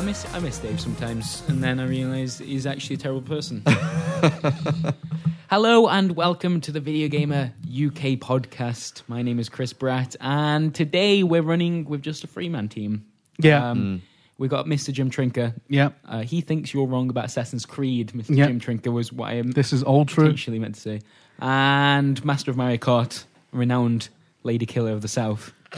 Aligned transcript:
I 0.00 0.02
miss 0.02 0.26
I 0.34 0.38
miss 0.38 0.56
Dave 0.56 0.80
sometimes, 0.80 1.42
and 1.48 1.62
then 1.62 1.78
I 1.78 1.84
realise 1.84 2.38
he's 2.38 2.64
actually 2.64 2.96
a 2.96 2.98
terrible 3.00 3.20
person. 3.20 3.62
Hello 5.50 5.88
and 5.88 6.16
welcome 6.16 6.62
to 6.62 6.72
the 6.72 6.80
Video 6.80 7.06
Gamer 7.06 7.52
UK 7.66 8.16
podcast. 8.16 9.02
My 9.08 9.20
name 9.20 9.38
is 9.38 9.50
Chris 9.50 9.74
Bratt, 9.74 10.16
and 10.18 10.74
today 10.74 11.22
we're 11.22 11.42
running 11.42 11.84
with 11.84 12.00
just 12.00 12.24
a 12.24 12.26
three 12.26 12.48
man 12.48 12.70
team. 12.70 13.04
Yeah. 13.40 13.68
Um, 13.72 14.00
We 14.38 14.48
got 14.48 14.64
Mr. 14.64 14.90
Jim 14.90 15.10
Trinca. 15.10 15.52
yeah. 15.68 15.90
Uh, 16.08 16.20
he 16.22 16.40
thinks 16.40 16.72
you're 16.72 16.86
wrong 16.86 17.10
about 17.10 17.26
Assassin's 17.26 17.66
Creed. 17.66 18.12
Mr. 18.14 18.34
Yeah. 18.38 18.46
Jim 18.46 18.58
Trinca 18.58 18.90
was 18.90 19.12
what 19.12 19.28
I 19.28 19.34
am 19.34 19.50
This 19.50 19.70
is 19.70 19.82
all 19.82 20.06
true. 20.06 20.24
potentially 20.24 20.58
meant 20.58 20.76
to 20.76 20.80
say. 20.80 21.00
And 21.40 22.24
Master 22.24 22.50
of 22.50 22.56
Mario 22.56 22.78
Kart, 22.78 23.24
renowned 23.52 24.08
Lady 24.44 24.64
Killer 24.64 24.92
of 24.92 25.02
the 25.02 25.08
South. 25.08 25.52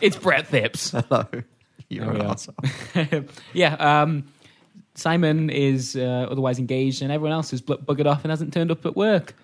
it's 0.00 0.16
Brett 0.16 0.46
Phipps. 0.46 0.92
Hello. 0.92 1.26
You're 1.88 2.04
There 2.06 2.14
an 2.14 2.20
we 2.20 2.26
asshole. 2.26 3.24
yeah, 3.52 3.74
um, 4.02 4.24
Simon 4.94 5.50
is 5.50 5.96
uh, 5.96 6.26
otherwise 6.30 6.58
engaged, 6.58 7.02
and 7.02 7.10
everyone 7.12 7.32
else 7.32 7.52
is 7.52 7.60
bl- 7.60 7.74
buggered 7.74 8.06
off 8.06 8.24
and 8.24 8.30
hasn't 8.30 8.52
turned 8.54 8.70
up 8.70 8.84
at 8.86 8.96
work. 8.96 9.34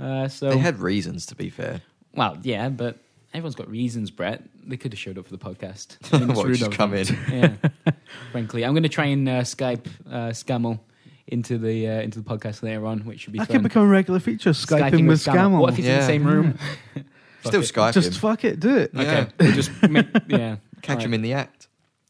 Uh, 0.00 0.28
so, 0.28 0.50
They 0.50 0.58
had 0.58 0.80
reasons, 0.80 1.26
to 1.26 1.34
be 1.34 1.50
fair. 1.50 1.80
well, 2.14 2.36
yeah, 2.42 2.68
but 2.68 2.98
everyone's 3.32 3.54
got 3.54 3.68
reasons, 3.70 4.10
Brett. 4.10 4.42
They 4.66 4.76
could 4.76 4.92
have 4.92 4.98
showed 4.98 5.18
up 5.18 5.26
for 5.26 5.36
the 5.36 5.38
podcast. 5.38 5.98
I 6.12 6.18
mean, 6.18 6.30
it's 6.30 6.36
What, 6.38 6.46
rude 6.46 6.56
just 6.58 6.70
of 6.72 6.76
come 6.76 6.90
them. 6.92 7.16
in. 7.30 7.58
Yeah, 7.62 7.92
frankly, 8.32 8.64
I'm 8.64 8.72
going 8.72 8.82
to 8.82 8.88
try 8.88 9.06
and 9.06 9.28
uh, 9.28 9.32
Skype 9.42 9.86
uh, 10.10 10.30
Scammell 10.30 10.80
into 11.28 11.58
the 11.58 11.88
uh, 11.88 12.00
into 12.02 12.20
the 12.20 12.24
podcast 12.28 12.62
later 12.62 12.84
on, 12.86 13.00
which 13.00 13.20
should 13.20 13.32
be 13.32 13.38
That 13.38 13.48
fun. 13.48 13.56
could 13.58 13.62
become 13.62 13.82
a 13.84 13.86
regular 13.88 14.20
feature. 14.20 14.50
Skyping, 14.50 15.06
with 15.06 15.20
Scammell. 15.24 15.60
What 15.60 15.70
if 15.70 15.76
he's 15.76 15.86
in 15.86 15.92
the 15.92 15.98
Yeah. 15.98 16.06
same 16.06 16.26
room? 16.26 16.58
Still 17.44 17.60
it. 17.60 17.64
Skype 17.64 17.92
Just 17.92 18.08
him. 18.08 18.14
fuck 18.14 18.42
it, 18.44 18.58
do 18.58 18.76
it. 18.78 18.90
Yeah. 18.94 19.00
Okay, 19.02 19.30
we'll 19.38 19.52
just 19.52 19.70
make, 19.88 20.06
yeah. 20.28 20.56
Catch 20.82 20.90
Alright. 20.96 21.04
him 21.06 21.14
in 21.14 21.22
the 21.22 21.34
act. 21.34 21.63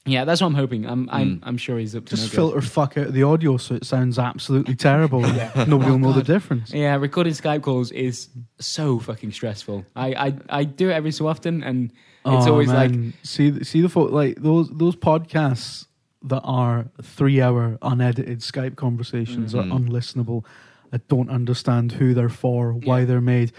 Yeah, 0.06 0.24
that's 0.27 0.41
what 0.42 0.48
I'm 0.48 0.55
hoping. 0.55 0.84
I'm 0.86 1.08
I'm 1.10 1.36
Mm. 1.36 1.41
I'm 1.44 1.56
sure 1.56 1.78
he's 1.78 1.97
up 1.97 2.05
to 2.06 2.10
Just 2.16 2.24
no 2.24 2.28
good. 2.28 2.34
filter 2.36 2.60
fuck 2.60 2.98
out 2.98 3.12
the 3.14 3.22
audio 3.22 3.56
so 3.56 3.74
it 3.74 3.86
sounds 3.86 4.19
absolutely 4.19 4.74
terrible. 4.77 5.20
Nobody 5.66 5.91
will 5.91 5.98
know 5.98 6.12
the 6.12 6.22
difference. 6.22 6.72
Yeah, 6.74 6.96
recording 6.96 7.33
Skype 7.33 7.62
calls 7.62 7.91
is 7.91 8.28
so 8.58 8.98
fucking 8.98 9.33
stressful. 9.33 9.86
I, 9.96 10.08
I, 10.27 10.36
I 10.61 10.64
do 10.64 10.91
it 10.91 10.92
every 10.92 11.11
so 11.11 11.27
often, 11.27 11.62
and 11.62 11.91
it's 12.27 12.46
Oh, 12.46 12.52
always 12.52 12.69
like, 12.70 12.92
see 13.22 13.64
see 13.64 13.80
the 13.80 13.88
fo- 13.88 14.08
like 14.11 14.36
those 14.42 14.69
those 14.70 14.94
podcasts 14.96 15.86
that 16.22 16.41
are 16.42 16.86
three 17.02 17.41
hour 17.41 17.78
unedited 17.83 18.41
Skype 18.41 18.77
conversations 18.77 19.55
are 19.55 19.64
unlistenable. 19.64 20.44
I 20.92 20.98
don't 21.08 21.28
understand 21.30 21.92
who 21.92 22.14
they're 22.14 22.28
for, 22.28 22.72
why 22.72 23.00
Yeah. 23.00 23.05
they're 23.06 23.20
made. 23.20 23.52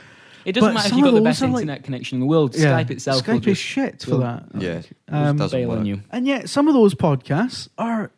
It 0.45 0.51
doesn't 0.53 0.69
but 0.69 0.73
matter 0.75 0.87
if 0.89 0.93
you've 0.95 1.03
got 1.05 1.11
the 1.15 1.21
best 1.21 1.41
are 1.41 1.47
like- 1.47 1.61
internet 1.61 1.83
connection 1.83 2.15
in 2.17 2.19
the 2.21 2.27
world. 2.27 2.55
Yeah, 2.55 2.79
Skype 2.81 2.91
itself 2.91 3.27
will 3.27 3.35
Skype 3.35 3.39
is 3.39 3.45
just 3.45 3.61
shit 3.61 4.01
for 4.03 4.11
will- 4.11 4.19
that. 4.19 4.45
Yeah. 4.57 4.81
Um, 5.09 5.35
It 5.35 5.39
doesn't 5.39 5.59
bail 5.59 5.71
on 5.71 5.77
work. 5.79 5.87
you. 5.87 6.01
And 6.11 6.25
yet, 6.27 6.49
some 6.49 6.67
of 6.67 6.73
those 6.73 6.93
podcasts 6.95 7.67
are 7.77 8.11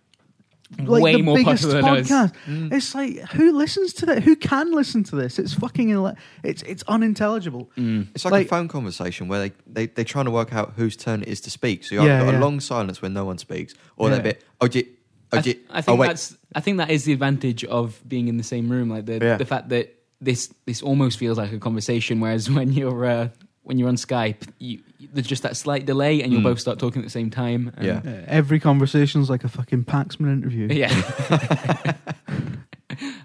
like 0.85 1.01
Way 1.01 1.15
the 1.15 1.21
more 1.21 1.37
biggest 1.37 1.63
popular 1.63 1.81
than 1.81 1.89
ours. 1.89 2.09
podcast. 2.09 2.33
Mm. 2.45 2.73
It's 2.73 2.93
like 2.93 3.19
who 3.31 3.53
listens 3.57 3.93
to 3.93 4.05
that? 4.07 4.23
Who 4.23 4.35
can 4.35 4.73
listen 4.73 5.01
to 5.05 5.15
this? 5.15 5.39
It's 5.39 5.53
fucking 5.53 5.93
ele- 5.93 6.15
it's 6.43 6.61
it's 6.63 6.83
unintelligible. 6.89 7.69
Mm. 7.77 8.07
It's 8.13 8.25
like, 8.25 8.33
Like- 8.33 8.45
a 8.47 8.49
phone 8.49 8.67
conversation 8.67 9.29
where 9.29 9.39
they, 9.39 9.51
they, 9.65 9.85
they're 9.87 10.03
trying 10.03 10.25
to 10.25 10.31
work 10.31 10.53
out 10.53 10.73
whose 10.75 10.97
turn 10.97 11.21
it 11.21 11.29
is 11.29 11.39
to 11.41 11.49
speak. 11.49 11.85
So 11.85 11.95
you've 11.95 12.03
Yeah, 12.03 12.25
got 12.25 12.33
yeah. 12.33 12.39
a 12.39 12.41
long 12.41 12.59
silence 12.59 13.01
when 13.01 13.13
no 13.13 13.23
one 13.23 13.37
speaks, 13.37 13.75
or 13.95 14.09
Yeah. 14.09 14.15
that 14.15 14.23
bit, 14.23 14.43
oh, 14.59 14.67
did, 14.67 14.87
oh, 15.31 15.37
I, 15.37 15.41
did, 15.41 15.57
I 15.69 15.79
oh, 15.79 15.81
think 15.83 15.99
wait. 16.01 16.07
that's 16.07 16.37
I 16.53 16.59
think 16.59 16.77
that 16.79 16.89
is 16.91 17.05
the 17.05 17.13
advantage 17.13 17.63
of 17.63 18.01
being 18.05 18.27
in 18.27 18.35
the 18.35 18.43
same 18.43 18.67
room. 18.69 18.89
Like 18.89 19.05
the 19.05 19.19
Yeah. 19.21 19.37
the 19.37 19.45
fact 19.45 19.69
that 19.69 19.93
this 20.21 20.53
this 20.65 20.81
almost 20.81 21.17
feels 21.19 21.37
like 21.37 21.51
a 21.53 21.59
conversation, 21.59 22.19
whereas 22.19 22.49
when 22.57 22.73
you're 22.73 23.05
uh, 23.05 23.29
when 23.63 23.77
you're 23.77 23.89
on 23.89 23.95
Skype, 23.97 24.47
you, 24.59 24.79
there's 25.13 25.27
just 25.27 25.43
that 25.43 25.57
slight 25.57 25.85
delay, 25.85 26.21
and 26.21 26.31
you'll 26.31 26.41
Mm. 26.41 26.45
both 26.45 26.59
start 26.59 26.79
talking 26.79 27.01
at 27.01 27.05
the 27.05 27.11
same 27.11 27.29
time. 27.29 27.71
and- 27.77 27.85
Yeah. 27.85 28.01
Uh, 28.05 28.23
every 28.27 28.59
conversation's 28.59 29.29
like 29.29 29.43
a 29.43 29.49
fucking 29.49 29.83
Paxman 29.85 30.31
interview. 30.31 30.67
Yeah. 30.71 30.91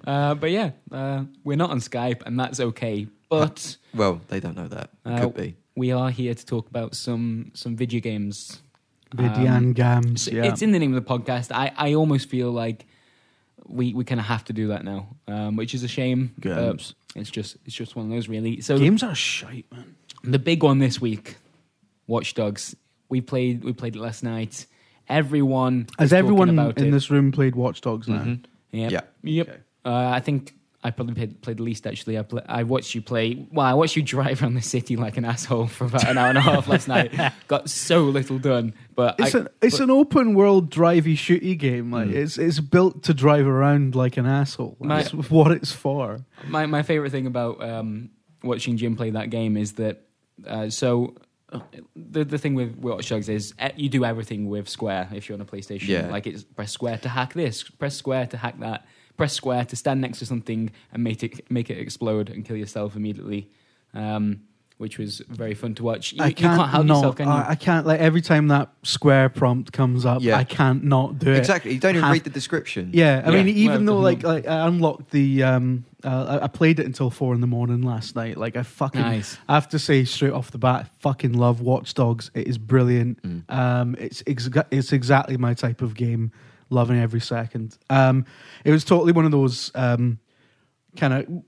uh, 0.06 0.34
but 0.34 0.50
yeah, 0.50 0.70
uh, 0.90 1.24
we're 1.44 1.56
not 1.56 1.70
on 1.70 1.78
Skype, 1.78 2.22
and 2.26 2.38
that's 2.38 2.60
okay. 2.60 3.06
But 3.28 3.76
Well, 3.94 4.20
they 4.28 4.40
don't 4.40 4.56
know 4.56 4.68
that. 4.68 4.90
Uh, 5.04 5.20
Could 5.20 5.34
be. 5.34 5.54
we 5.76 5.92
are 5.92 6.10
here 6.10 6.34
to 6.34 6.44
talk 6.46 6.68
about 6.68 6.94
some 6.94 7.50
some 7.54 7.76
video 7.76 8.00
games. 8.00 8.60
Vidian 9.14 9.56
Um, 9.56 9.72
Gams. 9.74 10.22
So 10.22 10.30
Yeah. 10.32 10.44
It's 10.44 10.62
in 10.62 10.72
the 10.72 10.78
name 10.78 10.94
of 10.94 11.04
the 11.04 11.08
podcast. 11.18 11.52
I, 11.52 11.70
I 11.76 11.94
almost 11.94 12.28
feel 12.30 12.50
like 12.50 12.86
we 13.66 13.94
we 13.94 14.04
kind 14.04 14.20
of 14.20 14.26
have 14.26 14.44
to 14.46 14.52
do 14.52 14.68
that 14.68 14.84
now, 14.84 15.08
um, 15.28 15.56
which 15.56 15.74
is 15.74 15.82
a 15.82 15.88
shame. 15.88 16.34
Games. 16.40 16.94
it's 17.14 17.30
just 17.30 17.56
it's 17.64 17.74
just 17.74 17.96
one 17.96 18.06
of 18.06 18.10
those 18.12 18.28
really. 18.28 18.60
So 18.60 18.78
Games 18.78 19.02
are 19.02 19.14
shite, 19.14 19.66
man. 19.72 19.96
the 20.24 20.38
big 20.38 20.62
one 20.62 20.78
this 20.78 21.00
week, 21.00 21.36
Watch 22.06 22.34
Dogs. 22.34 22.74
We 23.08 23.20
played 23.20 23.64
we 23.64 23.72
played 23.72 23.96
it 23.96 24.00
last 24.00 24.22
night. 24.22 24.66
Everyone 25.08 25.88
Has 25.98 26.12
everyone 26.12 26.48
in 26.48 26.58
it. 26.58 26.90
this 26.90 27.10
room 27.10 27.32
played 27.32 27.54
Watch 27.54 27.80
Dogs 27.80 28.08
now? 28.08 28.22
Mhm. 28.22 28.44
Yep. 28.72 28.90
Yeah. 28.92 29.00
Yep. 29.22 29.48
Okay. 29.48 29.58
Uh, 29.84 30.10
I 30.14 30.20
think 30.20 30.54
I 30.84 30.90
probably 30.90 31.14
played, 31.14 31.40
played 31.42 31.56
the 31.58 31.62
least 31.62 31.86
actually. 31.86 32.18
I, 32.18 32.22
play, 32.22 32.42
I 32.48 32.64
watched 32.64 32.94
you 32.94 33.02
play. 33.02 33.46
Well, 33.52 33.64
I 33.66 33.74
watched 33.74 33.94
you 33.96 34.02
drive 34.02 34.42
around 34.42 34.54
the 34.54 34.62
city 34.62 34.96
like 34.96 35.16
an 35.16 35.24
asshole 35.24 35.68
for 35.68 35.84
about 35.84 36.08
an 36.08 36.18
hour 36.18 36.28
and 36.28 36.38
a 36.38 36.40
half 36.40 36.66
last 36.66 36.88
night. 36.88 37.12
Got 37.48 37.70
so 37.70 38.04
little 38.04 38.38
done, 38.38 38.74
but 38.96 39.14
It's 39.20 39.34
I, 39.34 39.40
an 39.40 39.48
it's 39.60 39.78
an 39.80 39.90
open 39.90 40.34
world 40.34 40.70
drivey 40.72 41.14
shooty 41.14 41.56
game. 41.56 41.90
Like 41.92 42.08
Mm. 42.08 42.14
it's 42.14 42.36
it's 42.38 42.58
built 42.60 43.04
to 43.04 43.14
drive 43.14 43.46
around 43.46 43.94
like 43.94 44.16
an 44.16 44.26
asshole. 44.26 44.76
My- 44.80 45.02
That's 45.04 45.12
what 45.30 45.52
it's 45.52 45.72
for. 45.72 46.24
my 46.48 46.66
my 46.66 46.82
favorite 46.82 47.10
thing 47.12 47.26
about 47.26 47.62
um, 47.62 48.10
watching 48.42 48.76
Jim 48.76 48.96
play 48.96 49.10
that 49.10 49.30
game 49.30 49.56
is 49.56 49.74
that 49.74 50.02
uh, 50.46 50.68
so. 50.68 51.14
uh, 51.52 51.60
The 51.94 52.24
the 52.24 52.38
thing 52.38 52.54
with 52.56 52.76
Watch 52.78 53.08
Dogs 53.10 53.28
is 53.28 53.54
uh, 53.60 53.68
you 53.76 53.88
do 53.88 54.04
everything 54.04 54.48
with 54.48 54.68
square 54.68 55.06
if 55.12 55.28
you're 55.28 55.36
on 55.36 55.42
a 55.42 55.44
PlayStation. 55.44 55.88
Yeah. 55.88 56.08
Like 56.10 56.26
it's 56.26 56.42
press 56.42 56.72
square 56.72 56.98
to 56.98 57.08
hack 57.08 57.34
this, 57.34 57.62
press 57.62 57.94
square 57.94 58.26
to 58.26 58.36
hack 58.36 58.58
that, 58.60 58.86
press 59.16 59.32
square 59.32 59.64
to 59.64 59.76
stand 59.76 60.00
next 60.00 60.18
to 60.20 60.26
something 60.26 60.70
and 60.92 61.04
make 61.04 61.22
it 61.22 61.50
make 61.50 61.70
it 61.70 61.78
explode 61.78 62.30
and 62.30 62.44
kill 62.44 62.56
yourself 62.56 62.96
immediately. 62.96 63.50
Um, 63.94 64.42
which 64.78 64.98
was 64.98 65.20
very 65.28 65.54
fun 65.54 65.76
to 65.76 65.84
watch. 65.84 66.12
You, 66.12 66.22
I 66.24 66.32
can't, 66.32 66.58
can't 66.58 66.70
help 66.70 66.86
not, 66.86 66.94
yourself, 66.96 67.16
can 67.16 67.26
you? 67.28 67.32
I, 67.32 67.50
I 67.50 67.54
can't 67.54 67.86
like 67.86 68.00
every 68.00 68.20
time 68.20 68.48
that 68.48 68.70
square 68.82 69.28
prompt 69.28 69.72
comes 69.72 70.04
up, 70.04 70.22
Yeah. 70.22 70.36
I 70.36 70.42
can't 70.42 70.82
not 70.82 71.20
do 71.20 71.30
it. 71.30 71.36
Exactly. 71.38 71.74
You 71.74 71.78
don't 71.78 71.90
even 71.94 72.02
Have- 72.02 72.12
read 72.12 72.24
the 72.24 72.30
description. 72.30 72.90
Yeah, 72.92 73.22
I 73.24 73.30
Yeah, 73.30 73.42
mean, 73.44 73.56
even 73.56 73.86
well, 73.86 73.96
though 73.96 74.00
like, 74.02 74.24
like 74.24 74.48
I 74.48 74.66
unlocked 74.66 75.12
the, 75.12 75.44
um, 75.44 75.84
uh, 76.02 76.38
I 76.40 76.44
I 76.44 76.48
played 76.48 76.80
it 76.80 76.86
until 76.86 77.10
four 77.10 77.32
in 77.32 77.40
the 77.40 77.46
morning 77.46 77.82
last 77.82 78.16
night. 78.16 78.36
Like 78.36 78.56
I 78.56 78.64
fucking, 78.64 79.00
Nice. 79.00 79.38
I 79.48 79.54
have 79.54 79.68
to 79.68 79.78
say 79.78 80.04
straight 80.04 80.32
off 80.32 80.50
the 80.50 80.58
bat, 80.58 80.86
I 80.86 80.88
fucking 80.98 81.34
love 81.34 81.60
Watch 81.60 81.94
Dogs. 81.94 82.32
It 82.34 82.48
is 82.48 82.58
brilliant. 82.58 83.22
Mm. 83.22 83.54
Um, 83.54 83.94
it's 84.00 84.24
exa- 84.24 84.66
it's 84.72 84.92
exactly 84.92 85.36
my 85.36 85.54
type 85.54 85.80
of 85.80 85.94
game. 85.94 86.32
Loving 86.72 86.98
every 86.98 87.20
second. 87.20 87.76
Um, 87.90 88.24
it 88.64 88.70
was 88.70 88.84
totally 88.84 89.12
one 89.12 89.24
of 89.24 89.30
those 89.30 89.70
um, 89.74 90.18
kind 90.96 91.12
of 91.12 91.44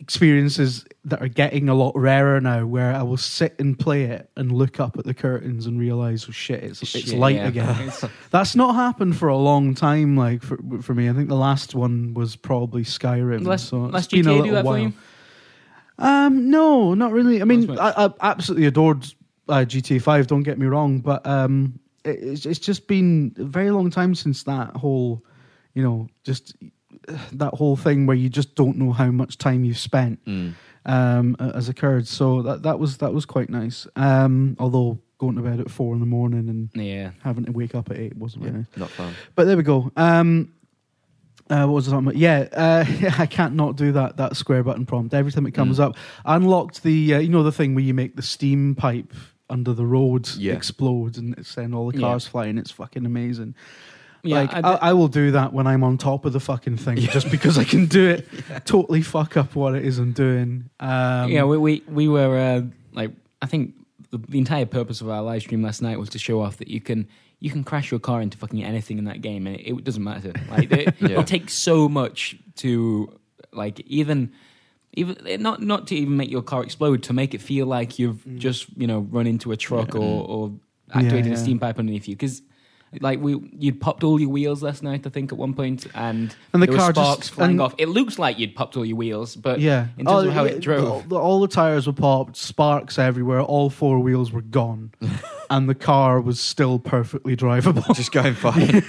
experiences 0.00 0.84
that 1.04 1.22
are 1.22 1.28
getting 1.28 1.68
a 1.68 1.74
lot 1.74 1.92
rarer 1.94 2.40
now, 2.40 2.64
where 2.66 2.94
I 2.94 3.02
will 3.02 3.18
sit 3.18 3.54
and 3.58 3.78
play 3.78 4.04
it 4.04 4.30
and 4.36 4.50
look 4.50 4.80
up 4.80 4.98
at 4.98 5.04
the 5.04 5.14
curtains 5.14 5.66
and 5.66 5.78
realize, 5.78 6.26
oh 6.28 6.32
shit, 6.32 6.64
it's 6.64 6.82
it's 6.94 7.12
light 7.12 7.36
yeah. 7.36 7.48
again. 7.48 7.92
That's 8.30 8.56
not 8.56 8.74
happened 8.74 9.16
for 9.16 9.28
a 9.28 9.36
long 9.36 9.74
time. 9.74 10.16
Like 10.16 10.42
for 10.42 10.58
for 10.82 10.94
me, 10.94 11.08
I 11.08 11.12
think 11.12 11.28
the 11.28 11.36
last 11.36 11.74
one 11.74 12.14
was 12.14 12.34
probably 12.34 12.82
Skyrim. 12.82 13.46
Last, 13.46 13.68
so 13.68 13.84
it's 13.86 13.94
last 13.94 14.10
been 14.10 14.22
GTA 14.22 14.24
do 14.24 14.32
little 14.32 14.54
that 14.54 14.64
while. 14.64 14.74
for 14.74 14.80
you? 14.80 14.92
Um, 15.98 16.50
no, 16.50 16.94
not 16.94 17.12
really. 17.12 17.42
I 17.42 17.44
mean, 17.44 17.78
I, 17.78 18.06
I 18.06 18.10
absolutely 18.22 18.66
adored 18.66 19.04
uh, 19.48 19.64
GTA 19.66 20.00
Five. 20.00 20.26
Don't 20.26 20.42
get 20.42 20.58
me 20.58 20.66
wrong, 20.66 21.00
but 21.00 21.26
um, 21.26 21.78
it's 22.04 22.46
it's 22.46 22.58
just 22.58 22.86
been 22.86 23.34
a 23.38 23.44
very 23.44 23.70
long 23.70 23.90
time 23.90 24.14
since 24.14 24.42
that 24.44 24.76
whole, 24.76 25.24
you 25.74 25.82
know, 25.82 26.08
just 26.24 26.56
that 27.32 27.54
whole 27.54 27.76
thing 27.76 28.06
where 28.06 28.16
you 28.16 28.28
just 28.28 28.54
don't 28.54 28.76
know 28.76 28.92
how 28.92 29.10
much 29.10 29.38
time 29.38 29.64
you've 29.64 29.78
spent 29.78 30.24
Mm. 30.26 30.54
um, 30.86 31.36
has 31.38 31.68
occurred. 31.68 32.06
So 32.06 32.42
that 32.42 32.62
that 32.62 32.78
was 32.78 32.98
that 32.98 33.12
was 33.12 33.24
quite 33.26 33.50
nice. 33.50 33.86
Um, 33.96 34.56
although 34.58 34.98
going 35.18 35.36
to 35.36 35.42
bed 35.42 35.60
at 35.60 35.70
four 35.70 35.92
in 35.94 36.00
the 36.00 36.06
morning 36.06 36.48
and 36.48 36.70
Yeah. 36.74 37.10
having 37.22 37.44
to 37.44 37.52
wake 37.52 37.74
up 37.74 37.90
at 37.90 37.98
eight 37.98 38.16
wasn't 38.16 38.44
Yeah, 38.44 38.50
very 38.50 38.58
nice. 38.70 38.76
Not 38.78 38.90
fun. 38.90 39.12
But 39.34 39.44
there 39.44 39.56
we 39.56 39.62
go. 39.62 39.92
Um, 39.96 40.52
uh, 41.50 41.66
what 41.66 41.74
was 41.74 41.88
I 41.88 41.90
talking 41.90 42.06
about? 42.06 42.16
Yeah, 42.16 42.46
uh, 42.52 42.84
I 43.18 43.26
can't 43.26 43.54
not 43.54 43.76
do 43.76 43.92
that 43.92 44.16
that 44.18 44.36
square 44.36 44.62
button 44.62 44.86
prompt 44.86 45.12
every 45.14 45.32
time 45.32 45.46
it 45.46 45.52
comes 45.52 45.78
Mm. 45.78 45.82
up. 45.84 45.96
I 46.24 46.36
unlocked 46.36 46.82
the 46.82 47.14
uh, 47.14 47.18
you 47.18 47.28
know 47.28 47.42
the 47.42 47.52
thing 47.52 47.74
where 47.74 47.84
you 47.84 47.92
make 47.94 48.16
the 48.16 48.22
steam 48.22 48.74
pipe 48.74 49.12
under 49.50 49.72
the 49.74 49.84
road 49.84 50.28
Yeah. 50.36 50.54
explode 50.54 51.18
and 51.18 51.36
it 51.38 51.44
send 51.46 51.74
all 51.74 51.90
the 51.90 51.98
Yeah. 51.98 52.06
cars 52.06 52.26
flying. 52.26 52.56
It's 52.58 52.70
fucking 52.70 53.04
amazing. 53.04 53.54
Yeah, 54.22 54.40
like 54.42 54.52
I 54.54 54.58
I, 54.58 54.60
d- 54.74 54.78
I 54.82 54.92
will 54.92 55.08
do 55.08 55.30
that 55.32 55.52
when 55.52 55.66
I'm 55.66 55.82
on 55.82 55.96
top 55.96 56.24
of 56.26 56.32
the 56.34 56.40
fucking 56.40 56.76
thing, 56.76 56.96
just 56.98 57.30
because 57.30 57.56
I 57.58 57.64
can 57.64 57.86
do 57.86 58.08
it. 58.10 58.28
Totally 58.66 59.00
fuck 59.02 59.36
up 59.36 59.54
what 59.54 59.74
it 59.74 59.84
is 59.84 59.98
I'm 59.98 60.12
doing. 60.12 60.68
Um, 60.78 61.30
yeah, 61.30 61.44
we 61.44 61.56
we, 61.58 61.82
we 61.88 62.06
were 62.08 62.36
uh, 62.38 62.62
like 62.92 63.10
I 63.42 63.46
think 63.46 63.74
the, 64.10 64.18
the 64.18 64.38
entire 64.38 64.66
purpose 64.66 65.00
of 65.00 65.08
our 65.08 65.22
live 65.22 65.40
stream 65.42 65.62
last 65.62 65.80
night 65.80 65.98
was 65.98 66.10
to 66.10 66.18
show 66.18 66.40
off 66.42 66.58
that 66.58 66.68
you 66.68 66.80
can 66.82 67.08
you 67.38 67.50
can 67.50 67.64
crash 67.64 67.90
your 67.90 68.00
car 68.00 68.20
into 68.20 68.36
fucking 68.36 68.62
anything 68.62 68.98
in 68.98 69.04
that 69.04 69.22
game 69.22 69.46
and 69.46 69.56
it, 69.56 69.66
it 69.78 69.84
doesn't 69.84 70.04
matter. 70.04 70.32
Like 70.50 70.70
it, 70.70 70.94
Yeah. 71.00 71.20
it 71.20 71.26
takes 71.26 71.54
so 71.54 71.88
much 71.88 72.36
to 72.56 73.10
like 73.52 73.80
even 73.86 74.30
even 74.94 75.26
eh, 75.26 75.36
not 75.36 75.62
not 75.62 75.86
to 75.88 75.94
even 75.96 76.16
make 76.16 76.30
your 76.30 76.42
car 76.42 76.62
explode 76.62 77.02
to 77.04 77.12
make 77.12 77.34
it 77.34 77.40
feel 77.40 77.66
like 77.66 77.98
you've 77.98 78.24
mm. 78.24 78.38
just 78.38 78.66
you 78.76 78.86
know 78.86 79.00
run 79.10 79.26
into 79.26 79.52
a 79.52 79.56
truck 79.56 79.94
Yeah. 79.94 80.00
or 80.00 80.26
or 80.28 80.52
Yeah, 80.88 80.96
activated 80.98 81.26
yeah. 81.26 81.32
a 81.34 81.36
steam 81.36 81.58
pipe 81.58 81.78
underneath 81.78 82.08
you 82.08 82.16
because. 82.16 82.42
Like 83.00 83.20
we, 83.20 83.38
you'd 83.56 83.80
popped 83.80 84.02
all 84.02 84.20
your 84.20 84.30
wheels 84.30 84.64
last 84.64 84.82
night, 84.82 85.06
I 85.06 85.10
think, 85.10 85.30
at 85.30 85.38
one 85.38 85.54
point, 85.54 85.86
and, 85.94 86.34
And 86.52 86.60
the 86.60 86.66
car 86.66 86.88
were 86.88 86.92
just- 86.92 87.06
sparks 87.06 87.28
flying 87.28 87.60
off. 87.60 87.72
It 87.78 87.88
looks 87.88 88.18
like 88.18 88.40
you'd 88.40 88.56
popped 88.56 88.76
all 88.76 88.84
your 88.84 88.96
wheels, 88.96 89.36
but 89.36 89.60
yeah. 89.60 89.86
in 89.96 90.06
terms 90.06 90.24
Oh, 90.24 90.26
of 90.26 90.34
how 90.34 90.42
yeah, 90.42 90.50
it 90.50 90.60
drove, 90.60 91.08
the- 91.08 91.14
all 91.14 91.38
the 91.40 91.46
tires 91.46 91.86
were 91.86 91.92
popped, 91.92 92.36
sparks 92.36 92.98
everywhere, 92.98 93.42
all 93.42 93.70
four 93.70 94.00
wheels 94.00 94.32
were 94.32 94.42
gone, 94.42 94.90
and 95.50 95.68
the 95.68 95.74
car 95.74 96.20
was 96.20 96.38
still 96.40 96.78
perfectly 96.78 97.36
drivable. 97.36 97.84
Just 97.94 98.12
going 98.12 98.34
fine. 98.46 98.82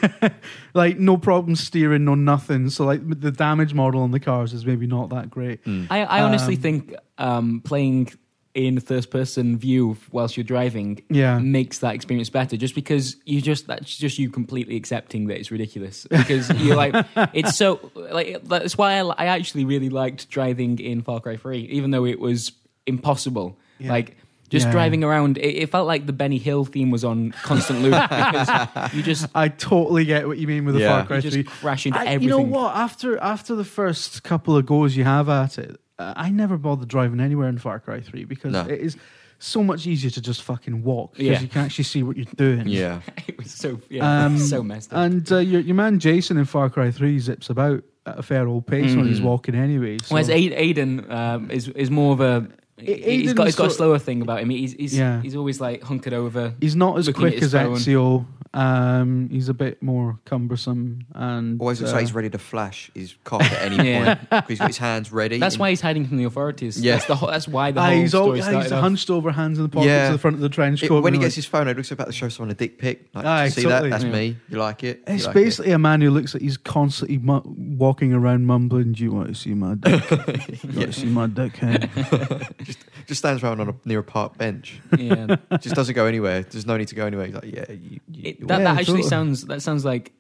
like 0.74 1.00
no 1.00 1.18
problem 1.18 1.56
steering, 1.56 2.06
no 2.06 2.16
nothing. 2.16 2.70
So 2.70 2.86
like 2.86 3.02
the 3.20 3.32
damage 3.32 3.74
model 3.74 4.02
on 4.04 4.12
the 4.12 4.20
cars 4.20 4.54
is 4.54 4.66
maybe 4.66 4.88
not 4.88 5.10
that 5.10 5.30
great. 5.30 5.64
Mm. 5.66 5.88
I, 5.90 6.04
I 6.04 6.22
honestly 6.22 6.56
Um, 6.56 6.62
think 6.62 6.96
um, 7.18 7.62
playing 7.66 8.12
in 8.54 8.80
first 8.82 9.10
person 9.12 9.58
view 9.58 9.96
whilst 10.12 10.36
you're 10.36 10.44
driving 10.44 11.02
Yeah. 11.10 11.40
makes 11.40 11.80
that 11.80 11.96
experience 11.96 12.30
better 12.30 12.58
just 12.58 12.76
because 12.76 13.16
you 13.26 13.42
just 13.42 13.66
that's 13.68 13.96
just 13.96 14.20
you 14.20 14.30
completely 14.30 14.76
accepting 14.76 15.28
that 15.28 15.38
it's 15.40 15.52
ridiculous 15.52 16.06
because 16.10 16.50
you're 16.62 16.76
like 16.76 16.94
it's 17.34 17.56
so 17.56 17.80
like 17.96 18.44
that's 18.44 18.78
why 18.78 19.00
I, 19.00 19.04
I 19.18 19.26
actually 19.28 19.64
really 19.64 19.88
liked 19.90 20.30
driving 20.30 20.80
in 20.80 21.02
Far 21.02 21.22
Cry 21.22 21.38
3 21.38 21.60
even 21.60 21.92
though 21.92 22.04
it 22.06 22.20
was 22.20 22.52
impossible 22.86 23.58
Yeah. 23.80 23.94
like 23.94 24.18
just 24.52 24.68
Yeah. 24.68 24.72
driving 24.74 25.04
around 25.04 25.38
it, 25.40 25.42
it 25.64 25.70
felt 25.72 25.88
like 25.88 26.06
the 26.06 26.14
Benny 26.14 26.38
Hill 26.38 26.66
theme 26.66 26.92
was 26.92 27.04
on 27.04 27.32
constant 27.44 27.82
loop 27.82 27.94
because 28.10 28.94
you 28.94 29.02
just 29.02 29.28
I 29.34 29.48
totally 29.48 30.06
get 30.06 30.28
what 30.28 30.38
you 30.38 30.46
mean 30.48 30.66
with 30.66 30.76
the 30.76 30.82
Yeah. 30.82 30.98
Far 31.00 31.06
Cry 31.08 31.16
you 31.16 31.22
just 31.24 31.34
3. 31.36 31.44
crash 31.46 31.86
into 31.88 31.98
I- 32.00 32.06
everything 32.06 32.24
you 32.24 32.30
know 32.30 32.42
what? 32.42 32.76
After 32.76 33.18
after 33.18 33.56
the 33.56 33.64
first 33.66 34.22
couple 34.24 34.56
of 34.56 34.66
goes 34.68 34.96
you 34.96 35.04
have 35.06 35.28
at 35.30 35.58
it, 35.58 35.80
uh, 35.98 36.14
I 36.16 36.30
never 36.30 36.58
bothered 36.58 36.88
driving 36.90 37.20
anywhere 37.20 37.50
in 37.50 37.58
Far 37.58 37.80
Cry 37.80 38.02
3 38.02 38.26
because 38.26 38.52
No. 38.54 38.62
it 38.62 38.80
is 38.80 38.98
so 39.40 39.64
much 39.64 39.88
easier 39.88 40.12
to 40.12 40.22
just 40.22 40.44
fucking 40.44 40.84
walk 40.84 41.14
because 41.14 41.26
Yeah. 41.26 41.40
you 41.42 41.48
can 41.48 41.62
actually 41.62 41.86
see 41.86 42.04
what 42.04 42.16
you're 42.16 42.26
doing. 42.36 42.68
yeah. 42.68 43.00
it 43.28 43.38
was 43.40 43.50
so 43.52 43.80
yeah 43.90 44.26
Um, 44.26 44.38
so 44.38 44.62
messed 44.62 44.94
up 44.94 45.00
And 45.00 45.32
uh, 45.32 45.38
your, 45.38 45.62
your 45.62 45.76
man 45.76 45.98
Jason 45.98 46.38
in 46.38 46.46
Far 46.46 46.70
Cry 46.70 46.92
3 46.92 47.18
zips 47.20 47.50
about 47.50 47.84
at 48.06 48.20
a 48.20 48.24
fair 48.24 48.48
old 48.48 48.66
pace 48.68 48.96
when 48.96 49.08
he's 49.08 49.20
Mm. 49.20 49.24
walking 49.26 49.54
anyway. 49.56 49.98
So. 50.04 50.16
Whereas 50.16 50.30
Aiden, 50.30 50.58
Aiden 50.60 51.12
um, 51.12 51.52
is 51.52 51.68
is 51.70 51.90
more 51.92 52.14
of 52.14 52.20
a 52.20 52.48
he's 52.86 53.34
got 53.34 53.46
he's 53.46 53.56
got 53.56 53.68
a 53.68 53.72
slower 53.72 54.00
thing 54.00 54.22
about 54.22 54.42
him. 54.42 54.50
He's 54.50 54.74
he's, 54.74 54.98
Yeah. 54.98 55.22
he's 55.22 55.36
always 55.36 55.62
like 55.62 55.82
hunkered 55.84 56.14
over. 56.14 56.54
He's 56.60 56.76
not 56.76 56.98
as 56.98 57.10
quick 57.10 57.42
as 57.42 57.52
phone. 57.54 57.76
Ezio. 57.76 58.26
Um, 58.54 59.30
he's 59.32 59.48
a 59.48 59.54
bit 59.54 59.82
more 59.82 60.20
cumbersome 60.26 61.06
and 61.16 61.60
Always 61.62 61.80
looks 61.80 61.94
uh, 61.94 61.96
like 61.96 62.02
he's 62.02 62.14
ready 62.14 62.30
to 62.32 62.38
flash 62.38 62.92
his 62.94 63.16
cock 63.24 63.42
at 63.44 63.62
any 63.72 63.78
Yeah. 63.90 64.16
point 64.16 64.30
because 64.30 64.48
he's 64.50 64.60
got 64.60 64.68
his 64.68 64.78
hands 64.78 65.10
ready. 65.14 65.38
That's 65.38 65.56
and- 65.56 65.60
why 65.62 65.70
he's 65.70 65.80
hiding 65.80 66.06
from 66.06 66.18
the 66.18 66.26
authorities. 66.26 66.78
Yeah. 66.78 66.96
that's 66.96 67.06
the 67.06 67.16
whole, 67.16 67.30
that's 67.30 67.48
why 67.48 67.72
the 67.72 67.80
Ah, 67.80 67.86
whole 67.92 67.96
he's 67.96 68.14
all, 68.14 68.24
story 68.26 68.40
yeah, 68.40 68.44
started. 68.44 68.64
he's 68.64 68.72
off. 68.74 68.82
hunched 68.82 69.10
over, 69.10 69.32
hands 69.32 69.58
in 69.58 69.64
the 69.64 69.70
pockets 69.70 69.88
Yeah. 69.88 70.08
to 70.08 70.12
the 70.14 70.20
front 70.20 70.36
of 70.36 70.42
the 70.42 70.50
trench 70.50 70.84
It- 70.84 70.90
coat. 70.90 71.02
when 71.02 71.14
he 71.14 71.18
and 71.18 71.24
gets 71.24 71.36
his 71.36 71.46
phone, 71.46 71.70
it 71.70 71.78
looks 71.78 71.92
about 71.92 72.08
to 72.08 72.12
show 72.14 72.28
someone 72.28 72.52
a 72.52 72.56
dick 72.56 72.78
pic. 72.78 73.08
Like, 73.14 73.24
Aye, 73.26 73.50
see 73.50 73.62
totally. 73.64 73.90
that? 73.90 74.02
That's 74.02 74.04
Yeah. 74.04 74.12
me. 74.20 74.38
You 74.50 74.58
like 74.58 74.84
it? 74.84 74.98
You 75.08 75.14
It's 75.16 75.26
like 75.28 75.36
it? 75.36 75.40
basically 75.46 75.72
a 75.72 75.80
man 75.80 76.02
who 76.02 76.10
looks 76.10 76.34
like 76.34 76.44
he's 76.44 76.58
constantly 76.58 77.20
mu- 77.20 77.42
walking 77.46 78.14
around 78.14 78.46
mumbling, 78.48 78.92
"Do 78.92 79.04
you 79.04 79.14
want 79.14 79.30
to 79.30 79.36
see 79.36 79.54
my 79.54 79.76
dick? 79.76 80.12
You 80.12 80.18
want 80.76 80.92
to 80.92 80.94
see 80.94 81.06
my 81.06 81.28
dick?" 81.28 81.56
Hen?" 81.56 81.90
just 83.08 83.20
stands 83.20 83.44
around 83.44 83.60
on 83.62 83.70
a, 83.70 83.76
near 83.86 84.00
a 84.00 84.04
park 84.04 84.38
bench. 84.38 84.82
Yeah, 84.98 85.38
just 85.62 85.76
doesn't 85.76 85.96
go 85.96 86.06
anywhere. 86.06 86.42
There's 86.44 86.66
no 86.66 86.76
need 86.78 86.90
to 86.90 86.96
go 86.96 87.06
anywhere. 87.06 87.28
He's 87.28 87.36
like, 87.36 87.44
yeah, 87.46 87.66
you, 87.72 88.00
you, 88.12 88.22
It- 88.24 88.40
you 88.41 88.41
that, 88.48 88.60
Yeah, 88.60 88.64
that 88.66 88.80
actually 88.80 89.04
totally. 89.04 89.10
sounds 89.10 89.46
that 89.46 89.62
sounds 89.62 89.84
like 89.86 90.12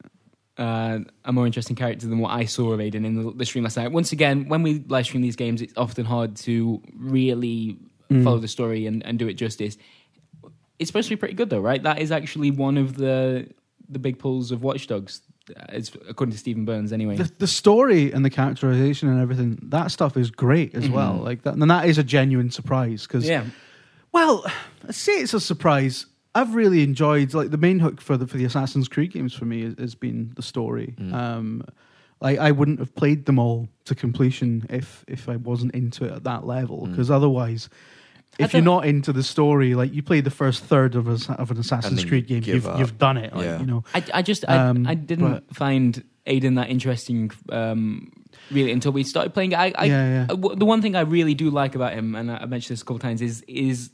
uh, 0.57 0.99
a 1.25 1.31
more 1.33 1.45
interesting 1.45 1.75
character 1.75 2.07
than 2.07 2.19
what 2.19 2.31
I 2.31 2.45
saw 2.45 2.71
of 2.73 2.79
Aiden 2.79 3.05
in 3.05 3.23
the, 3.23 3.31
the 3.31 3.45
stream 3.45 3.63
last 3.63 3.77
night. 3.77 3.91
Once 3.91 4.11
again, 4.11 4.47
when 4.47 4.63
we 4.63 4.83
live 4.87 5.05
stream 5.05 5.21
these 5.21 5.35
games, 5.35 5.61
it's 5.61 5.73
often 5.77 6.05
hard 6.05 6.35
to 6.37 6.81
really 6.95 7.77
Mm. 8.11 8.25
follow 8.25 8.39
the 8.39 8.47
story 8.49 8.87
and, 8.87 9.05
and 9.05 9.17
do 9.17 9.29
it 9.29 9.35
justice. 9.35 9.77
It's 10.79 10.89
supposed 10.89 11.07
to 11.07 11.15
be 11.15 11.19
pretty 11.19 11.33
good 11.35 11.49
though, 11.49 11.61
right? 11.61 11.81
That 11.81 11.99
is 11.99 12.11
actually 12.11 12.51
one 12.51 12.77
of 12.77 12.97
the 12.97 13.47
the 13.87 13.99
big 13.99 14.19
pulls 14.19 14.51
of 14.51 14.63
Watch 14.63 14.92
Dogs. 14.92 15.21
As 15.69 15.91
according 16.09 16.31
to 16.33 16.37
Stephen 16.37 16.65
Burns. 16.65 16.91
Anyway, 16.93 17.15
the, 17.15 17.31
the 17.39 17.47
story 17.47 18.11
and 18.11 18.23
the 18.25 18.29
characterization 18.29 19.09
and 19.09 19.21
everything, 19.21 19.59
that 19.63 19.91
stuff 19.91 20.15
is 20.17 20.29
great 20.29 20.75
as 20.75 20.89
well. 20.89 21.15
Mhm. 21.19 21.23
Like 21.23 21.41
that, 21.43 21.53
and 21.55 21.69
that 21.71 21.85
is 21.85 21.97
a 21.97 22.03
genuine 22.03 22.51
surprise 22.51 23.03
because, 23.07 23.27
yeah, 23.27 23.45
well, 24.11 24.45
I 24.87 24.91
say 25.05 25.13
it's 25.13 25.33
a 25.33 25.39
surprise. 25.39 26.05
I've 26.33 26.55
really 26.55 26.81
enjoyed 26.83 27.33
like 27.33 27.51
the 27.51 27.57
main 27.57 27.79
hook 27.79 27.99
for 28.01 28.15
the 28.17 28.25
for 28.27 28.37
the 28.37 28.45
Assassin's 28.45 28.87
Creed 28.87 29.11
games 29.11 29.33
for 29.33 29.45
me 29.45 29.63
has, 29.63 29.75
has 29.77 29.95
been 29.95 30.31
the 30.35 30.41
story. 30.41 30.95
Mm. 30.97 31.13
Um, 31.13 31.63
like 32.21 32.39
I 32.39 32.51
wouldn't 32.51 32.79
have 32.79 32.93
played 32.95 33.25
them 33.25 33.39
all 33.39 33.67
to 33.85 33.95
completion 33.95 34.65
if 34.69 35.03
if 35.07 35.27
I 35.27 35.35
wasn't 35.37 35.73
into 35.75 36.05
it 36.05 36.11
at 36.11 36.23
that 36.23 36.45
level 36.45 36.85
Mm. 36.87 36.91
because 36.91 37.11
otherwise. 37.11 37.69
If 38.39 38.53
you're 38.53 38.61
don't- 38.61 38.85
into 38.85 39.11
the 39.11 39.23
story, 39.23 39.75
like 39.75 39.93
you 39.93 40.01
play 40.01 40.21
the 40.21 40.31
first 40.31 40.63
third 40.63 40.95
of, 40.95 41.05
a, 41.09 41.33
of 41.33 41.51
an 41.51 41.57
Assassin's 41.57 42.05
Creed 42.05 42.27
game, 42.27 42.41
you've 42.45 42.65
up. 42.65 42.79
you've 42.79 42.97
done 42.97 43.17
it. 43.17 43.35
Like, 43.35 43.43
Yeah. 43.43 43.59
You 43.59 43.65
know, 43.65 43.83
I, 43.93 44.03
I 44.13 44.21
just 44.21 44.45
I, 44.47 44.55
Um, 44.69 44.87
I 44.87 44.93
didn't 44.95 45.53
find 45.53 46.01
Aiden 46.25 46.55
that 46.55 46.69
interesting 46.69 47.29
um, 47.49 48.09
really 48.49 48.71
until 48.71 48.93
we 48.93 49.03
started 49.03 49.33
playing. 49.33 49.53
I, 49.53 49.73
I 49.77 49.83
yeah, 49.85 50.07
yeah. 50.13 50.25
W- 50.27 50.55
the 50.55 50.65
one 50.65 50.81
thing 50.81 50.95
I 50.95 51.01
really 51.01 51.33
do 51.33 51.49
like 51.49 51.75
about 51.75 51.91
him, 51.91 52.15
and 52.15 52.31
I 52.31 52.37
I 52.37 52.45
mentioned 52.45 52.73
this 52.75 52.81
a 52.81 52.85
couple 52.85 52.95
of 52.95 53.01
times, 53.01 53.21
is 53.21 53.43
is 53.49 53.89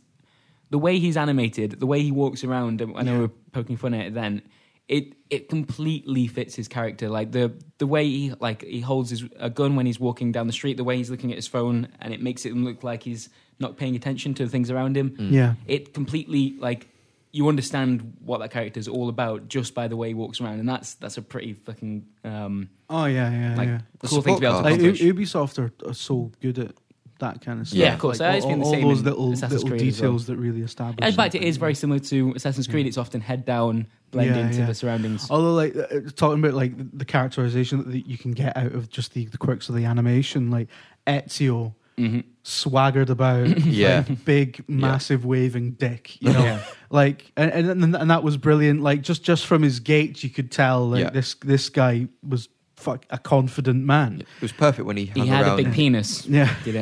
the 0.70 0.78
way 0.78 1.00
he's 1.00 1.18
animated, 1.18 1.80
the 1.80 1.86
way 1.88 2.02
he 2.02 2.12
walks 2.12 2.44
around. 2.44 2.82
and 2.82 2.96
I 2.98 3.04
know 3.04 3.12
Yeah. 3.14 3.18
we 3.20 3.24
we're 3.26 3.32
poking 3.52 3.78
fun 3.78 3.94
at 3.94 4.08
it 4.08 4.14
then. 4.14 4.42
It 4.88 5.14
it 5.30 5.50
completely 5.50 6.28
fits 6.28 6.56
his 6.56 6.68
character. 6.68 7.10
Like 7.10 7.32
the 7.32 7.52
the 7.78 7.88
way 7.88 8.06
he 8.08 8.34
like 8.40 8.64
he 8.64 8.80
holds 8.80 9.10
his 9.10 9.26
a 9.38 9.50
gun 9.50 9.76
when 9.76 9.86
he's 9.86 10.00
walking 10.00 10.32
down 10.32 10.48
the 10.48 10.54
street, 10.54 10.78
the 10.78 10.84
way 10.86 10.96
he's 10.98 11.10
looking 11.10 11.32
at 11.32 11.36
his 11.36 11.48
phone, 11.48 11.90
and 12.00 12.14
it 12.14 12.22
makes 12.22 12.46
it 12.46 12.56
look 12.56 12.84
like 12.84 13.04
he's 13.04 13.30
not 13.60 13.76
paying 13.76 13.96
attention 13.96 14.34
to 14.36 14.46
the 14.46 14.50
things 14.50 14.70
around 14.72 14.96
him. 14.96 15.10
Mm. 15.12 15.32
yeah. 15.32 15.54
It 15.66 15.94
completely 15.94 16.56
like 16.60 16.88
you 17.34 17.50
understand 17.50 18.14
what 18.24 18.40
that 18.40 18.50
character 18.52 18.80
is 18.80 18.88
all 18.88 19.10
about 19.10 19.50
just 19.50 19.74
by 19.76 19.88
the 19.90 19.98
way 19.98 20.08
he 20.08 20.14
walks 20.14 20.40
around, 20.40 20.60
and 20.60 20.70
that's 20.70 20.94
that's 20.96 21.18
a 21.18 21.22
pretty 21.22 21.52
fucking 21.54 22.06
um, 22.24 22.70
Oh 22.90 23.06
yeah, 23.06 23.30
yeah, 23.30 23.56
like 23.58 23.68
yeah. 23.68 23.82
The 24.00 24.08
cool 24.08 24.22
thing 24.22 24.36
to 24.36 24.40
be 24.42 24.48
able 24.48 24.64
to 24.64 24.70
support 24.70 24.82
Like 24.82 24.98
accomplish. 25.04 25.34
Ubisoft 25.34 25.60
are, 25.60 25.90
are 25.90 25.94
so 25.94 26.32
good 26.42 26.60
at 26.60 26.72
that 27.20 27.42
kind 27.42 27.60
of 27.62 27.68
stuff. 27.68 27.78
Yeah, 27.80 27.94
of 27.94 28.00
course. 28.00 28.20
Like, 28.20 28.36
It's 28.38 28.46
all, 28.46 28.52
been 28.52 28.60
the 28.60 28.66
all 28.66 28.72
same 28.72 28.88
those 28.88 29.00
in 29.00 29.06
little 29.06 29.34
Assassin's 29.34 29.64
little 29.64 29.78
Creed 29.78 29.88
as 29.88 30.02
well. 30.02 30.12
details 30.12 30.26
that 30.28 30.36
really 30.38 30.62
establish. 30.62 31.08
In 31.08 31.16
fact, 31.16 31.36
it 31.36 31.44
is 31.44 31.58
very 31.58 31.76
similar 31.76 32.00
to 32.00 32.34
Assassin's 32.36 32.68
Creed. 32.68 32.86
Yeah. 32.86 32.90
It's 32.90 32.98
often 32.98 33.22
head 33.22 33.46
down, 33.46 33.88
blend 34.12 34.36
Yeah, 34.36 34.46
into 34.48 34.60
yeah. 34.60 34.66
the 34.68 34.74
surroundings. 34.76 35.28
Although, 35.30 35.54
like 35.54 35.76
uh, 35.76 35.86
talking 36.16 36.40
about 36.44 36.54
like 36.54 36.74
the, 36.98 37.06
characterization 37.06 37.90
that 37.90 38.08
you 38.08 38.18
can 38.18 38.32
get 38.32 38.56
out 38.58 38.74
of 38.74 38.90
just 38.90 39.14
the, 39.14 39.26
the 39.26 39.38
quirks 39.38 39.70
of 39.70 39.76
the 39.76 39.86
animation, 39.86 40.52
like 40.52 40.68
Ezio 41.06 41.74
hmm 41.98 42.20
swaggered 42.44 43.10
about, 43.10 43.48
Yeah. 43.66 44.06
like, 44.08 44.24
big, 44.24 44.64
massive, 44.70 45.26
waving 45.26 45.72
dick. 45.72 46.22
You 46.22 46.32
know, 46.32 46.44
Yeah. 46.44 46.64
like 46.92 47.32
and, 47.36 47.52
and 47.52 47.96
and 47.96 48.10
that 48.12 48.24
was 48.24 48.38
brilliant. 48.38 48.82
Like 48.82 49.02
just 49.02 49.24
just 49.24 49.46
from 49.48 49.64
his 49.64 49.80
gait, 49.80 50.24
you 50.24 50.30
could 50.30 50.52
tell 50.52 50.88
like 50.90 51.02
Yeah. 51.06 51.10
this 51.10 51.34
this 51.44 51.70
guy 51.70 52.08
was 52.22 52.48
fuck 52.78 53.06
a 53.10 53.18
confident 53.18 53.84
man. 53.84 54.22
It 54.22 54.42
was 54.42 54.52
perfect 54.54 54.86
when 54.86 54.96
he 54.98 55.08
hung 55.08 55.24
He 55.24 55.28
had 55.30 55.46
around. 55.46 55.60
a 55.60 55.64
big 55.64 55.74
penis. 55.74 56.26
Yeah. 56.26 56.54
Did 56.64 56.76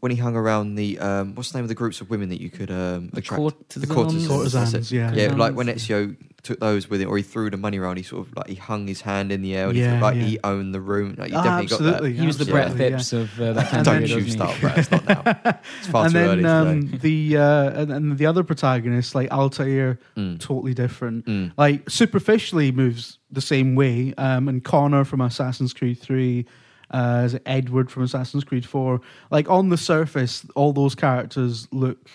when 0.00 0.10
he 0.10 0.18
hung 0.18 0.34
around 0.36 0.74
the 0.74 0.98
um, 0.98 1.34
what's 1.36 1.52
the 1.52 1.58
name 1.58 1.64
of 1.64 1.68
the 1.68 1.74
groups 1.74 2.00
of 2.00 2.10
women 2.10 2.30
that 2.30 2.40
you 2.40 2.50
could 2.50 2.70
um, 2.70 3.10
The 3.12 3.18
attract? 3.18 3.40
courtesans. 3.40 3.86
the 3.86 3.94
courtesans. 3.94 4.26
Courtesans, 4.28 4.72
that's 4.72 4.90
yeah. 4.90 5.12
Yeah, 5.14 5.32
like 5.34 5.54
when 5.54 5.66
Ezio 5.68 6.16
took 6.44 6.60
those 6.60 6.88
with 6.88 7.00
him, 7.00 7.08
or 7.08 7.16
he 7.16 7.22
threw 7.24 7.50
the 7.50 7.56
money 7.56 7.78
around. 7.78 7.96
He 7.96 8.02
sort 8.04 8.26
of 8.28 8.36
like 8.36 8.48
he 8.48 8.54
hung 8.54 8.86
his 8.86 9.00
hand 9.00 9.32
in 9.32 9.42
the 9.42 9.56
air. 9.56 9.66
And 9.68 9.76
he 9.76 9.82
Yeah, 9.82 9.98
felt 9.98 10.02
like 10.14 10.16
yeah. 10.16 10.22
he 10.28 10.38
owned 10.44 10.72
the 10.74 10.80
room. 10.80 11.16
Like, 11.18 11.30
he 11.30 11.36
Ah, 11.36 11.42
definitely 11.42 11.64
absolutely. 11.74 12.12
got 12.12 12.20
He 12.20 12.26
was 12.26 12.38
the 12.38 12.44
Yeah. 12.44 12.52
Brett 12.52 12.66
Absolutely, 12.66 12.90
Phipps 12.90 13.12
of 13.14 13.40
uh, 13.40 13.52
that 13.54 13.68
time 13.70 13.84
that. 13.84 13.84
Don't 13.84 14.06
period, 14.06 14.24
you 14.26 14.30
start, 14.30 14.60
Brett. 14.60 14.78
It's 14.78 14.90
not 14.90 15.08
now. 15.08 15.22
It's 15.78 15.86
far 15.88 16.04
and 16.04 16.12
too 16.12 16.18
then 16.18 16.28
early 16.28 16.44
um, 16.44 16.98
the 17.00 17.36
uh, 17.38 17.70
and, 17.80 17.90
and 17.92 18.18
the 18.18 18.26
other 18.26 18.44
protagonist, 18.44 19.14
like 19.14 19.30
Altair, 19.32 19.98
Mm. 20.16 20.38
totally 20.38 20.74
different. 20.74 21.26
Mm. 21.26 21.52
Like 21.56 21.88
superficially 21.90 22.70
moves 22.72 23.18
the 23.32 23.40
same 23.40 23.74
way. 23.74 24.14
Um, 24.18 24.48
and 24.48 24.62
Connor 24.62 25.04
from 25.04 25.20
Assassin's 25.22 25.72
Creed 25.72 25.98
Three, 25.98 26.46
uh, 26.90 27.22
is 27.24 27.34
it 27.34 27.42
Edward 27.46 27.90
from 27.90 28.02
Assassin's 28.02 28.44
Creed 28.44 28.66
Four. 28.66 29.00
Like 29.30 29.48
on 29.50 29.70
the 29.70 29.76
surface, 29.78 30.44
all 30.54 30.72
those 30.72 30.94
characters 30.94 31.66
look 31.72 32.08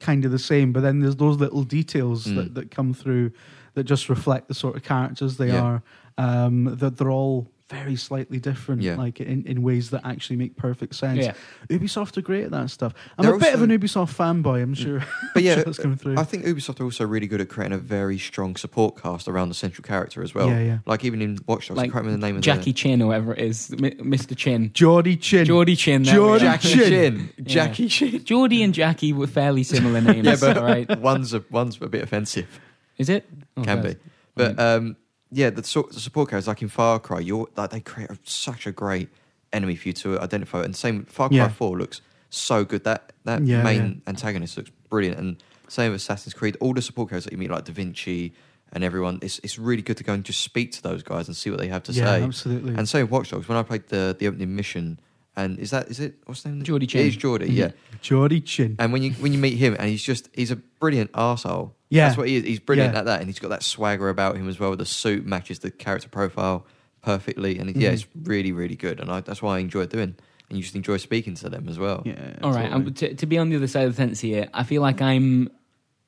kind 0.00 0.24
of 0.24 0.30
the 0.30 0.38
same, 0.38 0.72
but 0.72 0.80
then 0.80 1.00
there's 1.00 1.16
those 1.16 1.38
little 1.38 1.64
details 1.64 2.26
Mm. 2.26 2.36
that, 2.36 2.54
that 2.54 2.70
come 2.70 2.92
through 2.94 3.32
that 3.78 3.84
just 3.84 4.08
reflect 4.08 4.48
the 4.48 4.54
sort 4.54 4.76
of 4.76 4.82
characters 4.82 5.36
they 5.36 5.48
Yeah. 5.48 5.62
are. 5.62 5.82
Um, 6.18 6.76
that 6.78 6.96
they're 6.98 7.10
all 7.12 7.48
very 7.70 7.94
slightly 7.96 8.38
different, 8.40 8.80
Yeah. 8.82 8.96
like 8.96 9.20
in, 9.20 9.44
in 9.44 9.62
ways 9.62 9.90
that 9.90 10.00
actually 10.04 10.36
make 10.36 10.56
perfect 10.56 10.94
sense. 10.94 11.20
Yeah. 11.24 11.34
Ubisoft 11.68 12.16
are 12.16 12.22
great 12.22 12.44
at 12.44 12.50
that 12.50 12.70
stuff. 12.70 12.94
I'm 13.18 13.24
They're 13.26 13.34
a 13.34 13.38
bit 13.38 13.52
of 13.54 13.60
an 13.62 13.68
Ubisoft 13.70 14.16
fanboy, 14.16 14.62
I'm 14.62 14.72
sure. 14.74 15.04
But 15.34 15.42
yeah, 15.44 15.56
sure 15.56 15.64
that's 15.64 15.78
coming 15.78 15.98
through. 15.98 16.16
I 16.18 16.24
think 16.24 16.44
Ubisoft 16.46 16.80
are 16.80 16.84
also 16.84 17.06
really 17.06 17.26
good 17.26 17.40
at 17.42 17.50
creating 17.50 17.74
a 17.74 17.78
very 17.78 18.18
strong 18.18 18.56
support 18.56 19.00
cast 19.00 19.28
around 19.28 19.50
the 19.50 19.54
central 19.54 19.84
character 19.84 20.22
as 20.22 20.34
well. 20.34 20.48
Yeah, 20.48 20.60
yeah. 20.60 20.78
Like 20.86 21.04
even 21.04 21.20
in 21.20 21.38
Watch 21.46 21.68
Dogs, 21.68 21.78
I 21.78 21.82
Like 21.82 21.92
can't 21.92 22.04
remember 22.06 22.18
the 22.20 22.26
name 22.26 22.36
of 22.36 22.42
Jackie 22.42 22.72
Chin 22.72 23.02
or 23.02 23.08
whatever 23.08 23.34
it 23.34 23.40
is, 23.40 23.70
Mi- 23.78 23.90
Mr. 23.96 24.34
Chin, 24.34 24.70
Jordi 24.70 25.20
Chin. 25.20 25.46
Jordi 25.46 25.76
Chin. 25.78 26.02
there 26.04 26.14
Jordi 26.16 26.32
we 26.32 26.38
the. 26.38 26.44
Jackie 26.46 26.68
Chin. 26.68 26.88
Chin. 26.88 27.30
Yeah. 27.36 27.44
Jackie 27.44 27.88
Chin. 27.88 28.20
Jordi 28.20 28.64
and 28.64 28.72
Jackie 28.74 29.12
were 29.12 29.26
fairly 29.28 29.62
similar 29.62 30.00
names. 30.12 30.26
Yeah, 30.26 30.36
but 30.40 30.56
all 30.56 30.64
right. 30.64 30.98
one's 30.98 31.32
a, 31.34 31.44
one's 31.50 31.80
a 31.82 31.86
bit 31.86 32.02
offensive. 32.02 32.60
Is 32.98 33.08
it? 33.08 33.28
Oh, 33.56 33.62
Can 33.62 33.82
be. 33.82 33.96
But 34.34 34.58
um, 34.58 34.96
yeah, 35.30 35.50
the, 35.50 35.62
sort, 35.64 35.92
the 35.92 36.00
support 36.00 36.30
characters 36.30 36.48
like 36.48 36.62
in 36.62 36.68
Far 36.68 36.98
Cry, 37.00 37.20
you're 37.20 37.48
like 37.56 37.70
they 37.70 37.80
create 37.80 38.10
a, 38.10 38.18
such 38.24 38.66
a 38.66 38.72
great 38.72 39.08
enemy 39.52 39.76
for 39.76 39.88
you 39.88 39.92
to 39.94 40.20
identify. 40.20 40.62
And 40.62 40.74
same 40.76 41.04
Far 41.04 41.28
Cry 41.28 41.38
Yeah. 41.38 41.48
Four 41.48 41.78
looks 41.78 42.00
so 42.30 42.64
good. 42.64 42.84
That 42.84 43.12
that 43.24 43.42
Yeah, 43.42 43.62
main 43.62 44.02
antagonist 44.06 44.56
looks 44.56 44.70
brilliant. 44.88 45.18
And 45.18 45.42
same 45.68 45.92
with 45.92 46.00
Assassin's 46.00 46.34
Creed, 46.34 46.56
all 46.60 46.74
the 46.74 46.82
support 46.82 47.10
characters 47.10 47.24
that 47.24 47.32
you 47.32 47.38
meet 47.38 47.50
like 47.50 47.64
Da 47.64 47.72
Vinci 47.72 48.32
and 48.72 48.84
everyone. 48.84 49.18
It's 49.22 49.38
it's 49.40 49.58
really 49.58 49.82
good 49.82 49.96
to 49.98 50.04
go 50.04 50.12
and 50.12 50.24
just 50.24 50.40
speak 50.40 50.72
to 50.72 50.82
those 50.82 51.02
guys 51.02 51.26
and 51.28 51.36
see 51.36 51.50
what 51.50 51.58
they 51.58 51.68
have 51.68 51.82
to 51.84 51.92
yeah, 51.92 52.04
say. 52.04 52.22
absolutely. 52.22 52.74
And 52.74 52.88
so 52.88 53.04
Watch 53.04 53.30
Dogs, 53.30 53.48
when 53.48 53.58
I 53.58 53.62
played 53.62 53.88
the 53.88 54.14
the 54.18 54.28
opening 54.28 54.54
mission, 54.54 55.00
and 55.38 55.58
is 55.58 55.70
that 55.70 55.88
is 55.88 56.00
it 56.00 56.14
what's 56.26 56.42
the 56.42 56.50
name? 56.50 56.62
Jordi 56.64 56.82
It 56.84 56.88
Chin. 56.90 57.06
is 57.06 57.16
Jordi, 57.16 57.46
Mm-hmm. 57.48 57.52
yeah. 57.56 57.70
Jordi 58.02 58.44
Chin. 58.44 58.76
And 58.78 58.92
when 58.92 59.02
you 59.02 59.12
when 59.12 59.32
you 59.32 59.38
meet 59.38 59.56
him, 59.56 59.74
and 59.78 59.88
he's 59.88 60.02
just 60.02 60.28
he's 60.34 60.50
a 60.50 60.56
brilliant 60.56 61.12
arsehole. 61.12 61.72
Yeah. 61.90 62.06
that's 62.06 62.18
what 62.18 62.28
he 62.28 62.36
is. 62.36 62.44
He's 62.44 62.60
brilliant 62.60 62.92
Yeah. 62.92 62.98
at 63.00 63.04
that, 63.06 63.20
and 63.20 63.28
he's 63.28 63.38
got 63.38 63.48
that 63.48 63.62
swagger 63.62 64.08
about 64.10 64.36
him 64.36 64.48
as 64.48 64.58
well. 64.60 64.76
The 64.76 64.84
suit 64.84 65.24
matches 65.24 65.60
the 65.60 65.70
character 65.70 66.08
profile 66.08 66.66
perfectly, 67.02 67.58
and 67.58 67.70
it, 67.70 67.76
yeah, 67.76 67.90
it's 67.90 68.06
really 68.24 68.52
really 68.52 68.76
good. 68.76 69.00
And 69.00 69.10
I, 69.10 69.20
that's 69.20 69.40
why 69.40 69.56
I 69.56 69.58
enjoy 69.60 69.86
doing. 69.86 70.14
And 70.50 70.56
you 70.56 70.62
just 70.62 70.74
enjoy 70.76 70.96
speaking 70.96 71.34
to 71.36 71.48
them 71.50 71.68
as 71.68 71.78
well. 71.78 72.02
Yeah. 72.06 72.14
All 72.42 72.52
right, 72.52 72.70
totally. 72.70 72.86
um, 72.86 72.94
to, 72.94 73.14
to 73.14 73.26
be 73.26 73.36
on 73.38 73.50
the 73.50 73.56
other 73.56 73.66
side 73.66 73.84
of 73.86 73.94
the 73.94 73.96
fence 74.02 74.18
here, 74.20 74.48
I 74.54 74.64
feel 74.64 74.80
like 74.82 75.00
I'm 75.02 75.50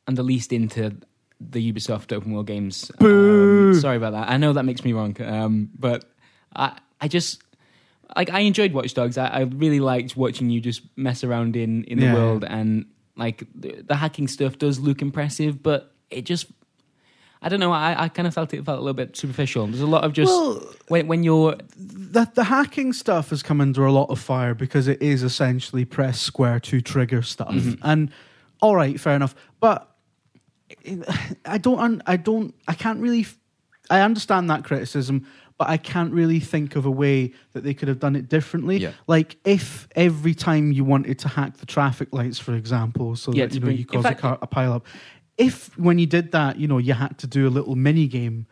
I'm 0.06 0.14
the 0.14 0.22
least 0.22 0.52
into 0.52 0.96
the 1.40 1.72
Ubisoft 1.72 2.12
open 2.12 2.32
world 2.32 2.46
games. 2.46 2.90
Boo. 2.98 3.70
Um, 3.74 3.80
sorry 3.80 3.96
about 3.98 4.12
that. 4.12 4.28
I 4.30 4.36
know 4.38 4.52
that 4.54 4.64
makes 4.64 4.84
me 4.84 4.92
wrong, 4.92 5.14
um, 5.22 5.70
but 5.78 6.04
I 6.56 6.78
I 7.00 7.08
just 7.08 7.42
like 8.16 8.30
I 8.30 8.40
enjoyed 8.40 8.72
Watch 8.72 8.94
Dogs. 8.94 9.18
I, 9.18 9.26
I 9.26 9.40
really 9.42 9.80
liked 9.80 10.16
watching 10.16 10.50
you 10.50 10.60
just 10.60 10.82
mess 10.96 11.24
around 11.24 11.56
in 11.56 11.84
in 11.84 11.98
the 11.98 12.06
Yeah. 12.06 12.14
world, 12.14 12.44
and 12.44 12.86
like 13.16 13.44
the, 13.54 13.82
the 13.86 13.96
hacking 13.96 14.28
stuff 14.28 14.58
does 14.58 14.78
look 14.80 15.02
impressive, 15.02 15.62
but 15.62 15.92
it 16.10 16.22
just. 16.24 16.46
I 17.42 17.48
don't 17.48 17.58
know. 17.58 17.72
I, 17.72 18.04
I 18.04 18.08
kind 18.08 18.28
of 18.28 18.34
felt 18.34 18.52
it 18.52 18.62
felt 18.66 18.76
a 18.78 18.82
little 18.82 18.92
bit 18.92 19.16
superficial. 19.16 19.66
There's 19.66 19.80
a 19.80 19.86
lot 19.86 20.04
of 20.04 20.12
just 20.12 20.28
well, 20.30 20.62
when 20.88 21.06
when 21.08 21.24
you're 21.24 21.56
the 21.74 22.30
the 22.34 22.44
hacking 22.44 22.92
stuff 22.92 23.30
has 23.30 23.42
come 23.42 23.62
under 23.62 23.86
a 23.86 23.92
lot 23.92 24.10
of 24.10 24.18
fire 24.20 24.54
because 24.54 24.88
it 24.88 25.00
is 25.00 25.22
essentially 25.22 25.86
press 25.86 26.20
square 26.20 26.60
to 26.60 26.82
trigger 26.82 27.22
stuff. 27.22 27.54
Mm-hmm. 27.54 27.80
And 27.82 28.10
all 28.60 28.76
right, 28.76 29.00
fair 29.00 29.16
enough, 29.16 29.34
but 29.58 29.90
I 31.46 31.56
don't 31.56 32.02
I 32.06 32.16
don't 32.16 32.54
I 32.68 32.74
can't 32.74 33.00
really 33.00 33.26
I 33.88 34.02
understand 34.02 34.50
that 34.50 34.64
criticism, 34.64 35.26
but 35.60 35.68
I 35.68 35.76
can't 35.76 36.10
really 36.14 36.40
think 36.40 36.74
of 36.74 36.86
a 36.86 36.90
way 36.90 37.34
that 37.52 37.64
they 37.64 37.74
could 37.74 37.86
have 37.88 37.98
done 38.00 38.16
it 38.16 38.30
differently. 38.30 38.78
Yeah. 38.78 38.92
Like 39.06 39.36
if 39.44 39.86
every 39.94 40.32
time 40.32 40.72
you 40.72 40.84
wanted 40.84 41.18
to 41.18 41.28
hack 41.28 41.58
the 41.58 41.66
traffic 41.66 42.14
lights, 42.14 42.38
for 42.38 42.54
example, 42.54 43.14
so 43.14 43.30
Yeah, 43.30 43.44
that 43.44 43.52
you 43.54 43.60
know 43.60 43.66
bring- 43.66 43.76
you 43.76 43.84
cause 43.84 44.02
fact- 44.02 44.20
a, 44.20 44.22
car, 44.22 44.38
a 44.40 44.46
pile 44.46 44.72
up. 44.72 44.86
If 45.36 45.78
when 45.78 45.98
you 45.98 46.06
did 46.06 46.32
that, 46.32 46.58
you 46.58 46.66
know, 46.66 46.78
you 46.78 46.94
had 46.94 47.18
to 47.18 47.26
do 47.26 47.46
a 47.46 47.50
little 47.50 47.76
mini 47.76 48.06
game. 48.06 48.46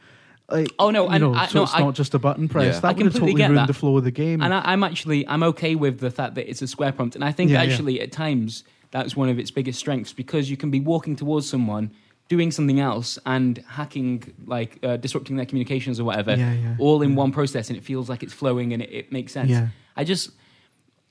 Like, 0.51 0.69
Oh, 0.79 0.91
no, 0.91 1.09
and 1.09 1.23
know, 1.23 1.33
I- 1.35 1.47
so 1.47 1.61
no, 1.61 1.63
it's 1.63 1.75
I- 1.75 1.81
not 1.81 1.95
just 1.95 2.13
a 2.13 2.19
button 2.19 2.47
press. 2.47 2.75
Yeah. 2.75 2.81
That 2.81 2.85
I 2.89 2.93
would 2.93 3.05
have 3.07 3.13
completely 3.15 3.41
totally 3.41 3.45
ruined 3.55 3.57
that. 3.57 3.67
the 3.69 3.79
flow 3.79 3.97
of 3.97 4.05
the 4.05 4.11
game. 4.11 4.43
And 4.43 4.53
I, 4.53 4.61
I'm 4.67 4.85
actually 4.85 5.27
I'm 5.29 5.43
okay 5.45 5.77
with 5.77 6.01
the 6.01 6.11
fact 6.11 6.35
that 6.35 6.47
it's 6.49 6.61
a 6.61 6.67
square 6.67 6.93
prompt, 6.93 7.15
and 7.15 7.25
I 7.25 7.33
think 7.33 7.51
Yeah, 7.51 7.63
yeah. 7.63 7.71
actually 7.73 8.03
at 8.03 8.13
times 8.13 8.65
that's 8.91 9.17
one 9.17 9.31
of 9.31 9.39
its 9.39 9.51
biggest 9.51 9.79
strengths 9.79 10.13
because 10.13 10.51
you 10.51 10.59
can 10.59 10.71
be 10.71 10.81
walking 10.81 11.17
towards 11.17 11.49
someone 11.49 11.91
doing 12.29 12.51
something 12.51 12.79
else 12.81 13.19
and 13.25 13.59
hacking 13.67 14.35
like 14.47 14.79
uh, 14.83 14.97
disrupting 14.99 15.37
their 15.37 15.47
communications 15.47 15.99
or 15.99 16.05
whatever 16.05 16.37
Yeah, 16.37 16.53
yeah, 16.53 16.77
all 16.79 17.01
in 17.03 17.11
yeah. 17.11 17.17
one 17.17 17.33
process 17.33 17.69
and 17.71 17.77
it 17.79 17.85
feels 17.85 18.09
like 18.09 18.23
it's 18.23 18.35
flowing 18.35 18.73
and 18.73 18.83
it, 18.83 18.91
it 18.93 19.13
makes 19.13 19.33
sense. 19.33 19.51
I 19.97 20.05
just 20.05 20.31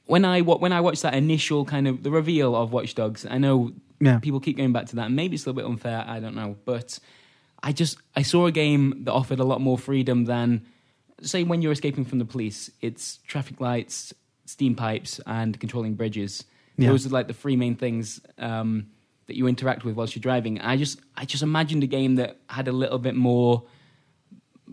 when 0.05 0.23
i 0.23 0.41
when 0.41 0.71
i 0.71 0.79
watched 0.79 1.01
that 1.01 1.13
initial 1.13 1.65
kind 1.65 1.85
of 1.87 2.01
the 2.03 2.11
reveal 2.11 2.55
of 2.55 2.71
watch 2.71 2.95
dogs 2.95 3.25
i 3.29 3.37
know 3.37 3.73
Yeah. 3.99 4.19
people 4.19 4.39
keep 4.39 4.55
going 4.57 4.71
back 4.71 4.85
to 4.87 4.95
that. 4.97 5.07
And 5.07 5.15
maybe 5.15 5.35
it's 5.35 5.45
a 5.45 5.49
little 5.49 5.61
bit 5.61 5.69
unfair 5.69 6.05
i 6.07 6.19
don't 6.21 6.35
know 6.35 6.55
but 6.65 6.97
i 7.61 7.73
just 7.73 7.97
i 8.15 8.21
saw 8.21 8.45
a 8.45 8.51
game 8.51 9.03
that 9.05 9.11
offered 9.11 9.39
a 9.39 9.43
lot 9.43 9.59
more 9.59 9.77
freedom 9.77 10.23
than 10.25 10.65
say 11.21 11.43
when 11.43 11.61
you're 11.61 11.73
escaping 11.73 12.05
from 12.05 12.19
the 12.19 12.25
police 12.25 12.69
it's 12.79 13.17
traffic 13.27 13.59
lights 13.59 14.13
steam 14.45 14.75
pipes 14.75 15.19
and 15.25 15.59
controlling 15.59 15.95
bridges. 15.95 16.45
Those 16.77 17.05
are 17.07 17.09
like 17.09 17.27
the 17.27 17.33
three 17.33 17.57
main 17.57 17.75
things 17.75 18.21
um, 18.37 18.87
that 19.27 19.35
you 19.35 19.47
interact 19.47 19.83
with 19.85 19.95
whilst 19.95 20.15
you're 20.15 20.21
driving 20.21 20.59
i 20.61 20.75
just 20.77 20.99
i 21.15 21.23
just 21.25 21.43
imagined 21.43 21.83
a 21.83 21.87
game 21.87 22.15
that 22.15 22.37
had 22.49 22.67
a 22.67 22.71
little 22.71 22.97
bit 22.99 23.15
more 23.15 23.63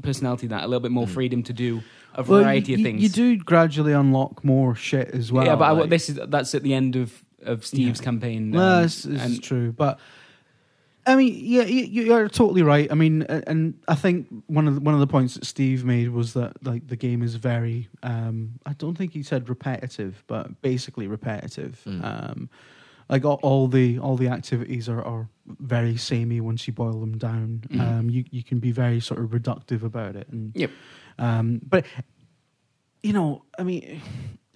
personality 0.02 0.46
that 0.48 0.64
a 0.64 0.66
little 0.66 0.80
bit 0.80 0.90
more 0.90 1.06
freedom 1.06 1.42
to 1.42 1.52
do 1.52 1.82
a 2.14 2.22
Well, 2.22 2.40
variety 2.42 2.72
you, 2.72 2.78
of 2.78 2.82
things 2.84 3.02
You 3.02 3.08
do 3.08 3.36
gradually 3.36 3.92
unlock 3.92 4.44
more 4.44 4.74
shit 4.74 5.08
as 5.10 5.30
well. 5.32 5.44
yeah 5.44 5.56
but 5.56 5.82
I, 5.82 5.86
this 5.86 6.08
is 6.08 6.18
that's 6.28 6.54
at 6.54 6.62
the 6.62 6.74
end 6.74 6.96
of 6.96 7.24
of 7.42 7.64
steve's 7.64 8.00
Yeah. 8.00 8.04
campaign 8.04 8.52
Well, 8.52 8.76
um, 8.78 8.82
this, 8.82 9.02
this 9.02 9.24
is 9.24 9.38
true, 9.40 9.72
but 9.72 9.98
I 11.06 11.16
mean, 11.16 11.34
yeah, 11.38 11.64
you, 11.64 12.02
you're 12.04 12.30
totally 12.30 12.62
right. 12.62 12.90
I 12.90 12.94
mean, 12.94 13.24
and 13.24 13.74
I 13.86 13.94
think 13.94 14.26
one 14.46 14.66
of 14.66 14.76
the, 14.76 14.80
one 14.80 14.94
of 14.94 15.00
the 15.00 15.06
points 15.06 15.34
that 15.34 15.44
Steve 15.44 15.84
made 15.84 16.08
was 16.08 16.32
that 16.32 16.64
like 16.64 16.86
the 16.88 16.96
game 16.96 17.22
is 17.22 17.34
very. 17.34 17.90
Um, 18.02 18.52
I 18.64 18.72
don't 18.72 18.96
think 18.96 19.12
he 19.12 19.22
said 19.22 19.50
repetitive, 19.50 20.24
but 20.26 20.62
basically 20.62 21.06
repetitive. 21.06 21.78
Mm. 21.86 22.02
Um, 22.02 22.50
like 23.08 23.24
all, 23.24 23.38
all 23.42 23.68
the 23.68 23.98
all 23.98 24.16
the 24.16 24.28
activities 24.28 24.88
are, 24.88 25.02
are 25.02 25.28
very 25.60 25.96
samey 25.96 26.40
once 26.40 26.66
you 26.66 26.72
boil 26.72 27.00
them 27.00 27.18
down. 27.18 27.62
Mhm. 27.68 27.80
Um, 27.80 28.10
you 28.10 28.24
you 28.30 28.42
can 28.42 28.58
be 28.60 28.72
very 28.72 29.00
sort 29.00 29.20
of 29.20 29.30
reductive 29.30 29.82
about 29.82 30.16
it, 30.16 30.28
and 30.30 30.52
Yep. 30.54 30.70
um, 31.18 31.60
but 31.68 31.84
you 33.02 33.12
know, 33.12 33.44
I 33.58 33.62
mean, 33.62 34.00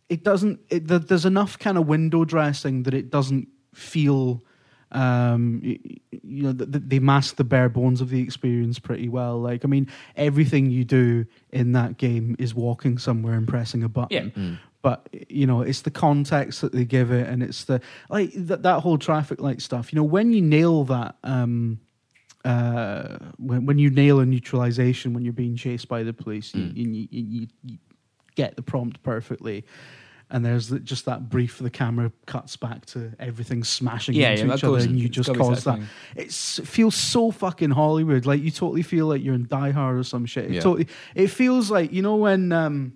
it 0.09 0.25
doesn't. 0.25 0.61
It, 0.71 0.89
th- 0.89 1.03
there's 1.03 1.27
enough 1.27 1.59
kind 1.59 1.77
of 1.77 1.87
window 1.87 2.25
dressing 2.25 2.85
that 2.85 2.95
it 2.95 3.11
doesn't 3.11 3.49
feel. 3.75 4.43
Um, 4.91 5.61
you, 5.63 5.79
you 6.23 6.43
know, 6.45 6.55
th- 6.55 6.73
th- 6.73 6.85
they 6.87 6.99
mask 6.99 7.37
the 7.37 7.45
bare 7.45 7.69
bones 7.69 8.01
of 8.01 8.09
the 8.09 8.23
experience 8.23 8.79
pretty 8.79 9.07
well. 9.11 9.39
Like, 9.39 9.67
I 9.67 9.69
mean, 9.69 9.87
everything 10.17 10.71
you 10.71 10.83
do 10.85 11.27
in 11.51 11.73
that 11.73 11.99
game 11.99 12.37
is 12.39 12.55
walking 12.55 12.97
somewhere 12.97 13.35
and 13.35 13.47
pressing 13.47 13.83
a 13.83 13.89
button. 13.91 14.33
Yeah. 14.35 14.43
Mm. 14.43 14.59
But 14.83 15.09
you 15.29 15.47
know, 15.47 15.63
it's 15.63 15.83
the 15.83 15.91
context 15.91 16.61
that 16.61 16.73
they 16.73 16.85
give 16.85 17.11
it, 17.11 17.29
and 17.29 17.43
it's 17.43 17.65
the 17.65 17.81
like 18.09 18.31
that 18.35 18.63
that 18.63 18.81
whole 18.81 18.99
traffic 18.99 19.41
light 19.41 19.61
stuff. 19.61 19.93
You 19.93 19.97
know, 19.97 20.05
when 20.05 20.33
you 20.33 20.41
nail 20.43 20.85
that. 20.85 21.17
Um, 21.25 21.81
uh, 22.45 23.19
when 23.37 23.67
when 23.67 23.79
you 23.79 23.91
nail 23.91 24.21
a 24.21 24.25
neutralization 24.27 25.13
when 25.13 25.25
you're 25.25 25.33
being 25.33 25.57
chased 25.57 25.89
by 25.89 26.05
the 26.05 26.13
police, 26.13 26.55
you, 26.55 26.63
Mm. 26.63 26.77
you, 26.77 26.89
you, 26.89 27.09
you, 27.11 27.47
you 27.65 27.79
get 28.37 28.55
the 28.57 28.63
prompt 28.63 29.03
perfectly. 29.03 29.65
And 30.31 30.45
there's 30.45 30.69
the, 30.69 30.79
just 30.79 31.07
that 31.07 31.29
brief. 31.31 31.59
The 31.59 31.69
camera 31.71 32.13
cuts 32.27 32.57
back 32.57 32.85
to 32.87 33.13
everything 33.19 33.65
smashing 33.65 34.15
yeah, 34.15 34.31
into 34.31 34.47
yeah, 34.47 34.55
each 34.55 34.65
other, 34.65 34.79
and 34.79 34.99
you 34.99 35.09
just 35.09 35.35
cause 35.35 35.65
that. 35.65 35.81
It 36.17 36.31
feels 36.33 36.95
so 36.95 37.31
fucking 37.31 37.71
Hollywood. 37.71 38.25
Like 38.27 38.41
you 38.43 38.51
totally 38.51 38.83
feel 38.83 39.07
like 39.07 39.23
you're 39.25 39.35
in 39.35 39.47
Die 39.47 39.71
Hard 39.71 39.99
or 39.99 40.05
some 40.05 40.25
shit. 40.27 40.45
It 40.45 40.53
Yeah. 40.53 40.61
totally. 40.61 40.87
It 41.15 41.29
feels 41.29 41.71
like 41.71 41.93
you 41.93 42.03
know 42.03 42.17
when. 42.17 42.53
Um, 42.53 42.93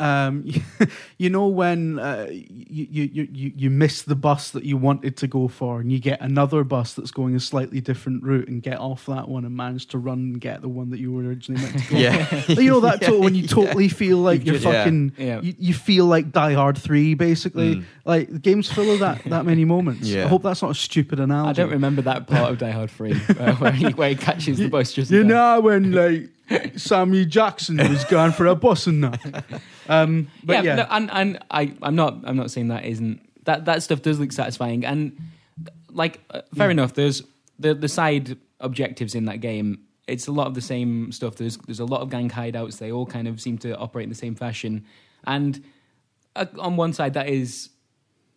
um, 0.00 0.44
you 1.18 1.30
know 1.30 1.46
when 1.46 1.98
uh, 1.98 2.26
you, 2.30 2.86
you 2.90 3.28
you 3.32 3.52
you 3.56 3.70
miss 3.70 4.02
the 4.02 4.14
bus 4.14 4.50
that 4.50 4.64
you 4.64 4.76
wanted 4.76 5.16
to 5.18 5.26
go 5.26 5.48
for, 5.48 5.80
and 5.80 5.92
you 5.92 5.98
get 5.98 6.20
another 6.20 6.64
bus 6.64 6.94
that's 6.94 7.10
going 7.10 7.34
a 7.34 7.40
slightly 7.40 7.80
different 7.80 8.22
route, 8.22 8.48
and 8.48 8.62
get 8.62 8.78
off 8.78 9.06
that 9.06 9.28
one 9.28 9.44
and 9.44 9.56
manage 9.56 9.86
to 9.86 9.98
run 9.98 10.18
and 10.18 10.40
get 10.40 10.62
the 10.62 10.68
one 10.68 10.90
that 10.90 10.98
you 11.00 11.12
were 11.12 11.22
originally 11.22 11.62
meant 11.62 11.78
to 11.84 11.90
go. 11.90 11.96
Yeah. 11.98 12.24
for. 12.24 12.52
you 12.60 12.70
know 12.70 12.80
that 12.80 13.02
to- 13.02 13.18
when 13.20 13.34
you 13.34 13.46
totally 13.46 13.88
feel 13.88 14.18
like 14.18 14.44
You've 14.44 14.62
you're 14.62 14.72
Yeah. 14.72 14.84
fucking. 14.84 15.12
Yeah. 15.18 15.40
You, 15.40 15.54
you 15.58 15.74
feel 15.74 16.06
like 16.06 16.32
Die 16.32 16.52
Hard 16.54 16.78
Three, 16.78 17.14
basically. 17.14 17.76
Mm. 17.76 17.84
Like 18.04 18.32
the 18.32 18.38
game's 18.38 18.70
full 18.72 18.90
of 18.90 19.00
that 19.00 19.22
that 19.24 19.44
many 19.44 19.64
moments. 19.64 20.08
Yeah. 20.08 20.24
I 20.24 20.28
hope 20.28 20.42
that's 20.42 20.62
not 20.62 20.70
a 20.70 20.74
stupid 20.74 21.20
analogy. 21.20 21.50
I 21.50 21.52
don't 21.64 21.72
remember 21.72 22.02
that 22.02 22.26
part 22.26 22.50
of 22.50 22.58
Die 22.58 22.70
Hard 22.70 22.90
3 22.90 23.12
uh, 23.12 23.54
where, 23.56 23.72
he, 23.72 23.86
where 23.90 24.08
he 24.08 24.14
catches 24.16 24.58
the 24.58 24.68
bus 24.68 24.92
just 24.92 25.10
You 25.10 25.20
in 25.20 25.28
know 25.28 25.60
when 25.60 25.92
like 25.92 26.30
Samuel 26.76 27.26
Jackson 27.26 27.76
was 27.76 28.04
going 28.06 28.32
for 28.32 28.46
a 28.46 28.54
bus 28.54 28.86
and 28.86 29.04
that. 29.04 29.60
Um, 29.90 30.28
but 30.44 30.64
yeah, 30.64 30.76
no, 30.76 30.86
and 30.90 31.10
and 31.12 31.38
I 31.50 31.74
I'm 31.82 31.96
not 31.96 32.18
I'm 32.24 32.36
not 32.36 32.50
saying 32.50 32.68
that 32.68 32.84
isn't 32.84 33.20
that 33.44 33.64
that 33.66 33.82
stuff 33.82 34.00
does 34.02 34.18
look 34.20 34.32
satisfying 34.32 34.84
and 34.84 35.16
like 35.90 36.20
uh, 36.30 36.42
fair 36.54 36.68
Yeah. 36.68 36.72
enough. 36.72 36.94
There's 36.94 37.22
the 37.58 37.74
the 37.74 37.88
side 37.88 38.36
objectives 38.60 39.14
in 39.14 39.24
that 39.26 39.40
game. 39.40 39.80
It's 40.06 40.26
a 40.26 40.32
lot 40.32 40.46
of 40.46 40.54
the 40.54 40.60
same 40.60 41.10
stuff. 41.12 41.36
There's 41.36 41.56
there's 41.58 41.80
a 41.80 41.84
lot 41.84 42.00
of 42.02 42.10
gang 42.10 42.30
hideouts. 42.30 42.78
They 42.78 42.92
all 42.92 43.06
kind 43.06 43.26
of 43.28 43.40
seem 43.40 43.58
to 43.58 43.76
operate 43.76 44.04
in 44.04 44.08
the 44.10 44.14
same 44.26 44.34
fashion. 44.34 44.84
And 45.24 45.62
uh, 46.36 46.46
on 46.58 46.76
one 46.76 46.92
side, 46.92 47.14
that 47.14 47.28
is 47.28 47.70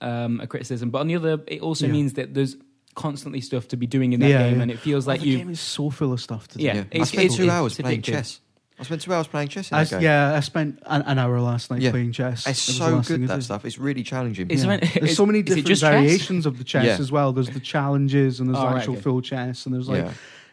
um, 0.01 0.41
a 0.41 0.47
criticism, 0.47 0.89
but 0.89 0.99
on 0.99 1.07
the 1.07 1.15
other, 1.15 1.39
it 1.47 1.61
also 1.61 1.85
Yeah. 1.85 1.91
means 1.93 2.13
that 2.13 2.33
there's 2.33 2.57
constantly 2.95 3.41
stuff 3.41 3.67
to 3.69 3.77
be 3.77 3.87
doing 3.87 4.13
in 4.13 4.19
that 4.19 4.29
Yeah, 4.29 4.43
game, 4.49 4.57
yeah. 4.57 4.61
and 4.63 4.71
it 4.71 4.79
feels 4.79 5.07
Oh, 5.07 5.11
like 5.11 5.21
the 5.21 5.27
you. 5.27 5.37
game 5.37 5.49
is 5.49 5.59
so 5.59 5.89
full 5.89 6.11
of 6.13 6.19
stuff 6.21 6.47
to 6.49 6.57
do. 6.57 6.63
Yeah, 6.63 6.73
Yeah. 6.75 6.81
I 6.81 6.83
it's- 6.91 7.09
spent 7.09 7.23
it's- 7.25 7.37
two 7.37 7.43
it's 7.43 7.51
hours 7.51 7.75
playing 7.79 8.01
addictive. 8.01 8.03
chess. 8.05 8.39
I 8.79 8.83
spent 8.83 9.01
two 9.01 9.13
hours 9.13 9.27
playing 9.27 9.49
chess 9.49 9.71
in 9.71 9.77
I, 9.77 9.83
that 9.83 9.89
game. 9.91 10.01
yeah, 10.01 10.33
I 10.33 10.39
spent 10.39 10.79
an, 10.87 11.03
an 11.03 11.19
hour 11.19 11.39
last 11.39 11.69
night 11.69 11.81
Yeah. 11.81 11.91
playing 11.91 12.11
chess. 12.11 12.47
It's 12.47 12.67
It 12.67 12.71
was 12.71 12.79
the 12.79 12.85
so 12.85 12.95
last 12.95 13.07
thing 13.07 13.17
good 13.17 13.23
I 13.25 13.27
that 13.27 13.35
did. 13.35 13.43
stuff. 13.45 13.65
It's 13.65 13.77
really 13.77 14.03
challenging. 14.03 14.49
Is 14.49 14.61
Yeah. 14.63 14.69
there 14.77 14.77
any- 14.83 14.91
There's 14.99 15.11
is- 15.11 15.17
so 15.17 15.25
many 15.25 15.39
is 15.39 15.43
it 15.43 15.45
different 15.45 15.67
just 15.67 15.81
chess? 15.81 15.91
variations 15.93 16.45
of 16.45 16.57
the 16.57 16.63
chess 16.63 16.85
Yeah. 16.85 16.97
as 16.99 17.11
well. 17.11 17.31
There's 17.33 17.49
the 17.49 17.59
challenges 17.59 18.39
and 18.39 18.49
there's 18.49 18.57
Oh, 18.57 18.65
right, 18.65 18.77
actual 18.77 18.93
okay. 18.93 19.01
full 19.01 19.21
chess, 19.21 19.65
and 19.65 19.75
there's 19.75 19.87
like 19.87 20.03
yeah. 20.05 20.11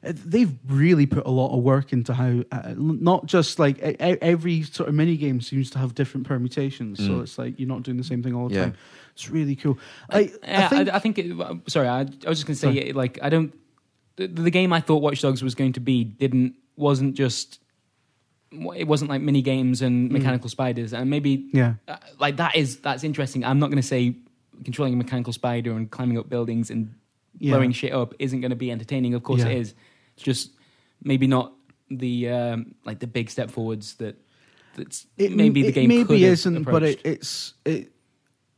uh, 0.09 0.13
they've 0.27 0.53
really 0.69 1.07
put 1.07 1.27
a 1.27 1.31
lot 1.31 1.57
of 1.57 1.63
work 1.65 1.93
into 1.95 2.13
how 2.13 2.43
uh, 2.53 2.63
l- 2.69 2.75
not 2.77 3.25
just 3.27 3.59
like 3.59 3.79
e- 3.79 3.91
e- 3.93 4.19
every 4.21 4.63
sort 4.63 4.89
of 4.91 4.95
mini 4.95 5.17
game 5.17 5.41
seems 5.41 5.71
to 5.71 5.79
have 5.79 5.95
different 5.95 6.27
permutations. 6.27 6.99
So 6.99 7.11
Mm. 7.13 7.23
it's 7.23 7.39
like 7.39 7.59
you're 7.59 7.69
not 7.69 7.83
doing 7.85 7.97
the 7.97 8.05
same 8.05 8.23
thing 8.23 8.35
all 8.35 8.49
the 8.49 8.55
Yeah. 8.55 8.65
time. 8.65 8.75
It's 9.15 9.31
really 9.31 9.57
cool. 9.57 9.79
I, 10.11 10.31
Yeah, 10.43 10.65
I 10.67 10.69
think 10.69 10.89
I, 10.91 10.97
I 10.97 10.99
think. 10.99 11.19
It, 11.19 11.41
uh, 11.41 11.55
sorry, 11.69 11.89
I, 11.89 12.01
I 12.01 12.05
was 12.29 12.39
just 12.39 12.47
going 12.47 12.55
to 12.55 12.61
say, 12.61 12.75
Sorry. 12.75 12.93
like, 12.93 13.19
I 13.23 13.29
don't. 13.31 13.55
The, 14.17 14.27
the 14.29 14.51
game 14.51 14.73
I 14.75 14.81
thought 14.81 15.03
Watch 15.03 15.23
Dogs 15.23 15.43
was 15.43 15.55
going 15.55 15.73
to 15.75 15.81
be 15.81 16.05
didn't 16.05 16.55
wasn't 16.77 17.15
just. 17.15 17.60
It 18.53 18.89
wasn't 18.89 19.11
like 19.11 19.23
mini 19.23 19.43
games 19.43 19.81
and 19.83 20.11
Mm. 20.11 20.13
mechanical 20.15 20.49
spiders, 20.51 20.93
and 20.93 21.09
maybe 21.09 21.49
yeah, 21.53 21.75
uh, 21.87 21.97
like 22.19 22.37
that 22.39 22.57
is 22.57 22.79
that's 22.81 23.05
interesting. 23.05 23.45
I'm 23.45 23.59
not 23.61 23.67
going 23.71 23.81
to 23.83 23.87
say 23.87 24.17
controlling 24.65 24.95
a 24.95 24.97
mechanical 24.97 25.33
spider 25.33 25.73
and 25.73 25.91
climbing 25.91 26.19
up 26.19 26.29
buildings 26.29 26.69
and 26.71 26.95
yeah. 27.39 27.53
blowing 27.53 27.73
shit 27.73 27.93
up 27.93 28.13
isn't 28.19 28.41
going 28.41 28.51
to 28.51 28.57
be 28.57 28.71
entertaining. 28.71 29.15
Of 29.15 29.23
course, 29.23 29.41
Yeah. 29.41 29.49
it 29.51 29.59
is. 29.59 29.75
It's 30.17 30.25
just 30.25 30.51
maybe 31.03 31.27
not 31.29 31.53
the 31.91 32.29
um, 32.29 32.75
like 32.85 32.99
the 32.99 33.07
big 33.07 33.31
step 33.31 33.51
forwards 33.51 33.95
that 33.97 34.17
that's 34.77 35.07
It 35.17 35.35
maybe 35.37 35.63
the 35.63 35.69
it 35.69 35.73
game 35.75 35.89
maybe 35.89 36.05
could 36.05 36.21
isn't, 36.21 36.65
but 36.65 36.83
it, 36.83 37.01
it's 37.05 37.55
it, 37.65 37.93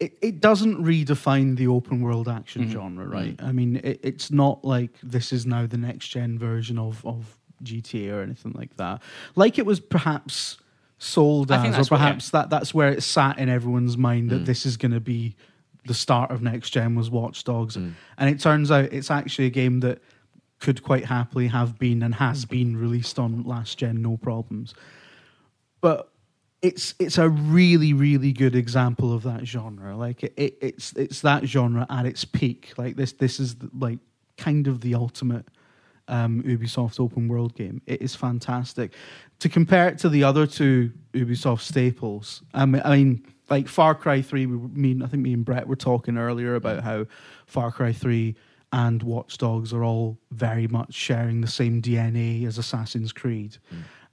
it 0.01 0.17
it 0.23 0.41
doesn't 0.41 0.83
redefine 0.83 1.57
the 1.57 1.67
open 1.69 2.01
world 2.01 2.29
action 2.29 2.65
Mhm. 2.65 2.71
genre, 2.73 3.07
right? 3.07 3.39
I 3.43 3.53
mean, 3.53 3.77
it, 3.77 4.01
it's 4.03 4.31
not 4.31 4.65
like 4.65 4.99
this 5.03 5.33
is 5.33 5.45
now 5.47 5.67
the 5.67 5.77
next 5.79 6.09
gen 6.09 6.39
version 6.39 6.79
of 6.79 7.05
of 7.07 7.39
GTA 7.63 8.13
or 8.13 8.23
anything 8.23 8.53
like 8.57 8.77
that. 8.77 9.03
Like 9.35 9.59
it 9.59 9.67
was 9.67 9.81
perhaps 9.81 10.59
sold 10.99 11.51
I 11.51 11.67
as, 11.67 11.75
or 11.75 11.79
what- 11.79 11.89
perhaps 11.99 12.31
that 12.31 12.51
that's 12.51 12.73
where 12.73 12.91
it 12.91 13.03
sat 13.03 13.39
in 13.39 13.49
everyone's 13.49 13.97
mind 13.97 14.31
that 14.31 14.43
Mm. 14.43 14.47
this 14.47 14.65
is 14.67 14.77
going 14.77 14.93
to 14.93 15.01
be 15.01 15.35
the 15.85 15.95
start 15.95 16.31
of 16.31 16.43
next 16.43 16.71
gen 16.71 16.95
was 16.95 17.11
Watch 17.11 17.43
Dogs, 17.43 17.77
Mm. 17.77 17.93
and 18.19 18.31
it 18.31 18.39
turns 18.41 18.71
out 18.71 18.85
it's 18.93 19.11
actually 19.11 19.47
a 19.47 19.51
game 19.51 19.81
that 19.81 20.01
could 20.61 20.85
quite 20.85 21.07
happily 21.07 21.49
have 21.49 21.77
been 21.77 22.05
and 22.05 22.15
has 22.15 22.45
been 22.45 22.77
released 22.77 23.19
on 23.19 23.43
last 23.43 23.79
gen, 23.79 24.01
no 24.01 24.17
problems. 24.17 24.75
But 25.81 26.09
it's 26.61 26.95
it's 27.01 27.19
a 27.19 27.29
really 27.29 27.93
really 27.93 28.33
good 28.33 28.55
example 28.55 29.13
of 29.13 29.25
that 29.25 29.45
genre. 29.45 29.97
Like 29.97 30.23
it, 30.23 30.33
it 30.37 30.59
it's 30.61 30.93
it's 30.93 31.21
that 31.23 31.45
genre 31.47 31.85
at 31.91 32.07
its 32.07 32.25
peak. 32.25 32.75
Like 32.77 32.95
this 32.95 33.11
this 33.11 33.41
is 33.41 33.57
the, 33.57 33.69
like 33.77 33.99
kind 34.39 34.69
of 34.69 34.81
the 34.83 34.95
ultimate 34.95 35.47
um, 36.09 36.43
Ubisoft 36.43 37.01
open 37.01 37.29
world 37.29 37.55
game. 37.55 37.81
It 37.87 38.03
is 38.03 38.15
fantastic. 38.15 38.93
To 39.41 39.49
compare 39.49 39.89
it 39.89 39.99
to 39.99 40.09
the 40.09 40.25
other 40.25 40.47
two 40.47 40.93
Ubisoft 41.13 41.61
staples, 41.61 42.43
I 42.55 42.67
mean, 42.67 42.83
I 42.85 42.97
mean 42.97 43.27
like 43.51 43.69
Far 43.69 43.95
Cry 43.95 44.23
Three. 44.23 44.47
We, 44.47 44.57
mean, 44.57 45.03
I 45.03 45.07
think 45.07 45.23
me 45.23 45.33
and 45.33 45.45
Brett 45.45 45.67
were 45.67 45.77
talking 45.77 46.17
earlier 46.17 46.55
about 46.55 46.83
how 46.83 47.07
Far 47.47 47.71
Cry 47.71 47.93
Three 47.93 48.37
and 48.73 49.03
Watch 49.03 49.39
Dogs 49.39 49.73
are 49.73 49.85
all 49.85 50.19
very 50.31 50.67
much 50.67 50.95
sharing 50.95 51.43
the 51.43 51.47
same 51.47 51.83
DNA 51.83 52.47
as 52.47 52.57
Assassin's 52.57 53.13
Creed. 53.13 53.59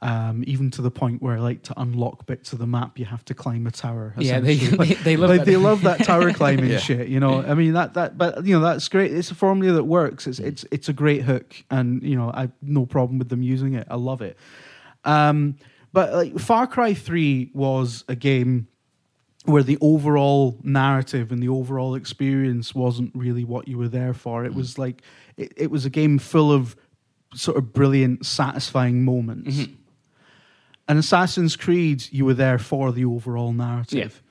Um, 0.02 0.46
even 0.48 0.72
to 0.72 0.82
the 0.82 0.92
point 0.92 1.22
where, 1.22 1.42
like, 1.42 1.62
to 1.64 1.74
unlock 1.76 2.26
bits 2.26 2.54
of 2.54 2.60
the 2.60 2.66
map, 2.66 2.98
you 2.98 3.04
have 3.04 3.26
to 3.26 3.34
climb 3.34 3.68
a 3.68 3.72
tower. 3.72 4.14
yeah, 4.18 4.40
they, 4.40 4.56
they 4.56 4.94
they 4.94 5.18
love 5.18 5.30
like 5.30 5.40
that. 5.40 5.46
they 5.46 5.58
love 5.58 5.82
that 5.82 6.06
tower 6.06 6.32
climbing 6.42 6.70
Yeah. 6.72 6.78
shit. 6.78 7.10
You 7.10 7.20
know, 7.20 7.42
I 7.42 7.54
mean 7.54 7.74
that 7.74 7.96
that, 7.96 8.18
but 8.18 8.46
you 8.46 8.58
know 8.58 8.64
that's 8.64 8.88
great. 8.88 9.12
It's 9.14 9.30
a 9.30 9.36
formula 9.36 9.74
that 9.74 9.84
works. 9.84 10.24
Mm. 10.24 10.28
It's 10.30 10.40
it's 10.40 10.66
it's 10.72 10.88
a 10.90 10.94
great 10.94 11.24
hook, 11.24 11.54
and 11.70 12.02
you 12.02 12.16
know 12.16 12.32
I 12.32 12.50
no 12.62 12.86
problem 12.86 13.20
with 13.20 13.28
them 13.28 13.44
using 13.44 13.74
it. 13.74 13.88
I 13.90 13.96
love 13.98 14.22
it. 14.22 14.38
Um, 15.04 15.58
but 15.92 16.14
like 16.14 16.40
Far 16.40 16.66
Cry 16.66 16.94
Three 16.94 17.52
was 17.54 18.06
a 18.08 18.16
game 18.16 18.68
where 19.46 19.64
the 19.64 19.78
overall 19.82 20.60
narrative 20.64 21.32
and 21.34 21.44
the 21.44 21.50
overall 21.50 21.96
experience 21.96 22.74
wasn't 22.76 23.12
really 23.16 23.44
what 23.44 23.68
you 23.68 23.78
were 23.78 23.90
there 23.90 24.14
for. 24.14 24.44
Mm. 24.44 24.48
It 24.48 24.54
was 24.54 24.78
like 24.78 25.02
it, 25.36 25.52
it 25.58 25.72
was 25.72 25.84
a 25.86 25.90
game 25.90 26.20
full 26.20 26.54
of 26.54 26.78
sort 27.36 27.58
of 27.58 27.74
brilliant, 27.74 28.26
satisfying 28.26 29.04
moments. 29.04 29.58
Mhm. 29.58 29.76
And 30.90 30.98
Assassin's 30.98 31.56
Creed, 31.56 32.04
you 32.12 32.26
were 32.26 32.34
there 32.34 32.58
for 32.58 32.92
the 32.92 33.06
overall 33.06 33.54
narrative. 33.54 34.22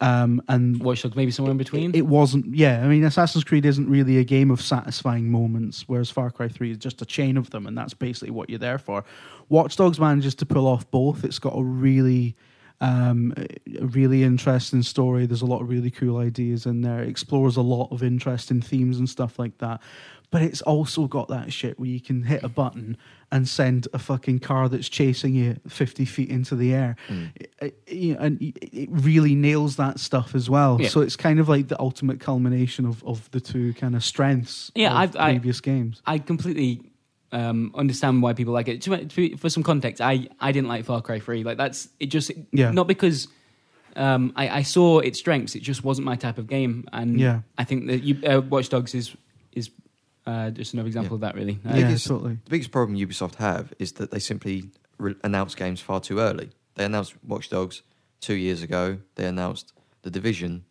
Um, 0.00 0.42
and 0.48 0.80
Watch 0.82 1.02
Dogs 1.02 1.16
maybe 1.16 1.30
somewhere 1.32 1.50
in 1.50 1.58
between. 1.58 1.94
it 1.94 2.06
wasn't, 2.06 2.54
yeah. 2.54 2.84
I 2.84 2.86
mean, 2.86 3.02
Assassin's 3.02 3.44
Creed 3.44 3.64
isn't 3.66 3.88
really 3.90 4.18
a 4.18 4.24
game 4.24 4.50
of 4.50 4.60
satisfying 4.60 5.30
moments, 5.30 5.84
whereas 5.88 6.10
Far 6.10 6.30
Cry 6.30 6.48
3 6.48 6.70
is 6.70 6.78
just 6.78 7.02
a 7.02 7.06
chain 7.06 7.36
of 7.36 7.50
them, 7.50 7.66
and 7.66 7.76
that's 7.76 7.92
basically 7.94 8.30
what 8.30 8.48
you're 8.48 8.58
there 8.58 8.78
for. 8.78 9.04
Watch 9.48 9.76
Dogs 9.76 9.98
manages 9.98 10.34
to 10.36 10.46
pull 10.46 10.66
off 10.66 10.88
both. 10.90 11.24
It's 11.24 11.38
got 11.38 11.54
a 11.58 11.62
really, 11.62 12.36
um, 12.80 13.34
really 13.80 14.22
interesting 14.22 14.82
story. 14.82 15.26
There's 15.26 15.42
a 15.42 15.46
lot 15.46 15.62
of 15.62 15.68
really 15.68 15.90
cool 15.90 16.18
ideas 16.18 16.66
in 16.66 16.82
there. 16.82 17.02
It 17.02 17.08
explores 17.08 17.56
a 17.56 17.62
lot 17.62 17.88
of 17.92 18.02
interesting 18.02 18.60
themes 18.60 18.98
and 18.98 19.08
stuff 19.08 19.38
like 19.38 19.58
that. 19.58 19.80
But 20.32 20.42
it's 20.42 20.60
also 20.62 21.06
got 21.06 21.28
that 21.28 21.52
shit 21.52 21.78
where 21.78 21.88
you 21.88 22.00
can 22.00 22.24
hit 22.24 22.42
a 22.42 22.48
button 22.48 22.96
and 23.30 23.48
send 23.48 23.86
a 23.94 23.98
fucking 23.98 24.40
car 24.40 24.68
that's 24.68 24.88
chasing 24.88 25.34
you 25.34 25.56
50 25.68 26.04
feet 26.04 26.30
into 26.30 26.56
the 26.56 26.74
air. 26.74 26.96
Mm. 27.08 27.30
It- 27.36 27.82
it- 27.86 28.16
and 28.18 28.38
it 28.42 28.88
really 28.90 29.34
nails 29.36 29.76
that 29.76 30.00
stuff 30.00 30.34
as 30.34 30.50
well. 30.50 30.78
Yeah. 30.80 30.88
So 30.88 31.00
it's 31.00 31.16
kind 31.16 31.38
of 31.38 31.48
like 31.48 31.68
the 31.68 31.80
ultimate 31.80 32.18
culmination 32.20 32.84
of, 32.86 33.02
of 33.04 33.30
the 33.30 33.40
two 33.40 33.72
kind 33.74 33.94
of 33.94 34.04
strengths 34.04 34.72
Yeah, 34.74 34.90
of 34.90 34.96
I've- 34.96 35.18
I- 35.18 35.32
previous 35.34 35.60
games. 35.60 36.02
I 36.06 36.18
completely 36.18 36.90
um, 37.32 37.72
understand 37.74 38.22
why 38.22 38.32
people 38.32 38.52
like 38.54 38.68
it. 38.68 38.82
To, 38.82 39.04
to, 39.04 39.36
for 39.36 39.50
some 39.50 39.62
context, 39.62 40.00
I, 40.00 40.28
I 40.40 40.52
didn't 40.52 40.68
like 40.68 40.84
Far 40.84 41.00
Cry 41.02 41.18
3. 41.18 41.44
Like 41.44 41.56
that's 41.58 41.88
it. 42.00 42.06
Just 42.06 42.30
Yeah. 42.52 42.70
not 42.70 42.86
because 42.86 43.28
um, 43.96 44.32
I, 44.36 44.48
I 44.58 44.62
saw 44.62 44.98
its 45.00 45.18
strengths. 45.18 45.54
It 45.54 45.62
just 45.62 45.82
wasn't 45.84 46.04
my 46.06 46.16
type 46.16 46.38
of 46.38 46.46
game. 46.46 46.84
And 46.92 47.18
Yeah. 47.18 47.40
I 47.58 47.64
think 47.64 47.86
that 47.88 48.02
you, 48.02 48.18
uh, 48.26 48.40
Watch 48.42 48.68
Dogs 48.68 48.94
is 48.94 49.16
is 49.52 49.70
uh, 50.26 50.50
just 50.50 50.74
another 50.74 50.86
example 50.88 51.14
of 51.14 51.20
that. 51.22 51.34
Really. 51.34 51.58
Uh, 51.64 51.70
yeah, 51.76 51.86
biggest- 51.86 52.06
totally. 52.06 52.34
The 52.44 52.50
biggest 52.50 52.70
problem 52.70 52.98
Ubisoft 52.98 53.36
have 53.36 53.72
is 53.78 53.92
that 53.92 54.10
they 54.10 54.18
simply 54.18 54.64
re- 54.98 55.14
announce 55.24 55.54
games 55.54 55.80
far 55.80 56.00
too 56.00 56.18
early. 56.20 56.50
They 56.74 56.84
announced 56.84 57.14
Watch 57.26 57.48
Dogs 57.48 57.82
two 58.20 58.34
years 58.34 58.62
ago. 58.62 58.98
They 59.14 59.24
announced 59.26 59.72
The 60.02 60.10
Division. 60.10 60.64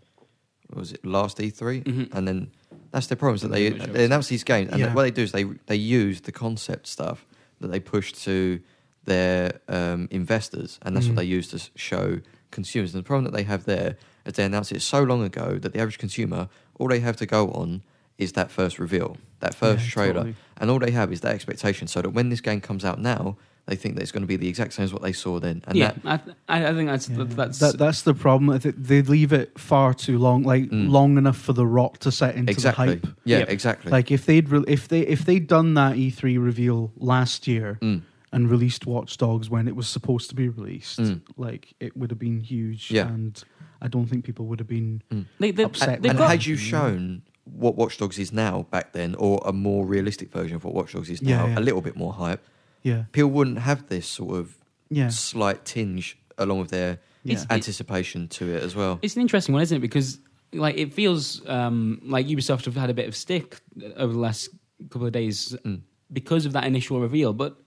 what 0.67 0.79
was 0.79 0.91
it 0.93 1.05
last 1.05 1.37
E3? 1.37 1.83
Mhm. 1.83 2.13
And 2.13 2.27
then 2.27 2.51
that's 2.95 3.07
their 3.07 3.17
problem. 3.17 3.35
is 3.35 3.41
that 3.41 3.51
they 3.51 3.71
Pretty 3.71 3.91
they 3.91 4.05
announce 4.05 4.27
these 4.29 4.43
games, 4.43 4.69
and 4.71 4.79
Yeah. 4.79 4.93
what 4.95 5.03
they 5.03 5.11
do 5.11 5.23
is 5.27 5.31
they 5.31 5.43
they 5.71 5.75
use 5.75 6.21
the 6.21 6.31
concept 6.31 6.87
stuff 6.87 7.25
that 7.59 7.69
they 7.71 7.79
push 7.79 8.11
to 8.27 8.59
their 9.05 9.59
um, 9.67 10.07
investors, 10.11 10.79
and 10.81 10.95
that's 10.95 11.05
Mhm. 11.05 11.09
what 11.09 11.15
they 11.17 11.25
use 11.37 11.47
to 11.49 11.59
show 11.75 12.19
consumers. 12.51 12.93
And 12.95 13.03
the 13.03 13.07
problem 13.07 13.25
that 13.25 13.33
they 13.37 13.43
have 13.43 13.65
there 13.65 13.97
is 14.25 14.33
they 14.33 14.43
announced 14.45 14.71
it 14.71 14.81
so 14.81 15.03
long 15.03 15.21
ago 15.23 15.59
that 15.61 15.73
the 15.73 15.79
average 15.79 15.97
consumer 15.99 16.47
all 16.79 16.87
they 16.89 16.99
have 17.01 17.15
to 17.17 17.25
go 17.25 17.49
on 17.51 17.83
is 18.17 18.31
that 18.33 18.49
first 18.51 18.79
reveal, 18.79 19.17
that 19.41 19.53
first 19.53 19.83
Yeah, 19.85 19.91
trailer, 19.91 20.13
totally. 20.13 20.35
and 20.57 20.69
all 20.71 20.79
they 20.79 20.91
have 20.91 21.11
is 21.11 21.19
that 21.21 21.35
expectation. 21.35 21.87
So 21.87 22.01
that 22.01 22.09
when 22.11 22.29
this 22.29 22.41
game 22.41 22.61
comes 22.61 22.83
out 22.85 22.99
now, 22.99 23.37
they 23.67 23.75
think 23.75 23.95
that 23.95 24.01
it's 24.03 24.11
going 24.11 24.21
to 24.21 24.27
be 24.27 24.35
the 24.35 24.47
exact 24.47 24.73
same 24.73 24.83
as 24.85 24.93
what 24.93 25.01
they 25.01 25.11
saw 25.11 25.39
then. 25.39 25.63
And 25.67 25.75
yeah, 25.77 25.93
that, 26.03 26.21
I, 26.47 26.63
I 26.65 26.69
I 26.69 26.73
think 26.73 26.87
that's 26.89 27.09
Yeah. 27.09 27.23
that's 27.27 27.59
That, 27.59 27.77
that's 27.77 28.03
the 28.03 28.13
problem. 28.13 28.49
I 28.51 28.59
think 28.59 28.75
They 28.77 29.01
leave 29.01 29.33
it 29.33 29.57
far 29.59 29.93
too 29.93 30.17
long, 30.19 30.43
like 30.43 30.69
Mm. 30.69 30.89
long 30.89 31.17
enough 31.17 31.37
for 31.37 31.53
the 31.53 31.65
rot 31.65 31.99
to 32.01 32.11
set 32.11 32.35
into 32.35 32.51
exactly, 32.51 32.95
the 32.95 33.07
hype. 33.07 33.17
yeah, 33.23 33.39
Yep. 33.39 33.49
exactly. 33.49 33.91
Like 33.91 34.11
if 34.11 34.25
they'd 34.25 34.47
re- 34.49 34.63
if 34.67 34.87
they 34.87 35.01
if 35.01 35.25
they'd 35.25 35.47
done 35.47 35.73
that 35.75 35.95
E3 35.97 36.37
reveal 36.37 36.91
last 36.97 37.47
year 37.47 37.79
Mm. 37.81 38.01
and 38.31 38.49
released 38.51 38.85
Watch 38.85 39.17
Dogs 39.17 39.49
when 39.49 39.67
it 39.67 39.75
was 39.75 39.87
supposed 39.87 40.29
to 40.29 40.35
be 40.35 40.47
released, 40.49 40.99
Mm. 40.99 41.21
like 41.37 41.73
it 41.79 41.97
would 41.97 42.11
have 42.11 42.19
been 42.19 42.39
huge. 42.41 42.91
Yeah. 42.91 43.07
and 43.07 43.41
I 43.81 43.87
don't 43.87 44.05
think 44.07 44.25
people 44.25 44.45
would 44.47 44.59
have 44.59 44.67
been. 44.69 45.01
they, 45.39 45.51
they, 45.51 45.63
upset 45.63 46.01
they've 46.01 46.11
and 46.11 46.17
got, 46.19 46.29
had 46.31 46.45
you 46.45 46.55
shown 46.55 47.23
what 47.45 47.75
Watch 47.75 47.97
Dogs 47.97 48.17
is 48.17 48.31
now 48.31 48.65
back 48.71 48.93
then, 48.93 49.13
or 49.15 49.39
a 49.45 49.53
more 49.53 49.85
realistic 49.85 50.31
version 50.31 50.55
of 50.55 50.63
what 50.65 50.73
Watch 50.73 50.93
Dogs 50.93 51.09
is 51.09 51.21
Yeah, 51.21 51.37
now, 51.37 51.45
yeah. 51.47 51.59
a 51.59 51.61
little 51.61 51.81
bit 51.81 51.95
more 51.95 52.11
hype, 52.13 52.43
Yeah, 52.89 53.03
people 53.11 53.31
wouldn't 53.31 53.59
have 53.59 53.87
this 53.87 54.07
sort 54.07 54.35
of 54.39 54.55
yeah, 54.89 55.09
slight 55.09 55.65
tinge 55.65 56.17
along 56.37 56.59
with 56.59 56.69
their 56.69 56.99
yeah. 57.23 57.33
It's- 57.33 57.47
anticipation 57.49 58.27
to 58.37 58.43
it 58.55 58.61
as 58.63 58.75
well. 58.75 58.99
It's 59.01 59.15
an 59.15 59.21
interesting 59.23 59.53
one, 59.53 59.63
isn't 59.63 59.77
it? 59.77 59.81
Because 59.81 60.19
like 60.53 60.77
it 60.77 60.93
feels 60.93 61.41
um, 61.47 61.99
like 62.05 62.27
Ubisoft 62.27 62.65
have 62.65 62.75
had 62.75 62.89
a 62.89 62.93
bit 62.93 63.07
of 63.07 63.15
stick 63.15 63.59
over 63.97 64.13
the 64.13 64.19
last 64.19 64.49
couple 64.91 65.07
of 65.07 65.13
days 65.13 65.55
Mm. 65.65 65.81
because 66.13 66.45
of 66.45 66.53
that 66.53 66.65
initial 66.65 67.01
reveal. 67.01 67.33
But 67.33 67.57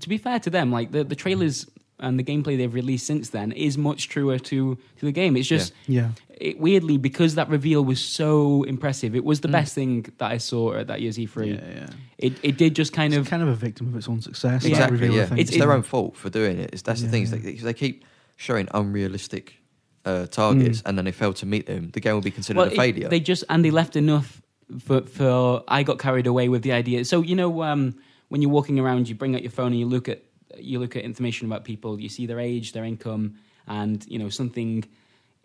to 0.00 0.08
be 0.08 0.18
fair 0.18 0.38
to 0.40 0.50
them, 0.50 0.70
like 0.70 0.92
the, 0.92 1.02
the 1.04 1.16
trailers 1.16 1.66
and 2.00 2.18
the 2.18 2.24
gameplay 2.24 2.56
they've 2.56 2.72
released 2.74 3.06
since 3.06 3.30
then 3.30 3.52
is 3.52 3.76
much 3.76 4.08
truer 4.08 4.38
to 4.38 4.76
to 4.98 5.06
the 5.06 5.12
game. 5.12 5.36
It's 5.36 5.48
just 5.48 5.72
yeah. 5.86 6.10
it, 6.30 6.58
weirdly 6.60 6.96
because 6.98 7.34
that 7.34 7.48
reveal 7.48 7.84
was 7.84 8.00
so 8.00 8.62
impressive. 8.64 9.14
It 9.16 9.24
was 9.24 9.40
the 9.40 9.48
Mm. 9.48 9.52
best 9.52 9.74
thing 9.74 10.06
that 10.18 10.30
I 10.30 10.38
saw 10.38 10.74
at 10.74 10.86
that 10.86 11.00
year's 11.00 11.18
E3. 11.18 11.46
Yeah, 11.46 11.54
yeah. 11.74 11.86
It 12.18 12.32
it 12.42 12.56
did 12.58 12.74
just 12.76 12.92
kind 12.92 13.12
it's 13.14 13.20
of 13.20 13.30
kind 13.30 13.42
of 13.42 13.48
a 13.48 13.54
victim 13.54 13.88
of 13.88 13.96
its 13.96 14.08
own 14.08 14.20
success. 14.22 14.62
that 14.62 14.68
Exactly, 14.68 14.98
reveal, 14.98 15.14
yeah. 15.16 15.26
think. 15.26 15.40
It's, 15.40 15.50
It's- 15.50 15.60
their 15.60 15.72
own 15.72 15.82
fault 15.82 16.16
for 16.16 16.30
doing 16.30 16.58
it. 16.58 16.70
It's, 16.72 16.82
that's 16.82 17.02
the 17.02 17.08
thing. 17.08 17.22
Is 17.24 17.32
yeah. 17.32 17.38
they, 17.38 17.52
they 17.54 17.74
keep 17.74 18.04
showing 18.36 18.68
unrealistic 18.74 19.54
uh, 20.04 20.26
targets, 20.26 20.78
Mm. 20.78 20.86
and 20.86 20.98
then 20.98 21.04
they 21.04 21.12
fail 21.12 21.32
to 21.34 21.46
meet 21.46 21.66
them. 21.66 21.90
The 21.92 22.00
game 22.00 22.14
will 22.14 22.22
be 22.22 22.30
considered 22.30 22.58
well, 22.58 22.68
a 22.68 22.72
it- 22.72 22.76
failure. 22.76 23.08
they 23.08 23.20
just 23.20 23.44
and 23.48 23.64
they 23.64 23.70
left 23.72 23.96
enough 23.96 24.40
for 24.84 25.00
for 25.02 25.62
I 25.66 25.82
got 25.82 25.98
carried 25.98 26.26
away 26.26 26.48
with 26.48 26.62
the 26.62 26.72
idea. 26.72 27.04
So 27.04 27.22
you 27.22 27.34
know 27.34 27.62
um, 27.62 27.96
when 28.28 28.42
you're 28.42 28.50
walking 28.52 28.78
around, 28.78 29.08
you 29.08 29.14
bring 29.16 29.34
out 29.34 29.42
your 29.42 29.50
phone 29.50 29.72
and 29.72 29.78
you 29.80 29.86
look 29.88 30.08
at 30.08 30.22
you 30.60 30.78
look 30.78 30.96
at 30.96 31.04
information 31.04 31.46
about 31.46 31.64
people. 31.64 32.00
You 32.00 32.08
see 32.08 32.26
their 32.26 32.40
age, 32.40 32.72
their 32.72 32.84
income, 32.84 33.34
and 33.66 34.04
you 34.08 34.18
know 34.18 34.28
something 34.28 34.84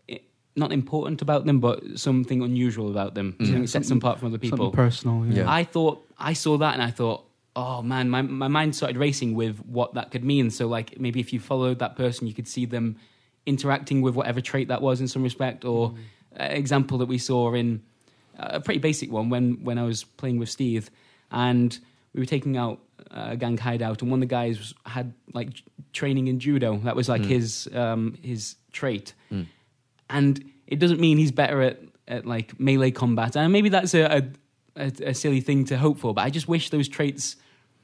eh, 0.10 0.20
not 0.56 0.72
important 0.72 1.22
about 1.22 1.46
them, 1.46 1.60
but 1.60 1.82
something 2.00 2.42
unusual 2.42 2.90
about 2.92 3.14
them. 3.16 3.34
Mm. 3.34 3.46
Something 3.46 3.62
Yeah, 3.62 3.68
sets 3.68 3.90
them 3.90 3.98
apart 4.00 4.20
from 4.20 4.30
other 4.30 4.38
people. 4.38 4.58
Something 4.58 4.76
personal. 4.76 5.26
Yeah. 5.28 5.44
Yeah. 5.44 5.52
I 5.52 5.64
thought 5.64 6.06
I 6.18 6.34
saw 6.34 6.58
that 6.58 6.74
and 6.74 6.84
I 6.84 6.92
thought, 6.92 7.26
oh 7.56 7.82
man, 7.82 8.10
my 8.10 8.22
my 8.22 8.48
mind 8.48 8.76
started 8.76 8.98
racing 8.98 9.36
with 9.36 9.58
what 9.66 9.94
that 9.96 10.12
could 10.12 10.24
mean. 10.24 10.50
So 10.52 10.68
like 10.68 11.00
maybe 11.00 11.20
if 11.20 11.34
you 11.34 11.40
followed 11.40 11.80
that 11.80 11.96
person, 11.96 12.28
you 12.28 12.34
could 12.34 12.48
see 12.48 12.66
them 12.66 12.98
interacting 13.46 14.02
with 14.02 14.16
whatever 14.16 14.42
trait 14.42 14.68
that 14.70 14.82
was 14.82 15.02
in 15.02 15.08
some 15.08 15.24
respect. 15.24 15.66
Or 15.66 15.92
Mm. 15.92 15.98
uh, 16.40 16.44
example 16.46 16.98
that 16.98 17.06
we 17.08 17.18
saw 17.20 17.54
in 17.54 17.82
a 18.38 18.60
pretty 18.60 18.80
basic 18.80 19.12
one 19.12 19.30
when 19.30 19.64
when 19.64 19.78
I 19.78 19.84
was 19.84 20.04
playing 20.04 20.40
with 20.40 20.50
Steve 20.50 20.90
and 21.32 21.78
we 22.14 22.20
were 22.22 22.26
taking 22.26 22.58
out 22.58 22.80
a 23.12 23.36
gang 23.38 23.58
hideout 23.58 24.02
and 24.02 24.12
one 24.12 24.22
of 24.24 24.28
the 24.30 24.36
guys 24.36 24.58
was, 24.60 24.74
had 24.86 25.14
like 25.34 25.50
training 25.94 26.28
in 26.28 26.40
judo. 26.40 26.78
That 26.84 26.96
was 26.96 27.08
like 27.10 27.22
Mm. 27.22 27.26
his 27.28 27.70
um, 27.74 28.18
his 28.22 28.56
trait 28.72 29.14
Mm. 29.32 29.46
and 30.10 30.44
it 30.68 30.80
doesn't 30.80 31.00
mean 31.00 31.18
he's 31.18 31.32
better 31.32 31.62
at, 31.62 31.80
at 32.08 32.26
like 32.26 32.60
melee 32.60 32.92
combat 32.92 33.36
and 33.36 33.52
maybe 33.54 33.70
that's 33.70 33.94
a, 33.94 34.02
a, 34.18 34.24
a, 34.76 34.92
a 35.10 35.14
silly 35.14 35.42
thing 35.42 35.66
to 35.66 35.78
hope 35.78 36.00
for 36.00 36.14
but 36.14 36.22
i 36.26 36.30
just 36.30 36.48
wish 36.48 36.70
those 36.72 36.88
traits 36.88 37.36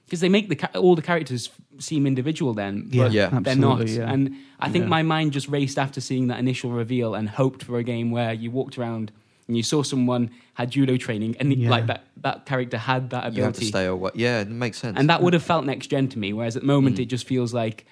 because 0.06 0.20
they 0.22 0.30
make 0.30 0.50
the 0.50 0.78
all 0.80 0.96
the 0.96 1.02
characters 1.04 1.50
seem 1.78 2.08
individual 2.08 2.54
then, 2.56 2.88
Yeah, 2.90 3.04
but 3.04 3.12
Yeah. 3.14 3.40
they're 3.44 3.56
not. 3.56 3.88
yeah. 3.88 4.12
And 4.12 4.36
I 4.60 4.70
think 4.72 4.84
Yeah. 4.86 4.90
my 4.90 5.04
mind 5.04 5.34
just 5.34 5.48
raced 5.48 5.78
after 5.78 6.02
seeing 6.02 6.28
that 6.28 6.40
initial 6.40 6.72
reveal 6.72 7.14
and 7.14 7.30
hoped 7.30 7.64
for 7.64 7.78
a 7.78 7.84
game 7.84 8.10
where 8.10 8.34
you 8.34 8.50
walked 8.52 8.78
around 8.80 9.12
and 9.50 9.58
you 9.58 9.64
saw 9.64 9.82
someone 9.84 10.30
had 10.54 10.70
judo 10.72 10.96
training 10.96 11.36
and 11.40 11.52
Yeah. 11.52 11.70
like 11.70 11.88
that 11.88 12.06
that 12.22 12.46
character 12.46 12.78
had 12.78 13.10
that 13.10 13.34
You 13.36 13.44
have 13.44 13.54
to 13.54 13.58
ability, 13.58 13.66
stay 13.66 13.86
away. 13.88 14.12
Yeah, 14.14 14.42
it 14.42 14.50
makes 14.50 14.78
sense. 14.78 14.98
and 14.98 15.10
that 15.10 15.22
would 15.24 15.34
have 15.34 15.44
felt 15.44 15.66
next 15.66 15.88
gen 15.88 16.08
to 16.10 16.20
me. 16.20 16.32
Whereas 16.34 16.56
at 16.56 16.62
the 16.62 16.68
moment, 16.68 16.98
Mm. 16.98 17.00
it 17.02 17.06
just 17.08 17.26
feels 17.28 17.54
like 17.54 17.86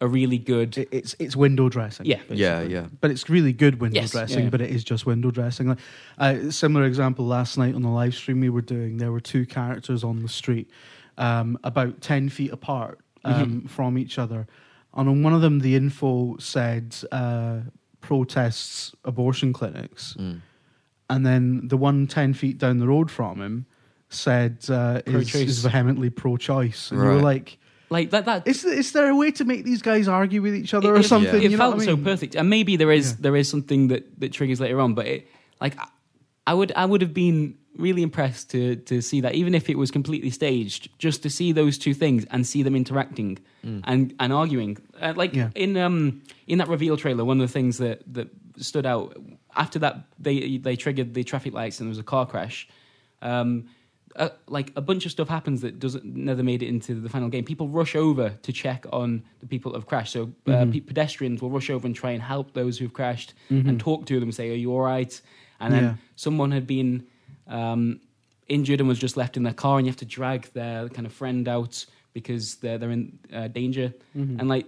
a 0.00 0.08
really 0.08 0.38
good. 0.38 0.78
It- 0.78 0.88
it's 0.90 1.14
it's 1.20 1.36
window 1.36 1.68
dressing. 1.68 2.06
Yeah. 2.06 2.20
Yeah, 2.30 2.62
yeah. 2.62 2.86
But 3.00 3.10
it's 3.12 3.28
really 3.28 3.52
good 3.52 3.78
window 3.80 4.00
Yes, 4.00 4.12
dressing. 4.12 4.44
yeah. 4.44 4.50
But 4.50 4.60
it 4.62 4.70
is 4.70 4.82
just 4.82 5.04
window 5.06 5.30
dressing. 5.30 5.68
Like 5.68 5.78
uh, 6.18 6.50
similar 6.50 6.86
example 6.86 7.26
last 7.26 7.56
night 7.58 7.74
on 7.74 7.82
the 7.82 7.90
live 7.90 8.14
stream 8.14 8.40
we 8.40 8.48
were 8.48 8.62
doing. 8.62 8.96
There 8.96 9.12
were 9.12 9.20
two 9.20 9.44
characters 9.46 10.02
on 10.02 10.22
the 10.22 10.28
street, 10.28 10.70
um, 11.18 11.58
about 11.62 12.00
ten 12.00 12.28
feet 12.30 12.52
apart 12.52 12.98
um, 13.24 13.34
Mm-hmm. 13.34 13.66
from 13.66 13.98
each 13.98 14.18
other, 14.18 14.46
and 14.94 15.08
on 15.08 15.22
one 15.22 15.34
of 15.34 15.42
them 15.42 15.58
the 15.60 15.76
info 15.76 16.36
said 16.38 16.96
uh, 17.12 17.58
protests 18.00 18.94
abortion 19.04 19.52
clinics, 19.52 20.16
Mm. 20.18 20.40
And 21.12 21.24
then 21.26 21.68
the 21.68 21.76
one 21.76 22.06
10 22.06 22.34
feet 22.34 22.58
down 22.58 22.78
the 22.78 22.86
road 22.88 23.10
from 23.10 23.40
him 23.40 23.66
said 24.08 24.58
uh, 24.68 25.00
is, 25.06 25.34
is 25.34 25.58
vehemently 25.64 26.10
pro-choice, 26.10 26.90
and 26.90 27.00
you 27.00 27.06
were 27.06 27.14
Right. 27.16 27.22
like. 27.24 27.58
Like 27.90 28.10
that, 28.10 28.24
that 28.24 28.48
Is, 28.48 28.64
is 28.64 28.92
there 28.92 29.08
a 29.10 29.14
way 29.22 29.30
to 29.32 29.44
make 29.44 29.64
these 29.64 29.82
guys 29.82 30.08
argue 30.08 30.40
with 30.40 30.54
each 30.54 30.72
other 30.72 30.88
it, 30.94 30.96
or 30.96 31.00
it- 31.00 31.04
something? 31.14 31.36
It 31.36 31.42
you 31.42 31.50
know 31.50 31.58
felt 31.58 31.74
what 31.76 31.82
I 31.82 31.86
so 31.92 31.96
mean? 31.96 32.04
perfect, 32.04 32.34
and 32.36 32.48
maybe 32.48 32.76
there 32.76 32.90
is 32.90 33.06
Yeah. 33.10 33.16
there 33.24 33.36
is 33.36 33.48
something 33.50 33.88
that, 33.88 34.02
that 34.20 34.32
triggers 34.32 34.60
later 34.60 34.80
on. 34.80 34.94
But 34.94 35.06
it, 35.06 35.26
like, 35.60 35.74
I- 35.78 35.88
I 36.46 36.54
would 36.54 36.72
I 36.74 36.84
would 36.86 37.02
have 37.02 37.12
been 37.12 37.54
really 37.76 38.02
impressed 38.02 38.50
to 38.52 38.76
to 38.90 39.02
see 39.02 39.20
that, 39.20 39.34
even 39.34 39.54
if 39.54 39.68
it 39.68 39.76
was 39.76 39.90
completely 39.90 40.30
staged, 40.30 40.88
just 40.98 41.22
to 41.24 41.28
see 41.30 41.52
those 41.52 41.76
two 41.78 41.94
things 41.94 42.24
and 42.30 42.46
see 42.46 42.62
them 42.62 42.74
interacting 42.74 43.38
and 43.62 44.14
and 44.18 44.32
arguing. 44.32 44.78
Uh, 45.00 45.12
like 45.22 45.36
Yeah. 45.36 45.50
in 45.54 45.76
um 45.76 46.22
in 46.46 46.58
that 46.58 46.68
reveal 46.68 46.96
trailer, 46.96 47.24
one 47.26 47.40
of 47.42 47.46
the 47.48 47.52
things 47.52 47.76
that 47.76 47.98
that 48.14 48.28
stood 48.56 48.86
out 48.86 49.16
after 49.56 49.78
that 49.78 49.96
they 50.18 50.58
they 50.58 50.76
triggered 50.76 51.14
the 51.14 51.24
traffic 51.24 51.52
lights 51.52 51.80
and 51.80 51.86
there 51.86 51.90
was 51.90 51.98
a 51.98 52.02
car 52.04 52.26
crash. 52.26 52.68
Um, 53.22 53.66
uh, 54.16 54.28
like 54.46 54.70
a 54.76 54.82
bunch 54.82 55.06
of 55.06 55.10
stuff 55.10 55.28
happens 55.28 55.62
that 55.62 55.78
doesn't 55.78 56.04
never 56.04 56.42
made 56.42 56.62
it 56.62 56.68
into 56.68 56.94
the 57.00 57.08
final 57.08 57.30
game. 57.30 57.44
People 57.44 57.68
rush 57.68 57.96
over 57.96 58.28
to 58.42 58.52
check 58.52 58.84
on 58.92 59.22
the 59.40 59.46
people 59.46 59.72
that 59.72 59.78
have 59.78 59.86
crashed. 59.86 60.12
So 60.12 60.24
uh, 60.24 60.50
Mm-hmm. 60.50 60.70
pe- 60.72 60.80
pedestrians 60.80 61.40
will 61.40 61.48
rush 61.48 61.70
over 61.70 61.86
and 61.86 61.96
try 61.96 62.10
and 62.10 62.22
help 62.22 62.52
those 62.52 62.76
who've 62.76 62.92
crashed 62.92 63.32
and 63.48 63.80
talk 63.80 64.04
to 64.06 64.20
them 64.20 64.30
say, 64.30 64.50
"Are 64.50 64.54
you 64.54 64.70
all 64.74 64.82
right?" 64.82 65.18
And 65.60 65.72
then 65.72 65.84
Yeah. 65.84 65.94
someone 66.16 66.50
had 66.50 66.66
been 66.66 67.06
um, 67.46 68.00
injured 68.48 68.80
and 68.80 68.88
was 68.88 68.98
just 68.98 69.16
left 69.16 69.36
in 69.38 69.44
their 69.44 69.54
car, 69.54 69.78
and 69.78 69.86
you 69.86 69.90
have 69.90 69.96
to 69.98 70.04
drag 70.04 70.52
their 70.52 70.88
kind 70.90 71.06
of 71.06 71.12
friend 71.12 71.48
out 71.48 71.86
because 72.12 72.56
they're 72.56 72.76
they're 72.78 72.90
in 72.90 73.18
uh, 73.32 73.48
danger. 73.48 73.94
Mm-hmm. 74.14 74.40
And 74.40 74.48
like 74.48 74.66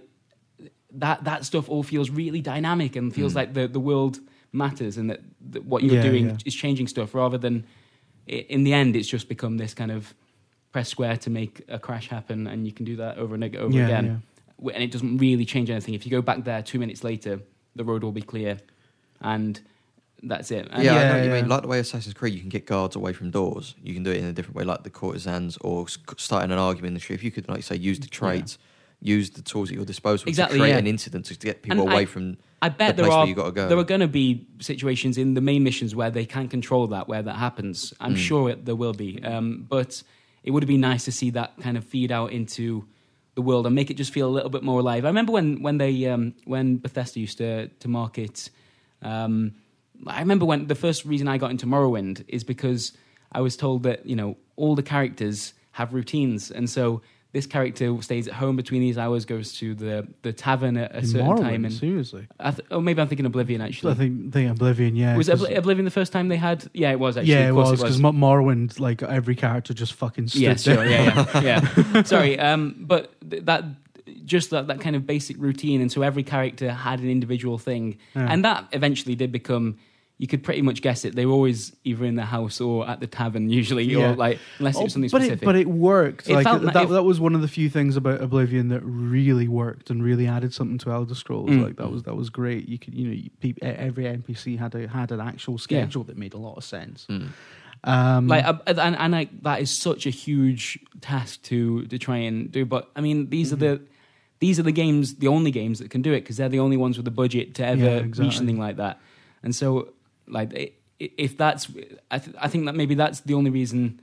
that 0.99 1.23
that 1.23 1.45
stuff 1.45 1.69
all 1.69 1.83
feels 1.83 2.09
really 2.09 2.41
dynamic 2.41 2.95
and 2.95 3.13
feels 3.13 3.33
hmm. 3.33 3.37
like 3.39 3.53
the 3.53 3.67
the 3.67 3.79
world 3.79 4.19
matters 4.51 4.97
and 4.97 5.09
that, 5.09 5.19
that 5.51 5.65
what 5.65 5.83
you're 5.83 5.95
Yeah, 5.95 6.01
doing 6.01 6.25
yeah. 6.29 6.37
is 6.45 6.55
changing 6.55 6.87
stuff 6.87 7.13
rather 7.13 7.37
than 7.37 7.65
i- 8.29 8.45
in 8.55 8.63
the 8.63 8.73
end 8.73 8.95
it's 8.95 9.07
just 9.07 9.27
become 9.27 9.57
this 9.57 9.73
kind 9.73 9.91
of 9.91 10.13
press 10.71 10.89
square 10.89 11.17
to 11.17 11.29
make 11.29 11.61
a 11.67 11.77
crash 11.79 12.07
happen 12.09 12.47
and 12.47 12.65
you 12.65 12.71
can 12.73 12.85
do 12.85 12.95
that 12.97 13.17
over 13.17 13.35
and 13.35 13.43
over 13.55 13.77
Yeah, 13.77 13.85
again 13.85 14.21
W- 14.57 14.73
and 14.73 14.81
it 14.83 14.91
doesn't 14.91 15.17
really 15.17 15.45
change 15.45 15.69
anything 15.69 15.93
if 15.93 16.05
you 16.05 16.11
go 16.11 16.21
back 16.21 16.43
there 16.45 16.61
two 16.61 16.79
minutes 16.79 17.03
later 17.03 17.41
the 17.75 17.83
road 17.83 18.03
will 18.03 18.13
be 18.13 18.21
clear 18.21 18.57
and 19.21 19.59
that's 20.23 20.49
it 20.51 20.67
And 20.71 20.83
Yeah, 20.83 20.93
I 20.93 20.95
Yeah, 21.01 21.07
know 21.07 21.13
what 21.15 21.23
you 21.23 21.29
yeah. 21.31 21.41
mean. 21.41 21.49
Like 21.49 21.61
the 21.61 21.67
way 21.67 21.79
Assassin's 21.79 22.13
Creed, 22.13 22.33
you 22.33 22.39
can 22.39 22.49
get 22.49 22.65
guards 22.65 22.95
away 22.95 23.13
from 23.13 23.29
doors. 23.31 23.75
You 23.83 23.93
can 23.93 24.01
do 24.03 24.11
it 24.11 24.17
in 24.17 24.25
a 24.25 24.33
different 24.33 24.55
way, 24.55 24.63
like 24.63 24.83
the 24.83 24.89
courtesans 24.89 25.57
or 25.61 25.87
starting 26.17 26.51
an 26.51 26.57
argument 26.57 26.89
in 26.91 26.93
the 26.95 26.99
street. 27.01 27.15
If 27.15 27.23
you 27.23 27.31
could, 27.31 27.47
like 27.49 27.61
say, 27.63 27.75
use 27.75 27.99
the 27.99 28.07
trades, 28.07 28.57
use 29.07 29.29
the 29.31 29.41
tools 29.41 29.69
at 29.69 29.75
your 29.75 29.85
disposal 29.85 30.27
Exactly, 30.27 30.57
to 30.57 30.61
create 30.63 30.73
yeah. 30.73 30.79
an 30.79 30.87
incident 30.87 31.25
to 31.25 31.35
get 31.35 31.61
people 31.61 31.81
And 31.81 31.91
away 31.91 32.01
I- 32.03 32.05
from. 32.05 32.37
I 32.61 32.69
bet 32.69 32.95
the 32.95 33.03
there 33.03 33.05
place 33.11 33.13
are 33.15 33.19
where 33.19 33.27
you 33.27 33.35
gotta 33.35 33.51
go. 33.51 33.67
there 33.67 33.77
are 33.77 33.83
going 33.83 34.01
to 34.01 34.07
be 34.07 34.47
situations 34.59 35.17
in 35.19 35.35
the 35.35 35.41
main 35.41 35.61
missions 35.63 35.93
where 35.95 36.09
they 36.09 36.25
can 36.25 36.47
control 36.47 36.87
that, 36.87 37.07
where 37.07 37.21
that 37.21 37.35
happens. 37.35 37.93
I'm 37.99 38.15
Mm. 38.15 38.17
sure 38.17 38.49
it, 38.49 38.65
there 38.65 38.75
will 38.75 38.93
be, 38.93 39.21
um, 39.23 39.65
but 39.69 40.01
it 40.43 40.49
would 40.51 40.63
have 40.63 40.67
been 40.67 40.81
nice 40.81 41.05
to 41.05 41.11
see 41.11 41.29
that 41.31 41.53
kind 41.61 41.77
of 41.77 41.83
feed 41.83 42.11
out 42.11 42.31
into 42.31 42.85
the 43.35 43.41
world 43.43 43.65
and 43.67 43.75
make 43.75 43.91
it 43.91 43.97
just 43.97 44.11
feel 44.11 44.27
a 44.27 44.33
little 44.37 44.49
bit 44.49 44.63
more 44.63 44.79
alive. 44.79 45.05
I 45.05 45.09
remember 45.09 45.31
when 45.33 45.61
when 45.61 45.77
they 45.77 46.05
um, 46.07 46.33
when 46.45 46.77
Bethesda 46.77 47.19
used 47.19 47.37
to 47.37 47.67
to 47.67 47.87
market. 47.87 48.49
Um, 49.03 49.53
I 50.07 50.19
remember 50.19 50.45
when 50.45 50.67
the 50.67 50.75
first 50.75 51.05
reason 51.05 51.27
I 51.27 51.37
got 51.37 51.51
into 51.51 51.65
Morrowind 51.67 52.23
is 52.27 52.43
because 52.43 52.93
I 53.31 53.41
was 53.41 53.55
told 53.57 53.83
that 53.83 54.05
you 54.05 54.15
know 54.15 54.37
all 54.55 54.73
the 54.75 54.83
characters 54.83 55.53
have 55.73 55.93
routines, 55.93 56.49
and 56.51 56.67
so 56.69 57.01
this 57.35 57.45
character 57.45 58.01
stays 58.01 58.29
at 58.29 58.33
home 58.33 58.55
between 58.55 58.79
these 58.79 58.97
hours, 58.97 59.25
goes 59.25 59.51
to 59.59 59.75
the 59.75 60.07
the 60.21 60.31
tavern 60.31 60.77
at 60.77 60.95
a 60.95 60.99
In 60.99 61.05
certain 61.05 61.27
Morrowind, 61.27 61.41
time, 61.41 61.65
and 61.65 61.73
seriously. 61.73 62.27
I 62.39 62.51
th- 62.51 62.65
oh, 62.71 62.79
maybe 62.79 63.01
I'm 63.01 63.09
thinking 63.09 63.25
Oblivion 63.25 63.59
actually. 63.59 63.91
I 63.91 63.95
think, 63.95 64.31
think 64.31 64.49
Oblivion, 64.49 64.95
yeah. 64.95 65.17
was 65.17 65.27
Obli- 65.27 65.55
Oblivion 65.57 65.83
the 65.83 65.91
first 65.91 66.13
time 66.13 66.29
they 66.29 66.37
had? 66.37 66.65
Yeah, 66.73 66.91
it 66.91 66.99
was 66.99 67.17
actually. 67.17 67.33
yeah, 67.33 67.49
it 67.49 67.51
was 67.51 67.71
because 67.81 67.99
Morrowind, 67.99 68.79
like 68.79 69.03
every 69.03 69.35
character 69.35 69.73
just 69.73 69.93
fucking 69.93 70.29
stood 70.29 70.41
yeah, 70.41 70.53
there. 70.53 70.75
sure, 70.75 70.85
yeah, 70.85 71.39
yeah, 71.43 71.61
yeah. 71.93 72.03
Sorry, 72.13 72.39
um, 72.39 72.75
but 72.79 73.13
th- 73.29 73.43
that 73.45 73.65
just 74.23 74.51
that 74.51 74.67
that 74.67 74.79
kind 74.79 74.95
of 74.95 75.05
basic 75.05 75.35
routine, 75.37 75.81
and 75.81 75.91
so 75.91 76.01
every 76.03 76.23
character 76.23 76.71
had 76.71 76.99
an 77.01 77.09
individual 77.09 77.57
thing, 77.57 77.97
Yeah. 78.15 78.31
and 78.31 78.45
that 78.45 78.65
eventually 78.71 79.15
did 79.15 79.31
become. 79.31 79.77
You 80.17 80.27
could 80.27 80.43
pretty 80.43 80.61
much 80.61 80.81
guess 80.81 81.03
it. 81.03 81.13
They 81.13 81.25
were 81.25 81.33
always 81.33 81.75
either 81.83 82.05
in 82.05 82.15
the 82.15 82.23
house 82.23 82.61
or 82.61 82.87
at 82.87 83.01
the 83.01 83.07
tavern, 83.07 83.49
usually, 83.61 83.83
Yeah. 83.83 84.11
or 84.11 84.15
like 84.15 84.39
unless 84.59 84.77
it 84.79 84.83
was 84.83 84.93
something 84.93 85.09
but 85.11 85.17
specific. 85.21 85.41
It, 85.43 85.45
but 85.45 85.55
it 85.57 85.67
worked. 85.67 86.29
It 86.29 86.35
like 86.35 86.45
felt 86.45 86.61
that, 86.61 86.75
it- 86.83 86.89
that 86.89 87.03
was 87.03 87.19
one 87.19 87.35
of 87.35 87.41
the 87.41 87.49
few 87.49 87.69
things 87.69 87.97
about 87.97 88.21
Oblivion 88.21 88.69
that 88.69 88.79
really 88.81 89.49
worked 89.49 89.89
and 89.89 90.01
really 90.01 90.25
added 90.25 90.53
something 90.53 90.77
to 90.79 90.91
Elder 90.91 91.15
Scrolls. 91.15 91.49
Mm. 91.49 91.63
Like 91.63 91.75
that 91.75 91.91
was 91.91 92.03
that 92.03 92.15
was 92.15 92.29
great. 92.29 92.69
You 92.69 92.79
could 92.79 92.93
you 92.93 93.07
know 93.07 93.13
you, 93.41 93.55
every 93.61 94.05
NPC 94.05 94.57
had 94.57 94.73
a 94.75 94.87
had 94.87 95.11
an 95.11 95.19
actual 95.19 95.57
schedule 95.57 96.05
that 96.05 96.17
made 96.17 96.33
a 96.33 96.37
lot 96.37 96.55
of 96.55 96.63
sense. 96.63 97.05
Mm. 97.09 97.29
Um, 97.83 98.27
like 98.27 98.45
uh, 98.45 98.53
and, 98.67 98.95
and 98.95 99.11
like 99.13 99.43
that 99.43 99.61
is 99.61 99.69
such 99.69 100.07
a 100.07 100.09
huge 100.09 100.79
task 101.01 101.41
to 101.43 101.85
to 101.87 101.99
try 101.99 102.17
and 102.17 102.51
do 102.51 102.65
but 102.65 102.89
i 102.95 103.01
mean 103.01 103.29
these 103.29 103.53
are 103.53 103.57
the 103.57 103.79
these 104.39 104.59
are 104.59 104.63
the 104.63 104.71
games 104.71 105.15
the 105.15 105.27
only 105.27 105.51
games 105.51 105.77
that 105.77 105.91
can 105.91 106.01
do 106.01 106.11
it 106.11 106.21
because 106.21 106.37
they're 106.37 106.49
the 106.49 106.57
only 106.59 106.77
ones 106.77 106.97
with 106.97 107.05
the 107.05 107.11
budget 107.11 107.53
to 107.55 107.65
ever 107.65 107.83
Yeah, 107.83 107.89
exactly. 107.97 108.25
reach 108.25 108.37
something 108.37 108.57
like 108.57 108.77
that 108.77 108.99
and 109.43 109.53
so 109.53 109.89
like 110.27 110.53
i- 110.53 110.71
i- 111.01 111.11
if 111.17 111.37
that's 111.37 111.67
I, 112.11 112.19
th- 112.19 112.35
I 112.39 112.47
think 112.47 112.65
that 112.65 112.75
maybe 112.75 112.95
that's 112.95 113.21
the 113.21 113.33
only 113.33 113.51
reason 113.51 114.01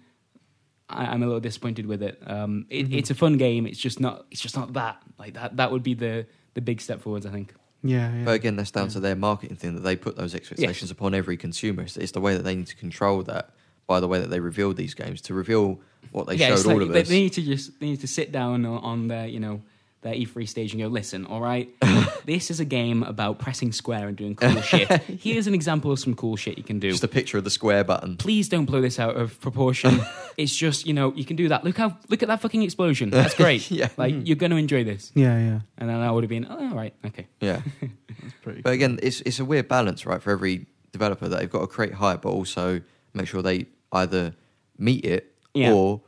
I, 0.88 1.06
i'm 1.06 1.22
a 1.22 1.26
little 1.26 1.40
disappointed 1.40 1.86
with 1.86 2.02
it 2.02 2.20
um 2.26 2.66
it, 2.70 2.86
Mm-hmm. 2.86 2.98
it's 2.98 3.10
a 3.10 3.14
fun 3.14 3.36
game 3.38 3.66
it's 3.66 3.78
just 3.78 4.00
not 4.00 4.26
it's 4.30 4.40
just 4.40 4.56
not 4.56 4.72
that 4.74 5.02
like 5.18 5.34
that 5.34 5.56
that 5.56 5.70
would 5.72 5.82
be 5.82 5.94
the 5.94 6.26
the 6.54 6.60
big 6.60 6.80
step 6.80 7.00
forwards 7.02 7.26
i 7.26 7.30
think 7.30 7.54
yeah, 7.84 8.14
yeah. 8.14 8.24
But 8.24 8.34
again, 8.34 8.54
that's 8.54 8.70
down 8.70 8.90
to 8.90 9.00
their 9.00 9.16
marketing 9.16 9.56
thing 9.56 9.74
that 9.74 9.80
they 9.80 9.96
put 9.96 10.14
those 10.14 10.36
expectations 10.36 10.92
upon 10.92 11.14
every 11.14 11.36
consumer. 11.36 11.82
It's, 11.82 11.96
it's 11.96 12.12
the 12.12 12.20
way 12.20 12.36
that 12.36 12.44
they 12.44 12.54
need 12.54 12.68
to 12.68 12.76
control 12.76 13.24
that 13.24 13.50
by 13.88 13.98
the 13.98 14.06
way 14.06 14.20
that 14.20 14.30
they 14.30 14.38
reveal 14.38 14.72
these 14.72 14.94
games 14.94 15.20
to 15.22 15.34
reveal 15.34 15.80
what 16.12 16.28
they 16.28 16.36
yeah, 16.36 16.46
showed 16.46 16.54
it's 16.54 16.66
like 16.66 16.74
all 16.76 16.82
of 16.82 16.90
they, 16.90 17.00
us. 17.00 17.08
they 17.08 17.22
need 17.22 17.32
to 17.32 17.42
just 17.42 17.80
they 17.80 17.86
need 17.86 18.00
to 18.02 18.06
sit 18.06 18.30
down 18.30 18.64
on, 18.64 18.78
on 18.84 19.08
their 19.08 19.26
you 19.26 19.40
know 19.40 19.62
their 20.02 20.14
E3 20.14 20.48
stage 20.48 20.72
and 20.72 20.82
go, 20.82 20.88
listen, 20.88 21.24
all 21.26 21.40
right, 21.40 21.72
this 22.24 22.50
is 22.50 22.60
a 22.60 22.64
game 22.64 23.02
about 23.04 23.38
pressing 23.38 23.72
square 23.72 24.08
and 24.08 24.16
doing 24.16 24.34
cool 24.34 24.60
shit. 24.60 24.88
Here's 25.02 25.46
an 25.46 25.54
example 25.54 25.92
of 25.92 25.98
some 25.98 26.14
cool 26.14 26.36
shit 26.36 26.58
you 26.58 26.64
can 26.64 26.78
do. 26.78 26.90
Just 26.90 27.04
a 27.04 27.08
picture 27.08 27.38
of 27.38 27.44
the 27.44 27.50
square 27.50 27.84
button. 27.84 28.16
Please 28.16 28.48
don't 28.48 28.64
blow 28.64 28.80
this 28.80 28.98
out 28.98 29.16
of 29.16 29.40
proportion. 29.40 30.00
it's 30.36 30.54
just 30.54 30.86
you 30.86 30.92
know 30.92 31.12
you 31.14 31.24
can 31.24 31.36
do 31.36 31.48
that. 31.48 31.64
Look 31.64 31.78
how 31.78 31.96
look 32.08 32.22
at 32.22 32.28
that 32.28 32.40
fucking 32.40 32.62
explosion. 32.62 33.10
That's 33.10 33.34
great. 33.34 33.70
Yeah. 33.70 33.88
like 33.96 34.12
mm-hmm. 34.12 34.26
you're 34.26 34.36
going 34.36 34.50
to 34.50 34.56
enjoy 34.56 34.84
this. 34.84 35.12
yeah, 35.14 35.38
yeah. 35.38 35.60
And 35.78 35.88
then 35.88 35.96
I 35.96 36.10
would 36.10 36.24
have 36.24 36.28
been, 36.28 36.46
oh, 36.50 36.68
all 36.68 36.74
right, 36.74 36.94
okay. 37.06 37.26
Yeah. 37.40 37.62
That's 37.80 38.34
pretty. 38.42 38.62
But 38.62 38.74
again, 38.74 38.98
it's 39.02 39.20
it's 39.22 39.38
a 39.38 39.44
weird 39.44 39.68
balance, 39.68 40.04
right, 40.04 40.20
for 40.20 40.30
every 40.32 40.66
developer 40.90 41.28
that 41.28 41.38
they've 41.38 41.50
got 41.50 41.60
to 41.60 41.66
create 41.68 41.94
hype, 41.94 42.22
but 42.22 42.30
also 42.30 42.80
make 43.14 43.28
sure 43.28 43.40
they 43.40 43.66
either 43.92 44.34
meet 44.78 45.04
it 45.04 45.34
Yeah. 45.54 45.72
or 45.72 46.02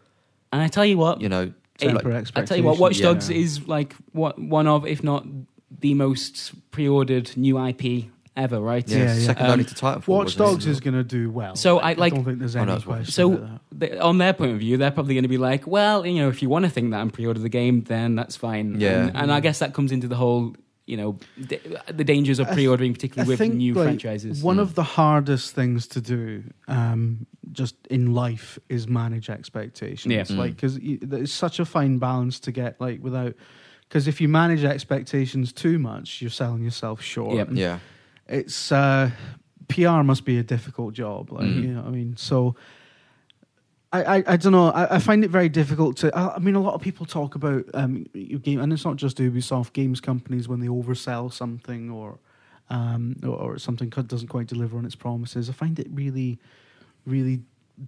And 0.52 0.60
I 0.60 0.68
tell 0.68 0.84
you 0.84 0.98
what, 0.98 1.20
you 1.20 1.28
know, 1.28 1.52
Hey, 1.78 1.88
like- 1.92 2.02
Temper 2.04 2.22
I 2.36 2.42
tell 2.44 2.56
you 2.56 2.62
what, 2.62 2.78
Watch 2.78 3.00
Dogs 3.00 3.30
yeah. 3.30 3.36
is 3.38 3.66
like 3.66 3.94
what 4.12 4.38
one 4.38 4.66
of, 4.66 4.86
if 4.86 5.02
not 5.02 5.26
the 5.80 5.94
most 5.94 6.52
pre-ordered 6.70 7.36
new 7.36 7.58
IP 7.64 8.04
ever, 8.36 8.60
right? 8.60 8.88
yeah, 8.88 8.98
Yeah, 8.98 9.14
yeah. 9.14 9.26
second 9.26 9.46
Um, 9.46 9.52
only 9.52 9.64
to 9.64 9.74
Titanfall. 9.74 10.06
Watch? 10.08 10.36
Dogs 10.36 10.66
is 10.66 10.80
going 10.80 10.94
to 10.94 11.04
do 11.04 11.30
well. 11.30 11.56
So 11.56 11.78
I, 11.78 11.92
like- 11.94 12.12
I 12.12 12.16
don't 12.16 12.24
think 12.24 12.38
there's 12.38 12.56
Oh, 12.56 12.62
any 12.62 12.72
no, 12.72 12.80
question. 12.80 13.12
So 13.12 13.32
about 13.34 13.60
that. 13.78 13.90
the, 13.90 14.00
on 14.00 14.18
their 14.18 14.32
point 14.32 14.52
of 14.52 14.58
view, 14.58 14.76
they're 14.76 14.90
probably 14.92 15.14
going 15.14 15.22
to 15.24 15.28
be 15.28 15.38
like, 15.38 15.66
well, 15.66 16.04
you 16.06 16.20
know, 16.20 16.28
if 16.28 16.42
you 16.42 16.48
want 16.48 16.64
to 16.64 16.70
think 16.70 16.90
that 16.92 17.00
and 17.00 17.12
pre-order 17.12 17.40
the 17.40 17.48
game, 17.48 17.82
then 17.82 18.14
that's 18.14 18.36
fine. 18.36 18.80
Yeah. 18.80 19.06
and, 19.08 19.16
and 19.16 19.32
I 19.32 19.40
guess 19.40 19.58
that 19.60 19.72
comes 19.74 19.90
into 19.92 20.06
the 20.08 20.16
whole, 20.16 20.54
you 20.86 20.96
know, 20.98 21.18
d- 21.46 21.58
the 21.92 22.04
dangers 22.04 22.38
of 22.38 22.46
pre-ordering, 22.50 22.90
I 22.90 22.94
particularly 22.94 23.28
with 23.30 23.38
think, 23.38 23.54
new 23.54 23.72
like, 23.74 23.84
franchises. 23.86 24.42
One 24.42 24.56
Mm. 24.58 24.60
of 24.62 24.74
the 24.74 24.82
hardest 24.82 25.54
things 25.54 25.86
to 25.88 26.00
do, 26.00 26.44
um, 26.68 27.26
just 27.52 27.74
in 27.88 28.12
life, 28.14 28.58
is 28.68 28.86
manage 28.86 29.30
expectations. 29.30 30.12
Yeah. 30.12 30.22
Mm. 30.22 30.36
Like, 30.36 30.56
because 30.56 30.76
it's 30.82 31.32
such 31.32 31.58
a 31.58 31.64
fine 31.64 31.98
balance 31.98 32.38
to 32.40 32.52
get, 32.52 32.80
like, 32.80 33.02
without. 33.02 33.34
Because 33.88 34.06
if 34.08 34.20
you 34.20 34.28
manage 34.28 34.64
expectations 34.64 35.52
too 35.52 35.78
much, 35.78 36.20
you're 36.20 36.30
selling 36.30 36.62
yourself 36.64 37.00
short. 37.00 37.36
Yep. 37.36 37.48
Yeah. 37.52 37.78
It's 38.28 38.70
uh, 38.72 39.10
PR 39.68 40.02
must 40.02 40.24
be 40.24 40.38
a 40.38 40.42
difficult 40.42 40.92
job. 40.94 41.32
Like, 41.32 41.44
Mm. 41.46 41.62
you 41.62 41.68
know, 41.74 41.84
I 41.86 41.90
mean, 41.90 42.16
so 42.18 42.56
I, 43.94 44.16
I, 44.16 44.24
I 44.26 44.36
don't 44.36 44.52
know. 44.52 44.70
I, 44.70 44.96
I 44.96 44.98
find 44.98 45.24
it 45.24 45.30
very 45.30 45.48
difficult 45.48 45.96
to. 45.98 46.14
I, 46.16 46.34
I 46.36 46.38
mean, 46.38 46.54
a 46.56 46.60
lot 46.60 46.74
of 46.74 46.80
people 46.80 47.06
talk 47.06 47.34
about 47.36 47.64
um, 47.74 48.06
your 48.12 48.40
game, 48.40 48.60
and 48.60 48.72
it's 48.72 48.84
not 48.84 48.96
just 48.96 49.18
Ubisoft. 49.18 49.72
Games 49.72 50.00
companies 50.00 50.48
when 50.48 50.60
they 50.60 50.66
oversell 50.66 51.32
something 51.32 51.90
or 51.90 52.18
um, 52.70 53.16
or, 53.22 53.36
or 53.36 53.58
something 53.58 53.88
doesn't 53.90 54.28
quite 54.28 54.46
deliver 54.48 54.76
on 54.78 54.84
its 54.84 54.94
promises. 54.96 55.48
I 55.48 55.52
find 55.52 55.78
it 55.78 55.86
really, 55.90 56.38
really 57.06 57.42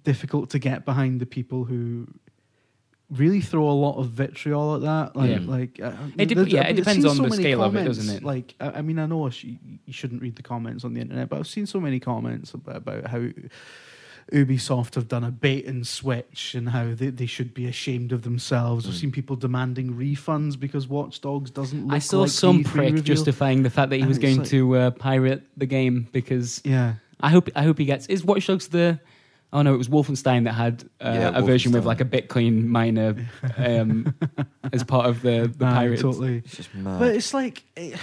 difficult 0.05 0.51
to 0.51 0.59
get 0.59 0.85
behind 0.85 1.21
the 1.21 1.27
people 1.27 1.65
who 1.65 2.07
really 3.11 3.41
throw 3.41 3.69
a 3.69 3.79
lot 3.87 3.97
of 3.99 4.11
vitriol 4.11 4.75
at 4.75 4.83
that. 4.83 5.17
Like, 5.17 5.31
Yeah. 5.31 5.39
like 5.47 5.81
uh, 5.81 5.93
It 6.19 6.27
dep- 6.27 6.49
yeah, 6.49 6.67
it 6.69 6.75
depends 6.75 7.05
on 7.05 7.17
the 7.17 7.23
many 7.23 7.37
scale 7.37 7.63
of 7.63 7.77
it, 7.77 7.85
doesn't 7.85 8.17
it? 8.17 8.25
Like, 8.25 8.55
I, 8.61 8.79
I 8.79 8.83
mean, 8.83 8.99
I 8.99 9.07
know 9.07 9.31
sh- 9.31 9.45
you 9.45 9.93
shouldn't 9.93 10.23
read 10.23 10.37
the 10.37 10.43
comments 10.43 10.85
on 10.85 10.93
the 10.95 11.01
internet, 11.01 11.29
but 11.29 11.39
I've 11.39 11.47
seen 11.47 11.67
so 11.67 11.81
many 11.81 12.01
comments 12.01 12.53
about, 12.55 12.77
about 12.77 13.07
how 13.07 13.29
Ubisoft 14.33 14.97
have 14.97 15.07
done 15.09 15.23
a 15.25 15.31
bait 15.31 15.67
and 15.67 15.87
switch 15.87 16.55
and 16.55 16.69
how 16.71 16.95
they, 16.95 17.11
they 17.11 17.27
should 17.27 17.55
be 17.55 17.67
ashamed 17.67 18.11
of 18.13 18.23
themselves. 18.23 18.87
I've 18.87 18.95
Mm. 18.95 19.01
seen 19.01 19.13
people 19.13 19.37
demanding 19.37 19.95
refunds 19.95 20.59
because 20.59 20.89
Watch 20.89 21.21
Dogs 21.21 21.51
doesn't 21.51 21.87
look 21.87 21.95
I 21.95 21.99
saw 22.01 22.23
like 22.23 22.31
some 22.31 22.65
E3 22.65 22.65
prick 22.65 22.85
reveal. 22.95 23.03
justifying 23.05 23.63
the 23.63 23.71
fact 23.71 23.91
that 23.91 23.97
he 23.97 24.03
And 24.03 24.09
was 24.09 24.19
going 24.19 24.39
like- 24.39 24.49
to 24.49 24.77
uh, 24.77 24.91
pirate 24.91 25.43
the 25.57 25.67
game 25.67 26.09
because 26.13 26.61
Yeah. 26.65 26.95
I 27.21 27.31
hope 27.31 27.49
I 27.55 27.63
hope 27.63 27.79
he 27.79 27.85
gets. 27.85 28.07
Is 28.09 28.25
Watch 28.25 28.47
Dogs 28.49 28.69
the? 28.69 28.99
Oh 29.53 29.63
no, 29.63 29.73
it 29.73 29.79
was 29.79 29.89
Wolfenstein 29.89 30.45
that 30.45 30.53
had 30.55 30.83
uh, 31.01 31.13
Yeah, 31.15 31.31
a 31.39 31.41
version 31.41 31.71
with 31.73 31.87
like 31.87 32.01
a 32.01 32.05
Bitcoin 32.05 32.67
miner 32.67 33.15
um, 33.57 34.13
as 34.73 34.83
part 34.83 35.07
of 35.07 35.23
the 35.23 35.51
the 35.57 35.65
Aye, 35.67 35.73
pirates. 35.75 36.03
totally. 36.03 36.39
It's 36.39 36.57
just 36.57 36.75
mad. 36.75 36.99
But 36.99 37.15
it's 37.15 37.33
like 37.33 37.63
eh, 37.77 37.97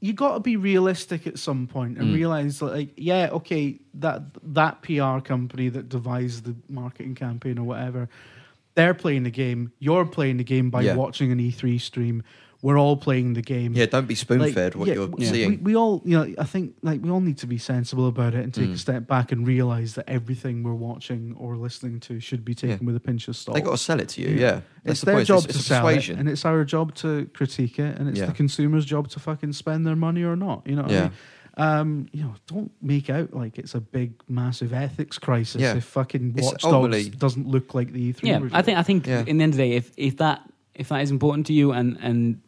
you 0.00 0.12
got 0.12 0.34
to 0.34 0.40
be 0.40 0.56
realistic 0.56 1.26
at 1.26 1.38
some 1.38 1.66
point 1.66 1.96
and 1.98 2.08
Mm. 2.10 2.14
realize 2.14 2.60
like, 2.60 2.90
yeah, 2.96 3.28
okay, 3.32 3.78
that 3.94 4.22
that 4.54 4.82
PR 4.82 5.20
company 5.20 5.68
that 5.70 5.88
devised 5.88 6.44
the 6.44 6.54
marketing 6.68 7.14
campaign 7.14 7.58
or 7.58 7.64
whatever, 7.64 8.08
they're 8.74 8.94
playing 8.94 9.22
the 9.22 9.30
game. 9.30 9.72
You're 9.78 10.04
playing 10.04 10.36
the 10.36 10.44
game 10.44 10.68
by 10.70 10.82
Yeah. 10.82 10.94
watching 10.96 11.32
an 11.32 11.40
E3 11.40 11.78
stream. 11.80 12.22
We're 12.62 12.78
all 12.78 12.96
playing 12.96 13.34
the 13.34 13.42
game. 13.42 13.74
yeah, 13.74 13.86
don't 13.86 14.08
be 14.08 14.14
spoon 14.14 14.40
fed 14.52 14.74
Like, 14.74 14.80
what 14.80 14.88
yeah, 14.88 14.94
you're 14.94 15.06
we- 15.06 15.24
seeing. 15.26 15.50
We, 15.50 15.56
we 15.72 15.76
all, 15.76 16.02
you 16.04 16.16
know, 16.18 16.34
I 16.38 16.44
think 16.44 16.74
like 16.82 17.02
we 17.02 17.10
all 17.10 17.20
need 17.20 17.38
to 17.38 17.46
be 17.46 17.58
sensible 17.58 18.08
about 18.08 18.34
it 18.34 18.42
and 18.42 18.52
take 18.52 18.64
a 18.70 18.72
Mm. 18.72 18.78
step 18.78 19.06
back 19.06 19.30
and 19.30 19.46
realize 19.46 19.94
that 19.94 20.08
everything 20.08 20.62
we're 20.62 20.72
watching 20.74 21.34
or 21.38 21.56
listening 21.56 22.00
to 22.00 22.18
should 22.20 22.44
be 22.44 22.54
taken 22.54 22.78
Yeah. 22.80 22.86
with 22.86 22.96
a 22.96 23.00
pinch 23.00 23.28
of 23.28 23.36
salt. 23.36 23.54
they 23.54 23.60
got 23.60 23.72
to 23.72 23.78
sell 23.78 24.00
it 24.00 24.08
to 24.10 24.22
you. 24.22 24.28
Yeah. 24.30 24.40
Yeah, 24.40 24.50
That's 24.50 24.64
it's 24.84 25.00
the 25.00 25.06
their 25.06 25.14
point. 25.16 25.28
job 25.28 25.36
it's, 25.36 25.44
to 25.44 25.50
it's 25.50 25.58
a 25.60 25.62
sell 25.62 25.82
persuasion. 25.84 26.16
it, 26.16 26.20
and 26.20 26.28
it's 26.28 26.44
our 26.44 26.64
job 26.64 26.94
to 26.96 27.26
critique 27.34 27.78
it, 27.78 27.98
and 27.98 28.08
it's 28.08 28.18
Yeah. 28.18 28.26
the 28.26 28.32
consumer's 28.32 28.84
job 28.84 29.08
to 29.08 29.20
fucking 29.20 29.52
spend 29.52 29.86
their 29.86 29.96
money 29.96 30.22
or 30.24 30.34
not. 30.36 30.62
You 30.66 30.76
know 30.76 30.82
what 30.82 30.90
Yeah. 30.90 30.98
I 30.98 31.02
mean? 31.04 31.12
Um, 31.58 32.06
you 32.12 32.22
know, 32.22 32.34
don't 32.46 32.70
make 32.82 33.08
out 33.08 33.32
like 33.34 33.58
it's 33.58 33.74
a 33.74 33.80
big, 33.80 34.12
massive 34.28 34.72
ethics 34.74 35.18
crisis 35.18 35.60
Yeah. 35.62 35.74
if 35.76 35.84
fucking 35.84 36.34
It's 36.36 36.46
Watch 36.46 36.62
Dogs 36.62 37.08
doesn't 37.10 37.48
look 37.48 37.74
like 37.74 37.92
the 37.92 38.12
E3. 38.12 38.28
Yeah, 38.28 38.38
reveal. 38.38 38.56
I 38.56 38.62
think 38.62 38.78
I 38.78 38.82
think 38.82 39.06
Yeah. 39.06 39.24
in 39.26 39.38
the 39.38 39.44
end 39.44 39.52
of 39.54 39.56
the 39.58 39.62
day, 39.62 39.72
if 39.72 39.90
if 39.96 40.16
that 40.18 40.42
if 40.74 40.88
that 40.90 41.00
is 41.00 41.10
important 41.10 41.46
to 41.46 41.54
you 41.54 41.72
and 41.72 41.96
and 42.02 42.40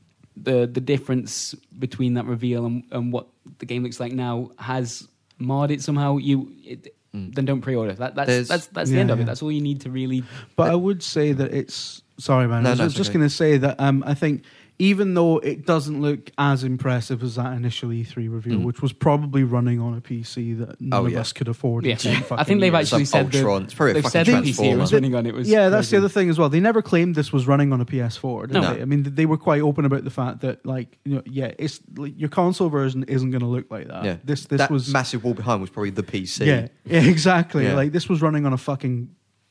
the 0.42 0.66
the 0.66 0.81
difference 0.81 1.55
between 1.79 2.14
that 2.14 2.27
reveal 2.27 2.66
and, 2.66 2.85
and 2.90 3.12
what 3.12 3.27
the 3.59 3.66
game 3.66 3.83
looks 3.83 4.01
like 4.01 4.12
now 4.12 4.51
has 4.59 5.07
marred 5.38 5.70
it 5.70 5.83
somehow, 5.83 6.16
you 6.18 6.53
it, 6.64 6.94
Mm. 7.14 7.35
then 7.35 7.46
don't 7.46 7.62
pre-order. 7.62 7.94
That 7.94 8.14
that's 8.14 8.29
There's- 8.29 8.48
that's 8.48 8.66
that's 8.66 8.90
the 8.90 8.96
Yeah, 8.96 9.01
end 9.01 9.11
of 9.11 9.16
yeah. 9.18 9.22
it. 9.22 9.27
That's 9.27 9.42
all 9.42 9.51
you 9.51 9.62
need 9.62 9.81
to 9.81 9.90
really. 9.90 10.24
But 10.57 10.70
I 10.70 10.74
would 10.74 11.03
say 11.03 11.33
that 11.33 11.55
it's 11.55 12.03
sorry, 12.18 12.46
man. 12.46 12.64
No, 12.64 12.68
I 12.68 12.72
was 12.72 12.79
no, 12.81 12.88
just 12.88 13.09
okay. 13.09 13.18
going 13.18 13.27
to 13.31 13.35
say 13.35 13.57
that 13.57 13.81
um, 13.81 14.05
I 14.07 14.12
think 14.12 14.42
even 14.81 15.14
though 15.14 15.38
it 15.38 15.67
doesn't 15.67 16.01
look 16.01 16.31
as 16.38 16.62
impressive 16.62 17.23
as 17.25 17.35
that 17.35 17.53
initial 17.57 17.88
E3 17.91 18.29
reveal, 18.33 18.61
Mm. 18.61 18.64
which 18.64 18.81
was 18.81 18.93
probably 18.93 19.43
running 19.43 19.81
on 19.81 19.97
a 19.97 20.01
PC 20.01 20.53
that 20.55 20.81
none 20.81 21.01
Oh, 21.01 21.07
of 21.07 21.14
us 21.17 21.33
could 21.33 21.49
afford. 21.49 21.85
in 21.85 21.91
Yeah, 21.91 22.21
I 22.31 22.45
think 22.45 22.61
they've 22.61 22.73
years. 22.73 22.93
actually 22.93 23.05
said 23.07 23.33
that 23.33 23.38
Ultron. 23.38 23.64
It's 23.64 23.75
probably 23.75 23.95
they've 23.95 24.03
fucking 24.05 24.25
said 24.25 24.27
the 24.45 24.53
PC 24.53 24.79
was 24.79 24.93
running 24.93 25.14
on 25.17 25.27
it. 25.27 25.35
Was 25.35 25.49
yeah, 25.49 25.69
that's 25.69 25.91
the 25.91 25.97
other 25.97 26.09
thing 26.09 26.31
as 26.31 26.38
well. 26.38 26.49
They 26.49 26.61
never 26.61 26.81
claimed 26.81 27.17
this 27.17 27.33
was 27.33 27.49
running 27.49 27.73
on 27.73 27.81
a 27.81 27.85
PS4, 27.85 28.47
did 28.47 28.55
No. 28.55 28.75
they? 28.75 28.83
I 28.83 28.85
mean, 28.85 29.03
they 29.03 29.27
were 29.27 29.37
quite 29.37 29.62
open 29.62 29.85
about 29.85 30.05
the 30.05 30.11
fact 30.11 30.43
that, 30.43 30.64
like, 30.64 30.97
you 31.05 31.17
know, 31.17 31.23
yeah, 31.27 31.51
it's 31.59 31.81
like, 31.97 32.14
your 32.17 32.29
console 32.29 32.69
version 32.69 33.03
isn't 33.05 33.31
going 33.31 33.41
to 33.41 33.47
look 33.49 33.71
like 33.71 33.88
that. 33.88 34.05
yeah, 34.05 34.17
this 34.25 34.47
this 34.47 34.59
that 34.59 34.71
was 34.71 34.93
massive 34.93 35.25
wall 35.25 35.35
behind 35.35 35.61
was 35.61 35.71
probably 35.71 35.91
the 35.91 36.05
PC. 36.05 36.47
yeah, 36.47 36.69
yeah, 36.85 37.01
exactly. 37.03 37.64
Yeah. 37.64 37.75
Like 37.75 37.91
this 37.91 38.09
was 38.09 38.23
running 38.23 38.47
on 38.47 38.53
a 38.53 38.59
fucking 38.59 39.09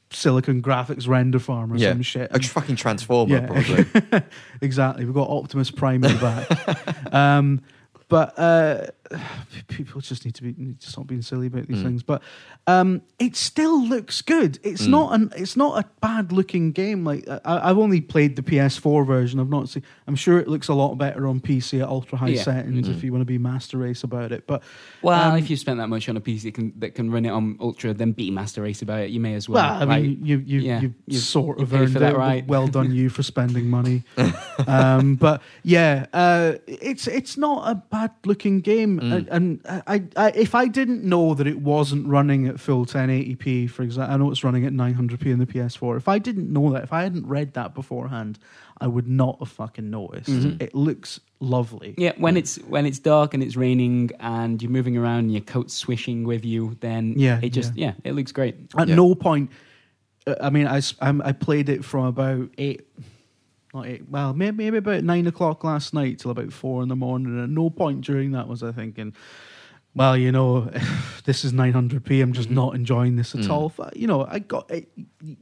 silicon 0.09 0.61
graphics 0.61 1.07
render 1.07 1.39
farm 1.39 1.73
or 1.73 1.77
yeah, 1.77 1.91
some 1.91 2.01
shit. 2.01 2.29
a 2.31 2.39
fucking 2.39 2.75
transformer 2.75 3.35
Yeah. 3.35 3.45
probably. 3.47 4.23
exactly. 4.61 5.05
We've 5.05 5.13
got 5.13 5.29
Optimus 5.29 5.71
Prime 5.71 6.03
in 6.03 6.13
the 6.13 6.19
back. 6.19 7.13
um, 7.13 7.61
but 8.09 8.37
uh, 8.39 8.87
people 9.67 10.01
just 10.01 10.25
need 10.25 10.35
to 10.35 10.43
be 10.43 10.53
need 10.57 10.79
to 10.81 10.89
stop 10.89 11.07
being 11.07 11.21
silly 11.21 11.47
about 11.47 11.67
these 11.67 11.77
Mm. 11.79 11.83
things. 11.83 12.03
But 12.03 12.21
um, 12.67 13.01
it 13.19 13.35
still 13.35 13.83
looks 13.85 14.21
good. 14.21 14.59
It's 14.63 14.83
Mm. 14.87 14.89
not 14.89 15.13
an 15.15 15.31
it's 15.35 15.55
not 15.57 15.83
a 15.83 15.87
bad 16.01 16.31
looking 16.31 16.71
game. 16.71 17.03
Like 17.05 17.27
I, 17.29 17.69
I've 17.69 17.77
only 17.77 18.01
played 18.01 18.35
the 18.35 18.41
PS4 18.43 19.05
version. 19.05 19.39
I've 19.39 19.49
not 19.49 19.69
seen. 19.69 19.83
I'm 20.07 20.15
sure 20.15 20.39
it 20.39 20.47
looks 20.47 20.67
a 20.67 20.73
lot 20.73 20.95
better 20.97 21.27
on 21.27 21.39
PC 21.39 21.81
at 21.81 21.87
ultra 21.87 22.17
high 22.17 22.29
Yeah. 22.29 22.43
settings 22.43 22.87
Mm. 22.87 22.95
if 22.95 23.03
you 23.03 23.11
want 23.11 23.21
to 23.21 23.25
be 23.25 23.37
master 23.37 23.77
race 23.77 24.03
about 24.03 24.31
it. 24.31 24.45
But 24.47 24.63
Well, 25.01 25.31
Um, 25.31 25.37
if 25.37 25.49
you 25.49 25.55
spent 25.57 25.77
that 25.79 25.87
much 25.89 26.09
on 26.09 26.17
a 26.17 26.21
PC 26.21 26.43
that 26.43 26.53
can, 26.55 26.73
that 26.79 26.95
can 26.95 27.11
run 27.11 27.25
it 27.25 27.29
on 27.29 27.57
Ultra, 27.59 27.93
then 27.93 28.11
be 28.13 28.31
Master 28.31 28.61
Race 28.63 28.81
about 28.81 29.01
it, 29.01 29.09
you 29.11 29.19
may 29.19 29.35
as 29.35 29.47
well. 29.47 29.63
well, 29.63 29.81
I 29.81 29.83
Like, 29.85 30.01
mean, 30.03 30.19
you 30.25 30.37
you 30.45 30.59
yeah, 30.59 30.81
you, 30.81 30.93
you- 31.05 31.17
sort 31.19 31.59
of 31.61 31.69
pay 31.69 31.77
earned 31.79 31.93
that 31.93 32.13
it. 32.13 32.17
right. 32.17 32.45
Well 32.47 32.67
done, 32.67 32.91
you 32.93 33.09
for 33.09 33.23
spending 33.23 33.69
money. 33.79 34.03
um, 34.67 35.15
but 35.15 35.41
yeah, 35.63 36.05
uh, 36.13 36.53
it's 36.67 37.07
it's 37.07 37.37
not 37.37 37.69
a 37.69 37.75
bad 37.75 38.11
looking 38.25 38.61
game, 38.61 38.96
Mm. 38.99 39.13
and, 39.13 39.27
and 39.65 39.83
I, 39.87 40.03
I 40.15 40.29
if 40.31 40.53
I 40.55 40.67
didn't 40.67 41.03
know 41.03 41.33
that 41.33 41.47
it 41.47 41.59
wasn't 41.61 42.07
running 42.07 42.47
at 42.47 42.59
full 42.59 42.85
1080p, 42.85 43.69
for 43.69 43.83
example, 43.83 44.13
I 44.13 44.17
know 44.17 44.31
it's 44.31 44.43
running 44.43 44.65
at 44.65 44.73
900p 44.73 45.25
in 45.27 45.39
the 45.39 45.45
PS4. 45.45 45.97
If 45.97 46.07
I 46.07 46.19
didn't 46.19 46.51
know 46.51 46.71
that, 46.73 46.83
if 46.83 46.93
I 46.93 47.03
hadn't 47.03 47.25
read 47.27 47.53
that 47.53 47.73
beforehand, 47.73 48.39
I 48.79 48.87
would 48.87 49.07
not 49.07 49.39
have 49.39 49.49
fucking 49.49 49.89
noticed. 49.89 50.29
Mhm. 50.29 50.61
It 50.61 50.75
looks 50.75 51.19
lovely. 51.39 51.95
yeah, 51.97 52.13
when 52.17 52.35
it's 52.37 52.55
when 52.67 52.85
it's 52.85 52.99
dark 52.99 53.33
and 53.33 53.41
it's 53.43 53.55
raining 53.55 54.11
and 54.19 54.61
you're 54.61 54.71
moving 54.71 54.97
around 54.97 55.19
and 55.19 55.31
your 55.31 55.41
coat's 55.41 55.73
swishing 55.73 56.23
with 56.25 56.43
you, 56.45 56.75
then 56.81 57.13
Yeah, 57.17 57.39
it 57.41 57.49
just 57.49 57.75
yeah, 57.75 57.93
it 58.03 58.13
looks 58.13 58.31
great. 58.31 58.55
At 58.77 58.87
Yeah. 58.87 58.95
no 58.95 59.15
point, 59.15 59.49
uh, 60.25 60.35
I 60.41 60.49
mean, 60.49 60.67
I, 60.67 60.77
s- 60.77 60.95
I'm- 60.99 61.21
I 61.23 61.31
played 61.31 61.69
it 61.69 61.85
from 61.85 62.05
about 62.05 62.49
eight, 62.57 62.81
not 63.77 63.87
eight, 63.87 64.09
well, 64.09 64.33
maybe, 64.33 64.57
maybe 64.65 64.77
about 64.77 65.03
nine 65.03 65.27
o'clock 65.27 65.63
last 65.63 65.93
night 65.93 66.19
till 66.19 66.31
about 66.31 66.51
four 66.51 66.81
in 66.83 66.89
the 66.89 66.95
morning. 66.95 67.27
And 67.27 67.43
at 67.43 67.49
no 67.49 67.69
point 67.69 68.01
during 68.01 68.31
that 68.31 68.47
was 68.47 68.63
I 68.63 68.71
thinking, 68.71 69.13
well, 69.95 70.17
you 70.17 70.31
know, 70.31 70.69
this 71.25 71.45
is 71.45 71.53
900p. 71.53 72.21
I'm 72.21 72.33
just 72.33 72.49
Mhm. 72.49 72.53
not 72.55 72.75
enjoying 72.75 73.15
this 73.15 73.33
at 73.35 73.41
Mm. 73.41 73.49
all. 73.49 73.73
F- 73.79 73.91
You 73.95 74.07
know, 74.07 74.25
I 74.25 74.39
got 74.39 74.69
it. 74.71 74.89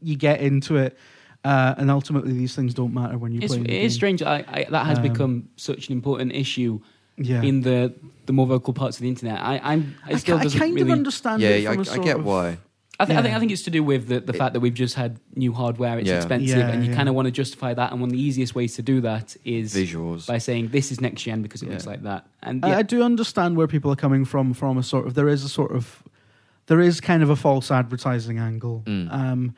You 0.01 0.15
get 0.15 0.41
into 0.41 0.75
it, 0.77 0.97
uh, 1.43 1.75
and 1.77 1.89
ultimately 1.91 2.33
these 2.33 2.55
things 2.55 2.73
don't 2.73 2.93
matter 2.93 3.17
when 3.17 3.31
you 3.31 3.39
It's, 3.41 3.53
play. 3.53 3.63
it 3.63 3.67
the 3.67 3.81
is 3.83 3.93
strange. 3.93 4.21
I, 4.21 4.43
I, 4.47 4.65
that 4.69 4.85
has 4.85 4.97
Um, 4.97 5.03
become 5.03 5.49
such 5.55 5.87
an 5.87 5.93
important 5.93 6.33
issue 6.33 6.79
Yeah. 7.17 7.41
in 7.41 7.61
the 7.61 7.93
the 8.25 8.33
more 8.33 8.47
vocal 8.47 8.73
parts 8.73 8.97
of 8.97 9.03
the 9.03 9.07
internet. 9.09 9.39
I, 9.39 9.61
I'm 9.63 9.93
I, 10.03 10.15
still 10.17 10.37
ki- 10.37 10.41
I 10.41 10.43
doesn't 10.45 10.59
kind 10.59 10.73
really. 10.73 10.91
of 10.91 10.97
understand 10.97 11.41
yeah, 11.43 11.49
it 11.49 11.61
yeah, 11.63 11.69
from 11.73 11.79
I, 11.79 11.83
a 11.83 11.85
I 11.91 11.95
sort 11.95 12.05
get 12.05 12.17
of- 12.17 12.25
why. 12.25 12.57
I, 12.99 13.05
think 13.05 13.19
I 13.19 13.21
think 13.23 13.35
I 13.35 13.39
think 13.39 13.51
it's 13.51 13.63
to 13.63 13.69
do 13.69 13.83
with 13.83 14.07
the, 14.07 14.19
the 14.21 14.33
It- 14.33 14.37
fact 14.37 14.53
that 14.53 14.59
we've 14.61 14.73
just 14.73 14.95
had 14.95 15.19
new 15.35 15.51
hardware. 15.53 15.99
It's 15.99 16.07
Yeah. 16.07 16.17
expensive, 16.17 16.57
Yeah, 16.57 16.69
and 16.69 16.83
you 16.83 16.91
yeah. 16.91 16.95
kind 16.95 17.09
of 17.09 17.15
want 17.15 17.25
to 17.27 17.31
justify 17.31 17.73
that. 17.73 17.91
And 17.91 17.99
one 18.01 18.09
of 18.09 18.13
the 18.13 18.21
easiest 18.21 18.55
ways 18.55 18.75
to 18.75 18.81
do 18.81 19.01
that 19.01 19.35
is 19.43 19.73
Visuals. 19.75 20.27
by 20.27 20.37
saying 20.37 20.69
this 20.69 20.91
is 20.91 21.01
next 21.01 21.23
gen 21.23 21.41
because 21.41 21.61
it 21.61 21.69
looks 21.69 21.85
like 21.85 22.03
that. 22.03 22.25
And 22.41 22.63
I, 22.63 22.69
yeah, 22.69 22.77
I 22.77 22.81
do 22.83 23.03
understand 23.03 23.57
where 23.57 23.67
people 23.67 23.91
are 23.91 23.95
coming 23.97 24.23
from. 24.25 24.53
From 24.53 24.77
a 24.77 24.83
sort 24.83 25.07
of 25.07 25.13
there 25.13 25.27
is 25.27 25.43
a 25.43 25.49
sort 25.49 25.71
of 25.73 26.03
there 26.67 26.79
is 26.81 27.01
kind 27.01 27.21
of 27.21 27.29
a 27.29 27.35
false 27.35 27.69
advertising 27.69 28.39
angle, 28.39 28.83
Mm. 28.85 29.11
um, 29.11 29.55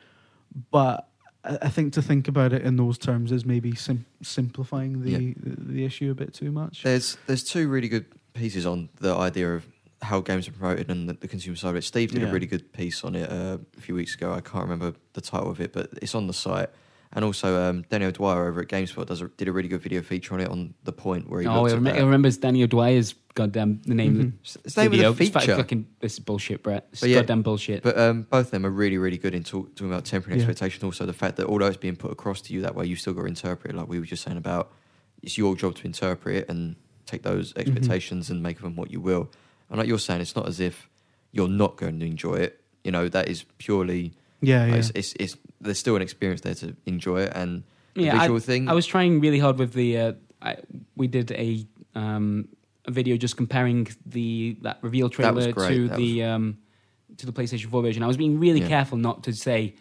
but 0.70 1.08
I, 1.44 1.58
I 1.62 1.68
think 1.68 1.92
to 1.94 2.02
think 2.02 2.28
about 2.28 2.52
it 2.52 2.62
in 2.62 2.76
those 2.76 2.98
terms 2.98 3.30
is 3.32 3.44
maybe 3.44 3.74
sim- 3.74 4.04
simplifying 4.22 5.02
the, 5.02 5.10
Yeah. 5.10 5.18
the 5.36 5.56
the 5.74 5.84
issue 5.84 6.10
a 6.10 6.14
bit 6.14 6.34
too 6.34 6.50
much. 6.50 6.82
There's 6.82 7.16
there's 7.26 7.44
two 7.44 7.68
really 7.68 7.88
good 7.88 8.06
pieces 8.34 8.66
on 8.66 8.88
the 9.00 9.14
idea 9.14 9.54
of 9.54 9.66
how 10.02 10.20
games 10.20 10.46
are 10.48 10.52
promoted 10.52 10.90
and 10.90 11.08
the, 11.08 11.14
the 11.14 11.28
consumer 11.28 11.56
side 11.56 11.70
of 11.70 11.76
it. 11.76 11.82
Steve 11.84 12.12
did 12.12 12.22
Yeah. 12.22 12.28
a 12.28 12.32
really 12.32 12.46
good 12.46 12.72
piece 12.72 13.02
on 13.04 13.14
it 13.16 13.30
uh, 13.30 13.58
a 13.76 13.80
few 13.80 13.94
weeks 13.94 14.14
ago. 14.14 14.32
I 14.32 14.40
can't 14.40 14.62
remember 14.64 14.94
the 15.14 15.20
title 15.20 15.50
of 15.50 15.60
it, 15.60 15.72
but 15.72 15.90
it's 16.00 16.14
on 16.14 16.26
the 16.26 16.32
site. 16.32 16.70
And 17.12 17.24
also, 17.24 17.58
um, 17.60 17.84
Danny 17.88 18.04
O'Dwyer 18.04 18.46
over 18.48 18.60
at 18.60 18.68
GameSpot 18.68 19.06
does 19.06 19.22
a, 19.22 19.28
did 19.28 19.48
a 19.48 19.52
really 19.52 19.68
good 19.68 19.80
video 19.80 20.02
feature 20.02 20.34
on 20.34 20.40
it 20.40 20.48
on 20.48 20.74
the 20.84 20.92
point 20.92 21.28
where 21.30 21.40
he 21.40 21.46
oh, 21.46 21.64
I, 21.64 21.68
at 21.70 21.72
rem- 21.74 21.84
that. 21.84 21.96
I 21.96 22.00
remembers 22.00 22.36
Danny 22.36 22.62
O'Dwyer's 22.62 23.14
goddamn 23.34 23.80
the 23.86 23.94
name 23.94 24.14
Mhm. 24.44 24.56
of 24.56 24.62
the 24.62 24.70
the 24.70 24.80
name 24.82 24.90
video. 24.90 25.08
of 25.10 25.16
the 25.16 25.24
It's 25.24 25.34
feature. 25.34 25.56
fucking 25.56 25.86
this 26.00 26.12
is 26.14 26.18
bullshit, 26.18 26.62
Brett. 26.62 26.86
It's 26.92 27.02
yeah, 27.02 27.16
goddamn 27.20 27.42
bullshit. 27.42 27.82
But 27.82 27.98
um, 27.98 28.22
both 28.30 28.46
of 28.46 28.50
them 28.50 28.66
are 28.66 28.70
really, 28.70 28.98
really 28.98 29.16
good 29.16 29.34
in 29.34 29.42
talk, 29.42 29.74
talking 29.74 29.90
about 29.90 30.04
tempering 30.04 30.36
Yeah. 30.38 30.44
expectation. 30.44 30.84
Also, 30.84 31.06
the 31.06 31.12
fact 31.14 31.36
that 31.36 31.46
although 31.46 31.66
it's 31.66 31.76
being 31.78 31.96
put 31.96 32.12
across 32.12 32.42
to 32.42 32.52
you 32.52 32.60
that 32.60 32.74
way, 32.74 32.84
you 32.84 32.94
still 32.94 33.14
got 33.14 33.22
to 33.22 33.26
interpret 33.28 33.74
it. 33.74 33.78
Like 33.78 33.88
we 33.88 33.98
were 33.98 34.06
just 34.06 34.22
saying 34.22 34.36
about, 34.36 34.70
it's 35.22 35.38
your 35.38 35.56
job 35.56 35.76
to 35.76 35.86
interpret 35.86 36.36
it 36.36 36.48
and 36.50 36.76
take 37.06 37.22
those 37.22 37.54
Mm-hmm. 37.54 37.60
expectations 37.60 38.28
and 38.28 38.42
make 38.42 38.56
of 38.58 38.62
them 38.64 38.76
what 38.76 38.90
you 38.90 39.00
will. 39.00 39.30
And 39.70 39.78
like 39.78 39.88
you're 39.88 39.98
saying, 39.98 40.20
it's 40.20 40.34
not 40.36 40.48
as 40.48 40.60
if 40.60 40.88
you're 41.32 41.48
not 41.48 41.76
going 41.76 42.00
to 42.00 42.06
enjoy 42.06 42.34
it. 42.34 42.60
You 42.84 42.90
know, 42.92 43.08
that 43.08 43.28
is 43.28 43.44
purely. 43.58 44.12
yeah, 44.40 44.62
like, 44.62 44.70
yeah. 44.72 44.76
it's, 44.78 44.90
it's, 44.94 45.12
it's 45.20 45.36
there's 45.60 45.78
still 45.78 45.96
an 45.96 46.02
experience 46.02 46.40
there 46.42 46.54
to 46.54 46.74
enjoy 46.86 47.22
it 47.22 47.32
and 47.34 47.64
the 47.94 48.04
Yeah, 48.04 48.16
I- 48.16 48.20
visual 48.20 48.38
thing. 48.40 48.68
I 48.68 48.72
was 48.72 48.86
trying 48.86 49.20
really 49.20 49.38
hard 49.38 49.58
with 49.58 49.72
the. 49.72 49.98
Uh, 49.98 50.12
I, 50.40 50.56
we 50.96 51.06
did 51.08 51.32
a 51.32 51.66
um, 51.94 52.48
a 52.84 52.90
video 52.92 53.16
just 53.16 53.36
comparing 53.36 53.88
the 54.06 54.56
that 54.62 54.78
reveal 54.82 55.08
trailer 55.10 55.52
great. 55.52 55.68
to 55.68 55.88
That 55.88 55.96
the 55.96 56.24
um, 56.24 56.58
to 57.16 57.26
the 57.26 57.32
PlayStation 57.32 57.66
4 57.70 57.82
version. 57.82 58.02
I 58.02 58.06
was 58.06 58.16
being 58.16 58.38
really 58.38 58.60
Yeah. 58.60 58.68
careful 58.68 58.96
not 58.98 59.24
to 59.24 59.32
say 59.32 59.74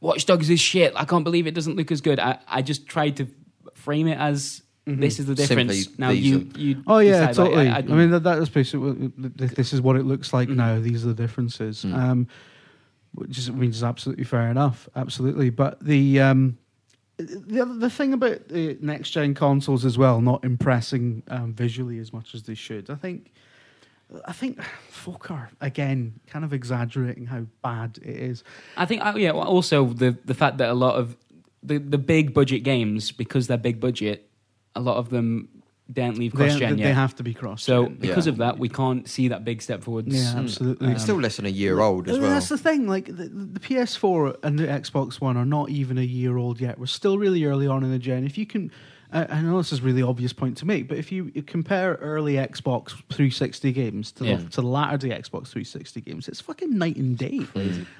Watch 0.00 0.26
Dogs 0.26 0.50
is 0.50 0.60
shit. 0.60 0.92
I 0.96 1.04
can't 1.06 1.24
believe 1.24 1.46
it 1.46 1.54
doesn't 1.54 1.76
look 1.76 1.90
as 1.90 2.00
good. 2.02 2.20
I, 2.20 2.38
I 2.46 2.60
just 2.62 2.86
tried 2.86 3.16
to 3.16 3.26
frame 3.74 4.06
it 4.06 4.18
as 4.18 4.62
this 4.86 5.18
is 5.20 5.26
the 5.26 5.34
difference. 5.34 5.84
Simply 5.84 5.94
now 5.98 6.10
you 6.10 6.38
are- 6.38 6.58
you 6.58 6.82
Oh 6.86 6.98
yeah, 6.98 7.28
decide, 7.28 7.42
like, 7.42 7.50
totally. 7.50 7.68
I, 7.68 7.74
I, 7.74 7.78
I, 7.78 7.82
mean, 7.82 8.10
that, 8.10 8.22
that 8.24 8.38
is 8.38 8.48
basically 8.48 9.12
this 9.16 9.72
is 9.72 9.80
what 9.80 9.96
it 9.96 10.04
looks 10.04 10.32
like 10.32 10.48
Mhm. 10.48 10.56
now. 10.56 10.80
These 10.80 11.04
are 11.04 11.08
the 11.08 11.14
differences, 11.14 11.84
Mm. 11.84 11.94
um, 11.94 12.28
which 13.14 13.38
is, 13.38 13.50
which 13.50 13.70
is 13.70 13.84
absolutely 13.84 14.24
fair 14.24 14.48
enough. 14.50 14.88
Absolutely, 14.96 15.50
but 15.50 15.82
the 15.84 16.20
um, 16.20 16.58
the 17.18 17.60
other- 17.60 17.74
the 17.78 17.90
thing 17.90 18.12
about 18.14 18.48
the 18.48 18.78
next 18.80 19.10
gen 19.10 19.34
consoles 19.34 19.84
as 19.84 19.98
well, 19.98 20.20
not 20.20 20.44
impressing 20.44 21.22
um, 21.28 21.52
visually 21.52 21.98
as 21.98 22.12
much 22.12 22.34
as 22.34 22.44
they 22.44 22.54
should. 22.54 22.88
I 22.90 22.94
think. 22.96 23.32
I 24.24 24.32
think 24.32 24.60
folk 24.88 25.30
are 25.30 25.50
again 25.60 26.18
kind 26.26 26.44
of 26.44 26.52
exaggerating 26.52 27.26
how 27.26 27.46
bad 27.62 27.96
it 28.02 28.16
is. 28.16 28.42
I 28.76 28.84
think 28.84 29.04
uh, 29.04 29.12
yeah. 29.16 29.30
Also, 29.30 29.86
the 29.86 30.18
the 30.24 30.34
fact 30.34 30.58
that 30.58 30.68
a 30.68 30.74
lot 30.74 30.96
of 30.96 31.16
the 31.62 31.78
the 31.78 31.98
big 31.98 32.34
budget 32.34 32.64
games 32.64 33.12
because 33.12 33.46
they're 33.46 33.56
big 33.56 33.78
budget, 33.78 34.28
a 34.74 34.80
lot 34.80 34.96
of 34.96 35.10
them 35.10 35.48
don't 35.92 36.16
leave 36.18 36.32
cross 36.32 36.54
gen 36.56 36.76
they 36.76 36.92
have 36.92 37.16
to 37.16 37.24
be 37.24 37.34
cross. 37.34 37.64
so 37.64 37.86
because 37.88 38.26
Yeah. 38.26 38.32
of 38.32 38.36
that, 38.38 38.58
we 38.60 38.68
can't 38.68 39.08
see 39.08 39.26
that 39.28 39.44
big 39.44 39.60
step 39.60 39.82
forwards. 39.82 40.14
yeah, 40.14 40.38
absolutely. 40.38 40.92
It's 40.92 41.02
still 41.02 41.16
less 41.20 41.36
than 41.36 41.46
a 41.46 41.50
year 41.50 41.80
old 41.80 42.08
as 42.08 42.16
well. 42.16 42.30
That's 42.30 42.48
the 42.48 42.58
thing. 42.58 42.86
Like 42.86 43.06
the, 43.06 43.28
the 43.28 43.58
PS4 43.58 44.36
and 44.44 44.56
the 44.56 44.66
Xbox 44.68 45.20
One 45.20 45.36
are 45.36 45.44
not 45.44 45.68
even 45.70 45.98
a 45.98 46.02
year 46.02 46.36
old 46.36 46.60
yet. 46.60 46.78
We're 46.78 46.86
still 46.86 47.18
really 47.18 47.44
early 47.44 47.66
on 47.66 47.82
in 47.82 47.90
the 47.90 47.98
gen. 47.98 48.24
If 48.24 48.38
you 48.38 48.46
can, 48.46 48.70
I, 49.12 49.24
I 49.26 49.40
know 49.42 49.58
this 49.58 49.72
is 49.72 49.80
a 49.80 49.82
really 49.82 50.02
obvious 50.02 50.32
point 50.32 50.56
to 50.58 50.66
make, 50.66 50.88
but 50.88 50.96
if 50.98 51.10
you 51.10 51.30
compare 51.46 51.94
early 52.00 52.34
Xbox 52.34 52.90
360 53.10 53.72
games 53.72 54.12
to 54.12 54.24
Yeah. 54.24 54.36
the, 54.36 54.44
to 54.50 54.60
the 54.60 54.66
latter 54.66 54.96
day 54.98 55.08
Xbox 55.10 55.48
360 55.48 56.00
games, 56.02 56.28
it's 56.28 56.40
fucking 56.40 56.76
night 56.78 56.96
and 56.96 57.18
day. 57.18 57.40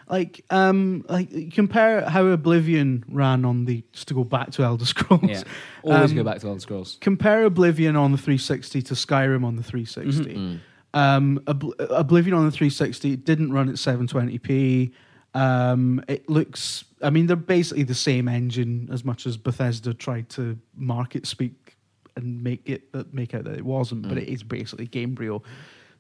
Like, 0.09 0.45
um, 0.51 1.05
like 1.09 1.53
compare 1.53 2.09
how 2.09 2.27
Oblivion 2.27 3.05
ran 3.09 3.45
on 3.45 3.65
the 3.65 3.83
just 3.93 4.09
to 4.09 4.15
go 4.15 4.25
back 4.25 4.51
to 4.53 4.63
Elder 4.63 4.85
Scrolls. 4.85 5.23
Yeah. 5.25 5.43
Always 5.83 6.11
Um, 6.11 6.17
go 6.17 6.25
back 6.25 6.39
to 6.41 6.49
Elder 6.49 6.61
Scrolls. 6.61 6.99
Compare 7.01 7.45
Oblivion 7.45 7.97
on 7.97 8.13
the 8.13 8.19
360 8.19 8.83
to 8.83 8.95
Skyrim 8.95 9.45
on 9.45 9.57
the 9.57 9.63
360. 9.63 10.35
Mm. 10.37 10.59
Um, 10.93 11.41
Obl- 11.47 11.75
Oblivion 11.91 12.35
on 12.37 12.45
the 12.47 12.51
360 12.51 13.17
didn't 13.17 13.53
run 13.53 13.69
at 13.69 13.77
720p. 13.77 14.91
Um, 15.35 16.03
it 16.09 16.29
looks, 16.29 16.85
I 17.03 17.11
mean, 17.11 17.27
they're 17.27 17.37
basically 17.37 17.85
the 17.85 17.95
same 17.95 18.27
engine 18.29 18.89
as 18.93 19.05
much 19.05 19.27
as 19.27 19.37
Bethesda 19.37 19.95
tried 19.95 20.29
to 20.31 20.59
market 20.75 21.27
speak 21.27 21.77
and 22.17 22.43
make 22.43 22.69
it 22.69 22.91
that 22.93 23.15
make 23.15 23.35
out 23.35 23.45
that 23.45 23.55
it 23.57 23.65
wasn't, 23.65 24.03
but 24.03 24.19
Mm. 24.19 24.23
it 24.23 24.29
is 24.29 24.43
basically 24.43 24.89
Gamebryo. 24.89 25.43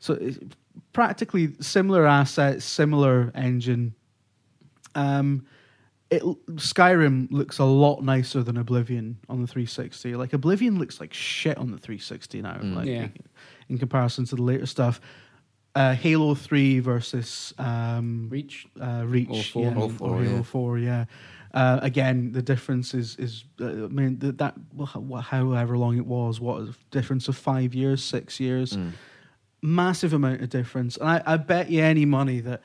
So 0.01 0.15
it's 0.15 0.39
practically 0.93 1.55
similar 1.61 2.07
assets, 2.07 2.65
similar 2.65 3.31
engine. 3.37 3.95
Um, 4.97 5.47
it 6.11 6.23
Skyrim 6.57 7.31
looks 7.31 7.59
a 7.61 7.65
lot 7.65 8.03
nicer 8.03 8.43
than 8.43 8.57
Oblivion 8.57 9.19
on 9.29 9.41
the 9.41 9.47
360. 9.47 10.17
Like 10.17 10.33
Oblivion 10.33 10.79
looks 10.81 10.99
like 10.99 11.15
shit 11.15 11.57
on 11.57 11.71
the 11.71 11.79
360 11.79 12.43
now. 12.43 12.55
Mm. 12.57 12.75
Like 12.75 12.87
Yeah. 12.89 13.09
in 13.69 13.79
comparison 13.79 14.25
to 14.27 14.35
the 14.35 14.43
later 14.43 14.67
stuff. 14.67 15.01
Uh, 15.75 15.95
Halo 15.95 16.35
Three 16.35 16.81
versus 16.81 17.55
um, 17.59 18.29
Reach. 18.31 18.67
uh, 18.81 19.05
Reach, 19.07 19.29
Or 19.31 19.43
four. 19.43 19.63
yeah, 19.63 19.75
Or 19.77 19.83
or 19.85 19.91
four, 19.91 20.23
Halo 20.23 20.37
yeah. 20.37 20.43
Four, 20.43 20.79
yeah. 20.79 21.05
Uh, 21.55 21.79
again, 21.83 22.33
the 22.33 22.43
difference 22.43 22.93
is 22.95 23.17
is 23.17 23.45
uh, 23.61 23.67
I 23.67 23.89
mean 23.89 24.19
that, 24.19 24.39
that 24.39 24.55
wh- 24.79 25.21
however 25.21 25.77
long 25.79 25.97
it 25.97 26.07
was, 26.07 26.41
what 26.41 26.63
a 26.63 26.75
difference 26.91 27.29
of 27.29 27.37
five 27.37 27.75
years, 27.75 28.03
six 28.03 28.41
years, 28.41 28.77
Mm. 28.77 28.93
massive 29.63 30.13
amount 30.13 30.43
of 30.43 30.49
difference. 30.49 30.97
And 30.97 31.09
I, 31.09 31.23
I 31.27 31.37
bet 31.37 31.71
you 31.71 31.83
any 31.83 32.05
money 32.05 32.41
that 32.41 32.63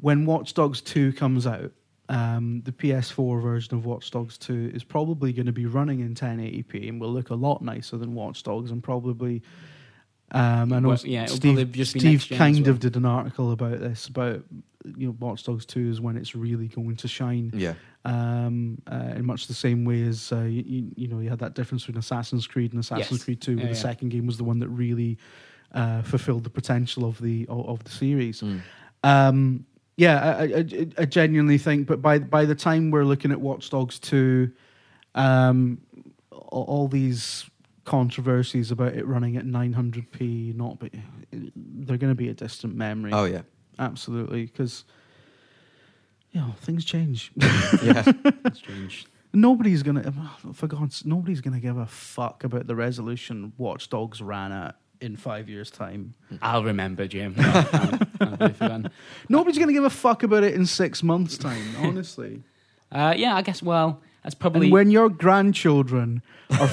when 0.00 0.26
Watch 0.26 0.54
Dogs 0.54 0.80
Two 0.80 1.12
comes 1.12 1.46
out, 1.46 1.70
um, 2.08 2.62
the 2.64 2.72
PS4 2.72 3.40
version 3.42 3.74
of 3.76 3.84
Watch 3.86 4.10
Dogs 4.10 4.36
2 4.38 4.72
is 4.74 4.82
probably 4.82 5.32
going 5.32 5.46
to 5.46 5.52
be 5.52 5.66
running 5.66 6.00
in 6.00 6.14
1080p 6.16 6.88
and 6.88 7.00
will 7.00 7.12
look 7.12 7.30
a 7.30 7.34
lot 7.36 7.62
nicer 7.62 7.96
than 7.96 8.14
Watch 8.14 8.42
Dogs 8.42 8.70
and 8.72 8.82
probably. 8.82 9.42
Um, 10.32 10.72
I 10.72 10.78
know 10.78 10.88
Well, 10.90 10.98
yeah, 11.04 11.26
Steve, 11.26 11.72
just 11.72 11.90
Steve 11.92 12.04
next 12.04 12.26
gen 12.26 12.34
as 12.34 12.38
kind 12.38 12.64
well. 12.66 12.70
of 12.70 12.80
did 12.80 12.96
an 12.96 13.04
article 13.04 13.50
about 13.52 13.80
this 13.80 14.06
about 14.06 14.42
you 14.96 15.08
know 15.08 15.16
Watch 15.18 15.44
Dogs 15.44 15.66
2 15.66 15.90
is 15.90 16.00
when 16.00 16.16
it's 16.16 16.34
really 16.34 16.68
going 16.68 16.96
to 16.96 17.08
shine 17.08 17.50
Yeah. 17.54 17.74
um, 18.04 18.80
uh, 18.90 19.12
in 19.16 19.26
much 19.26 19.46
the 19.48 19.54
same 19.54 19.84
way 19.84 20.02
as 20.04 20.32
uh, 20.32 20.42
you, 20.42 20.62
you, 20.66 20.92
you 20.96 21.08
know 21.08 21.18
you 21.18 21.28
had 21.30 21.40
that 21.40 21.54
difference 21.54 21.84
between 21.84 21.98
Assassin's 21.98 22.46
Creed 22.46 22.72
and 22.72 22.80
Assassin's 22.80 23.18
Yes. 23.20 23.24
Creed 23.24 23.40
2 23.40 23.56
where 23.56 23.64
Yeah, 23.66 23.70
the 23.72 23.74
yeah. 23.76 23.80
second 23.82 24.08
game 24.10 24.26
was 24.26 24.36
the 24.38 24.44
one 24.44 24.58
that 24.60 24.68
really 24.68 25.18
uh, 25.74 26.02
fulfilled 26.02 26.44
the 26.44 26.50
potential 26.50 27.04
of 27.04 27.20
the 27.20 27.46
of, 27.48 27.68
of 27.68 27.84
the 27.84 27.90
series 27.90 28.40
Mm. 28.42 28.60
um, 29.04 29.64
yeah, 29.96 30.36
I, 30.38 30.42
I, 30.44 30.86
I 30.98 31.04
genuinely 31.04 31.58
think, 31.58 31.86
but 31.86 32.00
by 32.00 32.18
by 32.20 32.46
the 32.46 32.54
time 32.54 32.90
we're 32.90 33.04
looking 33.04 33.32
at 33.32 33.40
Watch 33.40 33.68
Dogs 33.68 33.98
two, 33.98 34.50
um, 35.14 35.78
all, 36.30 36.64
all 36.64 36.88
these 36.88 37.44
controversies 37.90 38.70
about 38.70 38.94
it 38.94 39.04
running 39.04 39.36
at 39.36 39.44
900p, 39.44 40.54
not, 40.54 40.78
but 40.78 40.92
they're 41.32 41.96
going 41.96 42.12
to 42.12 42.14
be 42.14 42.28
a 42.28 42.34
distant 42.34 42.72
memory. 42.76 43.10
Oh 43.12 43.24
yeah. 43.24 43.42
absolutely, 43.80 44.46
because 44.46 44.84
you 46.30 46.40
know 46.40 46.54
things 46.60 46.84
change. 46.84 47.32
Yeah. 47.82 48.04
Strange. 48.52 49.06
nobody's 49.32 49.82
gonna, 49.82 50.12
for 50.52 50.68
God's, 50.68 51.04
nobody's 51.04 51.40
gonna 51.40 51.58
give 51.58 51.78
a 51.78 51.86
fuck 51.86 52.44
about 52.44 52.68
the 52.68 52.76
resolution 52.76 53.52
Watch 53.58 53.90
Dogs 53.90 54.22
ran 54.22 54.52
at 54.52 54.76
in 55.00 55.16
five 55.16 55.48
years' 55.48 55.72
time. 55.72 56.14
I'll 56.42 56.62
remember, 56.62 57.08
Jim. 57.08 57.34
No, 57.36 57.50
I 57.50 57.62
can't. 57.64 58.62
I'll. 58.62 58.82
Nobody's 59.28 59.58
gonna 59.58 59.72
give 59.72 59.82
a 59.82 59.90
fuck 59.90 60.22
about 60.22 60.44
it 60.44 60.54
in 60.54 60.64
six 60.64 61.02
months' 61.02 61.36
time. 61.36 61.74
Honestly. 61.80 62.44
Uh, 62.92 63.14
yeah, 63.16 63.36
I 63.36 63.42
guess. 63.42 63.62
Well, 63.62 64.02
that's 64.24 64.34
probably. 64.34 64.66
And 64.66 64.72
when 64.72 64.90
your 64.90 65.08
grandchildren 65.08 66.22
are 66.58 66.68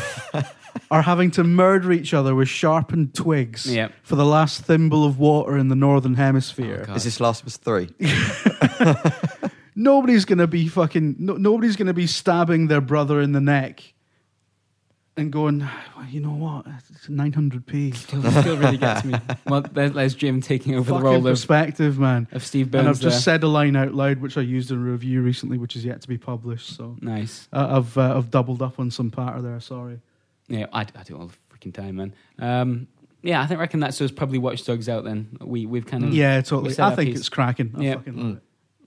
are 0.91 1.01
having 1.01 1.31
to 1.31 1.43
murder 1.43 1.91
each 1.91 2.13
other 2.13 2.33
with 2.35 2.47
sharpened 2.49 3.13
twigs 3.13 3.65
Yeah. 3.71 3.89
for 4.03 4.15
the 4.15 4.25
last 4.25 4.63
thimble 4.63 5.05
of 5.05 5.19
water 5.19 5.57
in 5.57 5.67
the 5.69 5.75
northern 5.75 6.15
hemisphere, 6.15 6.85
Oh, 6.89 6.93
Is 6.95 7.03
this 7.03 7.19
Last 7.19 7.41
of 7.41 7.47
Us 7.47 7.57
three? 7.57 7.89
nobody's 9.75 10.25
gonna 10.25 10.47
be 10.47 10.67
fucking. 10.67 11.15
No, 11.19 11.33
nobody's 11.35 11.75
gonna 11.75 11.93
be 11.93 12.07
stabbing 12.07 12.67
their 12.67 12.81
brother 12.81 13.21
in 13.21 13.31
the 13.31 13.41
neck 13.41 13.93
and 15.15 15.31
going, 15.31 15.59
well, 15.95 16.05
you 16.11 16.19
know 16.19 16.29
what? 16.33 16.67
It's 16.91 17.07
900p. 17.07 17.95
still, 17.95 18.21
still 18.23 18.55
really 18.57 18.77
gets 18.77 19.03
me. 19.03 19.15
Well, 19.47 19.61
there's, 19.61 19.93
there's 19.93 20.13
Jim 20.13 20.41
taking 20.41 20.75
over 20.75 20.83
the 20.83 20.91
Fucking 20.91 21.03
role 21.03 21.17
of, 21.17 21.23
perspective, 21.23 21.97
man. 21.97 22.27
of 22.31 22.45
Steve 22.45 22.71
And 22.75 22.87
I've 22.87 22.99
just 22.99 23.25
there. 23.25 23.33
said 23.39 23.41
a 23.43 23.47
line 23.47 23.75
out 23.75 23.95
loud, 23.95 24.19
which 24.19 24.37
I 24.37 24.41
used 24.41 24.69
in 24.69 24.77
a 24.77 24.79
review 24.79 25.23
recently, 25.23 25.57
which 25.57 25.75
is 25.75 25.83
yet 25.83 26.01
to 26.01 26.07
be 26.07 26.19
published. 26.19 26.75
So 26.77 26.97
Nice. 27.01 27.47
uh, 27.51 27.77
I've 27.77 27.97
uh, 27.97 28.15
I've 28.15 28.29
doubled 28.29 28.61
up 28.61 28.79
on 28.79 28.91
some 28.91 29.09
patter 29.09 29.41
there. 29.41 29.59
Sorry. 29.59 29.99
Yeah, 30.47 30.65
I, 30.71 30.81
I 30.81 31.03
do 31.03 31.15
it 31.15 31.19
all 31.19 31.27
the 31.27 31.35
freaking 31.55 31.73
time, 31.73 31.95
man. 31.97 32.13
Um, 32.39 32.87
yeah, 33.23 33.41
I 33.41 33.47
think 33.47 33.59
reckon 33.59 33.79
that's 33.79 33.99
us 34.01 34.11
probably 34.11 34.37
Watch 34.37 34.63
Dogs 34.65 34.87
out 34.87 35.03
then. 35.03 35.37
We 35.41 35.65
we've 35.65 35.85
kind 35.85 36.03
of 36.03 36.13
Yeah, 36.13 36.39
totally. 36.41 36.73
I 36.79 36.95
think 36.95 37.09
piece. 37.11 37.19
it's 37.19 37.29
cracking. 37.29 37.73
I 37.77 37.81
Yeah. 37.81 37.93
fucking 37.95 38.15
love 38.15 38.25
Mm. 38.25 38.37
it. 38.37 38.43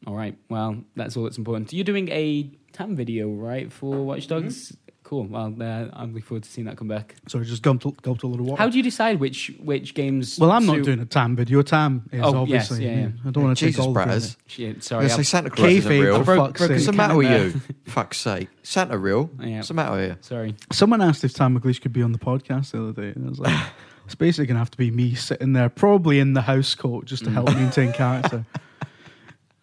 All 0.07 0.17
right. 0.17 0.39
Well, 0.49 0.83
that's 0.97 1.17
all 1.17 1.25
that's 1.25 1.37
important. 1.37 1.73
You're 1.75 1.85
doing 1.85 2.09
a 2.11 2.51
TAM 2.73 2.97
video, 2.97 3.29
right, 3.31 3.71
for 3.71 4.03
Watch 4.05 4.29
Dogs? 4.29 4.75
Cool. 5.11 5.27
Well, 5.27 5.53
uh, 5.61 5.89
I'm 5.93 6.11
looking 6.15 6.23
forward 6.23 6.45
to 6.45 6.49
seeing 6.49 6.67
that 6.69 6.77
come 6.77 6.87
back. 6.87 7.17
Sorry, 7.27 7.45
just 7.45 7.65
gulped, 7.65 7.85
a- 7.85 7.91
gulped 8.01 8.23
a 8.23 8.29
little 8.29 8.47
water. 8.47 8.63
How 8.63 8.69
do 8.69 8.77
you 8.77 8.83
decide 8.85 9.19
which 9.19 9.51
which 9.61 9.95
games? 9.95 10.39
well, 10.39 10.53
I'm 10.53 10.65
not 10.67 10.77
suit- 10.77 10.85
doing 10.85 11.01
a 11.01 11.05
Tam 11.05 11.35
video. 11.35 11.63
Tam 11.63 12.09
is 12.13 12.21
Oh, 12.23 12.47
yes, 12.47 12.71
obviously. 12.71 12.85
yeah, 12.87 13.01
yeah. 13.01 13.09
I 13.27 13.31
don't 13.33 13.43
want 13.43 13.59
to 13.59 13.65
take 13.65 13.73
Jesus, 13.75 13.85
all 13.85 13.93
the 13.93 13.99
Bratters. 13.99 14.37
Shit, 14.47 14.85
sorry. 14.85 15.03
was 15.03 15.13
I've- 15.15 15.25
say 15.25 15.29
Santa 15.29 15.51
Claus 15.51 15.69
isn't 15.69 15.91
Kayfabe, 15.91 16.01
real. 16.05 16.19
for 16.19 16.25
broke- 16.25 16.39
fuck's 16.47 16.59
broken 16.61 16.75
What's 16.77 16.87
the 16.87 16.93
sake. 16.93 16.97
matter 16.97 17.17
with 17.17 17.31
you? 17.57 17.61
Fuck's 17.87 18.19
sake. 18.21 18.49
Santa 18.63 18.97
real? 18.97 19.29
Yeah. 19.41 19.57
What's 19.57 19.67
the 19.69 19.75
matter 19.75 19.97
with 19.97 20.11
you? 20.11 20.17
Sorry. 20.21 20.55
Someone 20.71 21.03
asked 21.03 21.25
if 21.25 21.35
Tam 21.35 21.59
McLeish 21.59 21.81
could 21.81 21.93
be 21.93 22.05
on 22.05 22.13
the 22.13 22.19
podcast 22.21 22.71
the 22.71 22.81
other 22.81 22.93
day, 23.03 23.09
and 23.09 23.27
I 23.27 23.31
was 23.31 23.41
like, 23.41 23.67
it's 24.07 24.15
basically 24.15 24.47
going 24.47 24.55
to 24.55 24.61
have 24.61 24.71
to 24.71 24.79
be 24.79 24.93
me 24.93 25.17
sitting 25.17 25.55
there, 25.55 25.69
probably 25.69 26.21
in 26.21 26.35
the 26.35 26.43
house 26.43 26.77
coat, 26.77 27.07
just 27.07 27.25
to 27.25 27.31
help 27.31 27.49
maintain 27.57 27.93
character. 27.93 28.47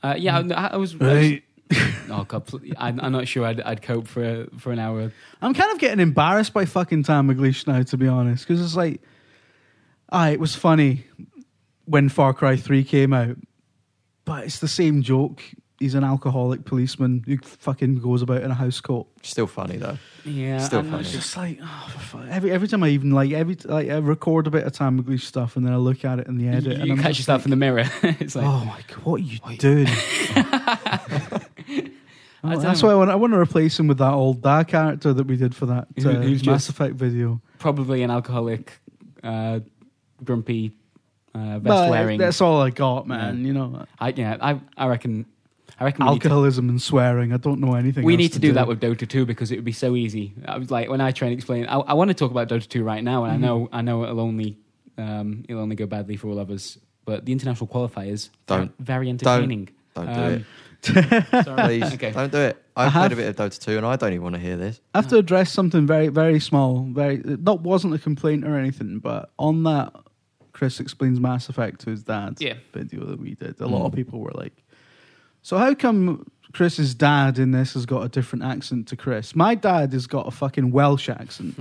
Uh, 0.03 0.15
yeah, 0.17 0.39
I, 0.39 0.67
I 0.73 0.75
was. 0.75 0.93
I 0.93 0.97
was 0.97 1.13
Right. 1.15 1.43
Oh 2.09 2.25
god, 2.27 2.45
pl- 2.45 2.61
I'm, 2.77 2.99
I'm 2.99 3.11
not 3.11 3.27
sure 3.27 3.45
I'd, 3.45 3.61
I'd 3.61 3.81
cope 3.81 4.07
for 4.07 4.47
for 4.57 4.71
an 4.71 4.79
hour. 4.79 5.11
I'm 5.41 5.53
kind 5.53 5.71
of 5.71 5.79
getting 5.79 5.99
embarrassed 5.99 6.53
by 6.53 6.65
fucking 6.65 7.03
Tam 7.03 7.27
McLeish 7.29 7.67
now, 7.67 7.81
to 7.83 7.97
be 7.97 8.07
honest, 8.07 8.47
because 8.47 8.63
it's 8.63 8.75
like, 8.75 9.01
ah, 10.11 10.29
it 10.29 10.39
was 10.39 10.55
funny 10.55 11.05
when 11.85 12.09
Far 12.09 12.33
Cry 12.33 12.55
3 12.57 12.83
came 12.83 13.13
out, 13.13 13.37
but 14.25 14.43
it's 14.43 14.59
the 14.59 14.67
same 14.67 15.01
joke. 15.01 15.41
He's 15.79 15.93
an 15.93 16.03
alcoholic 16.03 16.65
policeman 16.65 17.23
who 17.27 17.37
fucking 17.37 17.99
goes 17.99 18.23
about 18.23 18.41
in 18.41 18.49
a 18.49 18.55
house 18.55 18.79
coat. 18.81 19.05
Still 19.21 19.45
funny 19.45 19.77
though. 19.77 19.99
Yeah, 20.25 20.57
Still 20.57 20.79
I'm 20.79 20.89
funny. 20.89 21.01
It's 21.01 21.11
just 21.11 21.37
like 21.37 21.59
oh, 21.61 21.93
fuck. 21.99 22.25
every 22.29 22.51
every 22.51 22.67
time 22.67 22.81
I 22.81 22.89
even 22.89 23.11
like 23.11 23.31
every 23.31 23.55
like 23.63 23.87
I 23.87 23.97
record 23.97 24.47
a 24.47 24.49
bit 24.49 24.63
of 24.63 24.73
Tam 24.73 24.99
McLeish 25.01 25.21
stuff 25.21 25.55
and 25.55 25.63
then 25.63 25.73
I 25.73 25.77
look 25.77 26.03
at 26.03 26.17
it 26.17 26.25
in 26.25 26.37
the 26.39 26.47
edit 26.47 26.63
You, 26.63 26.71
and 26.71 26.85
you 26.87 26.93
I'm 26.93 26.97
catch 26.97 27.17
just 27.17 27.19
yourself 27.19 27.41
like, 27.41 27.45
in 27.45 27.49
the 27.51 27.57
mirror. 27.57 27.85
it's 28.19 28.35
like, 28.35 28.45
oh 28.45 28.65
my 28.65 28.81
god, 28.87 29.03
what 29.03 29.21
are 29.21 29.23
you 29.23 29.57
doing? 29.57 29.87
I 32.47 32.55
Oh, 32.55 32.59
that's 32.59 32.81
why 32.83 32.91
I 32.91 32.95
want, 32.95 33.11
I 33.11 33.15
want 33.15 33.33
to 33.33 33.39
replace 33.39 33.79
him 33.79 33.87
with 33.87 33.97
that 33.99 34.13
old 34.13 34.41
Da 34.41 34.63
character 34.63 35.13
that 35.13 35.27
we 35.27 35.35
did 35.37 35.55
for 35.55 35.65
that 35.67 35.87
Who- 35.97 36.09
uh, 36.09 36.13
who's 36.21 36.45
Mass 36.45 36.65
just- 36.65 36.69
Effect 36.69 36.95
video. 36.95 37.41
probably 37.59 38.03
an 38.03 38.11
alcoholic, 38.11 38.79
uh, 39.23 39.59
grumpy 40.23 40.71
uh, 41.35 41.59
vest 41.59 41.63
But 41.63 41.89
wearing. 41.91 42.17
that's 42.19 42.41
all 42.41 42.61
I 42.61 42.69
got, 42.71 43.07
man. 43.07 43.45
You 43.45 43.53
know, 43.53 43.85
I, 43.99 44.09
yeah, 44.15 44.37
I, 44.41 44.59
I 44.77 44.87
reckon. 44.87 45.25
I 45.79 45.83
reckon 45.83 46.05
we 46.05 46.13
need 46.13 46.21
to 46.21 46.27
alcoholism 46.29 46.69
and 46.69 46.81
swearing. 46.81 47.31
I 47.33 47.37
don't 47.37 47.59
know 47.59 47.75
anything. 47.75 48.03
we 48.03 48.13
else 48.13 48.17
need 48.19 48.33
to 48.33 48.39
do 48.39 48.53
that 48.53 48.67
with 48.67 48.79
Dota 48.81 49.07
2 49.07 49.25
because 49.27 49.51
it 49.51 49.57
would 49.57 49.65
be 49.65 49.71
so 49.73 49.95
easy. 49.95 50.33
I 50.45 50.57
was 50.57 50.71
like 50.71 50.89
when 50.89 51.01
I 51.01 51.11
try 51.11 51.27
and 51.27 51.37
explain, 51.37 51.67
I, 51.67 51.75
I 51.79 51.93
want 51.93 52.07
to 52.09 52.13
talk 52.15 52.31
about 52.31 52.47
Dota 52.49 52.67
2 52.67 52.83
right 52.83 53.03
now, 53.03 53.25
and 53.25 53.35
Mm-hmm. 53.35 53.43
I 53.43 53.47
know 53.47 53.69
I 53.73 53.81
know 53.81 54.03
it'll 54.03 54.19
only 54.21 54.57
um, 54.97 55.43
it'll 55.47 55.61
only 55.61 55.75
go 55.75 55.85
badly 55.85 56.15
for 56.15 56.29
all 56.29 56.39
of 56.39 56.49
us. 56.49 56.79
But 57.05 57.25
the 57.25 57.31
international 57.31 57.67
qualifiers 57.67 58.29
Don't. 58.47 58.73
very 58.79 59.07
entertaining. 59.09 59.69
Don't 59.95 60.05
do 60.07 60.11
Um, 60.11 60.33
it. 60.33 60.45
Sorry. 61.43 61.79
Please, 61.79 61.93
okay. 61.95 62.11
don't 62.11 62.31
do 62.31 62.37
it. 62.39 62.63
I 62.75 62.85
I've 62.85 62.93
have- 62.93 63.09
played 63.11 63.11
a 63.13 63.15
bit 63.33 63.39
of 63.39 63.51
Dota 63.51 63.59
2 63.59 63.77
and 63.77 63.85
I 63.85 63.95
don't 63.95 64.13
even 64.13 64.23
want 64.23 64.35
to 64.35 64.41
hear 64.41 64.57
this. 64.57 64.79
I 64.93 64.99
have 64.99 65.07
to 65.09 65.17
address 65.17 65.51
something 65.51 65.85
very, 65.87 66.07
very 66.09 66.39
small. 66.39 66.83
Very 66.91 67.17
that 67.23 67.61
wasn't 67.61 67.93
a 67.95 67.99
complaint 67.99 68.45
or 68.45 68.57
anything, 68.57 68.99
but 68.99 69.31
on 69.39 69.63
that 69.63 69.93
Chris 70.53 70.79
explains 70.79 71.19
Mass 71.19 71.49
Effect 71.49 71.81
to 71.81 71.89
his 71.91 72.03
dad 72.03 72.37
Yeah. 72.39 72.55
video 72.73 73.05
that 73.05 73.19
we 73.19 73.35
did, 73.35 73.59
a 73.61 73.67
lot 73.67 73.81
Mm. 73.83 73.85
of 73.87 73.93
people 73.93 74.19
were 74.19 74.31
like, 74.33 74.63
"So 75.41 75.57
how 75.57 75.73
come 75.75 76.25
Chris's 76.53 76.95
dad 76.95 77.37
in 77.37 77.51
this 77.51 77.73
has 77.73 77.85
got 77.85 78.03
a 78.03 78.09
different 78.09 78.43
accent 78.45 78.87
to 78.87 78.95
Chris? 78.95 79.35
My 79.35 79.53
dad 79.55 79.93
has 79.93 80.07
got 80.07 80.27
a 80.27 80.31
fucking 80.31 80.71
Welsh 80.71 81.09
accent, 81.09 81.55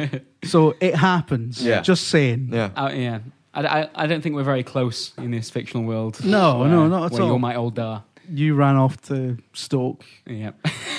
so 0.44 0.74
it 0.80 0.94
happens. 0.94 1.62
Yeah. 1.64 1.80
Just 1.82 2.08
saying. 2.08 2.50
Yeah. 2.52 2.70
Uh, 2.76 2.90
yeah. 2.94 3.18
I, 3.54 3.66
I, 3.82 3.88
I 3.94 4.06
don't 4.06 4.20
think 4.22 4.34
we're 4.34 4.44
very 4.44 4.62
close 4.62 5.12
in 5.18 5.30
this 5.30 5.50
fictional 5.50 5.84
world. 5.84 6.22
No, 6.24 6.60
where- 6.60 6.68
no, 6.68 6.86
not 6.86 7.06
at 7.06 7.12
where 7.12 7.22
all. 7.22 7.28
You're 7.28 7.38
my 7.38 7.54
old 7.56 7.74
dar. 7.74 8.04
You 8.30 8.54
ran 8.54 8.76
off 8.76 9.00
to 9.02 9.38
Stoke. 9.54 10.04
Yeah. 10.26 10.52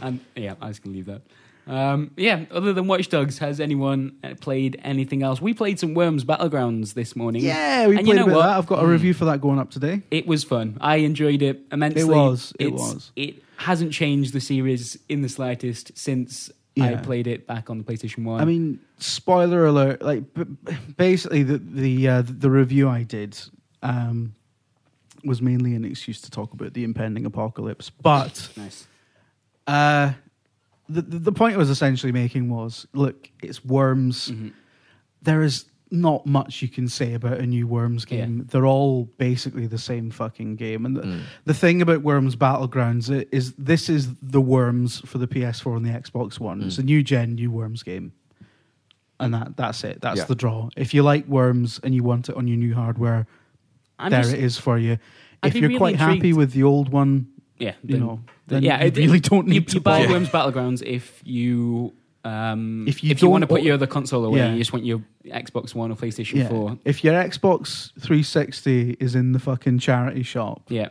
and 0.00 0.20
yeah, 0.34 0.54
I 0.60 0.68
was 0.68 0.78
gonna 0.78 0.94
leave 0.96 1.06
that. 1.06 1.22
Um, 1.68 2.12
yeah. 2.16 2.44
Other 2.52 2.72
than 2.72 2.86
Watch 2.86 3.08
Dogs, 3.08 3.38
has 3.38 3.58
anyone 3.60 4.16
uh, 4.22 4.34
played 4.40 4.80
anything 4.84 5.22
else? 5.24 5.40
We 5.40 5.52
played 5.52 5.80
some 5.80 5.94
Worms 5.94 6.24
Battlegrounds 6.24 6.94
this 6.94 7.16
morning. 7.16 7.42
Yeah, 7.42 7.88
we 7.88 7.96
And 7.96 8.06
played 8.06 8.08
you 8.08 8.14
know 8.14 8.22
a 8.22 8.26
bit 8.26 8.36
of 8.36 8.42
that. 8.42 8.56
I've 8.58 8.66
got 8.66 8.78
a 8.78 8.82
Mm. 8.86 8.90
review 8.90 9.14
for 9.14 9.24
that 9.24 9.40
going 9.40 9.58
up 9.58 9.70
today. 9.70 10.02
It 10.10 10.26
was 10.28 10.44
fun. 10.44 10.78
I 10.80 10.96
enjoyed 10.96 11.42
it 11.42 11.62
immensely. 11.72 12.02
It 12.02 12.06
was, 12.06 12.52
it 12.60 12.66
It's- 12.68 12.80
was. 12.80 13.12
It 13.16 13.42
hasn't 13.56 13.92
changed 13.92 14.32
the 14.32 14.40
series 14.40 14.96
in 15.08 15.22
the 15.22 15.28
slightest 15.28 15.96
since 15.98 16.50
I 16.78 16.90
Yeah. 16.92 17.00
played 17.00 17.26
it 17.26 17.46
back 17.48 17.68
on 17.68 17.78
the 17.78 17.84
PlayStation 17.84 18.22
One. 18.24 18.40
I 18.40 18.44
mean, 18.44 18.78
spoiler 18.98 19.64
alert! 19.66 20.02
Like, 20.02 20.32
b- 20.34 20.44
basically, 20.96 21.42
the 21.42 21.58
the 21.58 22.06
uh, 22.08 22.22
the 22.26 22.50
review 22.50 22.88
I 22.88 23.02
did 23.02 23.36
um, 23.82 24.34
was 25.26 25.42
mainly 25.42 25.74
an 25.74 25.84
excuse 25.84 26.20
to 26.22 26.30
talk 26.30 26.52
about 26.52 26.74
the 26.74 26.84
impending 26.84 27.26
apocalypse. 27.26 27.90
But 27.90 28.48
nice. 28.56 28.86
uh, 29.66 30.12
the 30.88 31.02
the 31.02 31.18
the 31.18 31.32
point 31.32 31.54
I 31.54 31.58
was 31.58 31.70
essentially 31.70 32.12
making 32.12 32.48
was, 32.50 32.86
look, 32.92 33.30
it's 33.42 33.64
Worms. 33.64 34.30
Mhm. 34.30 34.52
There 35.22 35.42
is 35.42 35.64
not 35.90 36.26
much 36.26 36.62
you 36.62 36.68
can 36.68 36.88
say 36.88 37.14
about 37.14 37.38
a 37.38 37.46
new 37.46 37.66
Worms 37.66 38.04
Yeah. 38.08 38.18
game. 38.18 38.46
They're 38.50 38.66
all 38.66 39.04
basically 39.18 39.66
the 39.68 39.78
same 39.78 40.10
fucking 40.10 40.56
game. 40.56 40.84
And 40.84 40.96
the, 40.96 41.02
Mm. 41.02 41.20
the 41.44 41.54
thing 41.54 41.80
about 41.80 42.02
Worms 42.02 42.34
Battlegrounds 42.34 43.08
is 43.30 43.52
this 43.54 43.88
is 43.88 44.12
the 44.20 44.40
Worms 44.40 45.00
for 45.06 45.18
the 45.18 45.28
PS4 45.28 45.76
and 45.76 45.86
the 45.86 45.90
Xbox 45.90 46.40
One. 46.40 46.60
It's 46.62 46.76
Mm. 46.76 46.80
a 46.80 46.82
new 46.82 47.02
gen, 47.04 47.34
new 47.36 47.50
Worms 47.52 47.82
game. 47.84 48.12
And 49.18 49.32
that 49.32 49.56
that's 49.56 49.82
it. 49.84 50.00
That's 50.02 50.18
Yeah. 50.18 50.24
the 50.26 50.34
draw. 50.34 50.68
If 50.76 50.92
you 50.92 51.02
like 51.02 51.26
Worms 51.28 51.80
and 51.82 51.94
you 51.94 52.02
want 52.02 52.28
it 52.28 52.36
on 52.36 52.46
your 52.48 52.58
new 52.58 52.74
hardware, 52.74 53.26
I'm 53.98 54.10
there 54.10 54.22
just- 54.22 54.34
it 54.34 54.40
is 54.40 54.58
for 54.58 54.78
you. 54.78 54.98
I'd 55.42 55.48
if 55.48 55.54
you're 55.56 55.68
really 55.68 55.78
quite 55.78 55.96
happy 55.96 56.32
with 56.32 56.52
the 56.52 56.62
old 56.64 56.88
one, 56.90 57.28
Yeah, 57.58 57.72
you 57.84 57.98
know, 57.98 58.20
then 58.46 58.62
yeah, 58.62 58.80
you 58.82 58.86
it- 58.88 58.96
really 58.96 59.20
don't 59.20 59.46
need 59.46 59.54
you, 59.54 59.60
to 59.62 59.74
you 59.74 59.80
buy 59.80 59.98
buy 60.00 60.04
it. 60.04 60.10
Worms 60.10 60.28
Battlegrounds 60.28 60.82
if 60.82 61.20
you 61.24 61.92
um, 62.24 62.86
If 62.88 63.04
you 63.04 63.12
if 63.12 63.22
you 63.22 63.28
want 63.30 63.42
to 63.42 63.46
put 63.46 63.62
your 63.62 63.74
other 63.74 63.86
console 63.86 64.24
away, 64.24 64.40
Yeah. 64.40 64.52
you 64.52 64.58
just 64.58 64.72
want 64.72 64.84
your 64.84 65.00
Xbox 65.26 65.76
One 65.76 65.92
or 65.92 65.94
PlayStation 65.94 66.38
Yeah. 66.38 66.48
Four. 66.48 66.76
If 66.84 67.04
your 67.04 67.14
Xbox 67.14 67.92
360 68.00 68.96
is 68.98 69.14
in 69.14 69.30
the 69.30 69.38
fucking 69.38 69.78
charity 69.78 70.24
shop, 70.24 70.64
Yeah, 70.68 70.88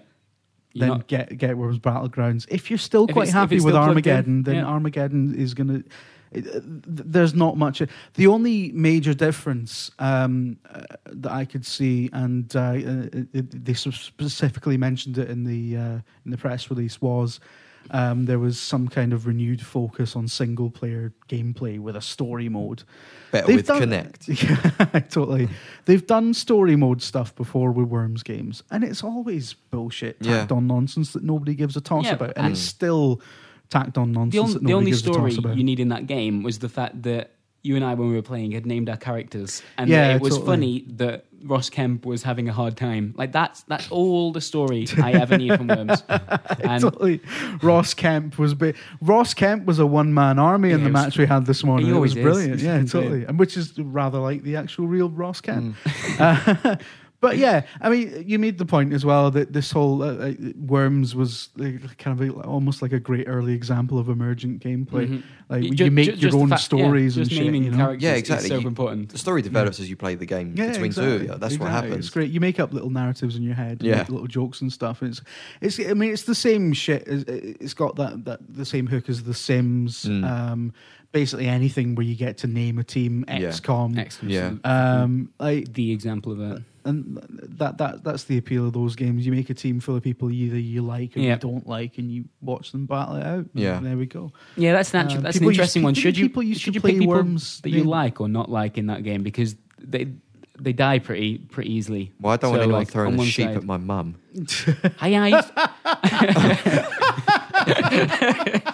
You're 0.72 0.80
then 0.82 0.90
not- 0.90 1.08
get 1.08 1.38
get 1.38 1.58
Worms 1.58 1.80
Battlegrounds. 1.80 2.46
If 2.50 2.70
you're 2.70 2.78
still 2.80 3.06
If 3.10 3.14
quite 3.16 3.30
happy 3.30 3.58
it's 3.58 3.66
with 3.66 3.76
Armageddon, 3.76 4.38
in, 4.38 4.44
then 4.44 4.56
yeah. 4.56 4.66
Armageddon 4.66 5.36
is 5.36 5.54
going 5.54 5.68
to. 5.68 5.84
There's 6.42 7.34
not 7.34 7.58
much. 7.58 7.82
The 8.16 8.28
only 8.28 8.72
major 8.72 9.14
difference 9.14 9.92
um, 10.00 10.58
uh, 10.74 10.82
that 11.08 11.32
I 11.32 11.46
could 11.46 11.66
see, 11.66 12.10
and 12.14 12.54
uh, 12.56 12.60
uh, 12.60 12.76
it, 13.34 13.66
they 13.66 13.74
specifically 13.74 14.78
mentioned 14.78 15.18
it 15.18 15.30
in 15.30 15.44
the 15.44 15.78
uh, 15.78 16.00
in 16.26 16.32
the 16.32 16.38
press 16.38 16.70
release, 16.70 17.02
was 17.02 17.40
um, 17.92 18.26
there 18.26 18.40
was 18.40 18.60
some 18.60 18.88
kind 18.88 19.14
of 19.14 19.28
renewed 19.28 19.62
focus 19.62 20.16
on 20.16 20.28
single 20.28 20.72
player 20.72 21.14
gameplay 21.30 21.80
with 21.80 21.96
a 21.96 22.02
story 22.02 22.50
mode. 22.50 22.84
Better 23.32 23.46
They've 23.48 23.56
with 23.58 23.68
done- 23.68 23.82
Kinect. 23.84 24.28
Yeah, 24.94 25.00
totally. 25.02 25.50
They've 25.86 26.06
done 26.06 26.34
story 26.34 26.76
mode 26.76 27.02
stuff 27.04 27.36
before 27.36 27.72
with 27.72 27.88
Worms 27.88 28.24
games, 28.24 28.64
and 28.72 28.84
it's 28.84 29.04
always 29.04 29.54
bullshit, 29.54 30.22
tacked 30.24 30.50
Yeah. 30.52 30.58
on 30.58 30.66
nonsense 30.68 31.14
that 31.14 31.24
nobody 31.24 31.54
gives 31.54 31.76
a 31.78 31.82
toss 31.82 32.06
Yeah, 32.06 32.14
about, 32.14 32.34
and 32.36 32.46
and- 32.48 32.52
it's 32.54 32.62
still 32.62 33.22
tacked 33.76 33.98
on 33.98 34.12
nonsense 34.12 34.54
the, 34.54 34.60
on, 34.60 34.66
the 34.66 34.74
only 34.74 34.94
story 34.94 35.32
a 35.32 35.36
toss 35.36 35.40
about. 35.46 35.58
you 35.58 35.64
need 35.64 35.80
in 35.80 35.90
that 35.90 36.06
game 36.08 36.44
was 36.44 36.60
the 36.60 36.70
fact 36.70 37.02
that 37.04 37.32
you 37.64 37.76
and 37.76 37.84
I, 37.84 37.96
when 37.96 38.10
we 38.10 38.16
were 38.16 38.22
playing, 38.22 38.52
had 38.52 38.66
named 38.68 38.90
our 38.90 38.98
characters, 38.98 39.64
and 39.78 39.90
Yeah, 39.90 40.16
it 40.16 40.22
was 40.22 40.34
totally. 40.38 40.46
funny 40.52 40.86
that 40.98 41.26
Ross 41.44 41.68
Kemp 41.72 42.06
was 42.06 42.22
having 42.22 42.48
a 42.48 42.54
hard 42.54 42.78
time. 42.78 43.14
Like 43.18 43.32
that's 43.32 43.64
that's 43.64 43.90
all 43.90 44.32
the 44.32 44.42
story 44.42 44.88
I 45.02 45.14
ever 45.14 45.36
need 45.38 45.56
from 45.58 45.68
Worms. 45.68 46.04
And 46.72 46.82
totally. 46.82 47.22
Ross 47.64 47.94
Kemp 47.96 48.38
was 48.38 48.54
ba- 48.54 48.74
Ross 49.02 49.34
Kemp 49.34 49.66
was 49.66 49.80
a 49.80 49.86
one 49.86 50.14
man 50.14 50.38
army 50.40 50.72
in 50.72 50.80
the 50.84 50.92
was- 50.92 50.94
match 50.94 51.18
we 51.18 51.26
had 51.26 51.46
this 51.48 51.64
morning. 51.64 51.88
He 51.88 51.92
It 51.92 52.00
was 52.00 52.16
is. 52.16 52.22
brilliant. 52.24 52.62
Yeah, 52.62 52.84
totally. 52.96 53.26
And 53.26 53.38
which 53.40 53.58
is 53.58 53.78
rather 53.80 54.20
like 54.20 54.44
the 54.44 54.56
actual 54.58 54.86
real 54.88 55.10
Ross 55.10 55.42
Kemp. 55.42 55.76
Mm. 55.84 56.20
Uh, 56.68 56.76
but 57.26 57.38
yeah, 57.38 57.66
I 57.82 57.90
mean, 57.90 58.24
you 58.28 58.38
made 58.40 58.58
the 58.60 58.66
point 58.66 58.94
as 58.94 59.04
well 59.04 59.32
that 59.32 59.52
this 59.54 59.72
whole 59.72 60.04
uh, 60.04 60.14
uh, 60.30 60.34
Worms 60.76 61.16
was 61.16 61.50
like, 61.56 61.98
kind 61.98 62.14
of 62.20 62.30
a, 62.30 62.32
almost 62.42 62.82
like 62.84 62.94
a 62.94 63.00
great 63.00 63.26
early 63.28 63.54
example 63.54 63.98
of 63.98 64.10
emergent 64.10 64.64
gameplay. 64.64 65.08
Mhm. 65.08 65.24
Like 65.50 65.64
Ju- 65.78 65.86
you 65.86 65.92
make 65.92 66.10
just 66.10 66.22
your 66.22 66.32
the 66.32 66.38
own 66.40 66.50
fact- 66.50 66.62
yeah, 66.62 66.66
stories 66.86 67.18
and 67.18 67.28
just 67.30 67.40
shit. 67.42 67.54
You 67.54 67.72
know? 67.72 67.78
characters 67.78 68.04
Yeah, 68.04 68.14
exactly. 68.14 68.50
so 68.50 68.60
You- 68.60 68.68
important. 68.68 69.10
The 69.10 69.18
story 69.18 69.42
develops 69.42 69.80
as 69.80 69.90
you 69.90 69.96
play 69.96 70.14
the 70.16 70.26
game 70.26 70.54
Yeah, 70.56 70.68
between 70.70 70.86
exactly. 70.86 71.10
two 71.12 71.16
of 71.16 71.22
you. 71.34 71.38
That's 71.40 71.58
what 71.60 71.70
happens. 71.72 71.96
It's 72.06 72.10
great. 72.10 72.30
You 72.32 72.40
make 72.40 72.60
up 72.60 72.74
little 72.74 72.90
narratives 72.90 73.36
in 73.36 73.44
your 73.44 73.56
head, 73.56 73.82
Yeah. 73.82 73.98
make 73.98 74.10
little 74.10 74.28
jokes 74.28 74.62
and 74.62 74.72
stuff. 74.72 75.02
And 75.02 75.10
it's, 75.12 75.22
it's. 75.80 75.90
I 75.90 75.94
mean, 75.94 76.12
it's 76.14 76.24
the 76.24 76.36
same 76.36 76.74
shit. 76.74 77.02
It's- 77.08 77.26
It's 77.66 77.74
got 77.74 77.96
that, 77.98 78.26
that 78.26 78.40
the 78.50 78.66
same 78.66 78.88
hook 78.88 79.10
as 79.10 79.24
The 79.24 79.34
Sims. 79.34 80.06
Mm. 80.06 80.24
Um, 80.30 80.74
basically 81.16 81.48
anything 81.48 81.96
where 81.96 82.06
you 82.06 82.14
get 82.14 82.38
to 82.40 82.48
name 82.48 82.78
a 82.78 82.84
team. 82.84 83.24
Yeah. 83.30 83.40
XCOM. 83.40 83.98
Excellent. 83.98 84.32
Yeah. 84.34 84.52
Um, 84.66 85.32
like 85.40 85.72
the 85.74 85.92
example 85.94 86.34
of 86.34 86.40
that. 86.40 86.62
and 86.84 87.18
that 87.58 87.78
that 87.78 88.04
that's 88.04 88.26
the 88.26 88.38
appeal 88.38 88.68
of 88.68 88.74
those 88.74 88.96
games. 88.98 89.26
You 89.26 89.32
make 89.32 89.50
a 89.50 89.54
team 89.54 89.80
full 89.80 89.96
of 89.96 90.04
people 90.04 90.30
either 90.30 90.60
you 90.60 90.82
like 90.82 91.16
or 91.16 91.22
Yeah. 91.22 91.34
you 91.36 91.40
don't 91.40 91.66
like, 91.66 91.98
and 91.98 92.12
you 92.12 92.26
watch 92.42 92.72
them 92.74 92.86
battle 92.86 93.16
it 93.16 93.24
out. 93.26 93.38
And 93.40 93.50
Yeah. 93.56 93.80
there 93.80 93.96
we 93.98 94.06
go. 94.08 94.34
Yeah, 94.58 94.74
that's 94.74 94.94
an 94.94 95.00
Um, 95.10 95.22
that's 95.24 95.38
an 95.38 95.40
people 95.40 95.52
used 95.52 95.60
interesting 95.60 95.84
one. 95.84 95.94
didn't 95.94 96.04
Should 96.04 96.18
you 96.18 96.26
people 96.28 96.44
used 96.44 96.62
should 96.62 96.74
to 96.74 96.78
you 96.78 96.82
pick 96.82 96.92
play 96.96 97.00
people 97.00 97.16
Worms 97.16 97.62
that 97.62 97.70
you 97.70 97.78
name- 97.78 97.88
like 97.88 98.20
or 98.22 98.28
not 98.28 98.52
like 98.52 98.78
in 98.78 98.88
that 98.88 99.04
game 99.04 99.24
because 99.24 99.56
they 99.82 100.08
they 100.60 100.74
die 100.74 101.00
pretty 101.00 101.38
pretty 101.38 101.72
easily. 101.74 102.12
Well, 102.20 102.34
I 102.34 102.38
don't 102.38 102.50
So, 102.50 102.52
want 102.52 102.62
anyone 102.64 102.80
like, 102.82 102.90
throwing 102.90 103.08
on 103.08 103.14
a 103.16 103.18
one 103.18 103.28
sheep 103.28 103.48
side- 103.48 103.58
at 103.58 103.64
my 103.64 103.78
mum. 103.78 104.16
Hi, 104.98 105.12
hi. 105.14 105.32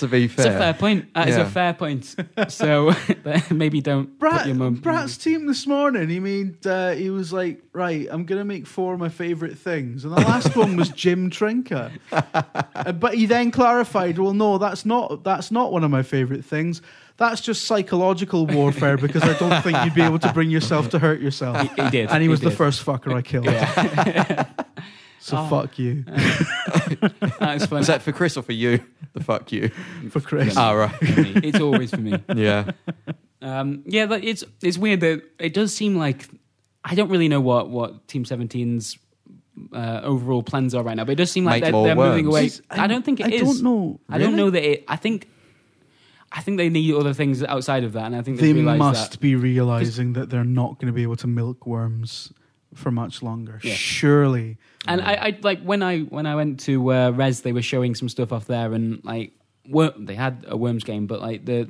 To 0.00 0.08
be 0.08 0.24
It's 0.24 0.34
a 0.34 0.42
fair 0.42 0.58
fair, 0.58 0.74
point. 0.74 1.12
That 1.14 1.28
is 1.28 1.36
a 1.36 1.44
fair 1.44 1.74
point. 1.74 2.14
So 2.48 2.94
maybe 3.50 3.80
don't 3.80 4.18
put 4.18 4.46
your 4.46 4.54
mum. 4.54 4.76
Brat's 4.76 5.18
team 5.18 5.46
this 5.46 5.66
morning. 5.66 6.08
He 6.08 6.20
made. 6.20 6.66
Uh, 6.66 6.92
he 6.92 7.10
was 7.10 7.32
like, 7.32 7.62
right, 7.72 8.08
I'm 8.10 8.24
gonna 8.24 8.44
make 8.44 8.66
four 8.66 8.94
of 8.94 9.00
my 9.00 9.10
favorite 9.10 9.58
things, 9.58 10.04
and 10.04 10.16
the 10.16 10.20
last 10.20 10.56
one 10.56 10.76
was 10.76 10.88
Jim 10.90 11.30
Trinca. 11.30 11.92
Uh, 12.72 12.92
but 12.92 13.14
he 13.14 13.26
then 13.26 13.50
clarified, 13.50 14.18
well, 14.18 14.32
no, 14.32 14.56
that's 14.56 14.86
not. 14.86 15.22
That's 15.22 15.50
not 15.50 15.70
one 15.70 15.84
of 15.84 15.90
my 15.90 16.02
favorite 16.02 16.44
things. 16.44 16.80
That's 17.18 17.42
just 17.42 17.64
psychological 17.64 18.46
warfare 18.46 18.96
because 18.96 19.22
I 19.22 19.36
don't 19.38 19.60
think 19.62 19.76
you'd 19.84 19.94
be 19.94 20.00
able 20.00 20.18
to 20.20 20.32
bring 20.32 20.50
yourself 20.50 20.88
to 20.90 20.98
hurt 20.98 21.20
yourself. 21.20 21.60
He, 21.60 21.82
he 21.82 21.90
did. 21.90 22.10
And 22.10 22.22
he 22.22 22.28
was 22.28 22.40
the 22.40 22.50
first 22.50 22.84
fucker 22.84 23.12
I 23.12 23.20
killed. 23.20 23.46
So 25.20 25.36
Oh. 25.38 25.46
fuck 25.48 25.78
you 25.78 26.04
That's 27.40 27.66
fun. 27.66 27.80
is 27.80 27.86
that 27.88 28.02
for 28.02 28.12
Chris 28.12 28.36
or 28.36 28.42
for 28.42 28.52
you? 28.52 28.80
The 29.12 29.22
fuck 29.22 29.52
you. 29.52 29.68
for 30.10 30.20
Chris. 30.20 30.56
Ah, 30.56 30.72
right. 30.72 30.94
It's 31.00 31.60
always 31.60 31.90
for 31.90 31.98
me. 32.00 32.14
Yeah. 32.34 32.70
Um, 33.42 33.82
yeah, 33.86 34.06
but 34.06 34.22
it's 34.24 34.44
it's 34.62 34.76
weird 34.78 35.00
that 35.00 35.22
it 35.38 35.54
does 35.54 35.74
seem 35.74 35.96
like 35.96 36.28
I 36.84 36.94
don't 36.94 37.08
really 37.10 37.28
know 37.28 37.40
what 37.40 37.70
what 37.70 38.06
Team 38.08 38.24
17's 38.24 38.98
uh, 39.72 40.00
overall 40.04 40.42
plans 40.42 40.74
are 40.74 40.82
right 40.82 40.96
now, 40.96 41.04
but 41.04 41.12
it 41.12 41.16
does 41.16 41.30
seem 41.30 41.44
like 41.44 41.62
Make 41.62 41.72
they're, 41.72 41.82
they're 41.82 41.96
moving 41.96 42.26
away. 42.26 42.42
worms. 42.42 42.62
I, 42.70 42.86
don't 42.86 43.04
think 43.04 43.20
it 43.20 43.26
I 43.26 43.30
is. 43.30 43.42
don't 43.42 43.62
know. 43.62 44.00
I 44.08 44.18
don't 44.18 44.36
know 44.36 44.50
that 44.50 44.62
it. 44.62 44.84
I 44.88 44.96
think. 44.96 45.28
I 46.32 46.42
think 46.42 46.58
they 46.58 46.68
need 46.68 46.94
other 46.94 47.12
things 47.12 47.42
outside 47.42 47.82
of 47.82 47.94
that, 47.94 48.04
and 48.04 48.14
I 48.14 48.22
think 48.22 48.38
They 48.38 48.52
must 48.52 49.10
that. 49.12 49.20
be 49.20 49.34
realizing 49.34 50.12
that 50.12 50.30
they're 50.30 50.44
not 50.44 50.78
going 50.78 50.86
to 50.86 50.92
be 50.92 51.02
able 51.02 51.16
to 51.16 51.26
milk 51.26 51.66
worms 51.66 52.32
for 52.72 52.92
much 52.92 53.20
longer. 53.20 53.58
Yeah. 53.64 53.74
Surely. 53.74 54.56
And 54.86 55.00
I, 55.00 55.12
I 55.14 55.38
like 55.42 55.62
when 55.62 55.82
I 55.82 56.00
when 56.00 56.26
I 56.26 56.34
went 56.34 56.60
to 56.60 56.90
uh, 56.92 57.12
Rezzed, 57.12 57.42
they 57.42 57.52
were 57.52 57.62
showing 57.62 57.94
some 57.94 58.08
stuff 58.08 58.32
off 58.32 58.46
there, 58.46 58.72
and 58.72 59.04
like 59.04 59.32
wor- 59.68 59.92
they 59.98 60.14
had 60.14 60.44
a 60.48 60.56
Worms 60.56 60.84
game, 60.84 61.06
but 61.06 61.20
like 61.20 61.44
the 61.44 61.68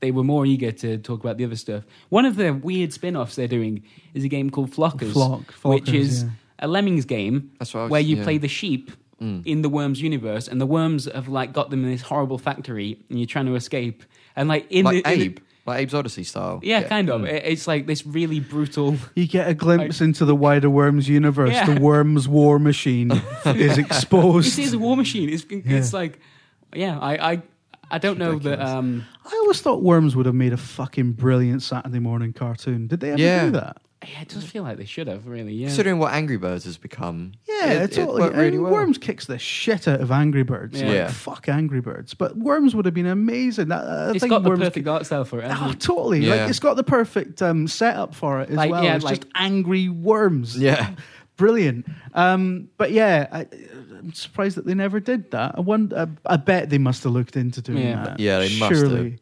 they 0.00 0.06
they 0.06 0.10
were 0.10 0.24
more 0.24 0.44
eager 0.46 0.72
to 0.72 0.98
talk 0.98 1.20
about 1.20 1.36
the 1.36 1.44
other 1.44 1.56
stuff. 1.56 1.84
One 2.10 2.24
of 2.24 2.36
the 2.36 2.50
weird 2.52 2.92
spin-offs 2.92 3.34
they're 3.36 3.48
doing 3.48 3.82
is 4.14 4.24
a 4.24 4.28
game 4.28 4.50
called 4.50 4.70
Flockers, 4.70 5.12
Flock, 5.12 5.52
which 5.64 5.88
is 5.90 6.22
yeah. 6.24 6.28
a 6.60 6.68
Lemmings 6.68 7.04
game 7.06 7.50
That's 7.58 7.72
what 7.74 7.80
I 7.80 7.82
was, 7.84 7.90
where 7.90 8.00
you 8.00 8.16
yeah. 8.16 8.24
play 8.24 8.38
the 8.38 8.48
sheep 8.48 8.90
Mm. 9.20 9.46
in 9.46 9.62
the 9.62 9.70
worms 9.70 10.02
universe, 10.02 10.46
and 10.46 10.60
the 10.60 10.66
worms 10.66 11.06
have 11.10 11.26
like 11.26 11.54
got 11.54 11.70
them 11.70 11.82
in 11.84 11.90
this 11.90 12.02
horrible 12.02 12.36
factory, 12.36 12.98
and 13.08 13.18
you're 13.18 13.26
trying 13.26 13.46
to 13.46 13.54
escape. 13.54 14.04
And 14.36 14.46
like 14.46 14.70
in 14.70 14.84
like 14.84 15.04
the, 15.04 15.10
in 15.12 15.18
the- 15.18 15.24
Abe, 15.24 15.38
like 15.66 15.82
Abe's 15.82 15.92
Oddysee 15.94 16.24
style. 16.24 16.60
yeah, 16.62 16.82
kind 16.82 17.08
of. 17.10 17.22
Mm. 17.22 17.28
It- 17.28 17.42
It's 17.46 17.66
like 17.66 17.86
this 17.86 18.06
really 18.06 18.40
brutal. 18.40 18.96
You 19.14 19.26
get 19.26 19.48
a 19.48 19.54
glimpse 19.54 20.00
into 20.00 20.24
the 20.24 20.34
wider 20.34 20.70
Worms 20.70 21.08
universe. 21.08 21.52
Yeah. 21.52 21.66
The 21.74 21.80
Worms 21.80 22.28
war 22.28 22.58
machine 22.58 23.10
is 23.46 23.76
You 23.76 23.84
exposed. 23.84 24.52
see, 24.52 24.64
it's 24.64 24.72
a 24.72 24.78
war 24.78 24.96
machine. 24.96 25.28
It's 25.28 25.44
it's 25.50 25.92
like, 25.92 26.18
yeah, 26.74 26.98
I 26.98 27.32
I, 27.32 27.42
I 27.90 27.98
don't 27.98 28.18
know 28.18 28.38
that. 28.38 28.60
Um, 28.60 29.04
I 29.24 29.30
always 29.42 29.60
thought 29.60 29.82
Worms 29.82 30.14
would 30.16 30.26
have 30.26 30.34
made 30.34 30.52
a 30.52 30.56
fucking 30.56 31.12
brilliant 31.12 31.62
Saturday 31.62 31.98
morning 32.00 32.32
cartoon. 32.32 32.86
Did 32.88 33.00
they 33.00 33.10
ever 33.12 33.20
Yeah. 33.20 33.44
do 33.46 33.50
that? 33.52 33.76
Yeah, 34.12 34.20
it 34.22 34.28
does 34.28 34.44
feel 34.44 34.62
like 34.62 34.76
they 34.78 34.84
should 34.84 35.06
have 35.08 35.26
really. 35.26 35.52
Yeah, 35.52 35.66
Considering 35.68 35.98
what 35.98 36.12
Angry 36.12 36.36
Birds 36.36 36.64
has 36.64 36.76
become, 36.78 37.32
Yeah, 37.46 37.72
it, 37.72 37.82
it's 37.82 37.96
it 37.96 38.00
totally. 38.00 38.20
worked 38.22 38.36
really 38.36 38.58
well. 38.58 38.72
Worms 38.72 38.98
kicks 38.98 39.26
the 39.26 39.38
shit 39.38 39.86
out 39.88 40.00
of 40.00 40.10
Angry 40.10 40.42
Birds. 40.44 40.80
Yeah. 40.80 40.86
Like, 40.86 40.94
Yeah. 40.94 41.10
fuck 41.10 41.48
Angry 41.48 41.80
Birds. 41.80 42.14
But 42.14 42.36
Worms 42.36 42.74
would 42.74 42.84
have 42.84 42.94
been 42.94 43.06
amazing. 43.06 43.68
That, 43.68 43.84
I 43.84 44.10
it's 44.10 44.20
think 44.20 44.30
got 44.30 44.42
the 44.42 44.50
Worms 44.50 44.60
perfect 44.64 44.86
art 44.88 45.06
style 45.06 45.24
for 45.24 45.40
it. 45.40 45.50
Oh, 45.54 45.70
it? 45.70 45.80
totally. 45.80 46.20
Yeah. 46.20 46.34
Like 46.36 46.50
it's 46.50 46.58
got 46.60 46.76
the 46.76 46.84
perfect 46.84 47.42
um, 47.42 47.66
setup 47.68 48.14
for 48.14 48.40
it 48.40 48.50
as 48.50 48.56
Like, 48.56 48.70
well. 48.70 48.84
yeah, 48.84 48.96
it's 48.96 49.04
like- 49.04 49.20
just 49.20 49.32
angry 49.34 49.88
worms. 49.88 50.56
Yeah. 50.58 50.90
Brilliant. 51.36 51.86
Um, 52.14 52.70
but 52.78 52.92
yeah, 52.92 53.26
I, 53.30 53.40
I'm 53.98 54.12
surprised 54.14 54.56
that 54.56 54.64
they 54.64 54.72
never 54.74 55.00
did 55.00 55.30
that. 55.32 55.54
I 55.58 55.60
wonder. 55.60 56.08
I, 56.26 56.34
I 56.34 56.36
bet 56.38 56.70
they 56.70 56.78
must 56.78 57.04
have 57.04 57.12
looked 57.12 57.36
into 57.36 57.60
doing 57.60 57.78
Yeah. 57.88 58.04
that. 58.04 58.20
Yeah, 58.20 58.38
they 58.38 58.58
must 58.58 58.80
have. 58.82 59.12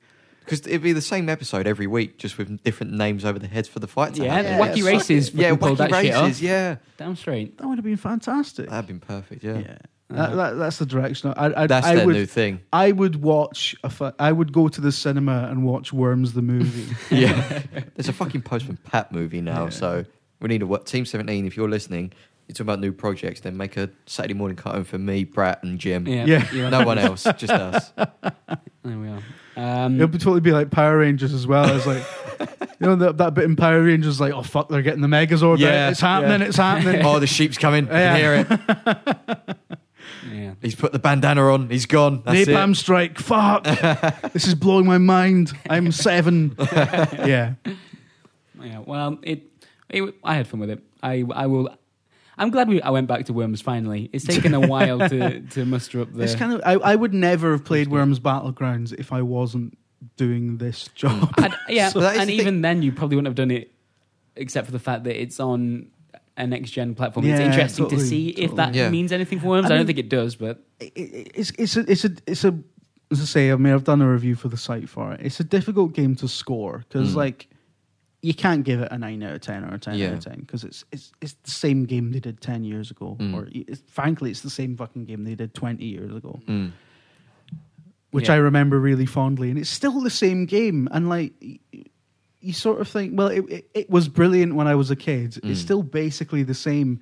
Surely. 0.47 0.57
Because 0.57 0.66
it'd 0.66 0.82
be 0.82 0.92
the 0.92 1.01
same 1.01 1.28
episode 1.28 1.66
every 1.66 1.86
week, 1.86 2.18
just 2.18 2.38
with 2.38 2.62
different 2.62 2.92
names 2.92 3.24
over 3.24 3.38
the 3.38 3.47
heads 3.47 3.68
for 3.68 3.78
the 3.80 3.86
fight. 3.88 4.14
To 4.14 4.24
Yeah. 4.24 4.59
Wacky 4.59 4.76
Yeah, 4.78 4.84
Races. 4.86 5.32
yeah, 5.34 5.51
fucking 5.57 5.76
wacky 5.76 5.78
that 5.78 6.03
shit 6.03 6.14
off. 6.14 6.22
races. 6.24 6.42
Yeah, 6.42 6.76
Damn 6.99 7.16
straight. 7.16 7.59
That 7.59 7.66
would 7.68 7.78
have 7.78 7.84
been 7.84 7.97
fantastic. 7.97 8.68
that'd 8.70 8.86
been 8.86 9.01
perfect. 9.01 9.42
Yeah, 9.42 9.59
yeah. 9.59 9.76
That, 10.11 10.18
uh-huh. 10.18 10.36
that, 10.36 10.51
that's 10.59 10.78
the 10.78 10.86
direction. 10.86 11.32
I, 11.36 11.62
I, 11.62 11.66
that's 11.66 11.86
I 11.86 11.95
their 11.97 12.07
would, 12.07 12.14
new 12.14 12.26
thing. 12.26 12.61
I 12.72 12.92
would 12.92 13.22
watch. 13.22 13.74
A 13.82 13.88
fu- 13.90 14.12
I 14.18 14.30
would 14.32 14.53
go 14.53 14.68
to 14.68 14.80
the 14.80 14.92
cinema 14.92 15.49
and 15.51 15.64
watch 15.64 15.92
Worms 15.95 16.34
the 16.34 16.42
movie. 16.42 16.95
Yeah, 17.11 17.62
there's 17.97 18.09
a 18.09 18.12
fucking 18.12 18.42
Postman 18.42 18.76
Pat 18.84 19.12
movie 19.12 19.40
now, 19.40 19.64
Yeah. 19.64 19.70
so 19.70 20.05
we 20.40 20.49
need 20.49 20.61
a 20.62 20.66
what 20.66 20.84
Team 20.84 21.07
Seventeen. 21.07 21.47
If 21.47 21.57
you're 21.57 21.70
listening, 21.70 22.12
you're 22.47 22.53
talking 22.55 22.66
about 22.66 22.80
new 22.80 22.92
projects. 22.92 23.40
Then 23.40 23.57
make 23.57 23.78
a 23.78 23.88
Saturday 24.05 24.34
morning 24.34 24.57
cartoon 24.59 24.84
for 24.84 24.99
me, 24.99 25.24
Brat, 25.24 25.62
and 25.62 25.78
Jim. 25.78 26.07
Yeah, 26.07 26.26
Yeah. 26.53 26.68
No 26.70 26.84
one 26.84 26.99
else, 26.99 27.24
just 27.38 27.51
us. 27.51 27.90
There 27.97 28.99
we 28.99 29.09
are. 29.09 29.22
Um, 29.57 29.96
It'll 29.96 30.09
be 30.09 30.18
totally 30.18 30.40
be 30.40 30.52
like 30.52 30.70
Power 30.70 30.98
Rangers 30.98 31.32
as 31.32 31.46
well. 31.46 31.74
It's 31.76 31.86
like 31.86 32.05
you 32.80 32.86
know 32.86 32.96
that, 32.96 33.18
that 33.18 33.34
bit 33.34 33.44
in 33.44 33.57
Power 33.57 33.82
Rangers, 33.82 34.20
like 34.20 34.32
oh 34.32 34.42
fuck, 34.42 34.68
they're 34.68 34.82
getting 34.82 35.00
the 35.00 35.09
Megazord. 35.09 35.59
Yeah, 35.59 35.86
out. 35.86 35.92
it's 35.92 36.00
happening. 36.00 36.40
yeah. 36.40 36.46
It's 36.46 36.57
happening. 36.57 37.05
Oh, 37.05 37.18
the 37.20 37.26
sheep's 37.26 37.59
coming. 37.59 37.88
I 37.88 37.90
can 37.90 38.16
hear 38.16 38.34
it. 38.34 39.57
yeah. 40.32 40.55
He's 40.61 40.74
put 40.74 40.92
the 40.92 40.98
bandana 40.98 41.42
on. 41.52 41.70
He's 41.70 41.86
gone. 41.86 42.22
That's 42.24 42.48
Napalm 42.48 42.72
it. 42.72 42.76
strike. 42.76 43.18
Fuck. 43.18 43.64
this 44.32 44.46
is 44.46 44.55
blowing 44.55 44.86
my 44.86 44.98
mind. 44.98 45.52
I'm 45.68 45.92
seven. 45.92 46.57
yeah. 46.59 47.55
Yeah, 48.61 48.78
well, 48.78 49.18
it, 49.22 49.42
it. 49.90 50.14
I 50.24 50.34
had 50.34 50.46
fun 50.46 50.61
with 50.61 50.70
it. 50.70 50.82
I, 51.02 51.24
I 51.34 51.46
will. 51.46 51.76
I'm 52.39 52.51
glad 52.51 52.68
we. 52.68 52.82
I 52.82 52.91
went 52.91 53.07
back 53.07 53.26
to 53.26 53.32
Worms 53.32 53.61
finally. 53.61 54.11
It's 54.12 54.24
taken 54.24 54.55
a 54.55 54.61
while 54.61 54.99
to, 55.09 55.41
to 55.51 55.64
muster 55.64 56.01
up 56.01 56.12
the. 56.12 56.22
It's 56.24 56.35
kind 56.35 56.53
of. 56.53 56.61
I, 56.64 56.72
I 56.74 56.97
would 56.97 57.14
never 57.14 57.53
have 57.53 57.64
played 57.64 57.89
Worms 57.89 58.18
Battlegrounds 58.20 58.93
if 58.99 59.12
I 59.12 59.22
wasn't 59.22 59.76
doing 60.16 60.59
this 60.59 60.89
job. 60.95 61.32
I'd- 61.39 61.55
yeah, 61.68 61.89
So 61.91 62.01
and 62.01 62.28
the 62.28 62.35
even 62.35 62.61
then, 62.62 62.82
you 62.82 62.93
probably 62.93 63.16
wouldn't 63.16 63.28
have 63.28 63.37
done 63.37 63.51
it, 63.51 63.70
except 64.37 64.66
for 64.66 64.72
the 64.72 64.78
fact 64.78 65.05
that 65.05 65.20
it's 65.20 65.39
on 65.41 65.89
a 66.37 66.47
next 66.47 66.70
gen 66.70 66.95
platform. 66.97 67.24
it's 67.26 67.39
Yeah, 67.39 67.47
interesting 67.47 67.85
to 67.87 67.91
totally, 67.91 68.09
see 68.09 68.28
if 68.30 68.57
that 68.57 68.74
Yeah. 68.74 68.91
means 68.91 69.12
anything 69.12 69.39
for 69.39 69.47
Worms. 69.47 69.70
I 69.70 69.74
I, 69.74 69.78
don't 69.78 69.87
think 69.87 69.99
it 69.99 70.09
does, 70.09 70.35
but 70.37 70.62
it, 70.80 70.93
it- 70.97 71.30
it's 71.35 71.51
it's 71.59 71.76
a 71.76 71.91
it's 71.91 72.05
a 72.05 72.11
it's 72.26 72.45
a 72.45 72.59
as 73.12 73.20
I 73.20 73.24
say. 73.24 73.53
I 73.53 73.57
mean, 73.57 73.72
I've 73.72 73.85
done 73.85 74.03
a 74.03 74.11
review 74.11 74.35
for 74.35 74.49
the 74.49 74.57
site 74.57 74.89
for 74.89 75.12
it. 75.12 75.20
It's 75.22 75.39
a 75.39 75.45
difficult 75.45 75.93
game 75.93 76.16
to 76.16 76.26
score 76.26 76.85
because 76.89 77.12
Mm. 77.12 77.16
like 77.16 77.49
you 78.24 78.32
can't 78.32 78.64
give 78.64 78.80
it 78.80 78.88
a 78.90 78.96
nine 78.96 79.22
out 79.22 79.34
of 79.34 79.40
ten 79.42 79.64
or 79.64 79.74
a 79.74 79.78
ten 79.78 79.98
Yeah. 79.98 80.08
out 80.08 80.14
of 80.14 80.24
ten 80.24 80.40
because 80.40 80.64
it's 80.64 80.82
it's 80.92 81.12
it's 81.20 81.34
the 81.44 81.50
same 81.50 81.84
game 81.84 82.10
they 82.12 82.20
did 82.20 82.40
ten 82.40 82.64
years 82.64 82.90
ago, 82.90 83.16
Mm. 83.20 83.34
or 83.34 83.48
it's, 83.52 83.82
frankly, 83.88 84.30
it's 84.30 84.40
the 84.40 84.48
same 84.50 84.76
fucking 84.76 85.04
game 85.04 85.24
they 85.24 85.34
did 85.34 85.52
twenty 85.52 85.84
years 85.84 86.14
ago, 86.14 86.40
Mm. 86.46 86.72
which 88.12 88.28
Yeah. 88.28 88.34
I 88.34 88.38
remember 88.38 88.80
really 88.80 89.06
fondly, 89.06 89.50
and 89.50 89.58
it's 89.58 89.68
still 89.70 90.00
the 90.00 90.10
same 90.10 90.46
game. 90.46 90.88
And 90.90 91.08
like 91.08 91.32
you 92.40 92.52
sort 92.52 92.80
of 92.80 92.88
think, 92.88 93.18
well, 93.18 93.28
it 93.28 93.44
it, 93.50 93.70
it 93.74 93.90
was 93.90 94.08
brilliant 94.08 94.54
when 94.54 94.66
I 94.66 94.74
was 94.74 94.90
a 94.90 94.96
kid. 94.96 95.32
Mm. 95.32 95.50
It's 95.50 95.60
still 95.60 95.82
basically 95.82 96.42
the 96.44 96.54
same. 96.54 97.00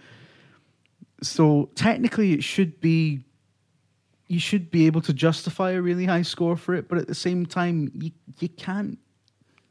So 1.23 1.71
technically, 1.77 2.33
it 2.33 2.43
should 2.43 2.81
be 2.81 3.21
you 4.29 4.41
should 4.41 4.71
be 4.71 4.87
able 4.87 5.03
to 5.03 5.13
justify 5.13 5.73
a 5.73 5.83
really 5.83 6.07
high 6.07 6.23
score 6.23 6.57
for 6.57 6.75
it, 6.75 6.89
but 6.89 6.99
at 6.99 7.07
the 7.07 7.15
same 7.15 7.47
time, 7.47 7.93
you 7.95 8.11
you 8.41 8.49
can't 8.49 8.99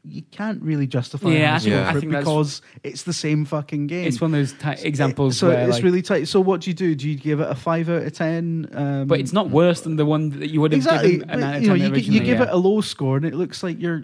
you 0.04 0.22
can't 0.32 0.60
really 0.62 0.86
justify 0.88 1.30
a 1.30 1.32
Yeah, 1.32 1.50
high 1.50 1.54
I 1.54 1.58
think- 1.58 1.62
score 1.72 1.80
I 1.84 1.92
for 1.92 1.98
it 1.98 2.00
think 2.00 2.12
because 2.12 2.62
it's 2.82 3.02
the 3.04 3.12
same 3.12 3.44
fucking 3.44 3.86
game. 3.86 4.06
it's 4.08 4.20
one 4.20 4.34
of 4.34 4.40
those 4.40 4.52
ti 4.54 4.86
examples 4.86 5.36
so 5.38 5.48
where, 5.48 5.60
it's 5.64 5.74
like, 5.74 5.84
really 5.84 6.02
tight. 6.02 6.26
So 6.26 6.40
what 6.40 6.60
do 6.62 6.70
you 6.70 6.74
do? 6.74 6.94
Do 6.96 7.08
you 7.08 7.16
give 7.16 7.38
it 7.38 7.48
a 7.48 7.54
five 7.54 7.88
out 7.88 8.02
of 8.02 8.12
ten? 8.12 8.68
Um, 8.72 9.06
but 9.06 9.20
it's 9.20 9.32
not 9.32 9.50
worse 9.50 9.82
than 9.82 9.94
the 9.96 10.04
one 10.04 10.30
that 10.40 10.50
you 10.50 10.60
would 10.60 10.72
have 10.72 10.78
exactly. 10.80 11.12
given 11.18 11.30
a 11.30 11.32
but, 11.34 11.38
nine 11.40 11.50
out 11.50 11.56
of 11.56 11.62
you 11.62 11.68
know, 11.68 11.74
you, 11.74 11.94
you 11.94 12.18
give 12.20 12.38
yeah. 12.38 12.42
it 12.44 12.48
a 12.48 12.56
low 12.56 12.80
score, 12.80 13.16
and 13.16 13.24
it 13.24 13.34
looks 13.34 13.62
like 13.62 13.80
you're. 13.80 14.02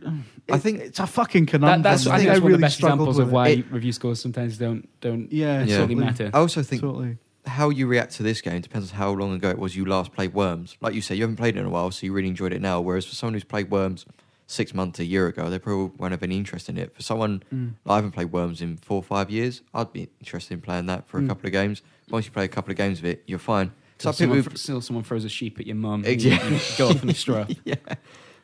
I 0.50 0.58
think- 0.58 0.78
it's 0.80 1.00
a 1.00 1.06
fucking 1.06 1.46
conundrum. 1.46 1.82
That, 1.82 1.90
that's 1.90 2.06
I 2.06 2.14
I 2.14 2.18
think 2.18 2.20
think 2.20 2.28
that's 2.28 2.34
one 2.34 2.36
of 2.36 2.42
really 2.44 2.56
the 2.58 2.60
best 2.66 2.78
examples 2.78 3.18
of 3.18 3.32
why 3.32 3.48
It- 3.48 3.72
review 3.72 3.92
scores 3.92 4.20
sometimes 4.20 4.56
don't 4.56 4.88
don't 5.00 5.32
Yeah, 5.32 5.46
Yeah. 5.46 5.58
really 5.58 5.78
totally. 5.78 5.94
matter. 5.96 6.30
I 6.32 6.38
also 6.38 6.62
think 6.62 6.80
Totally. 6.82 7.16
how 7.44 7.70
you 7.70 7.88
react 7.88 8.12
to 8.18 8.22
this 8.22 8.40
game 8.40 8.60
depends 8.60 8.92
on 8.92 8.98
how 8.98 9.10
long 9.10 9.32
ago 9.34 9.50
it 9.50 9.58
was 9.58 9.74
you 9.74 9.84
last 9.84 10.12
played 10.14 10.32
Worms. 10.32 10.76
Like 10.80 10.94
you 10.94 11.00
said, 11.00 11.16
you 11.16 11.24
haven't 11.24 11.36
played 11.36 11.56
it 11.56 11.60
in 11.60 11.66
a 11.66 11.70
while, 11.70 11.90
so 11.90 12.06
you 12.06 12.12
really 12.12 12.28
enjoyed 12.28 12.52
it 12.52 12.62
now. 12.62 12.80
Whereas 12.80 13.04
for 13.04 13.16
someone 13.16 13.34
who's 13.34 13.44
played 13.44 13.70
Worms 13.70 14.06
six 14.50 14.72
months, 14.74 14.98
a 14.98 15.04
year 15.04 15.26
ago, 15.28 15.48
they 15.50 15.58
probably 15.58 15.92
won't 15.98 16.10
have 16.10 16.22
any 16.24 16.36
interest 16.36 16.68
in 16.68 16.76
it. 16.78 16.94
For 16.96 17.02
someone, 17.02 17.42
Mm. 17.54 17.74
I 17.86 17.96
haven't 17.96 18.12
played 18.12 18.32
Worms 18.32 18.60
in 18.62 18.78
four 18.78 18.96
or 18.96 19.02
five 19.02 19.30
years, 19.30 19.60
I'd 19.74 19.92
be 19.92 20.08
interested 20.20 20.54
in 20.54 20.62
playing 20.62 20.86
that 20.86 21.06
for 21.06 21.18
a 21.18 21.22
Mm. 21.22 21.28
couple 21.28 21.46
of 21.46 21.52
games. 21.52 21.82
Once 22.10 22.24
you 22.24 22.32
play 22.32 22.44
a 22.46 22.48
couple 22.48 22.70
of 22.72 22.76
games 22.78 22.98
of 22.98 23.04
it, 23.04 23.22
you're 23.26 23.38
fine. 23.38 23.72
Till 23.98 24.12
Some 24.12 24.26
people 24.28 24.36
someone, 24.42 24.50
who- 24.52 24.56
still 24.56 24.80
someone 24.80 25.04
throws 25.04 25.24
a 25.24 25.28
sheep 25.28 25.60
at 25.60 25.66
your 25.66 25.76
mum. 25.76 26.02
Ex- 26.06 26.24
and 26.24 26.32
you- 26.32 26.50
you 26.56 26.60
go 26.78 26.88
off 26.88 27.02
and 27.02 27.14
straw. 27.14 27.44
yeah. 27.64 27.74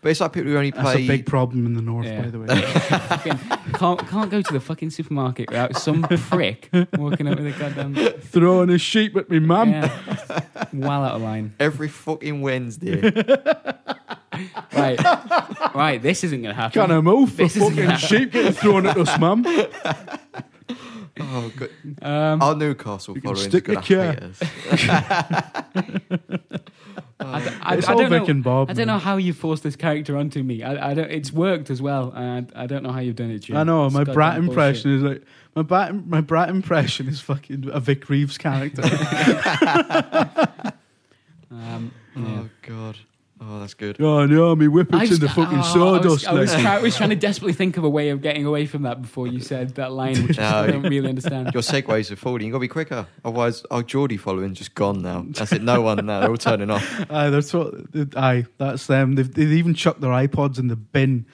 But 0.02 0.11
it's 0.11 0.20
like 0.20 0.34
people 0.34 0.50
who 0.50 0.59
only 0.59 0.70
play. 0.72 0.82
That's 0.82 0.96
a 0.98 1.07
big 1.09 1.24
problem 1.24 1.64
in 1.64 1.72
the 1.72 1.80
north, 1.80 2.05
Yeah. 2.05 2.20
by 2.22 2.28
the 2.28 2.38
way. 2.40 2.46
Can't 3.78 4.07
can't 4.07 4.30
go 4.30 4.42
to 4.42 4.52
the 4.52 4.61
fucking 4.61 4.90
supermarket 4.90 5.48
without 5.48 5.78
some 5.78 6.02
prick 6.28 6.68
walking 6.98 7.26
up 7.26 7.38
with 7.38 7.46
a 7.46 7.59
goddamn 7.59 7.94
Throwing 8.20 8.68
a 8.68 8.76
sheep 8.76 9.16
at 9.16 9.30
me, 9.30 9.38
mum. 9.38 9.70
yeah, 9.70 9.88
well 10.74 11.02
out 11.05 11.14
of 11.16 11.22
line. 11.22 11.55
Every 11.59 11.88
fucking 11.88 12.42
Wednesday. 12.42 13.00
Right, 14.72 15.74
right. 15.74 16.03
This 16.03 16.24
isn't 16.24 16.43
gonna 16.43 16.55
happen. 16.55 16.80
Can't 16.80 16.91
have 16.91 17.05
move 17.05 17.37
This 17.37 17.57
isn't 17.57 17.70
fucking 17.70 17.85
gonna 17.87 17.99
sheep 17.99 18.32
getting 18.32 18.53
thrown 18.53 18.87
at 18.87 18.97
us, 18.97 19.18
mum. 19.18 19.45
oh, 21.20 21.53
God. 21.57 21.70
Um, 22.03 22.43
Our 22.43 22.55
Newcastle 22.57 23.14
You 23.14 23.20
can 23.22 23.35
following 23.35 23.49
stick 23.51 23.64
going 23.64 23.80
to 23.82 23.93
your 23.95 24.03
hate 24.05 24.22
us. 24.22 24.41
I, 27.20 27.41
d- 27.41 27.51
I- 27.62 27.76
It's 27.76 27.89
I 27.89 27.93
all 27.93 27.99
don't 28.01 28.11
Vic 28.11 28.22
know. 28.24 28.28
and 28.28 28.43
Bob. 28.45 28.70
I 28.70 28.72
don't 28.74 28.87
man. 28.87 28.97
know 28.97 28.99
how 28.99 29.16
you 29.16 29.32
forced 29.32 29.62
this 29.62 29.76
character 29.76 30.16
onto 30.16 30.43
me. 30.43 30.62
I, 30.62 30.91
I 30.91 30.95
don't. 30.95 31.11
It's 31.11 31.32
worked 31.32 31.70
as 31.70 31.80
well. 31.80 32.12
and 32.14 32.51
I, 32.55 32.64
I 32.64 32.66
don't 32.66 32.82
know 32.82 32.91
how 32.93 33.01
you've 33.01 33.16
done 33.16 33.30
it. 33.30 33.39
Jim. 33.41 33.57
I 33.57 33.62
know 33.64 33.87
It's 33.87 33.95
my 33.95 34.01
goddamn 34.01 34.14
brat 34.14 34.35
bullshit. 34.35 34.49
impression 34.51 34.91
is 34.97 35.03
like 35.03 35.22
my 35.55 35.62
brat. 35.62 36.07
My 36.07 36.20
brat 36.20 36.49
impression 36.51 37.09
is 37.09 37.20
fucking 37.20 37.70
a 37.72 37.80
Vic 37.80 38.09
Reeves 38.11 38.37
character. 38.39 38.82
Um, 41.51 41.93
yeah. 42.16 42.24
Oh, 42.26 42.49
God. 42.62 42.97
Oh, 43.41 43.54
that's 43.65 43.75
good. 43.75 44.01
oh 44.01 44.27
no, 44.27 44.55
me 44.55 44.67
I 44.67 44.69
whippets 44.69 45.01
was- 45.11 45.12
in 45.12 45.21
the 45.21 45.29
fucking 45.29 45.45
oh, 45.45 45.57
I 45.57 45.59
was- 45.59 45.73
sawdust. 45.73 46.29
I 46.29 46.33
was, 46.35 46.53
like. 46.53 46.62
try- 46.62 46.77
I 46.77 46.81
was 46.81 46.97
trying 46.97 47.11
to 47.11 47.17
desperately 47.17 47.53
think 47.55 47.77
of 47.77 47.85
a 47.85 47.89
way 47.89 48.11
of 48.11 48.21
getting 48.23 48.45
away 48.47 48.67
from 48.67 48.83
that 48.83 49.03
before 49.03 49.27
you 49.27 49.41
said 49.41 49.75
that 49.77 49.93
line, 49.93 50.27
which 50.27 50.39
I 50.39 50.67
don't 50.67 50.83
really 50.83 51.09
understand. 51.09 51.51
Your 51.55 51.62
segues 51.62 52.11
are 52.11 52.17
falling. 52.17 52.43
You've 52.47 52.53
got 52.53 52.59
to 52.59 52.61
be 52.61 52.69
quicker. 52.69 53.07
Otherwise, 53.25 53.65
our 53.71 53.83
Geordie 53.83 54.17
following 54.17 54.55
just 54.55 54.75
gone 54.75 55.03
now. 55.03 55.25
That's 55.29 55.53
it. 55.53 55.62
No 55.62 55.81
one 55.83 56.05
now. 56.07 56.21
They're 56.21 56.31
all 56.31 56.37
turning 56.37 56.71
off. 56.71 56.85
Aye, 57.11 57.31
that's 57.31 57.53
what. 57.55 57.75
Aye, 58.17 58.47
that's 58.59 58.87
them. 58.87 59.15
They've, 59.15 59.33
they've 59.33 59.53
even 59.53 59.75
chucked 59.75 60.01
their 60.01 60.11
iPods 60.11 60.59
in 60.59 60.69
the 60.69 60.77
bin. 60.77 61.27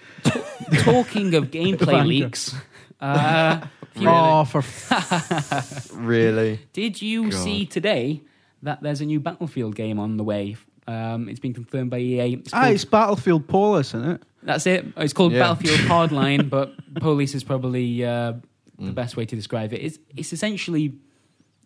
Talking 0.85 1.35
of 1.35 1.51
gameplay 1.51 2.07
leaks, 2.07 2.55
uh, 3.01 3.61
Really? 3.97 4.07
Oh, 4.09 4.45
for 4.45 4.59
f- 4.59 5.91
Really? 5.95 6.61
did 6.73 7.03
you 7.03 7.31
God. 7.31 7.35
see 7.35 7.67
today 7.67 8.23
that 8.63 8.83
there's 8.83 9.01
a 9.01 9.05
new 9.05 9.19
Battlefield 9.21 9.75
game 9.75 9.99
on 9.99 10.17
the 10.17 10.23
way? 10.25 10.57
Um, 10.91 11.29
it's 11.29 11.41
been 11.41 11.55
confirmed 11.55 11.91
by 11.91 11.99
EA. 11.99 12.35
It's 12.35 12.53
aye, 12.53 12.61
called- 12.63 12.75
it's 12.75 12.85
Battlefield 12.85 13.49
Polis, 13.49 13.89
isn't 13.95 14.11
it? 14.11 14.23
that's 14.43 14.67
it. 14.67 14.87
It's 14.97 15.13
called 15.13 15.33
Yeah. 15.33 15.41
Battlefield 15.41 15.81
Hardline, 15.81 16.49
but 16.51 16.73
police 17.01 17.35
is 17.35 17.45
probably 17.45 18.05
uh, 18.05 18.33
the 18.79 18.91
Mm. 18.93 18.95
best 18.95 19.17
way 19.17 19.27
to 19.27 19.37
describe 19.37 19.73
it. 19.75 19.83
It's, 19.83 19.99
it's 20.17 20.33
essentially 20.33 20.95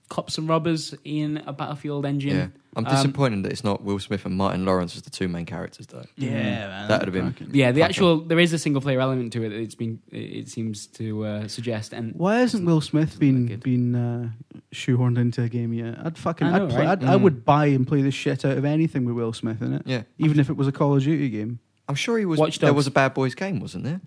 cops 0.09 0.37
and 0.39 0.49
robbers 0.49 0.95
in 1.05 1.43
a 1.47 1.53
Battlefield 1.53 2.05
engine. 2.05 2.37
Yeah, 2.37 2.47
I'm 2.77 2.85
Um, 2.87 2.93
disappointed 2.93 3.43
that 3.45 3.53
it's 3.53 3.65
not 3.65 3.83
Will 3.83 3.99
Smith 3.99 4.27
and 4.27 4.37
Martin 4.37 4.65
Lawrence 4.65 4.95
as 4.97 5.03
the 5.03 5.11
two 5.11 5.29
main 5.29 5.47
characters, 5.47 5.87
though. 5.87 6.05
Yeah, 6.17 6.31
man. 6.69 6.89
That 6.89 7.01
would've 7.07 7.15
been- 7.39 7.51
Yeah, 7.53 7.73
the 7.73 7.81
Fuck 7.81 7.89
actual 7.91 8.21
there 8.21 8.39
is 8.39 8.53
a 8.53 8.59
single 8.59 8.83
player 8.83 9.01
element 9.01 9.33
to 9.33 9.43
it 9.45 9.49
that 9.49 9.59
it's 9.61 9.75
been 9.75 10.01
it 10.13 10.49
seems 10.49 10.87
to 10.89 11.25
uh, 11.25 11.49
suggest 11.49 11.93
and 11.93 12.15
Why 12.17 12.37
hasn't 12.41 12.67
Will 12.67 12.81
Smith 12.83 13.19
been 13.19 13.47
been 13.61 13.95
uh, 13.95 14.29
shoehorned 14.73 15.19
into 15.19 15.43
a 15.43 15.49
game 15.49 15.73
yet? 15.73 15.97
I'd 16.05 16.19
fucking, 16.19 16.47
I 16.49 16.59
know, 16.59 16.65
I'd 16.65 16.71
play, 16.71 16.79
right? 16.81 16.89
I'd, 16.89 17.05
I 17.05 17.17
Mm. 17.17 17.23
would 17.23 17.45
buy 17.45 17.67
and 17.67 17.87
play 17.87 18.03
the 18.03 18.11
shit 18.11 18.45
out 18.45 18.59
of 18.59 18.65
anything 18.65 19.05
with 19.07 19.15
Will 19.17 19.33
Smith 19.33 19.63
in 19.63 19.73
it, 19.73 19.83
Yeah, 19.87 20.03
even 20.19 20.39
if 20.39 20.51
it 20.51 20.57
was 20.57 20.69
a 20.69 20.73
Call 20.73 20.97
of 20.97 21.03
Duty 21.03 21.31
game. 21.31 21.61
I'm 21.89 21.95
sure 21.95 22.19
he 22.19 22.25
was. 22.25 22.39
Watch 22.39 22.59
there 22.61 22.73
was 22.75 22.87
a 22.87 22.91
Bad 22.91 23.15
Boys 23.15 23.35
game, 23.35 23.61
wasn't 23.61 23.85
there? 23.85 24.01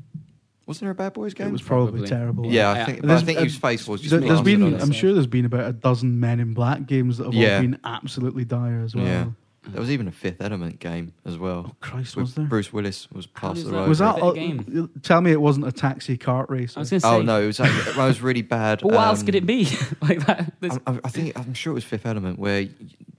Wasn't 0.68 0.82
there 0.82 0.92
a 0.92 0.96
Bad 0.96 1.14
Boys 1.14 1.34
game? 1.34 1.48
It 1.48 1.52
was 1.54 1.62
probably, 1.62 1.92
Probably. 2.02 2.08
terrible. 2.10 2.46
yeah, 2.46 2.74
Yeah. 2.76 2.82
I 2.82 2.86
think. 2.86 3.02
But 3.02 3.08
There's- 3.08 3.24
I 3.24 3.26
think 3.26 3.40
uh, 3.40 3.44
his 3.44 3.56
face 3.56 3.88
was 3.88 4.02
just. 4.02 4.12
There, 4.12 4.20
has 4.20 4.28
plastered 4.28 4.46
been, 4.46 4.64
on 4.64 4.74
it. 4.76 4.82
I'm 4.84 4.92
sure 4.92 5.14
there's 5.14 5.26
been 5.26 5.46
about 5.46 5.70
a 5.70 5.74
dozen 5.74 6.20
Men 6.20 6.40
in 6.42 6.54
Black 6.54 6.86
games 6.86 7.18
that 7.18 7.24
have 7.26 7.34
Yeah. 7.34 7.56
all 7.56 7.62
been 7.62 7.80
absolutely 7.86 8.44
dire 8.46 8.82
as 8.84 8.94
well. 8.96 9.06
Yeah. 9.06 9.26
There 9.72 9.82
was 9.82 9.92
even 9.92 10.08
a 10.08 10.12
Fifth 10.12 10.42
Element 10.42 10.80
game 10.80 11.14
as 11.26 11.38
well. 11.38 11.66
Oh 11.70 11.76
Christ, 11.80 12.16
was 12.16 12.36
there? 12.36 12.46
Bruce 12.46 12.72
Willis 12.74 13.10
was 13.12 13.28
How 13.34 13.50
passed 13.50 13.56
does 13.64 13.72
the 13.72 13.78
road. 13.78 13.90
Was 13.90 14.00
that 14.00 14.16
Bit 14.16 14.24
all, 14.24 14.30
of 14.30 14.36
game. 14.36 14.90
Tell 15.04 15.22
me 15.22 15.32
it 15.32 15.42
wasn't 15.42 15.68
a 15.68 15.72
taxi 15.72 16.18
kart 16.18 16.50
race. 16.50 16.76
I 16.78 16.82
was 16.82 16.90
going 16.90 17.02
to 17.02 17.08
say, 17.08 17.14
Oh 17.16 17.22
no, 17.22 17.42
it 17.42 17.48
was. 17.48 17.60
Like, 17.60 17.72
it 17.88 17.96
was 17.98 18.22
really 18.22 18.42
bad. 18.42 18.80
but 18.82 18.92
what 18.94 19.08
else 19.08 19.20
um, 19.22 19.26
could 19.26 19.36
it 19.36 19.46
be 19.46 19.66
like 20.02 20.26
that? 20.26 20.54
I, 20.86 21.00
I 21.04 21.10
think 21.10 21.38
I'm 21.38 21.54
sure 21.54 21.72
it 21.72 21.76
was 21.76 21.84
Fifth 21.84 22.06
Element 22.06 22.40
where 22.40 22.64
y- 22.64 22.70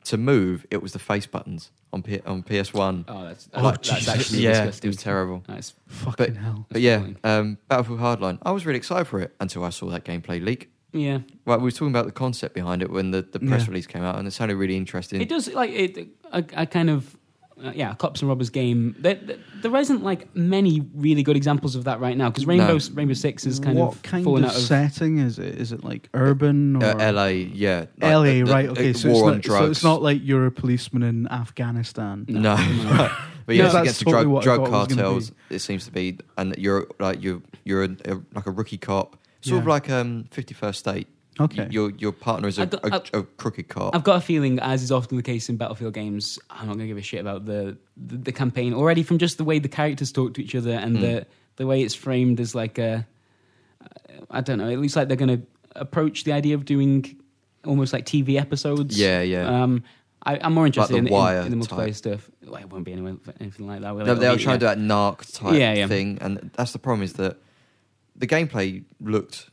to 0.05 0.17
move 0.17 0.65
it 0.71 0.81
was 0.83 0.93
the 0.93 0.99
face 0.99 1.27
buttons 1.27 1.71
on 1.93 2.03
P, 2.03 2.21
on 2.25 2.43
PS 2.43 2.73
One. 2.73 3.05
oh, 3.09 3.25
that's 3.25 3.49
Oh, 3.53 3.71
that's 3.71 4.09
actually 4.09 4.41
yeah, 4.43 4.53
disgusting. 4.65 4.89
it 4.89 4.91
was 4.91 4.97
terrible. 4.97 5.43
That's 5.47 5.75
Fucking 5.87 6.35
hell. 6.37 6.67
But 6.71 6.81
yeah, 6.81 6.97
appalling. 6.97 7.17
um, 7.25 7.59
Battlefield 7.69 8.01
Hardline. 8.01 8.39
I 8.43 8.53
was 8.53 8.65
really 8.65 8.79
excited 8.79 9.07
for 9.07 9.21
it 9.21 9.35
until 9.41 9.65
I 9.65 9.71
saw 9.71 9.87
that 9.91 10.05
gameplay 10.05 10.43
leak. 10.43 10.71
Yeah. 10.93 11.19
Well, 11.45 11.59
we 11.59 11.65
were 11.65 11.71
talking 11.71 11.89
about 11.89 12.07
the 12.07 12.13
concept 12.13 12.55
behind 12.55 12.83
it 12.83 12.91
when 12.91 13.11
the, 13.11 13.23
the 13.23 13.39
press 13.41 13.63
Yeah. 13.63 13.69
release 13.69 13.87
came 13.87 14.03
out, 14.03 14.17
and 14.19 14.27
it 14.27 14.31
sounded 14.33 14.57
really 14.57 14.77
interesting. 14.77 15.21
It 15.21 15.29
does 15.29 15.49
like 15.53 15.71
it. 15.71 16.09
A, 16.33 16.45
a 16.55 16.67
kind 16.67 16.91
of 16.91 17.17
uh, 17.63 17.73
yeah, 17.75 17.93
cops 17.95 18.21
and 18.21 18.29
robbers 18.29 18.51
game. 18.51 18.95
There, 19.01 19.17
there, 19.17 19.37
there 19.63 19.75
isn't 19.77 20.03
like 20.05 20.35
many 20.37 20.81
really 20.95 21.23
good 21.25 21.37
examples 21.37 21.75
of 21.75 21.85
that 21.85 21.99
right 21.99 22.17
now 22.17 22.29
because 22.31 22.47
Rainbow 22.47 22.79
Rainbow 22.95 23.15
Six 23.15 23.47
is 23.47 23.59
kind 23.59 23.77
what 23.79 23.95
of 23.97 24.03
kind 24.03 24.25
fallen 24.25 24.45
of 24.45 24.51
out 24.51 24.57
of. 24.57 24.63
setting 24.63 25.19
is 25.19 25.39
it? 25.41 25.57
Is 25.57 25.73
it 25.73 25.83
like 25.83 26.09
urban 26.15 26.77
or 26.77 26.85
uh, 26.85 27.13
LA, 27.13 27.27
yeah, 27.27 27.87
like 28.01 28.13
LA, 28.13 28.23
the- 28.23 28.43
the- 28.43 28.53
right? 28.53 28.69
Okay, 28.69 28.93
the 28.93 28.99
so 28.99 29.09
war 29.11 29.17
it's, 29.17 29.23
on 29.27 29.33
not, 29.33 29.43
drugs. 29.43 29.65
so 29.65 29.71
it's 29.73 29.85
not 29.85 30.03
like 30.03 30.21
you're 30.23 30.47
a 30.47 30.53
policeman 30.53 31.03
in 31.03 31.27
Afghanistan. 31.29 32.25
No, 32.29 32.41
No. 32.57 32.57
but 33.47 33.57
yeah, 33.57 33.63
No, 33.63 33.67
it's 33.67 33.75
that's 33.75 33.75
against 33.75 33.99
the 34.01 34.05
totally 34.05 34.23
drug, 34.25 34.33
what 34.33 34.41
I 34.41 34.45
drug 34.45 34.57
thought 34.59 34.67
it 34.67 34.71
was 34.71 34.89
gonna 34.89 35.03
cartels. 35.03 35.33
It 35.51 35.59
seems 35.59 35.85
to 35.87 35.91
be, 35.91 36.19
and 36.37 36.55
you're 36.57 36.87
like 37.01 37.23
you're 37.23 37.43
you're 37.65 37.83
a, 37.85 37.91
a, 38.05 38.15
like 38.35 38.47
a 38.47 38.51
rookie 38.53 38.79
cop, 38.79 39.17
sort 39.41 39.59
of 39.61 39.65
Yeah. 39.67 39.71
like 39.71 39.91
um 39.91 40.25
Fifty 40.31 40.55
First 40.55 40.81
State. 40.81 41.09
Okay. 41.41 41.69
your 41.71 41.91
your 41.99 42.11
partner 42.11 42.49
is 42.49 42.59
I 42.59 42.65
a, 42.65 42.67
don't- 42.67 43.11
a, 43.15 43.19
a 43.21 43.23
crooked 43.23 43.69
cop. 43.69 43.95
I've 43.95 44.03
got 44.03 44.17
a 44.17 44.21
feeling, 44.21 44.59
as 44.59 44.83
is 44.83 44.91
often 44.91 45.17
the 45.17 45.23
case 45.23 45.49
in 45.49 45.57
Battlefield 45.57 45.95
games, 45.95 46.37
I'm 46.51 46.67
not 46.67 46.75
going 46.75 46.81
to 46.81 46.87
give 46.89 46.97
a 46.99 47.03
shit 47.03 47.21
about 47.21 47.45
the, 47.45 47.77
the 47.97 48.17
the 48.17 48.33
campaign 48.33 48.75
already 48.75 49.05
from 49.05 49.19
just 49.19 49.39
the 49.39 49.45
way 49.45 49.61
the 49.61 49.69
characters 49.69 50.11
talk 50.11 50.35
to 50.35 50.43
each 50.43 50.55
other 50.57 50.73
and 50.73 50.97
Mm. 50.97 51.01
the 51.01 51.27
the 51.57 51.67
way 51.67 51.83
it's 51.83 51.95
framed 51.95 52.41
as 52.41 52.55
like 52.57 52.79
a. 52.79 53.07
I 54.31 54.41
don't 54.41 54.59
know. 54.59 54.69
It 54.69 54.77
looks 54.79 54.97
like 54.97 55.09
they're 55.09 55.17
going 55.17 55.41
to 55.41 55.47
approach 55.77 56.25
the 56.25 56.33
idea 56.33 56.55
of 56.55 56.65
doing 56.65 57.17
almost 57.65 57.93
like 57.93 58.05
TV 58.05 58.35
episodes. 58.39 58.99
Yeah, 58.99 59.23
yeah. 59.23 59.63
Um, 59.63 59.85
I, 60.27 60.39
I'm 60.43 60.55
more 60.55 60.67
interested 60.67 60.95
the 60.95 60.99
in, 60.99 61.07
in, 61.07 61.13
Wire 61.13 61.41
in 61.43 61.51
the 61.51 61.57
multiplayer 61.65 61.87
type. 61.87 61.95
stuff. 61.95 62.31
Well, 62.45 62.57
it 62.61 62.69
won't 62.71 62.85
be 62.85 62.93
anything, 62.93 63.21
anything 63.41 63.67
like 63.69 63.81
that. 63.83 63.95
Will 63.95 64.05
No, 64.05 64.13
it? 64.13 64.17
they 64.17 64.27
It'll 64.27 64.37
be- 64.37 64.43
trying 64.43 64.61
yeah. 64.61 64.75
to 64.75 64.77
do 64.77 64.81
that 64.89 64.95
narc 64.95 65.33
type 65.33 65.55
Yeah, 65.55 65.75
yeah. 65.75 65.87
thing, 65.87 66.19
and 66.21 66.51
that's 66.55 66.73
the 66.73 66.79
problem 66.81 67.03
is 67.05 67.13
that 67.15 67.37
the 68.19 68.27
gameplay 68.27 68.85
looked 69.01 69.49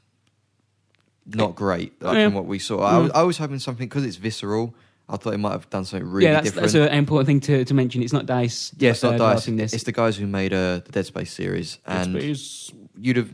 not 1.25 1.55
great 1.55 1.99
like, 2.01 2.15
Yeah. 2.17 2.27
from 2.27 2.33
what 2.35 2.45
we 2.45 2.59
saw. 2.59 2.79
I, 2.81 2.97
was, 2.97 3.11
Mm. 3.11 3.15
I 3.15 3.23
was 3.23 3.37
hoping 3.37 3.59
something 3.59 3.87
because 3.87 4.05
it's 4.05 4.17
visceral. 4.17 4.75
I 5.07 5.17
thought 5.17 5.33
it 5.35 5.37
might 5.39 5.51
have 5.51 5.69
done 5.69 5.85
something 5.85 6.07
really 6.09 6.25
yeah, 6.25 6.33
that's, 6.33 6.45
different. 6.47 6.71
that's 6.73 6.91
an 6.91 6.97
important 6.97 7.27
thing 7.27 7.39
to, 7.41 7.65
to 7.65 7.73
mention. 7.75 8.01
It's 8.01 8.13
not 8.13 8.25
Dice. 8.25 8.71
yeah, 8.77 8.91
it's 8.91 9.03
uh, 9.03 9.11
not 9.11 9.17
Dice. 9.17 9.29
developing 9.45 9.55
This. 9.57 9.73
It's 9.73 9.83
the 9.83 9.91
guys 9.91 10.17
who 10.17 10.25
made 10.27 10.51
uh, 10.53 10.79
the 10.85 10.91
Dead 10.91 11.05
Space 11.05 11.31
series, 11.31 11.77
Dead 11.87 12.07
and 12.07 12.15
Space. 12.21 12.71
you'd 12.99 13.17
have 13.17 13.31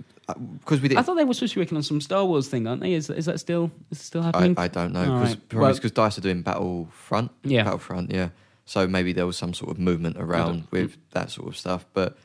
because 0.60 0.82
we 0.82 0.88
did. 0.90 0.98
I 0.98 1.02
thought 1.02 1.16
they 1.16 1.24
were 1.26 1.34
supposed 1.34 1.54
to 1.54 1.60
be 1.60 1.64
working 1.64 1.78
on 1.78 1.84
some 1.84 2.00
Star 2.02 2.26
Wars 2.26 2.48
thing, 2.48 2.68
aren't 2.68 2.82
they? 2.82 2.94
Is, 2.94 3.10
is 3.10 3.26
that 3.26 3.40
still 3.40 3.72
is 3.90 4.00
still 4.02 4.22
happening? 4.22 4.56
I 4.58 4.68
don't 4.68 4.92
know 4.94 5.20
because 5.20 5.36
right. 5.54 5.54
Well- 5.62 5.74
because 5.74 5.92
Dice 5.92 6.18
are 6.18 6.22
doing 6.22 6.42
Battlefront. 6.42 7.32
Yeah. 7.44 7.64
Battlefront. 7.64 8.12
Yeah. 8.12 8.30
So 8.66 8.88
maybe 8.88 9.12
there 9.14 9.26
was 9.26 9.38
some 9.38 9.54
sort 9.54 9.72
of 9.72 9.80
movement 9.80 10.18
around 10.18 10.68
with 10.72 10.98
that 11.12 11.32
sort 11.32 11.48
of 11.50 11.58
stuff. 11.58 11.86
But 11.94 12.18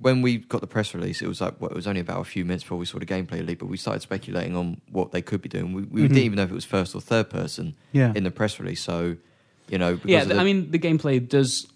when 0.00 0.22
we 0.22 0.38
got 0.38 0.60
the 0.62 0.66
press 0.66 0.94
release, 0.94 1.20
it 1.22 1.28
was 1.28 1.40
like 1.40 1.60
well, 1.60 1.70
it 1.70 1.76
was 1.76 1.86
only 1.86 2.00
about 2.00 2.20
a 2.20 2.24
few 2.24 2.44
minutes 2.44 2.64
before 2.64 2.78
we 2.78 2.86
saw 2.86 2.98
the 2.98 3.06
gameplay 3.06 3.46
leak. 3.46 3.58
But 3.58 3.66
we 3.66 3.76
started 3.76 4.00
speculating 4.00 4.56
on 4.56 4.80
what 4.90 5.12
they 5.12 5.22
could 5.22 5.42
be 5.42 5.48
doing. 5.48 5.72
We, 5.72 5.82
we 5.82 6.00
Mhm. 6.00 6.08
didn't 6.08 6.18
even 6.18 6.36
know 6.36 6.42
if 6.44 6.50
it 6.50 6.54
was 6.54 6.64
first 6.64 6.94
or 6.94 7.00
third 7.00 7.28
person 7.30 7.74
Yeah. 7.92 8.12
in 8.14 8.24
the 8.24 8.30
press 8.30 8.58
release. 8.58 8.82
So 8.82 9.16
you 9.68 9.78
know, 9.78 9.94
because 9.96 10.10
yeah, 10.10 10.24
the- 10.24 10.36
I 10.38 10.44
mean 10.44 10.70
the 10.70 10.78
gameplay 10.78 11.26
does. 11.26 11.66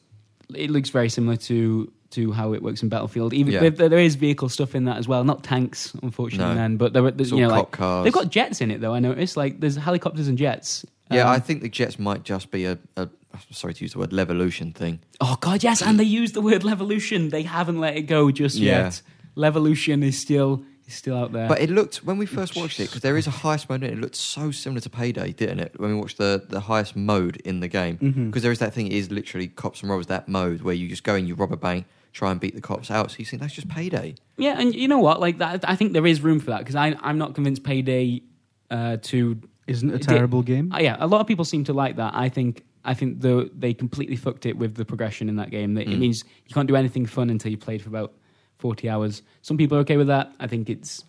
It 0.54 0.70
looks 0.70 0.90
very 0.90 1.08
similar 1.08 1.36
to 1.48 1.90
to 2.10 2.30
how 2.32 2.52
it 2.52 2.62
works 2.62 2.80
in 2.82 2.88
Battlefield. 2.88 3.34
Even 3.34 3.52
Yeah. 3.52 3.68
there, 3.70 3.88
there 3.88 3.98
is 3.98 4.14
vehicle 4.14 4.48
stuff 4.48 4.74
in 4.76 4.84
that 4.84 4.98
as 4.98 5.08
well. 5.08 5.24
Not 5.24 5.42
tanks, 5.42 5.92
unfortunately. 6.00 6.54
No. 6.54 6.60
Then, 6.60 6.76
but 6.76 6.92
there, 6.92 7.02
there's 7.02 7.28
it's 7.28 7.32
all 7.32 7.38
you 7.40 7.44
know 7.44 7.50
cop 7.50 7.58
like 7.58 7.70
cars. 7.72 8.04
they've 8.04 8.12
got 8.12 8.30
jets 8.30 8.60
in 8.60 8.70
it 8.70 8.80
though. 8.80 8.94
I 8.94 9.00
noticed 9.00 9.36
like 9.36 9.58
there's 9.60 9.74
helicopters 9.76 10.28
and 10.28 10.38
jets. 10.38 10.84
yeah, 11.10 11.24
Um, 11.24 11.30
I 11.30 11.38
think 11.40 11.62
the 11.62 11.68
jets 11.68 11.98
might 11.98 12.22
just 12.22 12.50
be 12.52 12.66
a, 12.66 12.78
a 12.96 13.08
sorry 13.50 13.74
to 13.74 13.84
use 13.84 13.92
the 13.92 13.98
word 13.98 14.10
levolution 14.10 14.74
thing. 14.74 15.00
Oh 15.20 15.36
god, 15.40 15.62
yes, 15.62 15.82
and 15.82 15.98
they 15.98 16.04
use 16.04 16.32
the 16.32 16.40
word 16.40 16.62
levolution. 16.62 17.30
They 17.30 17.42
haven't 17.42 17.78
let 17.80 17.96
it 17.96 18.02
go 18.02 18.30
just 18.30 18.56
Yeah. 18.56 18.84
yet. 18.84 19.02
Levolution 19.36 20.02
is 20.04 20.18
still 20.18 20.62
is 20.86 20.94
still 20.94 21.16
out 21.16 21.32
there. 21.32 21.48
But 21.48 21.60
it 21.62 21.70
looked 21.70 21.96
when 22.04 22.18
we 22.18 22.26
first 22.26 22.54
watched 22.56 22.78
it 22.78 22.88
because 22.88 23.00
there 23.00 23.16
is 23.16 23.26
a 23.26 23.30
heist 23.30 23.70
mode 23.70 23.82
in 23.82 23.90
it. 23.90 23.92
It 23.94 24.00
looked 24.00 24.16
so 24.16 24.50
similar 24.50 24.80
to 24.82 24.90
Payday, 24.90 25.32
didn't 25.32 25.60
it? 25.60 25.74
When 25.80 25.90
we 25.90 25.96
watched 25.96 26.18
the 26.18 26.44
the 26.48 26.60
heist 26.60 26.94
mode 26.94 27.36
in 27.38 27.60
the 27.60 27.68
game, 27.68 27.96
because 27.96 28.40
Mhm. 28.40 28.42
there 28.42 28.52
is 28.52 28.58
that 28.58 28.74
thing. 28.74 28.86
It 28.88 28.92
is 28.94 29.10
literally 29.10 29.48
cops 29.48 29.80
and 29.80 29.90
robbers. 29.90 30.06
That 30.08 30.28
mode 30.28 30.62
where 30.62 30.74
you 30.74 30.88
just 30.88 31.02
go 31.04 31.14
and 31.14 31.26
you 31.26 31.34
rob 31.34 31.52
a 31.52 31.56
bank, 31.56 31.86
try 32.12 32.30
and 32.30 32.38
beat 32.38 32.54
the 32.54 32.60
cops 32.60 32.90
out. 32.90 33.10
So 33.10 33.16
you 33.18 33.24
think 33.24 33.40
that's 33.42 33.54
just 33.54 33.68
Payday? 33.68 34.14
Yeah, 34.36 34.58
and 34.60 34.74
you 34.74 34.86
know 34.88 34.98
what? 34.98 35.20
Like 35.20 35.38
that, 35.38 35.64
I 35.68 35.74
think 35.74 35.94
there 35.94 36.06
is 36.06 36.20
room 36.20 36.38
for 36.38 36.50
that 36.50 36.58
because 36.58 36.74
I'm 36.76 37.18
not 37.18 37.34
convinced 37.34 37.62
Payday 37.64 38.22
uh, 38.70 38.98
to. 39.02 39.38
Isn't 39.66 39.88
a 39.90 39.94
It 39.94 40.02
did- 40.02 40.08
terrible 40.08 40.42
game? 40.42 40.70
Uh, 40.70 40.78
yeah, 40.80 40.96
a 41.00 41.06
lot 41.06 41.22
of 41.22 41.26
people 41.26 41.46
seem 41.46 41.64
to 41.64 41.72
like 41.72 41.96
that. 41.96 42.14
I 42.14 42.28
think 42.28 42.62
I 42.84 42.94
think 42.94 43.20
the, 43.20 43.50
they 43.56 43.72
completely 43.74 44.16
fucked 44.16 44.46
it 44.46 44.56
with 44.58 44.74
the 44.74 44.84
progression 44.84 45.28
in 45.28 45.36
that 45.36 45.50
game. 45.50 45.76
It 45.78 45.88
Mm. 45.88 45.98
means 45.98 46.24
you 46.46 46.54
can't 46.54 46.68
do 46.68 46.76
anything 46.76 47.06
fun 47.06 47.30
until 47.30 47.50
you 47.50 47.56
played 47.56 47.82
for 47.82 47.88
about 47.88 48.12
forty 48.58 48.88
hours. 48.88 49.22
Some 49.42 49.56
people 49.56 49.76
are 49.78 49.80
okay 49.80 49.96
with 49.96 50.06
that. 50.08 50.32
I 50.38 50.46
think 50.46 50.68
it's 50.68 51.04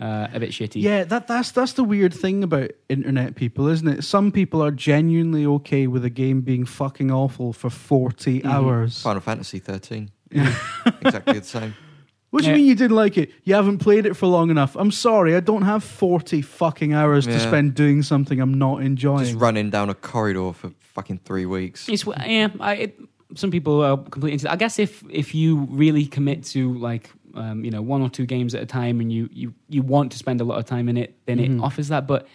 uh, 0.00 0.28
a 0.32 0.38
bit 0.38 0.50
shitty. 0.50 0.82
Yeah, 0.82 1.04
that 1.04 1.26
that's 1.26 1.50
that's 1.52 1.72
the 1.72 1.82
weird 1.84 2.12
thing 2.14 2.44
about 2.44 2.70
internet 2.88 3.34
people, 3.34 3.66
isn't 3.68 3.88
it? 3.88 4.04
Some 4.04 4.30
people 4.30 4.62
are 4.62 4.70
genuinely 4.70 5.46
okay 5.46 5.86
with 5.86 6.04
a 6.04 6.10
game 6.10 6.42
being 6.42 6.64
fucking 6.66 7.10
awful 7.10 7.52
for 7.52 7.70
40 7.70 8.40
Mhm. 8.42 8.44
hours. 8.50 9.02
Final 9.02 9.20
Fantasy 9.22 9.58
thirteen, 9.58 10.10
exactly 10.30 11.38
the 11.38 11.44
same. 11.44 11.74
What 12.30 12.42
do 12.42 12.48
you 12.48 12.52
Yeah. 12.54 12.58
mean 12.58 12.66
you 12.66 12.74
didn't 12.74 12.96
like 12.96 13.16
it? 13.16 13.30
You 13.44 13.54
haven't 13.54 13.78
played 13.78 14.04
it 14.04 14.14
for 14.14 14.26
long 14.26 14.50
enough. 14.50 14.76
I'm 14.76 14.90
sorry, 14.90 15.34
I 15.36 15.40
don't 15.40 15.62
have 15.62 15.82
40 15.82 16.42
fucking 16.42 16.92
hours 16.92 17.24
to 17.26 17.38
spend 17.40 17.74
doing 17.74 18.02
something 18.02 18.40
I'm 18.40 18.52
not 18.52 18.82
enjoying. 18.82 19.24
Just 19.24 19.36
running 19.36 19.70
down 19.70 19.88
a 19.88 19.94
corridor 19.94 20.52
for 20.52 20.72
fucking 20.96 21.20
three 21.24 21.46
weeks. 21.46 21.88
It's 21.88 22.04
yeah. 22.06 22.48
I, 22.58 22.74
it, 22.84 23.00
some 23.34 23.50
people 23.50 23.82
are 23.84 23.96
completely 23.96 24.32
into. 24.32 24.50
I 24.50 24.56
guess 24.56 24.78
if 24.78 25.02
if 25.10 25.34
you 25.34 25.66
really 25.70 26.06
commit 26.06 26.44
to 26.54 26.60
like 26.78 27.10
um, 27.34 27.64
you 27.64 27.70
know 27.70 27.82
one 27.82 28.02
or 28.02 28.08
two 28.10 28.26
games 28.26 28.54
at 28.54 28.62
a 28.62 28.66
time 28.66 29.00
and 29.00 29.12
you 29.12 29.28
you 29.32 29.54
you 29.68 29.82
want 29.82 30.12
to 30.12 30.18
spend 30.18 30.40
a 30.40 30.44
lot 30.44 30.58
of 30.58 30.64
time 30.64 30.88
in 30.88 30.96
it, 30.96 31.10
then 31.26 31.38
Mhm. 31.38 31.58
it 31.58 31.62
offers 31.62 31.88
that. 31.88 32.06
But 32.06 32.26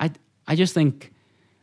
I 0.00 0.10
I 0.46 0.56
just 0.56 0.74
think 0.74 1.12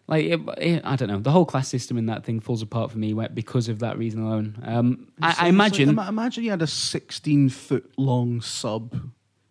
like 0.07 0.25
it, 0.25 0.39
it, 0.59 0.81
I 0.85 0.95
don't 0.95 1.09
know 1.09 1.19
the 1.19 1.31
whole 1.31 1.45
class 1.45 1.67
system 1.67 1.97
in 1.97 2.05
that 2.05 2.23
thing 2.23 2.39
falls 2.39 2.61
apart 2.61 2.91
for 2.91 2.97
me 2.99 3.13
because 3.33 3.67
of 3.69 3.79
that 3.79 3.97
reason 3.97 4.21
alone. 4.21 4.47
Um, 4.63 5.07
I, 5.21 5.29
It's- 5.31 5.43
I 5.43 5.47
imagine 5.49 5.87
Like, 5.95 6.07
ima- 6.07 6.09
imagine 6.09 6.43
you 6.45 6.51
had 6.51 6.61
a 6.61 6.67
16 6.67 7.49
foot 7.49 7.91
long 7.97 8.41
sub 8.41 8.85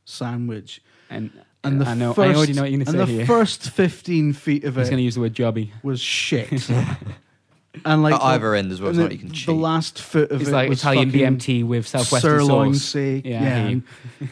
sandwich. 0.04 0.80
and. 1.10 1.30
And 1.64 1.80
the 1.80 1.86
I 1.86 1.94
know. 1.94 2.12
First, 2.14 2.30
I 2.30 2.36
already 2.36 2.52
know 2.52 2.62
what 2.62 2.70
you're 2.70 2.78
going 2.84 2.94
to 2.94 3.00
And 3.00 3.08
say 3.08 3.12
the 3.12 3.18
here. 3.18 3.26
first 3.26 3.70
15 3.70 4.32
feet 4.34 4.64
of 4.64 4.76
He's 4.76 4.88
it 4.88 4.90
going 4.90 4.98
to 4.98 5.02
use 5.04 5.14
the 5.14 5.20
word 5.22 5.34
jobby. 5.34 5.70
was 5.82 6.00
shit. 6.00 6.68
and 7.84 8.02
like 8.02 8.14
At 8.14 8.22
either 8.22 8.54
end 8.54 8.70
as 8.72 8.80
well, 8.80 8.90
and 8.90 8.98
it's 9.00 9.02
not 9.02 9.08
the, 9.08 9.14
you 9.14 9.18
can 9.20 9.28
the 9.28 9.34
cheat. 9.34 9.56
last 9.56 10.00
foot 10.00 10.30
of 10.30 10.40
It's 10.40 10.50
it 10.50 10.52
like 10.52 10.68
was 10.68 10.78
Italian 10.80 11.10
fucking 11.10 11.38
BMT 11.38 11.64
with 11.66 11.86
southwestern 11.88 12.30
sirloin 12.40 12.74
sauce. 12.74 12.82
steak. 12.84 13.24
Yeah, 13.26 13.38
I 13.40 13.42
Yeah, 13.44 13.68
hear 13.68 13.82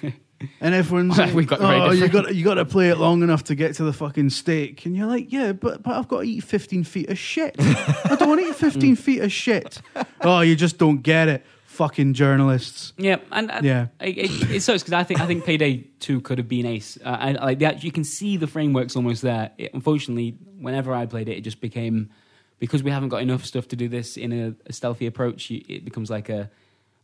you. 0.03 0.13
and 0.61 0.75
everyone's 0.75 1.19
like, 1.19 1.35
We've 1.35 1.47
got 1.47 1.61
very 1.61 1.81
"Oh, 1.81 1.91
you 1.91 2.03
different- 2.03 2.27
got 2.27 2.35
you 2.35 2.45
got 2.45 2.55
to 2.55 2.65
play 2.65 2.91
it 2.91 2.99
long 2.99 3.23
enough 3.23 3.45
to 3.45 3.55
get 3.55 3.75
to 3.77 3.85
the 3.85 3.93
fucking 3.93 4.31
steak." 4.31 4.85
And 4.87 4.97
you're 4.97 5.07
like, 5.07 5.33
"Yeah, 5.33 5.53
but 5.53 5.83
but 5.83 5.95
I've 5.97 6.09
got 6.09 6.19
to 6.21 6.27
eat 6.27 6.45
15 6.45 6.85
feet 6.85 7.09
of 7.11 7.19
shit. 7.19 7.57
I 7.59 8.17
don't 8.19 8.29
want 8.29 8.41
to 8.41 8.49
eat 8.49 8.55
15 8.57 8.97
mm. 8.97 8.99
feet 8.99 9.21
of 9.23 9.33
shit." 9.33 9.81
Oh, 10.21 10.41
you 10.41 10.55
just 10.55 10.79
don't 10.79 11.03
get 11.03 11.29
it, 11.29 11.45
fucking 11.73 12.13
journalists. 12.15 12.93
Yeah, 12.99 13.17
and, 13.31 13.51
and 13.51 13.65
Yeah. 13.65 13.87
it, 14.01 14.19
it, 14.19 14.51
it 14.51 14.61
sucks 14.63 14.83
because 14.83 14.93
I 14.93 15.05
think 15.05 15.21
I 15.21 15.27
think 15.27 15.45
Payday 15.45 15.85
Two 15.99 16.21
could 16.21 16.39
have 16.39 16.49
been 16.49 16.67
ace. 16.67 16.99
Uh, 17.05 17.17
I, 17.19 17.33
like 17.33 17.59
that, 17.61 17.83
you 17.83 17.91
can 17.91 18.05
see 18.05 18.37
the 18.37 18.47
framework's 18.47 18.95
almost 18.95 19.23
there. 19.23 19.51
It, 19.59 19.73
unfortunately, 19.75 20.37
whenever 20.61 20.93
I 20.95 21.07
played 21.07 21.29
it, 21.29 21.39
it 21.39 21.41
just 21.41 21.61
became 21.61 22.11
because 22.59 22.83
we 22.83 22.91
haven't 22.91 23.09
got 23.09 23.23
enough 23.23 23.45
stuff 23.45 23.67
to 23.69 23.77
do 23.77 23.89
this 23.89 24.17
in 24.17 24.33
a, 24.33 24.55
a 24.67 24.73
stealthy 24.73 25.07
approach. 25.07 25.51
You, 25.51 25.63
it 25.69 25.85
becomes 25.85 26.11
like 26.11 26.29
a, 26.29 26.51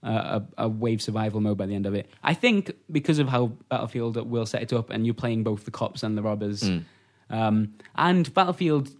a 0.03 0.43
a 0.59 0.69
wave 0.69 1.01
survival 1.01 1.41
mode 1.41 1.57
by 1.57 1.67
the 1.67 1.75
end 1.75 1.87
of 1.87 1.95
it. 1.95 2.09
I 2.23 2.35
think 2.35 2.71
because 2.91 3.19
of 3.19 3.29
how 3.29 3.47
Battlefield 3.71 4.17
will 4.31 4.47
set 4.47 4.63
it 4.63 4.73
up, 4.73 4.91
and 4.91 5.05
you're 5.07 5.15
playing 5.15 5.45
both 5.45 5.65
the 5.65 5.71
cops 5.73 6.03
and 6.03 6.17
the 6.17 6.23
robbers. 6.23 6.63
Mm. 6.63 6.85
Um, 7.31 7.75
and 7.97 8.33
Battlefield 8.35 8.91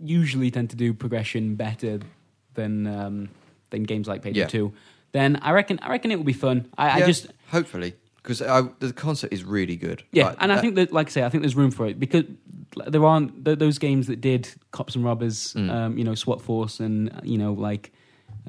usually 0.00 0.50
tend 0.50 0.70
to 0.70 0.76
do 0.76 0.92
progression 0.94 1.54
better 1.56 2.00
than 2.54 2.86
um, 2.86 3.28
than 3.72 3.82
games 3.82 4.06
like 4.06 4.22
Payday 4.22 4.38
Yeah. 4.40 4.46
Two. 4.46 4.72
Then 5.10 5.36
I 5.42 5.50
reckon 5.52 5.78
I 5.82 5.90
reckon 5.90 6.10
it 6.12 6.16
will 6.16 6.24
be 6.24 6.32
fun. 6.32 6.68
I, 6.78 6.88
I 6.90 6.98
Yeah, 6.98 7.06
just 7.06 7.26
hopefully 7.50 7.94
because 8.22 8.38
the 8.38 8.92
concept 8.94 9.32
is 9.34 9.42
really 9.42 9.74
good. 9.76 10.04
yeah, 10.12 10.26
Like, 10.28 10.36
and 10.40 10.52
I 10.52 10.54
that- 10.54 10.60
think 10.60 10.74
that, 10.76 10.92
like 10.92 11.08
I 11.08 11.10
say, 11.10 11.24
I 11.24 11.28
think 11.28 11.42
there's 11.42 11.56
room 11.56 11.72
for 11.72 11.86
it 11.88 11.98
because 11.98 12.24
there 12.86 13.04
aren't 13.04 13.44
th- 13.44 13.58
those 13.58 13.78
games 13.78 14.06
that 14.06 14.20
did 14.20 14.48
cops 14.70 14.94
and 14.94 15.04
robbers, 15.04 15.54
Mm. 15.54 15.70
um, 15.70 15.98
you 15.98 16.04
know, 16.04 16.14
SWAT 16.14 16.40
4, 16.40 16.68
and 16.78 17.20
you 17.24 17.36
know, 17.36 17.52
like 17.52 17.92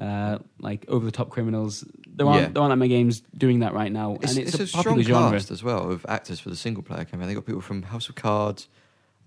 uh, 0.00 0.38
like 0.60 0.84
over 0.88 1.04
the 1.04 1.12
top 1.12 1.30
criminals. 1.30 1.84
There 2.16 2.26
aren't 2.26 2.40
Yeah. 2.42 2.48
there 2.48 2.62
aren't 2.62 2.70
that 2.72 2.76
many 2.76 2.88
games 2.88 3.22
doing 3.36 3.58
that 3.60 3.74
right 3.74 3.90
now, 3.92 4.16
it's, 4.22 4.32
and 4.36 4.40
it's, 4.46 4.54
it's 4.58 4.72
a, 4.74 4.78
a, 4.78 4.82
popular 4.82 5.02
strong 5.04 5.22
genre. 5.22 5.38
cast 5.38 5.50
as 5.50 5.62
well 5.64 5.90
of 5.90 6.06
actors 6.08 6.40
for 6.40 6.48
the 6.50 6.56
single 6.56 6.82
player 6.82 7.04
campaign. 7.04 7.28
They 7.28 7.34
got 7.34 7.44
people 7.44 7.60
from 7.60 7.82
House 7.82 8.08
of 8.08 8.14
Cards, 8.14 8.68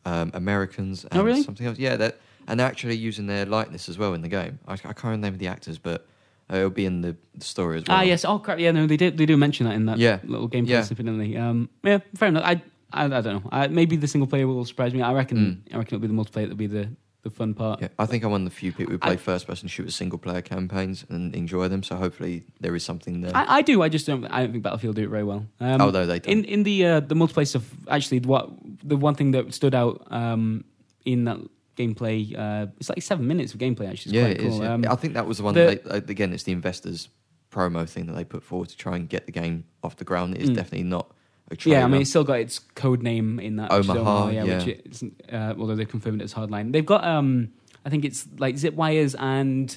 um, 0.05 0.31
Americans, 0.33 1.03
and 1.05 1.19
Oh, 1.19 1.23
really? 1.23 1.43
something 1.43 1.67
else. 1.67 1.77
Yeah, 1.77 1.95
that 1.97 2.17
and 2.47 2.59
they're 2.59 2.67
actually 2.67 2.95
using 2.95 3.27
their 3.27 3.45
likeness 3.45 3.89
as 3.89 3.97
well 3.97 4.13
in 4.13 4.21
the 4.21 4.27
game. 4.29 4.59
I, 4.67 4.73
I 4.73 4.77
can't 4.77 5.03
remember 5.03 5.17
the 5.21 5.27
name 5.27 5.33
of 5.33 5.39
the 5.39 5.47
actors, 5.47 5.77
but 5.77 6.07
uh, 6.51 6.57
it'll 6.57 6.69
be 6.69 6.85
in 6.85 7.01
the, 7.01 7.15
story 7.39 7.77
as 7.77 7.83
well. 7.87 7.97
Ah, 7.97 8.01
yes. 8.01 8.25
Oh, 8.25 8.39
crap. 8.39 8.57
Yeah, 8.59 8.71
no, 8.71 8.87
they 8.87 8.97
did. 8.97 9.17
They 9.17 9.25
do 9.25 9.37
mention 9.37 9.67
that 9.67 9.75
in 9.75 9.85
that 9.85 9.97
Yeah. 9.99 10.19
little 10.23 10.49
gameplay 10.49 10.69
Yeah. 10.69 10.81
snippet, 10.83 11.05
didn't? 11.05 11.37
Um, 11.37 11.69
yeah, 11.83 11.99
fair 12.15 12.29
enough. 12.29 12.43
I, 12.45 12.61
I, 12.91 13.05
I 13.05 13.07
don't 13.21 13.25
know. 13.25 13.49
I, 13.51 13.67
maybe 13.67 13.95
the 13.97 14.07
single 14.07 14.27
player 14.27 14.47
will 14.47 14.65
surprise 14.65 14.93
me. 14.93 15.01
I 15.01 15.13
reckon. 15.13 15.63
I 15.73 15.77
reckon 15.77 15.95
it'll 15.95 16.07
be 16.07 16.07
the 16.07 16.13
multiplayer 16.13 16.43
that'll 16.47 16.55
be 16.55 16.67
the, 16.67 16.89
the 17.23 17.29
fun 17.29 17.53
part. 17.53 17.79
Mm. 17.79 17.81
Yeah, 17.83 17.87
I 17.99 18.05
think 18.05 18.23
I'm 18.23 18.31
one 18.31 18.41
of 18.43 18.49
the 18.49 18.55
few 18.55 18.71
people 18.71 18.93
who 18.93 18.97
play 18.97 19.13
I- 19.13 19.17
first 19.17 19.45
person 19.45 19.67
shooter 19.67 19.91
single 19.91 20.17
player 20.17 20.41
campaigns 20.41 21.05
and 21.09 21.35
enjoy 21.35 21.67
them. 21.67 21.83
So 21.83 21.95
hopefully 21.97 22.45
there 22.61 22.73
is 22.75 22.83
something 22.85 23.21
there. 23.21 23.35
I, 23.35 23.57
I 23.57 23.61
do. 23.61 23.81
I 23.83 23.89
just 23.89 24.07
don't. 24.07 24.23
I 24.25 24.43
don't 24.43 24.51
think 24.53 24.63
Battlefield 24.63 24.95
do 24.95 25.03
it 25.03 25.09
very 25.09 25.25
well. 25.25 25.45
Um, 25.59 25.81
Although 25.81 26.05
they 26.05 26.19
don't. 26.19 26.31
in 26.31 26.45
in 26.45 26.63
the 26.63 26.85
uh, 26.85 26.99
the 27.01 27.15
multiplayer 27.15 27.45
stuff, 27.47 27.69
actually, 27.89 28.21
what 28.21 28.49
the 28.83 28.95
one 28.95 29.15
thing 29.15 29.31
that 29.31 29.53
stood 29.53 29.75
out 29.75 30.07
um, 30.09 30.63
in 31.05 31.25
that 31.25 31.37
gameplay, 31.77 32.37
uh, 32.37 32.67
it's 32.79 32.89
like 32.89 33.01
seven 33.01 33.27
minutes 33.27 33.53
of 33.53 33.59
gameplay. 33.59 33.89
Actually, 33.89 34.11
it's 34.11 34.13
yeah, 34.13 34.23
quite 34.25 34.31
it 34.37 34.39
cool. 34.41 34.53
is. 34.53 34.59
Yeah. 34.59 34.73
Um, 34.73 34.85
I 34.89 34.95
think 34.95 35.13
that 35.13 35.25
was 35.27 35.37
the 35.37 35.43
one. 35.43 35.53
the- 35.53 35.79
that 35.85 36.07
they, 36.07 36.11
again, 36.11 36.33
it's 36.33 36.43
the 36.43 36.51
investors 36.51 37.09
promo 37.51 37.87
thing 37.87 38.07
that 38.07 38.13
they 38.13 38.23
put 38.25 38.43
forward 38.43 38.69
to 38.69 38.77
try 38.77 38.95
and 38.95 39.07
get 39.07 39.25
the 39.25 39.31
game 39.31 39.63
off 39.83 39.95
the 39.95 40.03
ground. 40.05 40.35
It 40.35 40.41
is 40.41 40.49
Mm. 40.49 40.55
definitely 40.55 40.83
not 40.83 41.09
a 41.49 41.55
trailer. 41.55 41.79
yeah, 41.79 41.85
I 41.85 41.87
mean, 41.87 42.01
it's 42.01 42.09
still 42.09 42.25
got 42.25 42.39
its 42.39 42.59
code 42.59 43.01
name 43.01 43.39
in 43.39 43.55
that. 43.55 43.71
Omaha, 43.71 43.99
Omaha, 43.99 44.29
yeah. 44.31 44.43
which 44.65 44.79
is, 44.85 45.03
uh, 45.31 45.53
although 45.57 45.75
they've 45.75 45.87
confirmed 45.87 46.21
it's 46.21 46.33
hardline. 46.33 46.73
They've 46.73 46.85
got, 46.85 47.05
um, 47.05 47.49
I 47.85 47.89
think 47.89 48.03
it's 48.03 48.27
like 48.37 48.57
zip 48.57 48.73
wires 48.73 49.15
and 49.15 49.75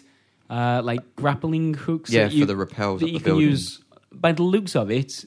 uh, 0.50 0.82
like 0.84 1.14
grappling 1.14 1.74
hooks. 1.74 2.10
yeah, 2.10 2.24
that 2.26 2.36
for 2.36 2.44
the 2.46 2.56
repels 2.56 3.00
that 3.00 3.06
you 3.06 3.18
the 3.18 3.18
can 3.24 3.32
building. 3.34 3.48
use. 3.50 3.80
By 4.12 4.32
the 4.32 4.42
looks 4.42 4.74
of 4.74 4.90
it, 4.90 5.24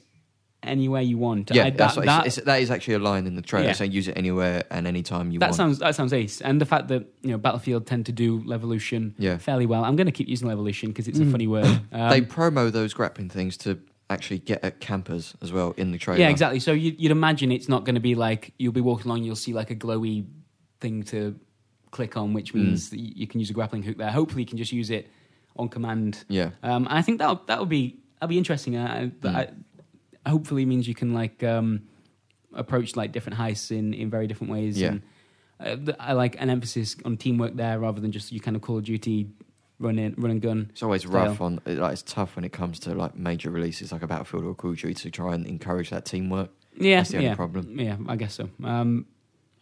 anywhere 0.64 1.02
you 1.02 1.18
want. 1.18 1.50
Yeah, 1.52 1.64
I, 1.66 1.70
that's 1.70 1.94
that, 1.94 2.00
what 2.00 2.06
that, 2.06 2.26
it's, 2.26 2.38
it's, 2.38 2.46
that 2.46 2.60
is 2.60 2.70
actually 2.70 2.94
a 2.94 2.98
line 2.98 3.26
in 3.26 3.34
the 3.36 3.42
trailer 3.42 3.66
Yeah. 3.66 3.72
saying 3.72 3.92
use 3.92 4.08
it 4.08 4.16
anywhere 4.16 4.64
and 4.70 4.86
anytime 4.86 5.30
you 5.30 5.38
that 5.40 5.46
want. 5.46 5.56
sounds 5.56 5.78
that 5.80 5.94
sounds 5.94 6.12
ace. 6.12 6.40
And 6.40 6.60
the 6.60 6.66
fact 6.66 6.88
that 6.88 7.06
you 7.22 7.30
know 7.30 7.38
Battlefield 7.38 7.86
tend 7.86 8.06
to 8.06 8.12
do 8.12 8.42
Levolution 8.44 9.12
Yeah. 9.18 9.38
fairly 9.38 9.66
well. 9.66 9.84
I'm 9.84 9.96
going 9.96 10.06
to 10.06 10.12
keep 10.12 10.28
using 10.28 10.48
Levolution 10.48 10.88
because 10.88 11.08
it's 11.08 11.18
a 11.18 11.22
Mm. 11.24 11.32
funny 11.32 11.46
word. 11.46 11.66
Um, 11.92 12.10
they 12.10 12.20
promo 12.22 12.70
those 12.72 12.92
grappling 12.94 13.28
things 13.30 13.56
to 13.58 13.78
actually 14.10 14.38
get 14.38 14.62
at 14.64 14.80
campers 14.80 15.34
as 15.42 15.50
well 15.52 15.72
in 15.76 15.90
the 15.92 15.98
trailer. 15.98 16.20
yeah, 16.20 16.28
exactly. 16.28 16.60
So 16.60 16.72
you, 16.72 16.94
you'd 16.98 17.12
imagine 17.12 17.50
it's 17.52 17.68
not 17.68 17.84
going 17.84 17.94
to 17.94 18.00
be 18.00 18.14
like 18.14 18.52
you'll 18.58 18.72
be 18.72 18.80
walking 18.82 19.10
along, 19.10 19.24
you'll 19.24 19.36
see 19.36 19.52
like 19.52 19.70
a 19.70 19.76
glowy 19.76 20.26
thing 20.80 21.02
to 21.04 21.38
click 21.90 22.16
on, 22.16 22.32
which 22.34 22.52
Mm. 22.52 22.56
means 22.66 22.90
that 22.90 22.98
you 23.00 23.12
you 23.14 23.26
can 23.26 23.40
use 23.40 23.50
a 23.50 23.52
grappling 23.52 23.82
hook 23.82 23.96
there. 23.98 24.10
Hopefully, 24.10 24.42
you 24.42 24.46
can 24.46 24.58
just 24.58 24.72
use 24.72 24.90
it 24.90 25.08
on 25.56 25.68
command. 25.68 26.24
Yeah. 26.28 26.50
Um, 26.62 26.86
and 26.86 26.98
I 26.98 27.02
think 27.02 27.18
that 27.20 27.46
that 27.46 27.60
would 27.60 27.68
be 27.68 27.98
that'll 28.20 28.28
be 28.28 28.38
interesting. 28.38 28.76
Uh, 28.76 29.10
Mm. 29.22 29.34
I, 29.34 29.48
hopefully, 30.26 30.64
means 30.64 30.88
you 30.88 30.94
can 30.94 31.12
like 31.12 31.42
um, 31.42 31.82
approach 32.52 32.96
like 32.96 33.12
different 33.12 33.38
heists 33.38 33.70
in 33.70 33.94
in 33.94 34.10
very 34.10 34.26
different 34.26 34.52
ways. 34.52 34.80
Yeah. 34.80 34.96
And, 35.60 35.90
uh, 35.90 35.92
I 36.00 36.12
like 36.14 36.40
an 36.40 36.50
emphasis 36.50 36.96
on 37.04 37.16
teamwork 37.16 37.54
there 37.54 37.78
rather 37.78 38.00
than 38.00 38.12
just 38.12 38.32
you 38.32 38.40
kind 38.40 38.56
of 38.56 38.62
Call 38.62 38.78
of 38.78 38.84
Duty 38.84 39.28
run 39.78 39.98
in, 39.98 40.14
run 40.16 40.30
and 40.30 40.42
gun. 40.42 40.68
It's 40.70 40.82
always 40.82 41.02
style. 41.02 41.12
rough 41.12 41.40
on. 41.40 41.60
Like 41.66 41.92
it's 41.92 42.02
tough 42.02 42.36
when 42.36 42.44
it 42.44 42.52
comes 42.52 42.78
to 42.80 42.94
like 42.94 43.16
major 43.16 43.50
releases 43.50 43.92
like 43.92 44.02
a 44.02 44.06
Battlefield 44.06 44.44
or 44.44 44.54
Call 44.54 44.70
of 44.70 44.78
Duty 44.78 44.94
to 44.94 45.10
try 45.10 45.34
and 45.34 45.46
encourage 45.46 45.90
that 45.90 46.04
teamwork. 46.04 46.50
Yeah, 46.76 46.98
That's 46.98 47.10
the 47.10 47.18
only 47.18 47.28
yeah, 47.28 47.34
problem. 47.34 47.78
Yeah, 47.78 47.96
I 48.08 48.16
guess 48.16 48.34
so. 48.34 48.48
Um, 48.62 49.06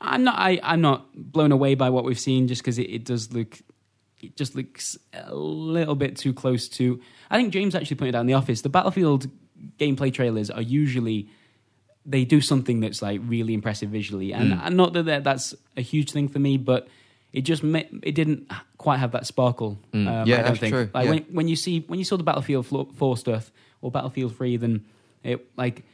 I'm 0.01 0.25
not. 0.25 0.39
I, 0.39 0.59
I'm 0.63 0.81
not 0.81 1.07
blown 1.15 1.53
away 1.53 1.75
by 1.75 1.91
what 1.91 2.05
we've 2.05 2.19
seen, 2.19 2.49
just 2.49 2.63
because 2.63 2.79
it, 2.79 2.91
it 2.91 3.05
does 3.05 3.33
look. 3.33 3.59
It 4.21 4.37
just 4.37 4.55
looks 4.55 4.97
a 5.13 5.35
little 5.35 5.95
bit 5.95 6.17
too 6.17 6.33
close 6.33 6.69
to. 6.71 7.01
I 7.31 7.37
think 7.37 7.53
James 7.53 7.75
actually 7.75 7.97
pointed 7.97 8.15
out 8.15 8.21
in 8.21 8.27
the 8.27 8.35
office 8.35 8.63
the 8.63 8.69
Battlefield 8.69 9.29
gameplay 9.79 10.13
trailers 10.13 10.51
are 10.51 10.63
usually 10.63 11.29
they 12.05 12.25
do 12.25 12.41
something 12.41 12.81
that's 12.81 13.01
like 13.01 13.21
really 13.27 13.55
impressive 13.55 13.89
visually, 13.91 14.33
and, 14.33 14.53
Mm. 14.53 14.61
and 14.65 14.77
not 14.77 14.93
that 14.95 15.05
that- 15.05 15.25
that's 15.25 15.55
a 15.77 15.81
huge 15.83 16.11
thing 16.11 16.27
for 16.29 16.39
me, 16.41 16.57
but 16.57 16.89
it 17.33 17.43
just 17.43 17.63
ma- 17.63 17.89
it 18.03 18.15
didn't 18.15 18.51
quite 18.77 18.99
have 18.99 19.13
that 19.13 19.25
sparkle. 19.27 19.79
Mm. 19.93 20.09
Um, 20.09 20.29
Yeah, 20.29 20.35
I 20.35 20.37
don't 20.39 20.45
that's 20.49 20.59
think. 20.61 20.73
true, 20.75 20.91
Like 20.93 21.05
yeah. 21.05 21.11
when 21.11 21.23
when 21.31 21.49
you 21.49 21.57
see 21.57 21.85
when 21.87 21.99
you 22.01 22.05
saw 22.05 22.17
the 22.17 22.25
Battlefield 22.25 22.67
Four 22.67 23.17
stuff 23.17 23.53
or 23.81 23.91
Battlefield 23.91 24.37
Three, 24.37 24.57
then 24.57 24.85
it 25.23 25.47
like 25.57 25.85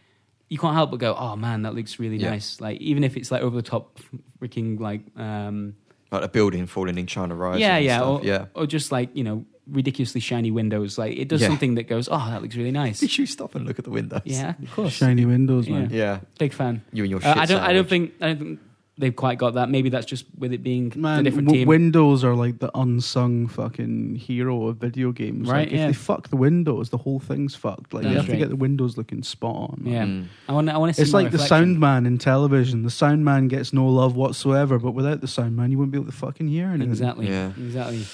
you 0.49 0.57
can't 0.57 0.75
help 0.75 0.91
but 0.91 0.99
go, 0.99 1.15
oh 1.15 1.37
man, 1.37 1.63
that 1.63 1.75
looks 1.75 1.99
really 1.99 2.17
Yeah. 2.17 2.31
nice. 2.31 2.59
Like 2.59 2.81
even 2.81 3.05
if 3.05 3.15
it's 3.19 3.31
like 3.31 3.43
over 3.43 3.55
the 3.55 3.63
top, 3.63 4.01
freaking 4.41 4.81
like 4.81 5.03
um, 5.17 5.75
Like 6.11 6.23
a 6.25 6.29
building 6.29 6.67
falling 6.67 6.97
in 6.97 7.07
China 7.07 7.35
Rise. 7.35 7.61
yeah, 7.61 7.77
and 7.77 7.85
yeah, 7.85 7.99
stuff. 7.99 8.23
or, 8.23 8.25
yeah. 8.27 8.45
or 8.55 8.67
just 8.67 8.91
like 8.91 9.11
you 9.15 9.25
know 9.25 9.45
ridiculously 9.71 10.21
shiny 10.21 10.51
windows. 10.51 10.99
Like 10.99 11.17
it 11.17 11.29
does 11.29 11.41
Yeah. 11.43 11.49
something 11.49 11.75
that 11.77 11.85
goes, 11.89 12.09
oh, 12.11 12.19
that 12.31 12.43
looks 12.43 12.57
really 12.57 12.71
nice. 12.73 13.01
Did 13.01 13.17
you 13.19 13.27
stop 13.27 13.55
and 13.55 13.67
look 13.67 13.79
at 13.79 13.85
the 13.85 13.91
windows? 13.91 14.23
yeah, 14.25 14.55
of 14.63 14.71
course, 14.73 14.93
Shiny 14.95 15.25
windows, 15.25 15.69
man. 15.69 15.89
Yeah. 15.93 16.21
big 16.39 16.53
fan. 16.53 16.83
You 16.93 17.05
and 17.05 17.11
your 17.11 17.21
Uh, 17.21 17.23
shit 17.35 17.37
I 17.37 17.45
don't. 17.47 17.61
I 17.63 17.73
don't 17.73 17.89
sandwich. 17.89 17.89
think. 17.89 18.13
I 18.23 18.27
don't 18.29 18.39
think 18.39 18.61
they've 19.01 19.15
quite 19.15 19.39
got 19.39 19.55
that. 19.55 19.71
Maybe 19.71 19.91
that's 19.91 20.07
just 20.07 20.25
with 20.37 20.53
it 20.53 20.61
being 20.65 20.93
Man, 20.97 21.21
a 21.21 21.23
different 21.23 21.47
w- 21.47 21.61
team. 21.61 21.69
Windows 21.69 22.25
are 22.25 22.35
like 22.35 22.59
the 22.59 22.69
unsung 22.77 23.47
fucking 23.47 24.17
hero 24.17 24.67
of 24.67 24.79
video 24.79 25.13
games. 25.13 25.49
Right, 25.49 25.71
Like, 25.71 25.73
if 25.81 25.87
they 25.87 25.93
fuck 25.93 26.31
the 26.31 26.37
windows, 26.37 26.91
the 26.91 26.99
whole 26.99 27.21
thing's 27.21 27.55
fucked. 27.55 27.95
Like 27.95 28.03
That's 28.03 28.13
you 28.13 28.17
have 28.19 28.29
right. 28.29 28.35
to 28.35 28.39
get 28.41 28.49
the 28.49 28.57
windows 28.57 28.97
looking 28.97 29.23
spot 29.23 29.55
on. 29.55 29.79
man. 29.85 29.93
Yeah. 29.93 30.05
Mm. 30.05 30.25
I 30.49 30.53
want. 30.53 30.69
I 30.71 30.79
want 30.79 30.91
to 30.91 30.95
see. 30.95 31.03
It's 31.03 31.13
more 31.13 31.23
like 31.23 31.31
the 31.31 31.39
reflection. 31.39 31.67
sound 31.69 31.79
man 31.81 32.07
in 32.07 32.19
television. 32.19 32.83
The 32.83 32.91
sound 32.91 33.25
man 33.25 33.47
gets 33.47 33.73
no 33.73 33.87
love 33.87 34.17
whatsoever, 34.17 34.81
but 34.81 34.93
without 34.93 35.21
the 35.21 35.29
sound 35.29 35.55
man, 35.57 35.71
you 35.71 35.79
wouldn't 35.79 35.93
be 35.93 35.99
able 35.99 36.11
to 36.11 36.17
fucking 36.17 36.49
hear 36.49 36.67
anything. 36.69 36.91
Exactly. 36.91 37.29
Yeah. 37.29 37.53
Exactly. 37.57 38.05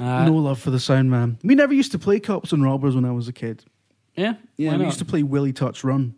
Uh, 0.00 0.24
no 0.26 0.34
love 0.34 0.58
for 0.60 0.70
the 0.70 0.80
sound 0.80 1.10
man. 1.10 1.38
We 1.44 1.54
never 1.54 1.72
used 1.74 1.92
to 1.92 1.98
play 1.98 2.20
cops 2.20 2.52
and 2.52 2.62
robbers 2.64 2.94
when 2.94 3.04
I 3.04 3.12
was 3.12 3.28
a 3.28 3.32
kid. 3.32 3.64
Yeah. 4.16 4.34
Yeah, 4.56 4.70
why 4.70 4.76
we 4.76 4.82
not? 4.82 4.86
used 4.86 4.98
to 5.00 5.04
play 5.04 5.22
Willy 5.22 5.52
Touch 5.52 5.84
Run. 5.84 6.14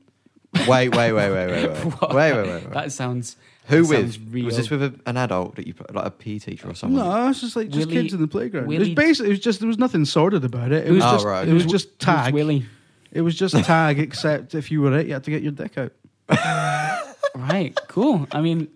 Wait, 0.69 0.89
wait, 0.91 1.13
wait, 1.13 1.13
wait, 1.13 1.31
wait, 1.31 1.49
wait, 1.51 1.85
wait, 1.85 2.15
wait, 2.15 2.33
wait, 2.33 2.47
wait. 2.65 2.71
That 2.73 2.93
sounds. 2.93 3.37
Who 3.67 3.83
that 3.83 3.89
with? 3.89 3.99
sounds 4.15 4.19
real. 4.21 4.45
Was 4.45 4.57
this 4.57 4.71
with 4.71 4.83
a, 4.83 4.95
an 5.07 5.17
adult 5.17 5.57
that 5.57 5.67
you 5.67 5.75
put, 5.75 5.93
like 5.95 6.07
a 6.07 6.11
PE 6.11 6.39
teacher 6.39 6.69
or 6.71 6.75
someone? 6.75 7.05
No, 7.05 7.29
it's 7.29 7.41
just 7.41 7.57
like 7.57 7.69
just 7.71 7.89
Willy- 7.89 8.03
kids 8.03 8.15
in 8.15 8.21
the 8.21 8.29
playground. 8.29 8.73
it 8.73 8.79
was 8.79 8.91
basically 8.91 9.31
it 9.31 9.31
was 9.31 9.41
just 9.41 9.59
there 9.61 9.67
was 9.67 9.79
nothing 9.79 10.05
sordid 10.05 10.45
about 10.45 10.71
it. 10.71 10.87
It 10.87 10.91
was 10.93 11.03
Oh, 11.05 11.13
just 11.13 11.25
right, 11.27 11.49
it 11.49 11.53
was 11.53 11.63
okay. 11.65 11.73
just 11.73 11.89
Who's 11.89 11.97
tag. 11.99 12.35
Willy. 12.35 12.67
It 13.11 13.23
was 13.23 13.35
just 13.37 13.57
tag, 13.65 13.99
except 13.99 14.55
if 14.55 14.71
you 14.71 14.81
were 14.83 14.97
it, 14.99 15.07
you 15.07 15.13
had 15.15 15.25
to 15.25 15.31
get 15.31 15.43
your 15.43 15.53
dick 15.53 15.77
out. 15.79 15.93
Right. 17.35 17.77
Cool. 17.89 18.29
I 18.31 18.41
mean, 18.41 18.69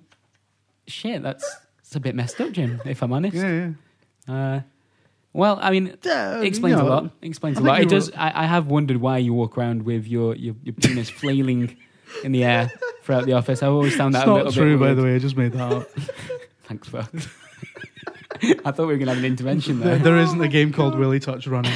shit. 0.88 1.22
That's 1.22 1.48
it's 1.80 1.94
a 1.94 2.00
bit 2.00 2.14
messed 2.16 2.40
up, 2.40 2.50
Jim. 2.52 2.80
If 2.84 3.02
I'm 3.02 3.12
honest. 3.12 3.36
Yeah, 3.36 3.70
Uh, 4.26 4.60
well, 5.32 5.58
I 5.60 5.70
mean, 5.70 5.96
yeah. 6.02 6.40
it 6.40 6.46
explains 6.46 6.76
you 6.76 6.82
know, 6.82 6.88
a 6.88 6.90
lot. 6.90 7.10
Explains 7.22 7.58
I 7.58 7.60
a 7.60 7.64
lot. 7.64 7.80
It 7.80 7.88
does. 7.88 8.10
I, 8.12 8.44
I 8.44 8.46
have 8.46 8.66
wondered 8.66 8.98
why 8.98 9.18
you 9.18 9.34
walk 9.34 9.56
around 9.58 9.82
with 9.82 10.06
your 10.06 10.34
your, 10.34 10.54
your 10.62 10.74
penis 10.74 11.10
flailing 11.10 11.76
in 12.24 12.32
the 12.32 12.44
air 12.44 12.70
throughout 13.02 13.26
the 13.26 13.34
office. 13.34 13.62
I've 13.62 13.72
always 13.72 13.96
found 13.96 14.14
that 14.14 14.20
It's 14.20 14.24
a 14.26 14.30
not 14.30 14.36
little 14.36 14.52
true, 14.52 14.78
bit. 14.78 14.84
by 14.84 14.94
the 14.94 15.02
way. 15.02 15.14
I 15.14 15.18
just 15.18 15.36
made 15.36 15.52
that 15.52 15.72
up. 15.72 15.88
Thanks, 16.64 16.88
fuck. 16.88 17.10
I 18.64 18.70
thought 18.70 18.86
we 18.86 18.86
were 18.86 18.96
gonna 18.98 19.14
have 19.14 19.18
an 19.18 19.24
intervention 19.24 19.80
there, 19.80 19.96
there. 19.96 20.12
there 20.12 20.16
isn't 20.18 20.40
a 20.40 20.48
game 20.48 20.72
called 20.72 20.96
Willy 20.98 21.18
Touch 21.18 21.46
Running. 21.46 21.72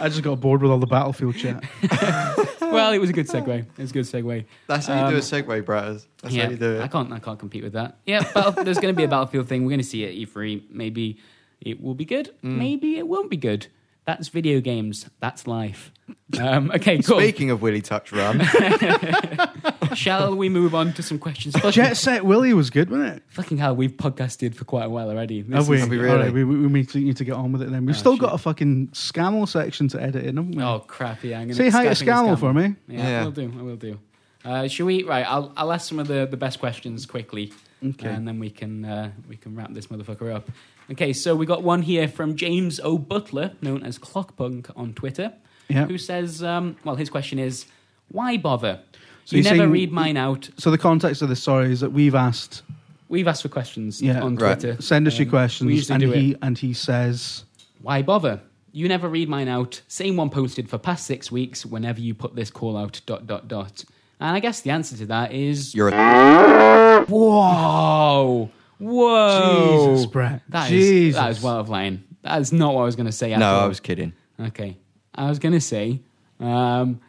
I 0.00 0.08
just 0.08 0.22
got 0.22 0.40
bored 0.40 0.62
with 0.62 0.70
all 0.70 0.78
the 0.78 0.86
battlefield 0.86 1.36
chat. 1.36 1.62
well, 2.62 2.92
it 2.92 2.98
was 2.98 3.10
a 3.10 3.12
good 3.12 3.28
segue. 3.28 3.58
It 3.58 3.78
was 3.78 3.90
a 3.90 3.92
good 3.92 4.06
segue. 4.06 4.46
That's 4.66 4.86
how 4.86 4.94
you 4.94 5.04
Um, 5.04 5.10
do 5.10 5.16
a 5.16 5.20
segue, 5.20 5.62
Bratters. 5.62 6.06
That's 6.22 6.34
yeah, 6.34 6.44
how 6.44 6.50
you 6.50 6.56
do 6.56 6.80
I 6.80 6.88
can't. 6.88 7.12
I 7.12 7.18
can't 7.18 7.38
compete 7.38 7.62
with 7.62 7.74
that. 7.74 7.98
Yeah, 8.06 8.22
battle, 8.32 8.64
there's 8.64 8.78
going 8.78 8.94
to 8.94 8.96
be 8.96 9.04
a 9.04 9.08
battlefield 9.08 9.48
thing. 9.48 9.62
We're 9.64 9.70
going 9.70 9.80
to 9.80 9.86
see 9.86 10.04
it 10.04 10.22
at 10.22 10.28
E3. 10.34 10.70
Maybe 10.70 11.18
it 11.60 11.80
will 11.82 11.94
be 11.94 12.04
good. 12.04 12.34
Mm. 12.44 12.56
Maybe 12.56 12.96
it 12.98 13.06
won't 13.08 13.30
be 13.30 13.36
good. 13.36 13.66
That's 14.06 14.28
video 14.28 14.60
games. 14.60 15.08
That's 15.20 15.46
life. 15.46 15.92
Um, 16.40 16.70
okay, 16.72 16.98
cool. 16.98 17.18
Speaking 17.18 17.50
of 17.50 17.62
Willy 17.62 17.82
Touch 17.82 18.10
Run, 18.12 18.40
Shall 19.94 20.34
we 20.34 20.48
move 20.48 20.74
on 20.74 20.92
to 20.94 21.02
some 21.02 21.18
questions? 21.18 21.54
Jet 21.70 21.96
Set 21.96 22.24
Willy 22.24 22.52
was 22.54 22.70
good, 22.70 22.90
wasn't 22.90 23.16
it? 23.16 23.22
fucking 23.28 23.58
hell, 23.58 23.76
we've 23.76 23.92
podcasted 23.92 24.54
for 24.54 24.64
quite 24.64 24.84
a 24.86 24.88
while 24.90 25.08
already. 25.10 25.42
This 25.42 25.54
Have 25.54 25.68
we? 25.68 25.76
is- 25.76 25.82
Have 25.82 25.90
we 25.90 25.98
really? 25.98 26.16
right, 26.18 26.32
we, 26.32 26.44
we, 26.44 26.56
we 26.62 26.68
need 26.68 26.88
to, 26.90 26.98
need 26.98 27.16
to 27.18 27.24
get 27.24 27.34
on 27.34 27.52
with 27.52 27.62
it 27.62 27.70
then. 27.70 27.84
We've 27.86 27.94
Oh, 27.94 27.98
still 27.98 28.14
shit. 28.14 28.22
got 28.22 28.34
a 28.34 28.38
fucking 28.38 28.88
Scammell 28.88 29.46
section 29.48 29.88
to 29.88 30.02
edit 30.02 30.24
in, 30.24 30.36
haven't 30.36 30.56
we? 30.56 30.62
Oh 30.62 30.80
crap! 30.80 31.22
Yeah, 31.22 31.38
I'm 31.40 31.48
gonna 31.48 31.54
Say 31.54 31.68
hi 31.70 31.84
to 31.84 31.90
Skyping 31.90 32.32
a 32.32 32.36
for 32.36 32.52
me. 32.52 32.74
Yeah, 32.88 33.08
Yeah. 33.08 33.20
I 33.20 33.24
will 33.24 33.30
do. 33.32 33.52
I 33.58 33.62
will 33.62 33.76
do. 33.76 33.98
Uh, 34.44 34.68
shall 34.68 34.86
we? 34.86 35.02
Right, 35.04 35.26
I'll 35.28 35.52
I'll 35.56 35.72
ask 35.72 35.88
some 35.88 35.98
of 35.98 36.08
the, 36.08 36.26
the 36.30 36.36
best 36.36 36.58
questions 36.60 37.04
quickly, 37.06 37.52
Okay. 37.84 38.08
and 38.08 38.26
then 38.26 38.38
we 38.38 38.50
can 38.50 38.84
uh, 38.84 39.10
we 39.28 39.36
can 39.36 39.54
wrap 39.54 39.72
this 39.74 39.88
motherfucker 39.88 40.34
up. 40.34 40.50
Okay, 40.90 41.12
so 41.12 41.36
we 41.36 41.46
got 41.46 41.62
one 41.62 41.82
here 41.82 42.08
from 42.08 42.34
James 42.36 42.80
O 42.80 42.98
Butler, 42.98 43.52
known 43.62 43.84
as 43.84 43.98
Clockpunk 43.98 44.70
on 44.76 44.92
Twitter, 44.94 45.32
Yeah. 45.68 45.86
who 45.86 45.98
says, 45.98 46.42
um, 46.42 46.76
well, 46.84 46.96
his 46.96 47.08
question 47.08 47.38
is, 47.38 47.66
why 48.10 48.36
bother? 48.36 48.80
So 49.24 49.36
you 49.36 49.42
you're 49.42 49.52
never 49.52 49.62
saying- 49.64 49.70
read 49.70 49.92
mine 49.92 50.16
out. 50.16 50.50
So 50.58 50.70
the 50.72 50.78
context 50.78 51.22
of 51.22 51.28
this 51.28 51.40
story 51.40 51.70
is 51.72 51.80
that 51.80 51.92
we've 51.92 52.14
asked, 52.14 52.62
We've 53.08 53.26
asked 53.26 53.42
for 53.42 53.48
questions 53.48 54.00
Yeah. 54.00 54.20
on 54.22 54.36
Right. 54.36 54.58
Twitter. 54.58 54.80
send 54.80 55.06
us 55.08 55.18
your 55.18 55.26
Um, 55.26 55.30
questions, 55.30 55.90
and 55.90 56.02
he 56.02 56.30
it. 56.32 56.38
and 56.42 56.56
he 56.58 56.72
says, 56.72 57.44
Why 57.82 58.02
bother? 58.02 58.40
You 58.72 58.86
never 58.86 59.08
read 59.08 59.28
mine 59.28 59.48
out. 59.48 59.80
Same 59.88 60.14
one 60.16 60.30
posted 60.30 60.68
for 60.68 60.78
past 60.78 61.06
six 61.06 61.32
weeks. 61.32 61.66
Whenever 61.66 62.00
you 62.00 62.14
put 62.14 62.36
this 62.36 62.50
call 62.52 62.76
out, 62.76 63.00
dot 63.06 63.26
dot 63.26 63.48
dot. 63.48 63.84
And 64.20 64.36
I 64.36 64.38
guess 64.38 64.60
the 64.60 64.70
answer 64.70 64.96
to 64.98 65.06
that 65.06 65.32
is 65.32 65.74
You're 65.74 65.88
a 65.88 67.04
whoa, 67.08 68.48
whoa. 68.80 69.92
Jesus, 69.94 70.06
Brett, 70.06 70.42
That 70.48 70.70
is 70.70 70.88
Jesus. 70.88 71.20
that 71.20 71.30
is 71.30 71.42
well 71.42 71.58
of 71.58 71.68
line. 71.68 72.04
That 72.22 72.40
is 72.40 72.52
not 72.52 72.74
what 72.74 72.82
I 72.82 72.84
was 72.84 72.96
going 72.96 73.06
to 73.06 73.12
say. 73.12 73.32
At 73.32 73.38
no. 73.38 73.46
all. 73.54 73.60
I 73.60 73.66
was 73.66 73.80
kidding. 73.80 74.12
okay. 74.38 74.76
I 75.14 75.28
was 75.28 75.38
going 75.38 75.52
to 75.52 75.60
say, 75.60 76.00
um, 76.38 77.00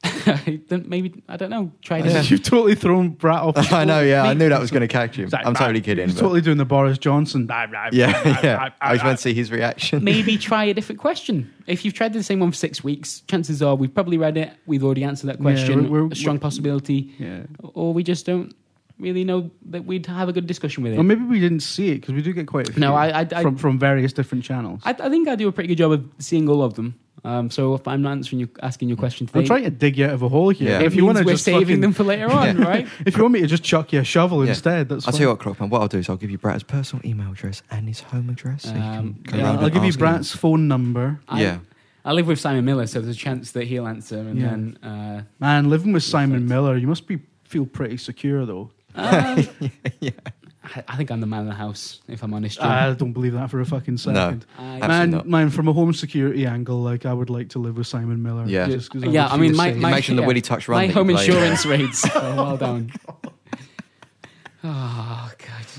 then 0.24 0.84
maybe 0.86 1.22
I 1.28 1.36
don't 1.36 1.50
know. 1.50 1.72
Try 1.82 2.02
this. 2.02 2.30
"You've 2.30 2.42
totally 2.44 2.74
thrown 2.76 3.10
Brat 3.10 3.40
off." 3.42 3.72
I 3.72 3.84
know. 3.84 4.00
Yeah, 4.00 4.22
I 4.22 4.34
knew 4.34 4.48
that 4.48 4.60
was 4.60 4.70
going 4.70 4.82
to 4.82 4.88
catch 4.88 5.18
you. 5.18 5.26
Like, 5.26 5.44
I'm 5.44 5.54
totally 5.54 5.80
kidding. 5.80 6.06
He's 6.06 6.14
but- 6.14 6.20
totally 6.20 6.40
doing 6.40 6.56
the 6.58 6.64
Boris 6.64 6.98
Johnson. 6.98 7.46
"Blah, 7.46 7.66
blah, 7.66 7.90
blah, 7.90 7.98
yeah, 7.98 8.40
yeah. 8.42 8.68
I 8.80 8.92
was 8.92 9.00
blah, 9.00 9.08
meant 9.08 9.18
to 9.18 9.22
see 9.22 9.34
his 9.34 9.50
reaction. 9.50 10.04
maybe 10.04 10.38
try 10.38 10.64
a 10.64 10.74
different 10.74 11.00
question. 11.00 11.52
If 11.66 11.84
you've 11.84 11.94
tried 11.94 12.12
the 12.12 12.22
same 12.22 12.38
one 12.40 12.50
for 12.52 12.56
six 12.56 12.84
weeks, 12.84 13.22
chances 13.22 13.60
are 13.60 13.74
we've 13.74 13.92
probably 13.92 14.18
read 14.18 14.36
it. 14.36 14.52
We've 14.66 14.84
already 14.84 15.02
answered 15.04 15.28
that 15.28 15.38
Yeah, 15.38 15.42
question. 15.42 15.90
we're- 15.90 16.02
we're- 16.02 16.12
a 16.12 16.16
strong 16.16 16.38
possibility, 16.38 17.12
Yeah. 17.18 17.42
or 17.62 17.92
we 17.92 18.02
just 18.04 18.24
don't 18.24 18.54
really 18.98 19.24
know 19.24 19.50
that 19.70 19.84
we'd 19.84 20.06
have 20.06 20.28
a 20.28 20.32
good 20.32 20.46
discussion 20.46 20.82
with 20.82 20.92
it. 20.92 20.98
Or 20.98 21.02
maybe 21.04 21.22
we 21.24 21.40
didn't 21.40 21.60
see 21.60 21.90
it 21.90 22.00
because 22.00 22.14
we 22.14 22.22
do 22.22 22.32
get 22.32 22.46
quite 22.46 22.68
a 22.68 22.72
few 22.72 22.80
No, 22.80 22.94
I- 22.94 23.20
I- 23.20 23.28
I- 23.34 23.42
from 23.42 23.56
from 23.56 23.78
various 23.78 24.12
different 24.12 24.44
channels. 24.44 24.80
I, 24.84 24.90
I 24.90 25.08
think 25.08 25.28
I 25.28 25.36
do 25.36 25.48
a 25.48 25.52
pretty 25.52 25.68
good 25.68 25.78
job 25.78 25.92
of 25.92 26.04
seeing 26.18 26.48
all 26.48 26.62
of 26.62 26.74
them. 26.74 26.94
Um, 27.24 27.50
so 27.50 27.74
if 27.74 27.86
I'm 27.88 28.00
not 28.02 28.12
answering 28.12 28.38
you, 28.38 28.48
asking 28.62 28.88
your 28.88 28.96
question 28.96 29.26
today, 29.26 29.40
I'm 29.40 29.44
trying 29.46 29.64
to 29.64 29.70
dig 29.70 29.98
you 29.98 30.04
out 30.06 30.12
of 30.12 30.22
a 30.22 30.28
hole 30.28 30.50
here. 30.50 30.70
Yeah. 30.70 30.82
If 30.86 30.94
you 30.94 31.04
want 31.04 31.18
to 31.18 31.24
we're 31.24 31.32
just 31.32 31.44
saving 31.44 31.62
fucking- 31.62 31.80
them 31.80 31.92
for 31.92 32.04
later 32.04 32.30
on, 32.30 32.58
Yeah. 32.58 32.64
right? 32.64 32.88
if 33.06 33.16
you 33.16 33.22
want 33.24 33.34
me 33.34 33.40
to 33.40 33.46
just 33.48 33.64
chuck 33.64 33.92
you 33.92 33.98
a 34.00 34.04
shovel 34.04 34.44
Yeah. 34.44 34.50
instead, 34.50 34.88
that's 34.88 35.06
I'll 35.06 35.12
fine. 35.12 35.18
tell 35.18 35.28
you 35.30 35.34
what, 35.36 35.40
Clockman. 35.40 35.68
What 35.68 35.80
I'll 35.82 35.88
do 35.88 35.98
is 35.98 36.08
I'll 36.08 36.16
give 36.16 36.30
you 36.30 36.38
Brad's 36.38 36.62
personal 36.62 37.04
email 37.04 37.32
address 37.32 37.62
and 37.72 37.88
his 37.88 38.00
home 38.00 38.30
address. 38.30 38.62
So 38.62 38.74
you 38.74 38.80
Um, 38.80 39.14
can 39.14 39.32
go 39.32 39.36
Yeah, 39.38 39.42
round 39.44 39.60
I'll 39.60 39.68
give 39.70 39.82
you 39.82 39.88
ask 40.06 40.32
him. 40.34 40.38
Phone 40.38 40.68
number. 40.68 41.20
I, 41.28 41.42
Yeah. 41.42 41.58
I 42.04 42.12
live 42.12 42.28
with 42.28 42.38
Simon 42.38 42.64
Miller, 42.64 42.86
so 42.86 43.00
there's 43.00 43.16
a 43.16 43.18
chance 43.18 43.50
that 43.50 43.64
he'll 43.64 43.88
answer, 43.88 44.18
and 44.18 44.38
Yeah. 44.38 44.50
then 44.50 44.78
uh, 44.84 45.22
Man, 45.40 45.68
living 45.68 45.92
with 45.92 46.04
Simon 46.04 46.46
Miller, 46.46 46.76
you 46.76 46.86
must 46.86 47.06
be 47.08 47.18
feel 47.44 47.66
pretty 47.66 47.96
secure 47.96 48.46
though. 48.46 48.70
uh, 48.94 49.42
I, 50.64 50.84
I 50.88 50.96
think 50.96 51.10
I'm 51.10 51.20
the 51.20 51.26
man 51.26 51.40
of 51.40 51.46
the 51.46 51.54
house, 51.54 52.00
if 52.08 52.22
I'm 52.22 52.34
honest. 52.34 52.58
Jim. 52.58 52.66
I 52.68 52.92
don't 52.92 53.12
believe 53.12 53.32
that 53.32 53.50
for 53.50 53.60
a 53.60 53.64
fucking 53.66 53.96
second. 53.98 54.44
I- 54.58 54.62
Absolutely 54.80 54.88
Man, 54.88 55.10
not. 55.10 55.26
man, 55.28 55.50
from 55.50 55.68
a 55.68 55.72
home 55.72 55.92
security 55.94 56.46
angle, 56.46 56.82
like 56.82 57.06
I 57.06 57.12
would 57.12 57.30
like 57.30 57.48
to 57.50 57.58
live 57.58 57.76
with 57.78 57.86
Simon 57.86 58.22
Miller. 58.22 58.44
Yeah. 58.46 58.66
just 58.66 58.90
'cause 58.90 59.02
Yeah, 59.04 59.24
would 59.24 59.32
I 59.32 59.36
mean, 59.38 59.50
feel 59.52 59.56
my- 59.56 59.72
safe. 59.72 59.80
my- 59.82 59.90
Mention 59.92 60.16
the 60.16 60.22
yeah. 60.22 60.28
Willy 60.28 60.40
Touch 60.42 60.68
Run. 60.68 60.80
My 60.80 60.86
that 60.88 60.92
home 60.94 61.10
you 61.10 61.16
played. 61.16 61.28
insurance 61.30 61.66
rates 61.66 62.04
are 62.16 62.34
well 62.36 62.56
down. 62.56 62.90
Oh 64.64 65.30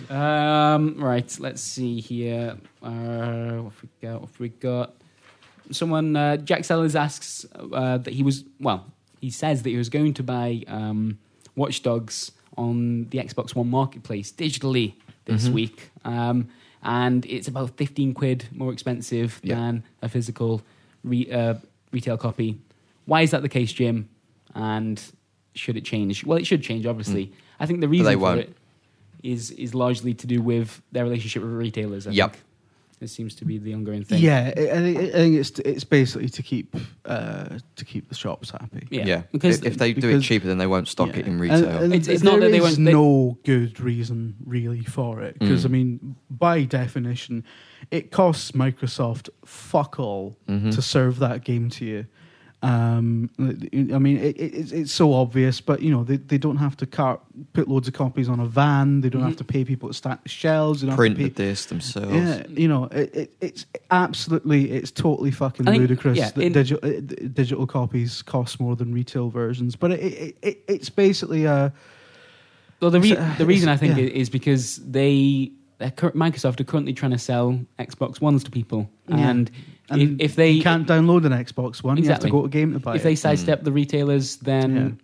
god. 0.08 0.12
Um, 0.16 0.96
right, 1.04 1.38
let's 1.40 1.62
see 1.62 2.00
here. 2.00 2.58
Uh, 2.82 3.58
what 3.58 3.74
have 3.74 3.84
we 3.84 3.90
got? 4.02 4.22
What 4.22 4.30
have 4.30 4.40
we 4.40 4.50
got? 4.50 4.94
Someone, 5.72 6.16
uh, 6.16 6.38
Jack 6.38 6.64
Sellers 6.64 6.96
asks 6.96 7.46
uh, 7.74 7.98
that 7.98 8.14
he 8.14 8.24
was 8.24 8.46
well. 8.60 8.86
He 9.20 9.30
says 9.32 9.64
that 9.64 9.70
he 9.70 9.76
was 9.78 9.90
going 9.90 10.14
to 10.16 10.24
buy 10.24 10.64
um, 10.68 11.20
Watch 11.56 11.84
Dogs 11.84 12.32
on 12.60 13.08
the 13.12 13.18
Xbox 13.20 13.56
One 13.56 13.70
marketplace 13.70 14.32
digitally 14.32 14.94
this 15.26 15.48
Mhm. 15.48 15.54
week, 15.54 15.92
um, 16.04 16.48
and 16.84 17.26
it's 17.26 17.48
about 17.48 17.70
fifteen 17.78 18.14
quid 18.14 18.46
more 18.52 18.72
expensive 18.74 19.40
Yeah. 19.44 19.56
than 19.56 19.84
a 20.02 20.10
physical 20.10 20.62
re- 21.04 21.32
uh, 21.32 21.56
retail 21.92 22.18
copy. 22.18 22.58
Why 23.06 23.22
is 23.22 23.32
that 23.32 23.42
the 23.42 23.50
case, 23.50 23.72
Jim? 23.74 24.08
And 24.54 25.02
should 25.56 25.78
it 25.78 25.86
change? 25.86 26.26
Well, 26.26 26.38
it 26.38 26.46
should 26.46 26.62
change, 26.64 26.86
obviously. 26.86 27.32
I 27.60 27.66
think 27.66 27.80
the 27.82 27.88
reason 27.88 28.14
for 28.14 28.20
won't. 28.20 28.40
it 28.42 28.54
is 29.24 29.52
is 29.52 29.74
largely 29.74 30.14
to 30.14 30.28
do 30.28 30.42
with 30.42 30.82
their 30.92 31.04
relationship 31.04 31.42
with 31.44 31.52
retailers. 31.52 32.08
I 32.08 32.12
Yep. 32.12 32.32
think 32.34 32.44
this 33.00 33.12
seems 33.14 33.34
to 33.36 33.46
be 33.46 33.58
the 33.58 33.74
ongoing 33.74 34.04
thing. 34.04 34.22
Yeah, 34.22 34.52
I, 34.58 34.62
I 34.62 35.12
think 35.12 35.36
it's 35.38 35.58
it's 35.60 35.84
basically 35.84 36.30
to 36.30 36.44
keep 36.44 36.76
uh, 37.06 37.58
to 37.76 37.86
keep 37.86 38.10
the 38.10 38.16
shops 38.16 38.52
happy. 38.52 38.88
yeah, 38.90 39.06
Yeah. 39.06 39.22
Because 39.32 39.60
if, 39.60 39.66
if 39.74 39.78
they 39.78 39.94
do 39.94 40.02
because- 40.02 40.24
it 40.24 40.28
cheaper, 40.28 40.48
then 40.48 40.58
they 40.58 40.68
won't 40.68 40.88
stock 40.88 41.16
it 41.18 41.26
in 41.26 41.40
retail. 41.40 41.58
And- 41.70 41.84
and 41.86 41.94
It's- 41.94 42.08
it's 42.08 42.24
not 42.24 42.40
there 42.40 42.50
that 42.50 42.52
they 42.52 42.58
is 42.58 42.64
won't- 42.78 42.86
they- 42.86 42.92
no 42.92 43.38
good 43.46 43.80
reason 43.80 44.36
really 44.46 44.84
for 44.84 45.22
it 45.22 45.40
because 45.40 45.64
Mm. 45.64 45.66
I 45.66 45.70
mean, 45.70 46.16
by 46.30 46.64
definition, 46.64 47.44
it 47.92 48.12
costs 48.12 48.52
Microsoft 48.52 49.30
fuck 49.46 50.00
all 50.00 50.38
Mhm. 50.48 50.74
to 50.76 50.82
serve 50.82 51.20
that 51.20 51.44
game 51.46 51.70
to 51.72 51.86
you. 51.86 52.06
Um, 52.62 53.30
I 53.40 54.00
mean, 54.00 54.18
it, 54.18 54.36
it, 54.38 54.54
it's, 54.54 54.72
it's 54.74 54.92
so 54.92 55.14
obvious, 55.14 55.62
but 55.62 55.82
you 55.82 55.90
know, 55.92 56.04
they, 56.04 56.18
they 56.18 56.38
don't 56.38 56.58
have 56.58 56.76
to 56.78 56.86
cart, 56.86 57.22
put 57.54 57.70
loads 57.70 57.88
of 57.88 57.94
copies 57.94 58.28
on 58.28 58.42
a 58.42 58.46
van. 58.46 59.00
They 59.00 59.08
don't 59.10 59.22
Mhm. 59.22 59.28
have 59.28 59.38
to 59.38 59.46
pay 59.46 59.64
people 59.64 59.88
to 59.88 59.94
stack 59.94 60.24
the 60.24 60.30
shelves. 60.30 60.82
They 60.82 60.88
don't 60.88 60.98
Print 60.98 61.18
have 61.18 61.28
to 61.28 61.34
the 61.34 61.44
pay, 61.44 61.50
disc 61.52 61.70
themselves. 61.70 62.14
yeah, 62.14 62.44
you 62.50 62.68
know, 62.68 62.84
it, 62.86 63.16
it, 63.16 63.34
it's 63.40 63.66
absolutely, 63.92 64.72
it's 64.72 64.92
totally 64.92 65.32
fucking 65.32 65.70
I 65.70 65.72
think- 65.72 65.82
ludicrous 65.84 66.18
yeah, 66.18 66.32
that 66.32 66.42
in- 66.44 66.52
digital 66.52 66.90
uh, 66.90 67.00
digital 67.34 67.66
copies 67.66 68.22
cost 68.22 68.60
more 68.60 68.76
than 68.76 68.94
retail 68.94 69.30
versions. 69.30 69.78
But 69.78 69.92
it, 69.92 70.00
it, 70.02 70.38
it 70.42 70.64
it's 70.68 70.90
basically 70.90 71.46
a 71.46 71.72
Well, 72.82 72.92
the, 72.92 73.00
re- 73.00 73.12
It's, 73.14 73.22
uh, 73.22 73.36
the 73.38 73.46
reason 73.46 73.70
I 73.70 73.78
think 73.78 73.98
yeah. 73.98 74.04
is 74.04 74.30
because 74.30 74.78
they 74.86 75.52
they're 75.78 75.92
Microsoft 75.92 76.60
are 76.60 76.66
currently 76.66 76.92
trying 76.92 77.12
to 77.12 77.18
sell 77.18 77.58
Xbox 77.80 78.20
Ones 78.20 78.44
to 78.44 78.52
people, 78.52 78.90
Yeah. 79.08 79.16
and, 79.16 79.30
and 79.30 79.52
if, 79.92 80.20
if 80.20 80.36
they 80.36 80.52
you 80.52 80.64
can't 80.64 80.88
download 80.88 81.26
an 81.26 81.32
Xbox 81.32 81.84
One. 81.84 81.98
Exactly. 81.98 82.04
You 82.04 82.10
have 82.10 82.20
to 82.20 82.30
go 82.30 82.42
to 82.44 82.50
game 82.50 82.74
to 82.74 82.80
buy 82.80 82.96
if 82.96 83.04
they 83.04 83.14
it. 83.14 83.20
sidestep 83.20 83.60
hmm. 83.60 83.66
the 83.66 83.72
retailers, 83.72 84.38
then 84.38 85.00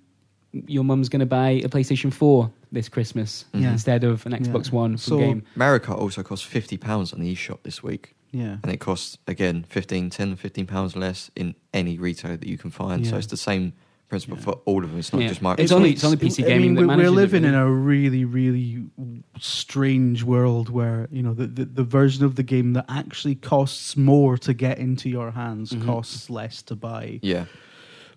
your 0.68 0.84
mum's 0.84 1.10
going 1.10 1.20
to 1.20 1.26
buy 1.26 1.50
a 1.50 1.68
PlayStation 1.68 2.14
Four 2.14 2.52
this 2.72 2.90
Christmas 2.90 3.46
hmm. 3.54 3.62
Yeah. 3.62 3.72
instead 3.72 4.04
of 4.04 4.26
an 4.26 4.34
Xbox 4.34 4.68
Yeah. 4.68 4.76
One 4.76 4.98
for 4.98 5.04
So- 5.04 5.18
game. 5.20 5.44
Mario 5.56 5.80
Kart 5.80 6.00
also 6.00 6.24
costs 6.24 6.46
fifty 6.46 6.78
pounds 6.78 7.14
on 7.14 7.20
the 7.20 7.34
eShop 7.34 7.64
this 7.64 7.84
week, 7.84 8.16
Yeah, 8.32 8.58
and 8.64 8.72
it 8.72 8.78
costs 8.78 9.18
again 9.28 9.66
15, 9.70 10.10
10, 10.10 10.36
15 10.36 10.66
pounds 10.66 10.96
less 10.96 11.32
in 11.36 11.56
any 11.74 11.98
retailer 11.98 12.38
that 12.38 12.48
you 12.48 12.58
can 12.58 12.72
find. 12.72 13.06
So 13.08 13.18
it's 13.18 13.28
the 13.28 13.38
same 13.38 13.74
principle 14.08 14.38
Yeah. 14.38 14.44
for 14.44 14.52
all 14.66 14.84
of 14.84 14.92
them. 14.92 15.00
It's 15.00 15.12
not 15.12 15.22
Yeah. 15.22 15.30
just 15.30 15.42
Microsoft. 15.42 15.60
It's 15.60 15.72
only- 15.72 15.98
only 16.04 16.18
PC 16.18 16.44
I 16.44 16.48
gaming 16.48 16.62
mean, 16.62 16.76
that 16.76 16.82
we- 16.82 16.88
manages 16.88 17.12
we're 17.12 17.18
it, 17.18 17.22
living 17.22 17.44
in 17.44 17.56
a 17.56 17.70
really, 17.70 18.24
really 18.24 18.84
strange 19.40 20.24
world 20.24 20.70
where 20.70 21.08
you 21.12 21.22
know 21.24 21.34
the, 21.34 21.48
the, 21.48 21.66
the 21.66 21.84
version 21.84 22.24
of 22.26 22.36
the 22.36 22.44
game 22.44 22.74
that 22.74 22.86
actually 22.90 23.36
costs 23.36 23.98
more 23.98 24.38
to 24.38 24.54
get 24.54 24.78
into 24.78 25.10
your 25.10 25.32
hands 25.32 25.72
Mhm. 25.72 25.86
costs 25.86 26.30
less 26.30 26.62
to 26.64 26.76
buy. 26.76 27.20
yeah, 27.22 27.46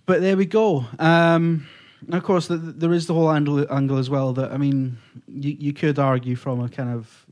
But 0.07 0.21
there 0.21 0.37
we 0.37 0.47
go. 0.47 0.85
Um, 0.99 1.67
of 2.13 2.23
course, 2.23 2.47
the, 2.47 2.57
there 2.57 2.93
is 2.93 3.07
the 3.07 3.15
whole 3.15 3.31
angle, 3.31 3.67
angle 3.73 3.99
as 3.99 4.09
well 4.09 4.33
that 4.35 4.53
I 4.53 4.57
mean, 4.57 4.99
you, 5.27 5.57
you 5.59 5.73
could 5.73 5.99
argue 5.99 6.37
from 6.37 6.61
a 6.61 6.69
kind 6.69 6.91
of 6.91 7.27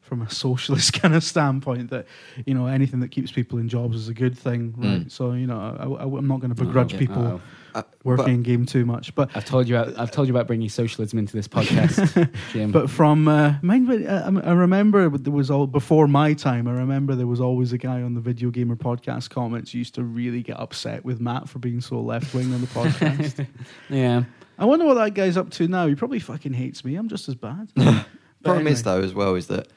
from 0.00 0.20
a 0.22 0.30
socialist 0.30 0.92
kind 1.00 1.14
of 1.14 1.24
standpoint 1.24 1.90
that 1.90 2.06
you 2.46 2.54
know 2.54 2.66
anything 2.66 3.00
that 3.00 3.08
keeps 3.10 3.32
people 3.32 3.58
in 3.58 3.68
jobs 3.68 3.96
is 3.96 4.08
a 4.08 4.14
good 4.14 4.38
thing, 4.38 4.74
right? 4.76 5.06
Mm. 5.06 5.10
So 5.10 5.32
you 5.32 5.46
know, 5.46 5.58
I, 5.58 6.04
am 6.18 6.28
not 6.28 6.40
going 6.40 6.54
to 6.54 6.62
begrudge 6.64 6.94
Oh, 6.94 6.98
people 6.98 7.22
oh. 7.26 7.40
Uh, 7.74 7.82
working 8.04 8.24
but- 8.24 8.30
in 8.32 8.42
game 8.42 8.66
too 8.66 8.84
much, 8.86 9.14
but 9.14 9.30
I've 9.34 9.44
told 9.44 9.68
you. 9.68 9.76
About, 9.76 9.98
I've 9.98 10.10
told 10.10 10.28
you 10.28 10.34
about 10.34 10.46
bringing 10.46 10.68
socialism 10.68 11.18
into 11.18 11.32
this 11.34 11.48
podcast, 11.48 12.30
Jim. 12.52 12.70
But 12.70 12.88
from 12.88 13.26
uh, 13.26 13.54
mind, 13.62 13.90
I, 14.08 14.26
I 14.26 14.52
remember 14.52 15.08
there 15.18 15.32
was 15.32 15.50
all 15.50 15.66
before 15.66 16.06
my 16.06 16.34
time. 16.34 16.68
I 16.68 16.72
remember 16.72 17.14
there 17.14 17.26
was 17.26 17.40
always 17.40 17.72
a 17.72 17.78
guy 17.78 18.02
on 18.02 18.14
the 18.14 18.20
Video 18.20 18.50
Gamer 18.50 18.76
podcast 18.76 19.30
comments 19.30 19.72
who 19.72 19.78
used 19.78 19.94
to 19.96 20.04
really 20.04 20.42
get 20.42 20.58
upset 20.60 21.04
with 21.04 21.20
Matt 21.20 21.48
for 21.48 21.58
being 21.58 21.80
so 21.80 22.00
left 22.00 22.32
wing 22.34 22.52
on 22.54 22.60
the 22.60 22.66
podcast. 22.68 23.46
yeah, 23.90 24.24
I 24.58 24.64
wonder 24.64 24.84
what 24.84 24.94
that 24.94 25.14
guy's 25.14 25.36
up 25.36 25.50
to 25.52 25.66
now. 25.66 25.86
He 25.88 25.94
probably 25.94 26.20
fucking 26.20 26.52
hates 26.52 26.84
me. 26.84 26.94
I'm 26.96 27.08
just 27.08 27.28
as 27.28 27.34
bad. 27.34 27.68
But 28.44 28.50
Problem 28.50 28.66
is 28.66 28.82
though, 28.82 29.00
as 29.00 29.14
well, 29.14 29.36
is 29.36 29.46
that 29.46 29.68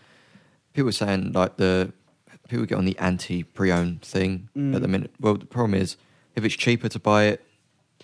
people 0.73 0.89
are 0.89 0.91
saying 0.91 1.31
like 1.31 1.55
the 1.55 1.93
people 2.49 2.65
get 2.65 2.77
on 2.77 2.83
the 2.83 2.97
anti 2.99 3.43
pre-owned 3.43 4.01
thing 4.01 4.49
Mm. 4.57 4.75
at 4.75 4.81
the 4.81 4.89
minute. 4.89 5.11
Well, 5.21 5.35
the 5.35 5.45
problem 5.45 5.73
is 5.73 5.95
if 6.35 6.43
it's 6.43 6.53
cheaper 6.55 6.89
to 6.89 6.99
buy 6.99 7.23
it 7.27 7.45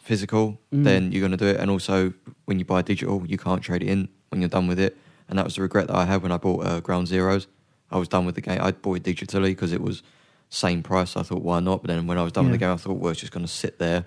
physical, 0.04 0.60
Mm. 0.74 0.84
then 0.84 1.12
you're 1.12 1.22
going 1.22 1.32
to 1.32 1.38
do 1.38 1.48
it. 1.48 1.58
And 1.60 1.72
also, 1.72 2.14
when 2.46 2.60
you 2.60 2.66
buy 2.66 2.82
digital, 2.82 3.24
you 3.26 3.38
can't 3.38 3.62
trade 3.62 3.82
it 3.82 3.88
in 3.90 4.10
when 4.30 4.42
you're 4.42 4.50
done 4.50 4.68
with 4.68 4.80
it. 4.80 4.98
And 5.30 5.40
that 5.40 5.46
was 5.46 5.56
the 5.56 5.62
regret 5.62 5.88
that 5.88 5.96
I 5.96 6.06
had 6.06 6.22
when 6.22 6.32
I 6.32 6.38
bought 6.38 6.66
uh, 6.66 6.80
Ground 6.82 7.08
Zeroes. 7.08 7.48
I 7.90 7.98
was 7.98 8.08
done 8.08 8.26
with 8.26 8.36
the 8.36 8.42
game. 8.42 8.60
I 8.62 8.72
bought 8.72 8.98
it 8.98 9.04
digitally 9.04 9.52
because 9.56 9.72
it 9.72 9.82
was 9.82 10.04
same 10.50 10.84
price. 10.84 11.16
I 11.16 11.24
thought, 11.24 11.42
why 11.42 11.60
not? 11.60 11.82
But 11.82 11.88
then 11.90 12.06
when 12.08 12.18
I 12.18 12.24
was 12.24 12.32
done 12.34 12.46
with 12.46 12.52
the 12.54 12.58
game, 12.58 12.72
I 12.72 12.76
thought, 12.78 12.98
well, 12.98 13.12
it's 13.12 13.20
just 13.22 13.32
going 13.32 13.46
to 13.46 13.52
sit 13.52 13.80
there, 13.80 14.06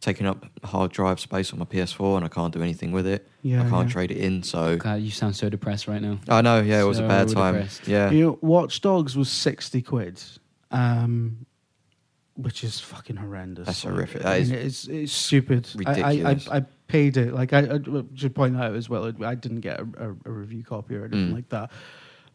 taking 0.00 0.26
up 0.26 0.44
hard 0.64 0.92
drive 0.92 1.18
space 1.18 1.52
on 1.52 1.58
my 1.58 1.64
PS4, 1.64 2.16
and 2.16 2.24
I 2.24 2.28
can't 2.28 2.52
do 2.52 2.62
anything 2.62 2.92
with 2.92 3.06
it. 3.06 3.26
Yeah, 3.42 3.64
I 3.64 3.68
can't 3.70 3.88
yeah. 3.88 3.92
trade 3.92 4.10
it 4.10 4.18
in. 4.18 4.42
So 4.42 4.76
God, 4.76 5.00
you 5.00 5.10
sound 5.10 5.34
so 5.36 5.48
depressed 5.48 5.88
right 5.88 6.02
now. 6.02 6.18
I 6.28 6.42
know, 6.42 6.60
yeah, 6.60 6.82
it 6.82 6.86
was 6.86 6.98
a 6.98 7.08
bad 7.08 7.28
time. 7.28 7.54
depressed. 7.54 7.88
Yeah, 7.88 8.10
You 8.10 8.20
know, 8.26 8.38
Watch 8.42 8.80
Dogs 8.82 9.16
was 9.16 9.30
sixty 9.30 9.80
quid, 9.82 10.20
um, 10.70 11.46
which 12.38 12.62
is 12.64 12.78
fucking 12.80 13.16
horrendous. 13.16 13.66
That's 13.66 13.84
Like, 13.84 13.94
horrific. 13.94 14.20
I 14.24 14.30
That 14.30 14.40
is 14.40 14.50
mean, 14.50 14.60
it's 14.60 14.84
it's 14.88 15.12
stupid. 15.12 15.68
I- 15.74 15.78
ridiculous. 16.00 16.48
I, 16.48 16.54
I, 16.54 16.58
I 16.58 16.64
paid 16.86 17.16
it. 17.16 17.34
Like 17.34 17.52
I, 17.52 17.60
I 17.60 17.80
should 18.14 18.34
point 18.34 18.56
out 18.56 18.74
as 18.74 18.88
well. 18.88 19.12
I 19.24 19.34
didn't 19.34 19.60
get 19.60 19.80
a, 19.80 19.86
a, 19.98 20.08
a 20.24 20.30
review 20.30 20.62
copy 20.64 20.94
or 20.96 21.04
anything 21.04 21.30
Mm. 21.30 21.34
like 21.34 21.48
that. 21.50 21.70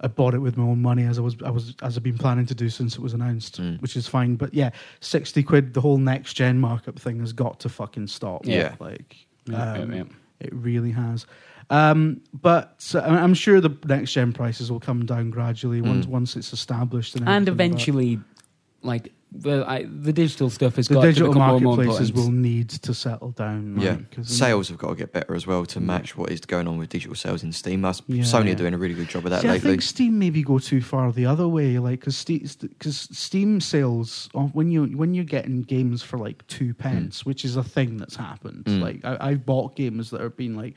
I 0.01 0.07
bought 0.07 0.33
it 0.33 0.39
with 0.39 0.57
my 0.57 0.65
own 0.65 0.81
money 0.81 1.03
as 1.05 1.17
I 1.17 1.21
was 1.21 1.35
I 1.45 1.49
was 1.49 1.73
as 1.81 1.95
I've 1.97 2.03
been 2.03 2.17
planning 2.17 2.45
to 2.47 2.55
do 2.55 2.69
since 2.69 2.95
it 2.95 3.01
was 3.01 3.13
announced, 3.13 3.61
Mm. 3.61 3.81
which 3.81 3.95
is 3.95 4.07
fine. 4.07 4.35
But 4.35 4.53
yeah, 4.53 4.71
sixty 4.99 5.41
quid. 5.43 5.73
The 5.73 5.81
whole 5.81 5.97
next 5.97 6.33
gen 6.33 6.59
markup 6.59 6.99
thing 6.99 7.19
has 7.21 7.31
got 7.33 7.59
to 7.61 7.69
fucking 7.69 8.07
stop. 8.07 8.45
Yeah. 8.45 8.75
like 8.79 9.15
Yeah, 9.45 9.73
Um, 9.73 9.91
yeah, 9.93 9.97
yeah. 9.99 10.03
It 10.41 10.53
really 10.53 10.91
has. 10.91 11.25
Um, 11.69 12.19
but 12.33 12.91
uh, 12.93 12.99
I- 12.99 13.19
I'm 13.23 13.33
sure 13.33 13.61
the 13.61 13.75
next 13.85 14.11
gen 14.11 14.33
prices 14.33 14.69
will 14.69 14.81
come 14.81 15.05
down 15.05 15.29
gradually 15.29 15.81
once 15.81 16.05
Mm. 16.05 16.09
once 16.09 16.35
it's 16.35 16.51
established 16.51 17.15
and, 17.15 17.21
and 17.27 17.47
everything, 17.47 17.55
but 17.57 17.63
eventually, 17.63 18.19
like 18.81 19.13
the 19.35 19.65
I, 19.67 19.83
the 19.83 20.13
digital 20.13 20.49
stuff 20.49 20.75
has 20.75 20.87
the 20.87 20.95
got 20.95 21.01
digital 21.01 21.29
to 21.29 21.33
become 21.33 21.47
more 21.47 21.55
and 21.55 21.63
more 21.65 21.75
marketplaces 21.75 22.13
will 22.13 22.31
need 22.31 22.69
to 22.69 22.93
settle 22.93 23.31
down. 23.31 23.79
Yeah, 23.79 23.97
sales 24.21 24.69
have 24.69 24.77
got 24.77 24.89
to 24.89 24.95
get 24.95 25.11
better 25.11 25.35
as 25.35 25.47
well 25.47 25.65
to 25.65 25.79
match 25.79 26.15
what 26.15 26.31
is 26.31 26.41
going 26.41 26.67
on 26.67 26.77
with 26.77 26.89
digital 26.89 27.15
sales 27.15 27.43
in 27.43 27.51
Steam. 27.51 27.81
That's, 27.81 28.01
Yeah, 28.07 28.23
Sony 28.23 28.47
yeah. 28.47 28.51
are 28.51 28.55
doing 28.55 28.73
a 28.73 28.77
really 28.77 28.93
good 28.93 29.09
job 29.09 29.25
of 29.25 29.31
that 29.31 29.41
See, 29.41 29.47
I 29.47 29.53
lately. 29.53 29.71
think 29.71 29.81
Steam 29.81 30.19
maybe 30.19 30.43
go 30.43 30.59
too 30.59 30.81
far 30.81 31.11
the 31.11 31.25
other 31.25 31.47
way, 31.47 31.79
like 31.79 32.01
because 32.01 33.07
Steam 33.11 33.59
sales 33.59 34.29
oh, 34.35 34.47
when 34.53 34.71
you 34.71 34.85
when 34.85 35.13
you're 35.13 35.25
getting 35.25 35.63
games 35.63 36.03
for 36.03 36.17
like 36.17 36.45
two 36.47 36.73
pence, 36.73 37.25
which 37.25 37.43
is 37.43 37.55
a 37.55 37.63
thing 37.63 37.97
that's 37.97 38.15
happened. 38.15 38.65
Mm. 38.65 38.81
Like 38.81 39.03
I, 39.03 39.29
I've 39.31 39.45
bought 39.45 39.75
games 39.75 40.11
that 40.11 40.21
have 40.21 40.37
been 40.37 40.55
like 40.55 40.75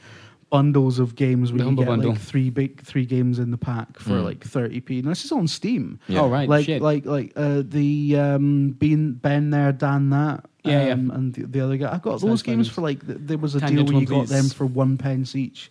bundles 0.50 0.98
of 0.98 1.14
games 1.16 1.52
where 1.52 1.58
The 1.64 1.70
you 1.70 1.76
get 1.76 1.86
Bundle. 1.86 2.10
like 2.12 2.20
three 2.20 2.50
big 2.50 2.80
three 2.82 3.04
games 3.04 3.38
in 3.38 3.50
the 3.50 3.58
pack 3.58 3.98
for 3.98 4.10
Mm. 4.12 4.24
like 4.24 4.44
thirty 4.44 4.80
p. 4.80 5.00
And 5.00 5.08
this 5.08 5.24
is 5.24 5.32
on 5.32 5.48
Steam. 5.48 5.98
Yeah. 6.08 6.20
Oh 6.20 6.28
right, 6.28 6.48
like 6.48 6.66
shit. 6.66 6.80
like 6.82 7.04
like 7.04 7.32
uh, 7.36 7.62
the 7.66 8.16
um, 8.16 8.70
Ben 8.78 9.12
Ben 9.14 9.50
there, 9.50 9.72
Dan 9.72 10.10
that, 10.10 10.44
Yeah, 10.64 10.86
yeah. 10.86 10.92
um, 10.92 11.10
and 11.10 11.34
the, 11.34 11.42
the 11.46 11.60
other 11.60 11.76
guy. 11.76 11.88
I 11.92 11.98
got 11.98 12.12
That's 12.12 12.22
those 12.22 12.42
games 12.42 12.68
for 12.68 12.80
like 12.80 13.04
th- 13.04 13.18
there 13.22 13.38
was 13.38 13.54
a 13.56 13.60
Tangent 13.60 13.88
deal 13.88 13.94
where 13.94 14.00
you 14.02 14.06
got 14.06 14.28
them 14.28 14.48
for 14.48 14.66
one 14.66 14.96
pence 14.98 15.34
each. 15.34 15.70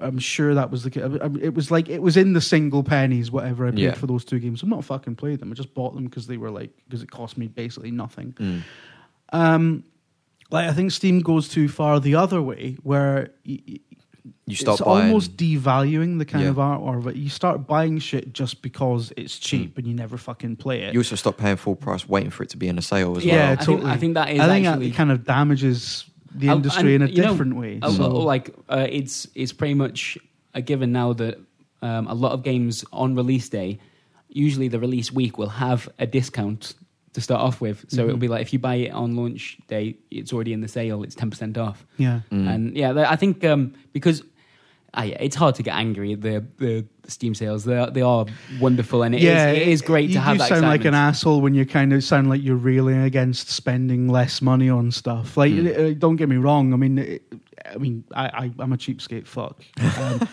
I'm 0.00 0.18
sure 0.20 0.54
that 0.54 0.70
was 0.70 0.84
the. 0.84 0.90
ca- 0.92 1.04
I 1.24 1.28
mean, 1.28 1.42
It 1.42 1.54
was 1.54 1.70
like 1.70 1.88
it 1.88 2.00
was 2.02 2.16
in 2.16 2.32
the 2.32 2.40
single 2.40 2.82
pennies, 2.84 3.30
whatever 3.32 3.66
I 3.66 3.70
paid 3.70 3.80
Yeah. 3.80 3.94
for 3.94 4.06
those 4.06 4.24
two 4.24 4.38
games. 4.40 4.62
I'm 4.62 4.68
not 4.68 4.84
fucking 4.84 5.16
played 5.16 5.40
them. 5.40 5.50
I 5.50 5.54
just 5.54 5.74
bought 5.74 5.94
them 5.94 6.04
because 6.04 6.26
they 6.28 6.36
were 6.36 6.50
like 6.50 6.70
because 6.88 7.02
it 7.02 7.10
cost 7.10 7.36
me 7.38 7.46
basically 7.48 7.90
nothing. 7.90 8.32
Mm. 8.38 8.62
Um, 9.32 9.84
like 10.50 10.68
I 10.68 10.72
think 10.72 10.92
Steam 10.92 11.20
goes 11.20 11.48
too 11.48 11.68
far 11.68 12.00
the 12.00 12.14
other 12.14 12.40
way, 12.40 12.76
where 12.82 13.30
y- 13.46 13.58
You 14.50 14.56
start 14.56 14.80
it's 14.80 14.86
buying. 14.86 15.06
almost 15.08 15.36
devaluing 15.36 16.18
the 16.18 16.24
kind 16.24 16.44
Yeah. 16.44 16.50
of 16.50 16.58
art, 16.58 16.80
or 16.80 17.12
you 17.12 17.28
start 17.28 17.66
buying 17.66 17.98
shit 17.98 18.32
just 18.32 18.62
because 18.62 19.12
it's 19.16 19.38
cheap 19.38 19.76
and 19.78 19.86
you 19.86 19.94
never 19.94 20.16
fucking 20.16 20.56
play 20.56 20.82
it. 20.82 20.94
you 20.94 21.00
also 21.00 21.16
stop 21.16 21.36
paying 21.36 21.56
full 21.56 21.76
price, 21.76 22.08
waiting 22.08 22.30
for 22.30 22.42
it 22.44 22.48
to 22.50 22.56
be 22.56 22.68
in 22.68 22.78
a 22.78 22.82
sale 22.82 23.16
as 23.16 23.24
yeah, 23.24 23.34
yeah, 23.34 23.40
I, 23.40 23.46
well. 23.48 23.56
think, 23.56 23.66
totally. 23.66 23.90
I 23.92 23.96
think 23.98 24.14
that 24.14 24.30
is 24.30 24.40
I 24.40 24.46
think 24.48 24.66
actually 24.66 24.88
that 24.90 24.96
kind 24.96 25.10
of 25.12 25.24
damages 25.24 26.04
the 26.34 26.48
Oh, 26.50 26.56
industry 26.56 26.94
and, 26.94 27.04
in 27.04 27.10
a 27.10 27.12
you 27.12 27.22
know, 27.22 27.30
different 27.30 27.56
way. 27.56 27.80
so- 27.80 28.08
like 28.34 28.54
uh, 28.68 28.86
it's 28.90 29.26
it's 29.34 29.52
pretty 29.52 29.74
much 29.74 30.18
a 30.54 30.62
given 30.62 30.92
now 30.92 31.12
that 31.14 31.38
um, 31.82 32.06
a 32.08 32.14
lot 32.14 32.32
of 32.32 32.42
games 32.42 32.84
on 32.92 33.14
release 33.14 33.48
day, 33.48 33.78
usually 34.28 34.68
the 34.68 34.78
release 34.80 35.12
week 35.12 35.38
will 35.38 35.48
have 35.48 35.88
a 35.98 36.06
discount 36.06 36.74
to 37.14 37.20
start 37.20 37.40
off 37.40 37.60
with. 37.60 37.84
So 37.88 38.04
it'll 38.04 38.16
Mhm. 38.16 38.20
be 38.20 38.28
like 38.28 38.42
if 38.42 38.52
you 38.52 38.58
buy 38.58 38.76
it 38.76 38.90
on 38.92 39.16
launch 39.16 39.58
day, 39.68 39.96
it's 40.10 40.32
already 40.32 40.52
in 40.52 40.60
the 40.60 40.68
sale. 40.68 41.02
It's 41.02 41.14
ten 41.14 41.30
percent 41.30 41.56
off. 41.56 41.86
yeah, 41.96 42.20
Mm. 42.30 42.48
And 42.54 42.76
yeah, 42.76 43.06
I 43.10 43.16
think 43.16 43.44
um, 43.44 43.72
because 43.92 44.22
uh, 44.96 45.02
yeah, 45.02 45.16
it's 45.20 45.36
hard 45.36 45.54
to 45.56 45.62
get 45.62 45.74
angry 45.74 46.14
at 46.14 46.20
the 46.22 46.44
the 46.56 46.86
Steam 47.06 47.34
sales. 47.34 47.64
They 47.64 47.76
are, 47.76 47.90
they 47.90 48.00
are 48.02 48.26
wonderful, 48.60 49.02
and 49.02 49.14
it 49.14 49.18
is 49.18 49.24
yeah, 49.24 49.48
it 49.50 49.68
is 49.68 49.82
great 49.82 50.12
to 50.12 50.20
have 50.20 50.34
do 50.36 50.38
that. 50.38 50.48
sound 50.48 50.62
like 50.62 50.84
an 50.84 50.94
asshole 50.94 51.40
when 51.40 51.54
you 51.54 51.66
kind 51.66 51.92
of 51.92 52.02
sound 52.04 52.28
like 52.30 52.42
you're 52.42 52.56
railing 52.56 53.02
against 53.02 53.50
spending 53.50 54.08
less 54.08 54.40
money 54.42 54.68
on 54.70 54.90
stuff. 54.90 55.36
Like, 55.36 55.52
Mm. 55.52 55.92
uh, 55.92 55.94
don't 55.98 56.16
get 56.16 56.28
me 56.28 56.36
wrong. 56.36 56.72
I 56.72 56.76
mean, 56.76 56.98
it, 56.98 57.22
I 57.70 57.76
mean, 57.78 58.04
I, 58.14 58.26
I 58.26 58.52
I'm 58.58 58.72
a 58.72 58.76
cheapskate 58.76 59.26
fuck. 59.26 59.62
Um, 60.00 60.28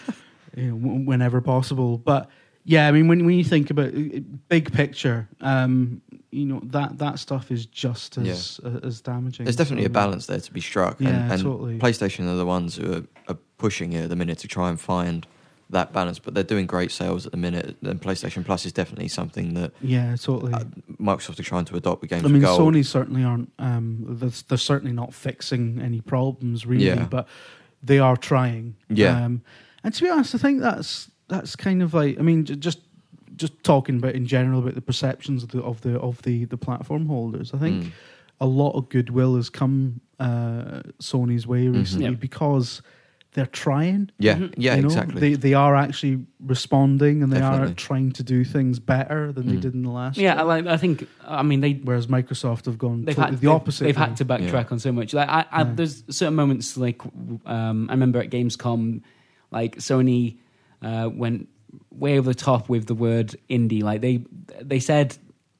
you 0.56 0.72
know, 0.72 0.76
whenever 1.04 1.42
possible, 1.42 1.98
but. 1.98 2.30
Yeah, 2.68 2.88
I 2.88 2.92
mean, 2.92 3.08
when 3.08 3.28
when 3.28 3.36
you 3.38 3.44
think 3.44 3.70
about 3.70 3.94
uh, 3.94 4.22
big 4.50 4.74
picture, 4.74 5.30
um, 5.40 6.02
you 6.36 6.46
know 6.46 6.62
that 6.66 6.98
that 6.98 7.20
stuff 7.20 7.52
is 7.52 7.66
just 7.66 8.18
as 8.18 8.60
uh, 8.64 8.80
as 8.84 9.02
damaging. 9.02 9.46
There's 9.46 9.56
definitely 9.56 9.86
a 9.86 9.90
balance 9.90 10.26
there 10.26 10.40
to 10.40 10.54
be 10.54 10.62
struck. 10.62 11.00
Yeah, 11.00 11.10
and, 11.10 11.32
and 11.32 11.42
totally. 11.42 11.80
PlayStation 11.80 12.28
are 12.32 12.36
the 12.36 12.46
ones 12.46 12.76
who 12.76 12.94
are, 12.94 13.04
are 13.30 13.38
pushing 13.58 13.94
it 13.94 14.04
at 14.04 14.10
the 14.10 14.16
minute 14.16 14.40
to 14.40 14.48
try 14.48 14.70
and 14.70 14.80
find 14.80 15.26
that 15.70 15.94
balance, 15.94 16.20
but 16.20 16.34
they're 16.34 16.44
doing 16.44 16.68
great 16.68 16.92
sales 16.92 17.26
at 17.26 17.32
the 17.32 17.38
minute. 17.38 17.76
And 17.82 18.00
PlayStation 18.02 18.46
Plus 18.46 18.66
is 18.66 18.74
definitely 18.74 19.08
something 19.08 19.56
that 19.56 19.72
Yeah, 19.82 20.16
totally. 20.16 20.54
uh, 20.54 20.64
Microsoft 21.00 21.40
are 21.40 21.44
trying 21.44 21.66
to 21.66 21.76
adopt 21.76 22.02
with 22.02 22.12
games 22.12 22.24
I 22.24 22.28
mean. 22.28 22.42
Sony 22.44 22.86
certainly 22.86 23.24
aren't. 23.24 23.52
Um, 23.58 24.06
they're, 24.08 24.30
they're 24.48 24.58
certainly 24.58 24.94
not 24.94 25.14
fixing 25.14 25.82
any 25.82 26.02
problems, 26.02 26.66
really. 26.66 26.86
Yeah. 26.86 27.06
But 27.06 27.28
they 27.82 28.00
are 28.00 28.18
trying. 28.18 28.76
Yeah. 28.90 29.26
Um, 29.26 29.42
and 29.84 29.94
to 29.94 30.04
be 30.04 30.10
honest, 30.10 30.36
I 30.36 30.38
think 30.38 30.62
that's 30.62 31.10
that's 31.28 31.56
kind 31.56 31.82
of 31.82 31.94
like. 31.94 32.20
I 32.20 32.22
mean, 32.22 32.46
just 32.46 32.80
just 33.36 33.64
talking 33.64 33.98
about 33.98 34.16
in 34.16 34.26
general 34.26 34.60
about 34.60 34.76
the 34.76 34.82
perceptions 34.82 35.44
of 35.44 35.50
the 35.50 35.62
of 35.62 35.82
the 35.82 36.00
of 36.00 36.22
the 36.24 36.46
the 36.46 36.58
platform 36.58 37.08
holders. 37.08 37.54
I 37.54 37.58
think 37.58 37.84
Mm. 37.86 37.92
a 38.42 38.46
lot 38.48 38.72
of 38.74 38.90
goodwill 38.90 39.36
has 39.36 39.50
come 39.50 40.02
uh, 40.20 40.82
Sony's 41.02 41.46
way 41.46 41.68
recently 41.68 42.06
Yeah. 42.06 42.12
because 42.12 42.82
they're 43.34 43.46
trying. 43.46 44.10
Yeah, 44.18 44.36
Mhm. 44.38 44.54
yeah, 44.56 44.76
you 44.76 44.82
know? 44.84 44.86
exactly. 44.88 45.20
They 45.20 45.34
they 45.34 45.54
are 45.54 45.76
actually 45.76 46.20
responding 46.40 47.22
and 47.22 47.34
they 47.34 47.42
are 47.42 47.74
trying 47.74 48.14
to 48.14 48.24
do 48.24 48.46
things 48.46 48.80
better 48.80 49.34
than 49.34 49.48
they 49.48 49.56
Mm. 49.58 49.62
did 49.62 49.74
in 49.74 49.84
the 49.84 49.90
last. 49.90 50.18
Yeah, 50.18 50.36
I 50.36 50.38
year. 50.38 50.46
like. 50.46 50.68
I 50.68 50.78
think. 50.78 51.06
I 51.28 51.44
mean, 51.44 51.60
they 51.60 51.74
Whereas 51.74 52.08
Microsoft 52.08 52.66
have 52.66 52.78
gone 52.78 53.04
they've 53.04 53.14
totally 53.16 53.34
had 53.36 53.42
the 53.42 53.48
opposite. 53.48 53.84
They've, 53.84 53.98
way. 53.98 54.04
had 54.06 54.16
to 54.18 54.26
backtrack 54.26 54.72
on 54.72 54.80
so 54.80 54.94
much. 54.94 55.14
Like 55.14 55.28
I, 55.28 55.44
I 55.52 55.62
Yeah. 55.64 55.74
there's 55.76 56.04
certain 56.10 56.36
moments 56.36 56.78
like 56.78 57.02
um, 57.46 57.90
I 57.90 57.94
remember 57.94 58.20
at 58.20 58.30
Gamescom, 58.30 59.02
like 59.52 59.78
Sony 59.80 60.38
uh, 60.82 61.10
went 61.14 61.50
way 61.92 62.18
over 62.18 62.30
the 62.30 62.36
top 62.36 62.70
with 62.70 62.86
the 62.88 62.96
word 62.96 63.36
indie. 63.50 63.84
Like 63.84 64.02
they 64.02 64.24
they 64.62 64.80
said 64.80 65.18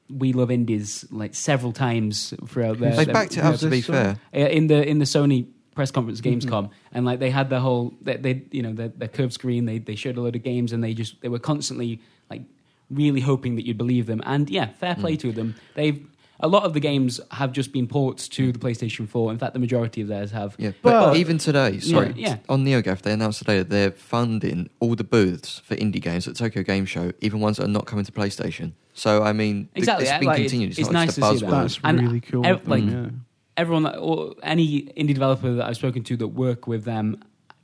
we 0.08 0.32
love 0.32 0.50
indies 0.50 1.04
like 1.10 1.34
several 1.34 1.72
times 1.72 2.32
throughout 2.46 2.78
their, 2.78 2.94
they 2.94 3.04
their- 3.06 3.14
backed 3.14 3.36
it 3.36 3.42
up. 3.44 3.56
To 3.56 3.66
be 3.68 3.80
this, 3.80 3.86
fair, 3.86 4.16
in 4.32 4.66
the 4.68 4.86
in 4.88 4.98
the 4.98 5.04
Sony 5.04 5.46
press 5.74 5.90
conference 5.90 6.20
Mhm. 6.20 6.40
Gamescom, 6.40 6.70
and 6.92 7.04
like 7.04 7.18
they 7.18 7.30
had 7.30 7.50
the 7.50 7.60
whole 7.60 7.92
they, 8.00 8.16
they 8.16 8.42
you 8.50 8.62
know 8.62 8.72
their, 8.72 8.88
their 8.88 9.08
curved 9.08 9.32
screen. 9.32 9.64
They 9.66 9.78
they 9.78 9.94
showed 9.96 10.16
a 10.16 10.20
load 10.20 10.36
of 10.36 10.42
games, 10.42 10.72
and 10.72 10.82
they 10.82 10.94
just 10.94 11.20
they 11.22 11.28
were 11.28 11.38
constantly 11.38 12.00
like 12.30 12.42
really 12.90 13.20
hoping 13.20 13.56
that 13.56 13.66
you'd 13.66 13.76
believe 13.78 14.06
them. 14.06 14.22
And 14.24 14.48
yeah, 14.48 14.66
fair 14.78 14.94
play 14.94 15.16
Mm. 15.16 15.20
to 15.20 15.32
them. 15.32 15.54
They've 15.74 16.06
a 16.40 16.48
lot 16.48 16.64
of 16.64 16.74
the 16.74 16.80
games 16.80 17.20
have 17.32 17.52
just 17.52 17.72
been 17.72 17.86
ports 17.86 18.28
to 18.28 18.52
the 18.52 18.58
PlayStation 18.58 19.08
4. 19.08 19.32
In 19.32 19.38
fact, 19.38 19.52
the 19.54 19.58
majority 19.58 20.00
of 20.02 20.08
theirs 20.08 20.30
have. 20.32 20.54
yeah. 20.58 20.72
But, 20.82 20.90
But- 21.10 21.16
even 21.16 21.38
today, 21.38 21.78
sorry, 21.80 22.12
yeah. 22.16 22.38
on 22.48 22.64
NeoGAF, 22.64 23.02
they 23.02 23.12
announced 23.12 23.38
today 23.38 23.58
that 23.58 23.70
they're 23.70 23.90
funding 23.92 24.68
all 24.80 24.94
the 24.94 25.04
booths 25.04 25.60
for 25.60 25.76
indie 25.76 26.00
games 26.02 26.28
at 26.28 26.36
Tokyo 26.36 26.62
Game 26.62 26.84
Show, 26.86 27.12
even 27.20 27.40
ones 27.40 27.56
that 27.56 27.64
are 27.64 27.68
not 27.68 27.86
coming 27.86 28.04
to 28.04 28.12
PlayStation. 28.12 28.72
So 28.92 29.22
I 29.22 29.32
mean, 29.32 29.64
th- 29.66 29.68
Exactly, 29.76 30.04
it's 30.04 30.10
yeah, 30.12 30.18
been 30.18 30.28
like, 30.28 30.36
continued. 30.38 30.70
it's- 30.72 30.78
It's, 30.78 30.88
it's 30.88 30.92
not 30.92 31.00
nice 31.00 31.06
just 31.16 31.18
a 31.18 31.20
to 31.20 31.38
see 31.38 31.44
that. 31.46 31.50
buzzword. 31.52 31.62
That's 31.62 31.80
And 31.84 32.00
really 32.00 32.20
cool. 32.20 32.46
ev- 32.46 32.60
of 32.62 32.68
like- 32.68 32.84
them, 32.86 33.04
yeah. 33.04 33.10
Everyone, 33.58 33.86
or 33.96 34.34
any 34.42 34.82
indie 34.98 35.14
developer 35.14 35.54
that 35.54 35.64
I've 35.66 35.76
spoken 35.76 36.02
to 36.04 36.16
that 36.18 36.28
work 36.28 36.66
with 36.66 36.84
them 36.84 37.22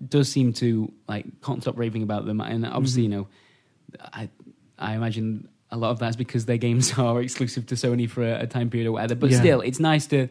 does 0.08 0.30
seem 0.30 0.54
to 0.54 0.90
like 1.06 1.26
can't 1.42 1.60
stop 1.60 1.76
raving 1.78 2.02
about 2.02 2.24
them. 2.24 2.40
And 2.40 2.64
obviously, 2.64 3.02
Mhm. 3.02 3.04
you 3.04 3.08
know, 3.10 3.28
I 4.12 4.30
I 4.78 4.94
imagine 4.94 5.48
a 5.72 5.76
lot 5.76 5.90
of 5.90 5.98
that's 5.98 6.16
because 6.16 6.44
their 6.46 6.58
games 6.58 6.96
are 6.98 7.20
exclusive 7.20 7.66
to 7.66 7.74
Sony 7.74 8.08
for 8.08 8.22
a, 8.22 8.42
a 8.42 8.46
time 8.46 8.70
period 8.70 8.86
or 8.88 8.92
whatever. 8.92 9.14
But 9.16 9.30
Yeah. 9.30 9.38
still, 9.40 9.60
it's 9.62 9.80
nice 9.80 10.06
to 10.08 10.28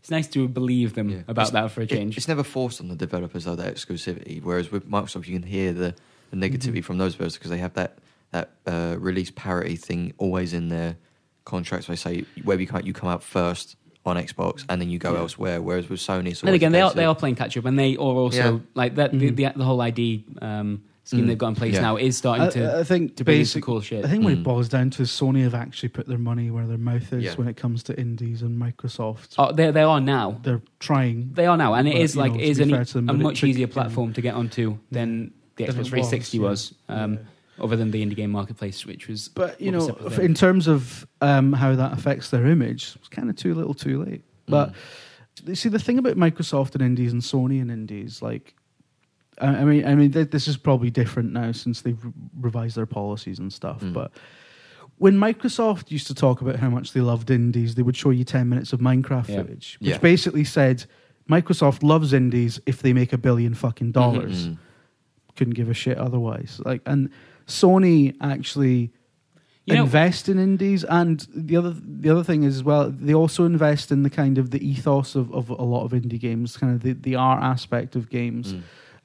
it's 0.00 0.10
nice 0.10 0.26
to 0.28 0.48
believe 0.48 0.94
them 0.94 1.08
Yeah. 1.10 1.18
about 1.28 1.48
It's- 1.48 1.50
that 1.52 1.70
for 1.70 1.80
a 1.80 1.84
It- 1.84 1.90
change. 1.90 2.16
it's 2.16 2.26
never 2.28 2.42
forced 2.42 2.80
on 2.80 2.88
the 2.88 2.96
developers 2.96 3.44
though 3.44 3.54
that 3.56 3.74
exclusivity. 3.74 4.42
Whereas 4.42 4.70
with 4.72 4.88
Microsoft, 4.90 5.28
you 5.28 5.38
can 5.38 5.48
hear 5.48 5.72
the, 5.72 5.94
the 6.30 6.36
negativity 6.36 6.78
Mhm. 6.78 6.84
from 6.84 6.98
those 6.98 7.12
developers 7.12 7.34
because 7.38 7.50
they 7.50 7.58
have 7.58 7.74
that 7.74 7.98
that 8.32 8.50
uh, 8.66 8.96
release 8.98 9.30
parity 9.30 9.76
thing 9.76 10.12
always 10.18 10.52
in 10.54 10.68
their 10.70 10.96
contracts. 11.44 11.86
They 11.86 11.96
say 11.96 12.24
where 12.44 12.58
you 12.60 12.66
come 12.66 12.82
you 12.84 12.92
come 12.92 13.08
out 13.08 13.22
first 13.22 13.76
on 14.04 14.16
Xbox 14.16 14.64
and 14.68 14.80
then 14.80 14.90
you 14.90 14.98
go 14.98 15.12
Yeah. 15.12 15.20
elsewhere. 15.20 15.62
Whereas 15.62 15.88
with 15.88 16.00
Sony, 16.00 16.28
it's 16.32 16.40
then 16.40 16.54
again, 16.54 16.72
they 16.72 16.80
are 16.80 16.92
they 16.92 17.04
are 17.04 17.14
playing 17.14 17.36
catch 17.36 17.56
up, 17.56 17.64
and 17.64 17.78
they 17.78 17.94
are 17.96 18.00
also 18.24 18.62
like 18.74 18.96
that. 18.96 19.12
The, 19.12 19.30
Mhm. 19.30 19.36
the, 19.36 19.52
the 19.56 19.64
whole 19.64 19.80
ID 19.80 20.24
um, 20.40 20.82
scheme 21.12 21.24
Mm. 21.24 21.28
they've 21.28 21.38
got 21.38 21.48
in 21.48 21.54
place 21.54 21.74
Yeah. 21.74 21.80
now 21.82 21.96
is 21.96 22.16
starting 22.16 22.46
I, 22.46 22.50
to 22.50 22.78
I 22.80 22.84
think 22.84 23.16
to 23.16 23.24
bring 23.24 23.40
in 23.40 23.44
some 23.46 23.60
basic. 23.60 23.64
cool 23.64 23.80
shit. 23.80 24.04
I 24.04 24.08
think 24.08 24.24
what 24.24 24.32
Mm. 24.32 24.38
it 24.38 24.42
boils 24.42 24.68
down 24.68 24.90
to 24.90 25.02
is 25.02 25.10
Sony 25.10 25.42
have 25.42 25.54
actually 25.54 25.90
put 25.90 26.06
their 26.06 26.18
money 26.18 26.50
where 26.50 26.66
their 26.66 26.78
mouth 26.78 27.12
is 27.12 27.22
Yeah. 27.24 27.34
when 27.34 27.48
it 27.48 27.56
comes 27.56 27.82
to 27.84 27.98
indies 28.00 28.42
and 28.42 28.60
Microsoft. 28.60 29.34
oh, 29.38 29.52
they 29.52 29.70
they 29.70 29.82
are 29.82 30.00
now. 30.00 30.38
They're 30.42 30.62
trying. 30.80 31.30
They 31.34 31.46
are 31.46 31.56
now, 31.56 31.74
and 31.74 31.86
it 31.88 31.92
But, 31.94 32.00
is 32.02 32.16
like 32.16 32.32
know, 32.34 32.40
is 32.40 32.58
an, 32.58 32.70
them, 32.70 33.08
a 33.08 33.12
much 33.14 33.44
easier 33.44 33.60
you 33.60 33.66
know, 33.66 33.72
platform 33.72 34.12
to 34.14 34.20
get 34.20 34.34
onto 34.34 34.78
than 34.90 35.32
the 35.56 35.64
Xbox 35.64 35.86
360 35.88 36.38
was, 36.38 36.48
was, 36.48 36.74
um, 36.88 37.12
Yeah. 37.14 37.18
other 37.64 37.76
than 37.76 37.90
the 37.90 38.04
indie 38.04 38.16
game 38.16 38.30
marketplace, 38.30 38.86
which 38.86 39.06
was. 39.08 39.28
But 39.28 39.60
you 39.60 39.70
know, 39.70 39.80
separate 39.86 40.06
f- 40.06 40.16
then. 40.16 40.24
in 40.26 40.34
terms 40.34 40.66
of 40.68 41.06
um, 41.20 41.52
how 41.52 41.74
that 41.76 41.92
affects 41.92 42.30
their 42.30 42.46
image, 42.46 42.92
it's 42.96 43.08
kind 43.08 43.28
of 43.30 43.36
too 43.36 43.54
little, 43.54 43.74
too 43.74 44.02
late. 44.02 44.22
But 44.46 44.72
Mm. 44.72 45.48
you 45.48 45.54
see, 45.54 45.68
the 45.68 45.78
thing 45.78 45.98
about 45.98 46.16
Microsoft 46.16 46.74
and 46.74 46.82
indies 46.82 47.12
and 47.12 47.22
Sony 47.22 47.60
and 47.60 47.70
indies, 47.70 48.22
like, 48.22 48.54
I, 49.46 49.64
mean, 49.64 49.86
I 49.86 49.94
mean, 49.94 50.12
th- 50.12 50.30
this 50.30 50.48
is 50.48 50.56
probably 50.56 50.90
different 50.90 51.32
now 51.32 51.52
since 51.52 51.82
they've 51.82 52.02
re- 52.04 52.12
revised 52.40 52.76
their 52.76 52.86
policies 52.86 53.38
and 53.38 53.52
stuff. 53.52 53.80
Mm. 53.80 53.92
But 53.92 54.12
when 54.98 55.14
Microsoft 55.16 55.90
used 55.90 56.06
to 56.08 56.14
talk 56.14 56.40
about 56.40 56.56
how 56.56 56.70
much 56.70 56.92
they 56.92 57.00
loved 57.00 57.30
indies, 57.30 57.74
they 57.74 57.82
would 57.82 57.96
show 57.96 58.10
you 58.10 58.24
ten 58.24 58.48
minutes 58.48 58.72
of 58.72 58.80
Minecraft 58.80 59.28
Yeah. 59.28 59.36
footage, 59.42 59.76
which 59.80 59.90
Yeah. 59.90 59.98
basically 59.98 60.44
said 60.44 60.84
Microsoft 61.30 61.82
loves 61.82 62.12
indies 62.12 62.60
if 62.66 62.82
they 62.82 62.92
make 62.92 63.12
a 63.12 63.18
billion 63.18 63.54
fucking 63.54 63.92
dollars 63.92 64.48
Mm. 64.48 64.58
couldn't 65.36 65.54
give 65.54 65.68
a 65.70 65.74
shit 65.74 65.98
otherwise. 65.98 66.60
Like, 66.64 66.82
and 66.86 67.08
Sony 67.46 68.14
actually 68.20 68.92
You 69.66 69.76
know- 69.76 69.82
invest 69.84 70.28
in 70.28 70.38
indies, 70.38 70.82
and 70.84 71.24
the 71.34 71.56
other 71.56 71.70
the 71.70 72.10
other 72.10 72.24
thing 72.24 72.42
is 72.42 72.56
as 72.56 72.64
well, 72.64 72.90
they 72.90 73.14
also 73.14 73.44
invest 73.44 73.92
in 73.92 74.02
the 74.02 74.10
kind 74.10 74.36
of 74.38 74.50
the 74.50 74.64
ethos 74.66 75.14
of, 75.14 75.32
of 75.32 75.50
a 75.50 75.62
lot 75.62 75.84
of 75.84 75.92
indie 75.92 76.18
games, 76.18 76.56
kind 76.56 76.74
of 76.74 76.82
the, 76.82 76.92
the 76.94 77.14
art 77.14 77.42
aspect 77.42 77.94
of 77.94 78.10
games, 78.10 78.54
Mm. 78.54 78.62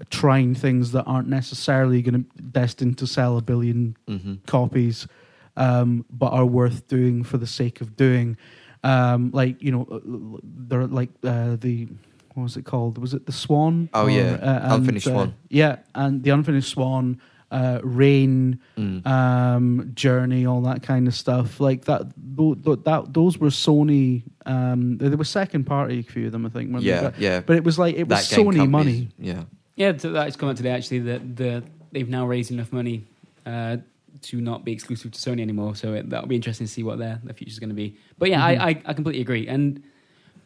Trying 0.10 0.54
things 0.56 0.92
that 0.92 1.04
aren't 1.06 1.28
necessarily 1.28 2.02
going 2.02 2.24
to 2.24 2.42
destined 2.44 2.98
to 3.00 3.08
sell 3.08 3.38
a 3.38 3.42
billion 3.42 3.96
hmm 4.08 4.36
copies, 4.46 5.08
um, 5.56 6.06
but 6.12 6.32
are 6.34 6.46
worth 6.46 6.88
doing 6.88 7.24
for 7.24 7.38
the 7.38 7.48
sake 7.48 7.82
of 7.82 7.96
doing. 7.96 8.38
Um, 8.84 9.32
like 9.34 9.62
you 9.62 9.72
know, 9.72 9.88
uh, 9.92 10.40
they're 10.44 10.88
like 10.88 11.10
uh, 11.24 11.56
the 11.60 11.88
what 12.36 12.44
was 12.44 12.58
it 12.58 12.66
called? 12.66 13.00
Was 13.00 13.14
it 13.16 13.26
the 13.26 13.32
Swan? 13.32 13.90
Oh, 13.94 14.06
yeah. 14.06 14.38
and, 14.64 14.74
Unfinished 14.74 15.08
Swan. 15.08 15.34
Yeah, 15.50 15.78
and 15.96 16.22
the 16.22 16.30
Unfinished 16.30 16.70
Swan, 16.70 17.20
uh, 17.50 17.80
Rain, 17.84 18.60
Mm. 18.78 19.06
um, 19.08 19.92
Journey, 19.96 20.46
all 20.46 20.62
that 20.62 20.84
kind 20.84 21.08
of 21.08 21.16
stuff. 21.16 21.60
Like 21.60 21.86
that, 21.86 22.04
tho- 22.16 22.54
tho- 22.54 22.76
that 22.76 23.12
those 23.14 23.40
were 23.40 23.50
Sony. 23.50 24.22
Um, 24.46 24.98
they 25.00 25.10
were 25.10 25.24
second 25.26 25.64
party, 25.64 26.00
a 26.00 26.04
few 26.04 26.28
of 26.28 26.32
them, 26.32 26.46
I 26.46 26.50
think. 26.50 26.72
weren't 26.72 26.84
they? 26.86 26.92
yeah, 26.92 27.02
but, 27.02 27.20
yeah. 27.20 27.42
it 27.58 27.64
was 27.64 27.80
like 27.80 27.96
it 27.96 28.08
was 28.08 28.30
That 28.30 28.36
game 28.36 28.46
Sony 28.46 28.58
companies- 28.58 28.70
money. 28.70 29.10
Yeah. 29.18 29.44
Yeah, 29.78 29.96
so 29.98 30.12
that's 30.12 30.36
come 30.36 30.50
out 30.50 30.58
today 30.58 30.72
actually 30.72 31.00
that 31.00 31.36
the 31.38 31.64
they've 31.94 32.10
now 32.10 32.26
raised 32.28 32.52
enough 32.52 32.74
money 32.74 33.06
uh, 33.46 33.78
to 34.24 34.42
not 34.42 34.66
be 34.66 34.72
exclusive 34.74 35.12
to 35.14 35.20
Sony 35.20 35.42
anymore. 35.42 35.76
So 35.76 35.94
it, 35.94 36.10
that'll 36.10 36.28
be 36.28 36.36
interesting 36.36 36.68
to 36.68 36.74
see 36.74 36.84
what 36.84 36.98
their 37.00 37.22
their 37.24 37.36
is 37.40 37.60
going 37.60 37.70
to 37.70 37.76
be. 37.76 37.96
But 38.18 38.30
yeah, 38.30 38.42
Mhm. 38.42 38.60
I, 38.60 38.70
I 38.70 38.82
I 38.86 38.94
completely 38.94 39.22
agree, 39.22 39.48
and 39.48 39.82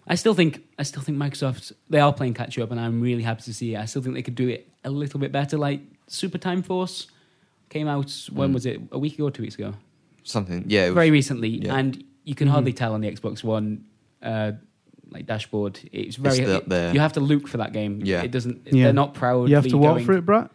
I 0.07 0.15
still 0.15 0.33
think 0.33 0.61
I 0.77 0.83
still 0.83 1.01
think 1.01 1.17
Microsoft 1.17 1.71
they 1.89 1.99
are 1.99 2.13
playing 2.13 2.33
catch 2.35 2.59
up, 2.59 2.69
and 2.71 2.79
I'm 2.79 3.01
really 3.01 3.23
happy 3.23 3.41
to 3.43 3.53
see 3.53 3.73
it. 3.73 3.79
I 3.79 3.85
still 3.85 4.01
think 4.01 4.15
they 4.15 4.21
could 4.21 4.35
do 4.35 4.49
it 4.49 4.67
a 4.83 4.89
little 4.91 5.19
bit 5.19 5.31
better. 5.31 5.57
Like 5.57 5.79
Super 6.07 6.37
Time 6.37 6.61
Force 6.61 7.07
came 7.69 7.87
out 7.87 8.11
when 8.33 8.49
Mm. 8.51 8.53
was 8.53 8.65
it 8.65 8.81
a 8.91 8.99
week 8.99 9.13
ago, 9.15 9.27
or 9.27 9.31
two 9.31 9.43
weeks 9.43 9.55
ago? 9.55 9.73
Something. 10.23 10.65
Yeah. 10.67 10.85
It 10.85 10.89
was, 10.89 10.95
very 10.95 11.11
recently, 11.11 11.49
yeah. 11.49 11.73
and 11.75 12.03
you 12.25 12.35
can 12.35 12.47
Mhm. 12.49 12.51
hardly 12.51 12.73
tell 12.73 12.93
on 12.93 12.99
the 13.01 13.09
Xbox 13.09 13.43
One 13.45 13.85
uh, 14.21 14.51
like 15.11 15.25
dashboard. 15.25 15.79
It's 15.91 16.15
very 16.15 16.39
It's 16.39 16.49
up 16.51 16.65
there. 16.67 16.93
you 16.93 16.99
have 16.99 17.13
to 17.13 17.19
look 17.19 17.47
for 17.47 17.57
that 17.57 17.73
game. 17.73 18.01
Yeah. 18.03 18.21
it 18.23 18.31
doesn't. 18.31 18.67
Yeah. 18.71 18.85
They're 18.85 18.93
not 18.93 19.13
proud. 19.13 19.49
You 19.49 19.55
have 19.55 19.67
to 19.67 19.77
walk 19.77 20.01
for 20.03 20.13
it, 20.13 20.25
Brett. 20.25 20.49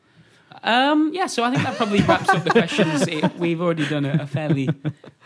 Um, 0.63 1.13
yeah, 1.13 1.27
so 1.27 1.45
I 1.45 1.51
think 1.51 1.63
that 1.65 1.77
probably 1.77 2.01
wraps 2.01 2.29
up 2.29 2.43
the 2.43 2.51
questions. 2.51 3.07
It, 3.07 3.37
we've 3.39 3.61
already 3.61 3.87
done 3.87 4.05
a, 4.05 4.23
a 4.23 4.27
fairly 4.27 4.69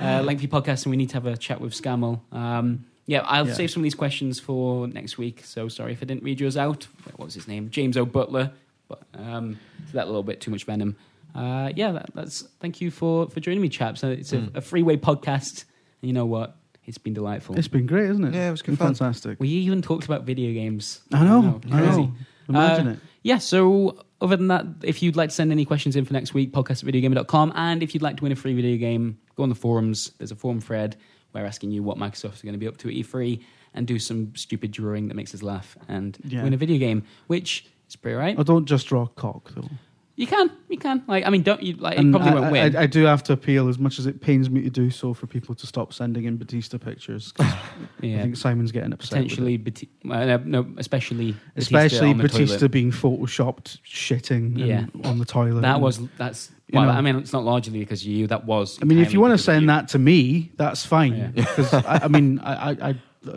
uh, 0.01 0.22
lengthy 0.22 0.49
podcast, 0.49 0.85
and 0.85 0.91
we 0.91 0.97
need 0.97 1.09
to 1.11 1.14
have 1.14 1.26
a 1.26 1.37
chat 1.37 1.61
with 1.61 1.72
Scammell. 1.72 2.20
Um, 2.33 2.85
yeah, 3.07 3.20
I'll 3.24 3.47
Yeah. 3.47 3.55
save 3.55 3.70
some 3.70 3.81
of 3.81 3.85
these 3.85 3.95
questions 3.95 4.39
for 4.41 4.87
next 4.89 5.18
week. 5.18 5.43
So 5.45 5.68
sorry 5.68 5.93
if 5.93 6.03
I 6.03 6.05
didn't 6.07 6.24
read 6.24 6.41
yours 6.41 6.57
out. 6.57 6.87
What 7.16 7.26
was 7.26 7.35
his 7.35 7.47
name? 7.49 7.70
James 7.70 7.97
O. 7.97 8.05
Butler. 8.05 8.53
But 8.89 9.03
um, 9.14 9.59
so 9.87 9.93
that 9.93 10.05
a 10.05 10.07
little 10.07 10.24
bit 10.24 10.41
too 10.41 10.51
much 10.51 10.64
venom. 10.64 10.97
Uh, 11.35 11.70
yeah, 11.76 11.93
that, 11.93 12.11
that's 12.12 12.43
thank 12.59 12.81
you 12.81 12.91
for 12.91 13.28
for 13.31 13.39
joining 13.41 13.62
me, 13.62 13.68
chaps. 13.68 14.03
Uh, 14.03 14.09
It's 14.09 14.33
a, 14.33 14.39
Mm. 14.39 14.57
a 14.57 14.61
freeway 14.61 14.97
podcast, 14.97 15.64
and 16.03 16.09
you 16.09 16.12
know 16.12 16.26
what? 16.26 16.57
It's 16.91 16.99
been 16.99 17.14
delightful. 17.14 17.57
It's 17.59 17.68
been 17.68 17.86
great, 17.86 18.11
isn't 18.11 18.24
it? 18.24 18.34
Yeah, 18.34 18.49
it 18.49 18.51
was 18.51 18.61
It's 18.61 18.66
been 18.66 18.74
good 18.74 18.78
fun. 18.84 18.95
fantastic. 18.95 19.41
we 19.41 19.49
even 19.49 19.80
talked 19.80 20.05
about 20.05 20.24
video 20.24 20.53
games. 20.53 21.01
I 21.12 21.24
know, 21.24 21.61
I 21.66 21.68
crazy. 21.78 22.01
know. 22.03 22.12
Imagine 22.49 22.86
Uh, 22.88 22.91
it. 22.93 22.99
Yeah, 23.22 23.38
so 23.38 23.97
other 24.20 24.36
than 24.36 24.49
that, 24.49 24.66
if 24.82 25.03
you'd 25.03 25.14
like 25.16 25.28
to 25.30 25.34
send 25.34 25.53
any 25.53 25.64
questions 25.64 25.95
in 25.97 26.05
for 26.05 26.12
next 26.12 26.34
week, 26.34 26.53
podcast 26.53 26.82
at 26.86 26.93
videogamer.com. 26.93 27.53
And 27.55 27.82
if 27.82 27.95
you'd 27.95 28.03
like 28.03 28.16
to 28.18 28.22
win 28.24 28.32
a 28.32 28.36
free 28.36 28.55
video 28.55 28.76
game, 28.76 29.18
go 29.36 29.43
on 29.45 29.49
the 29.51 29.55
forums. 29.55 30.11
There's 30.18 30.32
a 30.32 30.36
forum 30.36 30.61
thread 30.61 30.97
where 31.32 31.47
asking 31.47 31.70
you 31.70 31.82
what 31.82 31.97
Microsoft 31.97 32.41
are 32.41 32.45
going 32.45 32.55
to 32.55 32.59
be 32.59 32.66
up 32.66 32.76
to 32.78 32.88
at 32.88 32.95
E3 32.95 33.41
and 33.72 33.86
do 33.86 33.99
some 34.01 34.34
stupid 34.34 34.72
drawing 34.72 35.09
that 35.09 35.14
makes 35.14 35.32
us 35.34 35.43
laugh 35.45 35.76
and 35.88 36.18
Yeah. 36.24 36.43
win 36.43 36.53
a 36.53 36.57
video 36.57 36.76
game, 36.78 37.05
which 37.28 37.66
is 37.88 37.95
pretty 37.95 38.16
right. 38.16 38.34
Oh, 38.36 38.43
don't 38.43 38.66
just 38.66 38.88
draw 38.88 39.07
cock 39.07 39.53
though. 39.55 39.68
You 40.17 40.27
can, 40.27 40.51
you 40.69 40.77
can. 40.77 41.03
Like, 41.07 41.25
I 41.27 41.31
mean, 41.31 41.43
don't 41.43 41.63
you? 41.63 41.77
Like, 41.77 41.95
it 41.95 42.01
And 42.01 42.13
probably 42.13 42.31
I, 42.33 42.35
won't 42.41 42.53
win. 42.53 42.77
I, 42.77 42.83
I 42.83 42.87
do 42.87 43.05
have 43.05 43.23
to 43.25 43.33
appeal, 43.33 43.69
as 43.69 43.79
much 43.79 43.99
as 43.99 44.05
it 44.07 44.21
pains 44.21 44.51
me 44.51 44.61
to 44.63 44.69
do 44.69 44.91
so, 44.91 45.15
for 45.15 45.27
people 45.27 45.55
to 45.55 45.67
stop 45.67 45.95
sending 45.95 46.25
in 46.25 46.37
Batista 46.37 46.77
pictures. 46.77 47.33
'cause 47.33 47.47
I 48.03 48.07
yeah, 48.07 48.23
think 48.23 48.37
Simon's 48.37 48.71
getting 48.71 48.93
upset. 48.93 49.13
with 49.23 49.27
it. 49.27 49.29
potentially, 49.31 49.57
Bati- 49.57 49.89
uh, 50.11 50.27
no, 50.27 50.37
no, 50.45 50.67
especially, 50.77 51.35
especially 51.57 52.11
on 52.11 52.19
the 52.19 52.25
Batista 52.25 52.57
toilet. 52.59 52.71
being 52.71 52.91
photoshopped 52.93 53.79
shitting 53.87 54.59
Yeah. 54.59 54.87
and 54.95 55.07
on 55.07 55.19
the 55.19 55.25
toilet. 55.25 55.63
That 55.63 55.75
and- 55.75 55.83
was 55.83 56.01
that's. 56.19 56.51
You 56.69 56.79
Well, 56.79 56.87
know. 56.87 56.93
I 56.93 57.01
mean, 57.01 57.17
it's 57.17 57.33
not 57.33 57.45
largely 57.45 57.79
because 57.79 58.03
of 58.03 58.09
you. 58.09 58.27
That 58.27 58.45
was. 58.45 58.79
I 58.83 58.85
mean, 58.85 58.99
if 58.99 59.09
entirely 59.09 59.13
you 59.15 59.21
want 59.23 59.31
to 59.33 59.35
because 59.37 59.41
of 59.49 59.53
send 59.55 59.63
you. 59.63 59.67
that 59.69 59.89
to 59.89 59.99
me, 59.99 60.53
that's 60.57 60.85
fine. 60.87 61.33
Because 61.35 61.73
I, 61.93 62.01
I 62.05 62.09
mean, 62.09 62.39
I, 62.41 62.71
I 62.71 62.77
I 62.91 62.95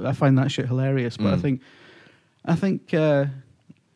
I 0.10 0.12
find 0.14 0.38
that 0.38 0.52
shit 0.52 0.68
hilarious. 0.68 1.16
But 1.18 1.28
I 1.34 1.38
Mm. 1.38 1.42
think, 1.42 1.62
I 2.46 2.56
think, 2.56 2.94
uh, 2.94 3.26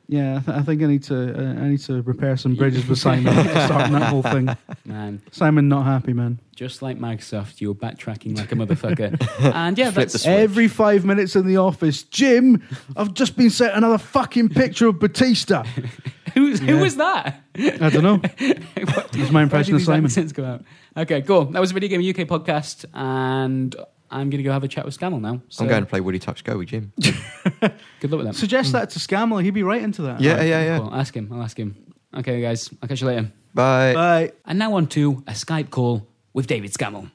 yeah, 0.08 0.38
I, 0.38 0.39
th- 0.41 0.58
I 0.58 0.62
think 0.64 0.82
I 0.82 0.86
need 0.86 1.03
to 1.03 1.16
uh, 1.38 1.62
I 1.62 1.68
need 1.70 1.80
to 1.82 2.01
repair 2.01 2.38
some 2.38 2.55
bridges 2.55 2.88
with 2.88 2.97
Simon 2.99 3.28
after 3.38 3.66
starting 3.66 3.93
that 3.93 4.03
whole 4.10 4.22
thing. 4.24 4.49
man, 4.86 5.22
Simon 5.32 5.68
not 5.68 5.84
happy, 5.86 6.14
man. 6.14 6.39
just 6.55 6.82
like 6.82 6.97
Microsoft, 6.97 7.60
you're 7.62 7.76
backtracking 7.76 8.38
like 8.38 8.51
a 8.51 8.55
motherfucker. 8.55 9.18
and 9.53 9.78
yeah, 9.78 9.91
Flip 9.91 10.08
that's. 10.10 10.26
Every 10.26 10.68
five 10.68 11.03
minutes 11.05 11.36
in 11.36 11.45
the 11.45 11.58
office, 11.58 12.03
Jim, 12.03 12.64
I've 12.95 13.14
just 13.14 13.36
been 13.38 13.49
sent 13.49 13.74
another 13.76 13.97
fucking 13.97 14.49
picture 14.49 14.88
of 14.88 14.99
Batista. 14.99 15.64
who's 16.34 16.60
who 16.60 16.76
Yeah. 16.76 16.82
was 16.82 16.95
that? 16.97 17.41
I 17.58 17.89
don't 17.89 18.03
know. 18.03 18.18
What- 18.18 19.10
It's 19.16 19.32
my 19.32 19.43
impression 19.43 19.76
of 19.76 19.82
Simon. 19.82 20.05
accents 20.05 20.32
come 20.34 20.45
out? 20.45 20.64
Okay, 20.95 21.22
cool. 21.22 21.45
That 21.45 21.60
was 21.60 21.72
a 21.72 21.74
Video 21.74 21.89
Game 21.89 21.99
UK 22.01 22.28
podcast, 22.28 22.86
and 22.93 23.76
I'm 24.10 24.30
going 24.30 24.38
to 24.38 24.43
go 24.43 24.51
have 24.51 24.64
a 24.64 24.68
chat 24.68 24.86
with 24.86 24.97
Scammell 24.97 25.20
now. 25.22 25.41
So 25.49 25.64
I'm 25.64 25.70
going 25.70 25.84
to 25.84 25.89
play 25.89 25.99
Woody 26.01 26.20
Touch 26.20 26.43
Go 26.43 26.58
with 26.58 26.70
Jim. 26.70 26.91
Good 27.01 28.12
luck 28.12 28.18
with 28.20 28.26
that. 28.28 28.36
Suggest 28.36 28.72
that 28.72 28.89
to 28.91 28.99
Scammell. 28.99 29.43
He'd 29.43 29.51
be 29.53 29.64
right 29.64 29.82
into 29.82 30.01
that. 30.03 30.22
yeah, 30.22 30.41
yeah, 30.43 30.64
yeah. 30.64 30.78
Cool. 30.80 30.93
Ask 30.93 31.16
him. 31.16 31.30
I'll 31.32 31.41
ask 31.43 31.58
him. 31.58 31.76
Okay, 32.16 32.41
guys. 32.41 32.70
I'll 32.82 32.88
catch 32.89 33.01
you 33.01 33.08
later. 33.08 33.32
Bye. 33.53 33.93
Bye. 33.93 34.32
And 34.45 34.58
now 34.60 34.74
on 34.76 34.88
to 34.88 35.24
a 35.28 35.32
Skype 35.32 35.70
call 35.72 36.08
with 36.34 36.47
David 36.47 36.72
Scammell. 36.74 37.12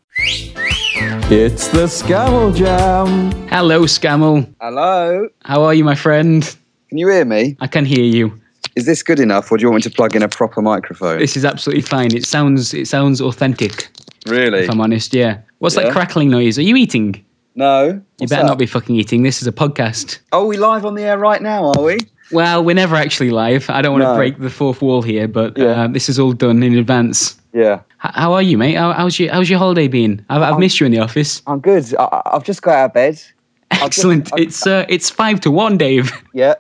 It's 1.31 1.69
the 1.69 1.85
Scammell 1.87 2.55
Jam. 2.55 3.31
Hello, 3.49 3.83
Scammell. 3.85 4.53
Hello, 4.61 5.29
How 5.45 5.63
are 5.63 5.73
you, 5.75 5.85
my 5.85 5.95
friend? 5.95 6.43
can 6.89 6.99
you 6.99 7.09
hear 7.09 7.25
me? 7.25 7.57
I 7.61 7.67
can 7.67 7.85
hear 7.87 8.05
you. 8.05 8.39
Is 8.77 8.87
this 8.87 9.03
good 9.03 9.21
enough, 9.21 9.51
or 9.51 9.59
do 9.59 9.63
you 9.63 9.71
want 9.71 9.85
me 9.85 9.91
to 9.91 9.95
plug 9.95 10.15
in 10.17 10.23
a 10.23 10.29
proper 10.29 10.61
microphone? 10.63 11.19
This 11.19 11.37
is 11.37 11.45
absolutely 11.45 11.83
fine. 11.83 12.15
It 12.15 12.25
sounds 12.25 12.73
it 12.75 12.87
sounds 12.89 13.21
authentic. 13.21 13.89
really? 14.27 14.61
If 14.61 14.71
I'm 14.71 14.81
honest, 14.81 15.13
yeah. 15.15 15.39
What's 15.63 15.77
that 15.77 15.93
crackling 15.93 16.29
noise? 16.29 16.59
Are 16.59 16.63
you 16.63 16.75
eating? 16.75 17.25
No. 17.55 18.03
You 18.19 18.27
better 18.27 18.43
that? 18.43 18.49
not 18.49 18.59
be 18.59 18.67
fucking 18.67 18.97
eating. 18.97 19.23
This 19.23 19.41
is 19.41 19.47
a 19.47 19.53
podcast. 19.53 20.19
Oh, 20.33 20.45
we 20.45 20.57
live 20.57 20.85
on 20.85 20.97
the 20.97 21.03
air 21.03 21.17
right 21.19 21.41
now, 21.41 21.67
are 21.77 21.81
we? 21.85 21.99
Well, 22.33 22.65
we're 22.65 22.75
never 22.75 22.97
actually 22.97 23.31
live. 23.31 23.71
I 23.71 23.81
don't 23.81 23.93
want 23.93 24.03
to 24.03 24.15
break 24.17 24.41
the 24.41 24.51
fourth 24.51 24.83
wall 24.83 25.03
here, 25.03 25.29
but 25.29 25.57
Yeah. 25.57 25.67
uh, 25.85 25.87
this 25.87 26.09
is 26.09 26.19
all 26.19 26.33
done 26.33 26.65
in 26.65 26.77
advance. 26.77 27.41
Yeah, 27.53 27.75
H- 28.05 28.11
how 28.15 28.33
are 28.33 28.43
you, 28.43 28.59
mate? 28.59 28.75
How, 28.75 28.93
how's 28.93 29.21
your 29.21 29.31
How's 29.33 29.49
your 29.49 29.61
holiday 29.61 29.87
been? 29.87 30.27
I've, 30.31 30.43
I've 30.43 30.59
missed 30.59 30.81
you 30.81 30.87
in 30.87 30.91
the 30.91 30.99
office. 30.99 31.43
I'm 31.47 31.61
good. 31.61 31.95
I, 31.97 32.23
I've 32.27 32.43
just 32.43 32.63
got 32.63 32.75
out 32.75 32.85
of 32.87 32.95
bed. 32.95 33.23
Excellent. 33.71 34.33
I've- 34.33 34.43
it's 34.43 34.67
uh, 34.67 34.85
it's 34.89 35.11
five 35.11 35.41
to 35.43 35.51
one, 35.53 35.79
Dave. 35.79 36.11
Yeah. 36.35 36.55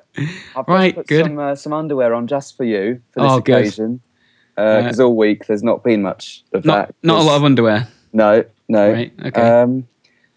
I've 0.54 0.68
Right, 0.68 0.94
put 0.94 1.08
good. 1.08 1.24
some 1.24 1.38
uh, 1.40 1.56
some 1.56 1.72
underwear 1.72 2.14
on 2.14 2.28
just 2.28 2.56
for 2.56 2.62
you 2.62 3.00
for 3.14 3.22
this 3.22 3.32
Oh, 3.32 3.38
occasion. 3.38 4.00
Because 4.54 5.00
all 5.00 5.16
week 5.16 5.46
there's 5.46 5.64
not 5.64 5.82
been 5.82 6.02
much 6.02 6.44
of 6.52 6.64
Not 6.64 6.88
that. 6.88 6.94
not 7.02 7.20
a 7.20 7.24
lot 7.24 7.36
of 7.36 7.42
underwear. 7.44 7.88
No, 8.12 8.44
no. 8.68 8.92
Right. 8.92 9.12
Okay. 9.26 9.40
Um, 9.40 9.86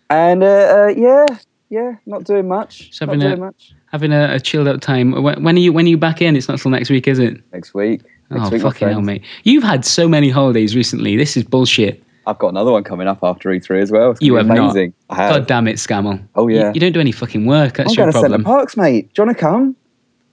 and 0.09 0.43
uh, 0.43 0.47
uh, 0.47 0.93
yeah, 0.95 1.25
yeah, 1.69 1.95
not 2.05 2.23
doing 2.25 2.47
much. 2.47 2.89
Just 2.89 3.01
not 3.01 3.09
having 3.09 3.21
a- 3.23 3.29
doing 3.29 3.39
much. 3.39 3.73
Having 3.91 4.11
a, 4.11 4.33
a 4.35 4.39
chilled 4.39 4.67
out 4.67 4.81
time. 4.81 5.11
When, 5.23 5.41
when 5.43 5.55
are 5.55 5.59
you 5.59 5.71
When 5.71 5.85
are 5.85 5.89
you 5.89 5.97
back 5.97 6.21
in? 6.21 6.35
It's 6.35 6.47
not 6.49 6.59
till 6.59 6.71
next 6.71 6.89
week, 6.89 7.07
is 7.07 7.17
it? 7.19 7.41
Next 7.53 7.73
week. 7.73 8.01
Next 8.29 8.47
oh 8.47 8.49
week, 8.49 8.61
fucking 8.63 8.87
hell, 8.89 9.01
mate! 9.01 9.23
You've 9.43 9.63
had 9.63 9.85
so 9.85 10.07
many 10.07 10.29
holidays 10.29 10.75
recently. 10.75 11.15
This 11.15 11.37
is 11.37 11.43
bullshit. 11.43 12.03
I've 12.27 12.39
got 12.39 12.47
another 12.49 12.71
one 12.71 12.83
coming 12.83 13.07
up 13.07 13.19
after 13.21 13.49
E3 13.49 13.81
as 13.83 13.91
well. 13.91 14.11
It's 14.11 14.21
You 14.21 14.33
have 14.33 14.47
not. 14.47 14.57
amazing. 14.57 14.93
I 15.11 15.15
have. 15.15 15.33
God 15.35 15.47
damn 15.47 15.67
it, 15.67 15.75
Scammell. 15.75 16.19
Oh, 16.33 16.47
yeah. 16.47 16.73
You, 16.73 16.79
don't 16.79 16.91
do 16.91 16.99
any 16.99 17.11
fucking 17.11 17.45
work. 17.45 17.77
That's 17.77 17.91
I'm 17.91 17.95
your 17.95 18.05
going 18.05 18.13
to 18.13 18.19
Centre 18.19 18.29
problem. 18.29 18.43
Parks, 18.43 18.75
mate. 18.75 19.13
Do 19.13 19.21
you 19.21 19.27
want 19.27 19.37
to 19.37 19.41
come? 19.41 19.75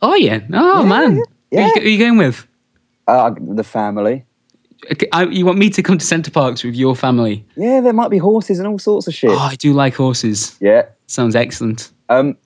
Oh 0.01 0.14
yeah. 0.14 0.40
Oh 0.55 0.82
Yeah, 0.85 0.89
man. 0.89 1.23
yeah. 1.51 1.69
Who, 1.69 1.74
you, 1.74 1.82
who 1.82 1.89
you 1.90 1.98
going 1.98 2.16
with? 2.16 2.47
Uh, 3.06 3.35
the 3.39 3.62
family. 3.62 4.24
I, 5.13 5.25
you 5.25 5.47
want 5.47 5.59
me 5.59 5.71
to 5.71 5.83
come 5.83 5.99
to 5.99 6.05
Center 6.05 6.31
Parcs 6.31 6.65
with 6.65 6.75
your 6.75 6.97
family? 6.97 7.45
Yeah, 7.57 7.81
there 7.81 7.93
might 7.93 8.11
be 8.11 8.19
horses 8.19 8.59
and 8.59 8.67
all 8.67 8.79
sorts 8.79 9.07
of 9.07 9.15
shit. 9.15 9.31
Oh, 9.31 9.39
I 9.39 9.55
do 9.55 9.73
like 9.73 9.95
horses. 9.95 10.57
Yeah. 10.61 10.87
Sounds 11.07 11.37
excellent. 11.37 11.93
Um, 12.09 12.37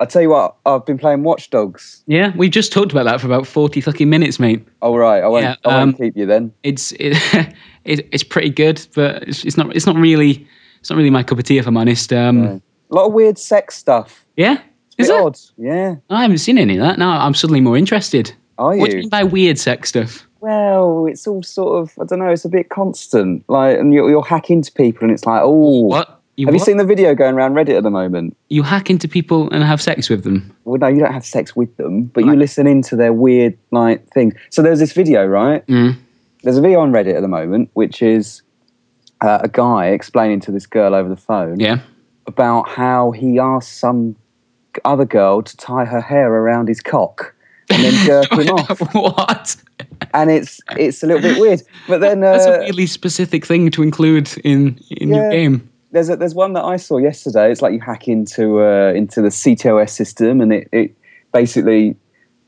I 0.00 0.04
tell 0.04 0.22
you 0.22 0.30
what, 0.30 0.54
I've 0.64 0.86
been 0.86 0.98
playing 0.98 1.24
Watch 1.24 1.50
Dogs. 1.50 2.02
Yeah, 2.06 2.32
we 2.36 2.48
just 2.48 2.72
talked 2.72 2.92
about 2.92 3.04
that 3.04 3.20
for 3.20 3.26
about 3.26 3.46
forty 3.46 3.80
fucking 3.80 4.08
minutes, 4.08 4.38
mate. 4.38 4.66
All 4.80 4.96
right, 4.96 5.22
I 5.22 5.26
won't. 5.26 5.42
Yeah, 5.44 5.56
I 5.64 5.68
won't 5.68 5.94
um, 5.94 5.94
keep 5.94 6.16
you 6.16 6.24
then. 6.24 6.52
It's 6.62 6.92
it, 6.92 7.16
it, 7.84 8.08
it's 8.12 8.22
pretty 8.22 8.50
good, 8.50 8.86
but 8.94 9.24
it's, 9.24 9.44
it's 9.44 9.56
not 9.56 9.74
it's 9.74 9.86
not 9.86 9.96
really 9.96 10.46
it's 10.80 10.88
not 10.90 10.96
really 10.96 11.10
my 11.10 11.22
cup 11.24 11.38
of 11.38 11.44
tea 11.44 11.58
if 11.58 11.66
I'm 11.66 11.76
honest. 11.76 12.12
Um, 12.12 12.42
No. 12.42 12.62
A 12.90 12.94
lot 12.94 13.06
of 13.06 13.12
weird 13.12 13.38
sex 13.38 13.76
stuff. 13.76 14.24
Yeah, 14.36 14.62
It's 14.98 15.08
is 15.08 15.10
it? 15.10 15.20
odd. 15.20 15.38
Yeah. 15.58 15.96
I 16.08 16.22
haven't 16.22 16.38
seen 16.38 16.56
any 16.58 16.76
of 16.76 16.80
that. 16.80 16.98
Now 16.98 17.18
I'm 17.18 17.34
suddenly 17.34 17.60
more 17.60 17.76
interested. 17.76 18.32
Are 18.56 18.74
you? 18.74 18.80
What 18.80 18.90
do 18.90 18.96
you? 18.96 19.02
mean 19.02 19.08
by 19.08 19.24
weird 19.24 19.58
sex 19.58 19.90
stuff? 19.90 20.27
Well, 20.40 21.06
it's 21.06 21.26
all 21.26 21.42
sort 21.42 21.82
of. 21.82 21.92
I 22.00 22.04
don't 22.04 22.18
know. 22.20 22.28
It's 22.30 22.44
a 22.44 22.48
bit 22.48 22.68
constant. 22.70 23.44
Like, 23.48 23.78
and 23.78 23.92
you'll, 23.92 24.08
you'll 24.08 24.22
hack 24.22 24.50
into 24.50 24.70
people, 24.72 25.02
and 25.04 25.12
it's 25.12 25.26
like, 25.26 25.40
oh. 25.42 25.80
What? 25.82 26.14
You, 26.36 26.46
Have 26.46 26.54
you 26.54 26.60
seen 26.60 26.76
the 26.76 26.84
video 26.84 27.16
going 27.16 27.34
around 27.34 27.54
Reddit 27.54 27.76
at 27.76 27.82
the 27.82 27.90
moment? 27.90 28.36
you 28.48 28.62
hack 28.62 28.90
into 28.90 29.08
people 29.08 29.50
and 29.50 29.64
have 29.64 29.82
sex 29.82 30.08
with 30.08 30.22
them? 30.22 30.54
Well, 30.64 30.78
no, 30.78 30.86
you 30.86 31.00
don't 31.00 31.12
have 31.12 31.26
sex 31.26 31.56
with 31.56 31.76
them, 31.78 32.04
but 32.04 32.24
you 32.24 32.36
listen 32.36 32.68
into 32.68 32.94
their 32.94 33.12
weird 33.12 33.58
like 33.72 34.06
things. 34.12 34.34
So 34.50 34.62
there's 34.62 34.78
this 34.78 34.92
video, 34.92 35.26
right? 35.26 35.66
Mm. 35.66 35.96
there's 36.44 36.56
a 36.56 36.60
video 36.60 36.78
on 36.78 36.92
Reddit 36.92 37.16
at 37.16 37.22
the 37.22 37.28
moment, 37.28 37.70
which 37.72 38.02
is 38.02 38.42
uh, 39.20 39.40
a 39.42 39.48
guy 39.48 39.86
explaining 39.86 40.38
to 40.42 40.52
this 40.52 40.64
girl 40.64 40.94
over 40.94 41.08
the 41.08 41.16
phone 41.16 41.58
Yeah. 41.58 41.80
about 42.28 42.68
how 42.68 43.10
he 43.10 43.40
asked 43.40 43.78
some 43.78 44.14
other 44.84 45.04
girl 45.04 45.42
to 45.42 45.56
tie 45.56 45.86
her 45.86 46.00
hair 46.00 46.32
around 46.32 46.68
his 46.68 46.80
cock 46.80 47.34
and 47.68 47.82
then 47.82 47.92
jerk 48.06 48.30
him 48.30 48.48
off. 48.50 48.78
what? 48.94 49.56
And 50.14 50.30
it's 50.30 50.60
it's 50.76 51.02
a 51.02 51.06
little 51.06 51.22
bit 51.22 51.38
weird. 51.40 51.62
But 51.86 52.00
then 52.00 52.20
That's 52.20 52.46
a 52.46 52.60
really 52.60 52.86
specific 52.86 53.46
thing 53.46 53.70
to 53.72 53.82
include 53.82 54.30
in 54.44 54.78
in 54.90 55.08
your 55.10 55.30
game. 55.30 55.68
there's 55.92 56.08
a, 56.08 56.16
there's 56.16 56.34
one 56.34 56.52
that 56.54 56.64
I 56.64 56.76
saw 56.76 56.98
yesterday. 56.98 57.50
It's 57.50 57.62
like 57.62 57.72
you 57.72 57.80
hack 57.80 58.08
into 58.08 58.60
uh, 58.60 58.92
into 58.94 59.22
the 59.22 59.28
ctOS 59.28 59.90
system, 59.90 60.40
and 60.40 60.52
it, 60.52 60.68
it 60.72 60.96
basically 61.32 61.96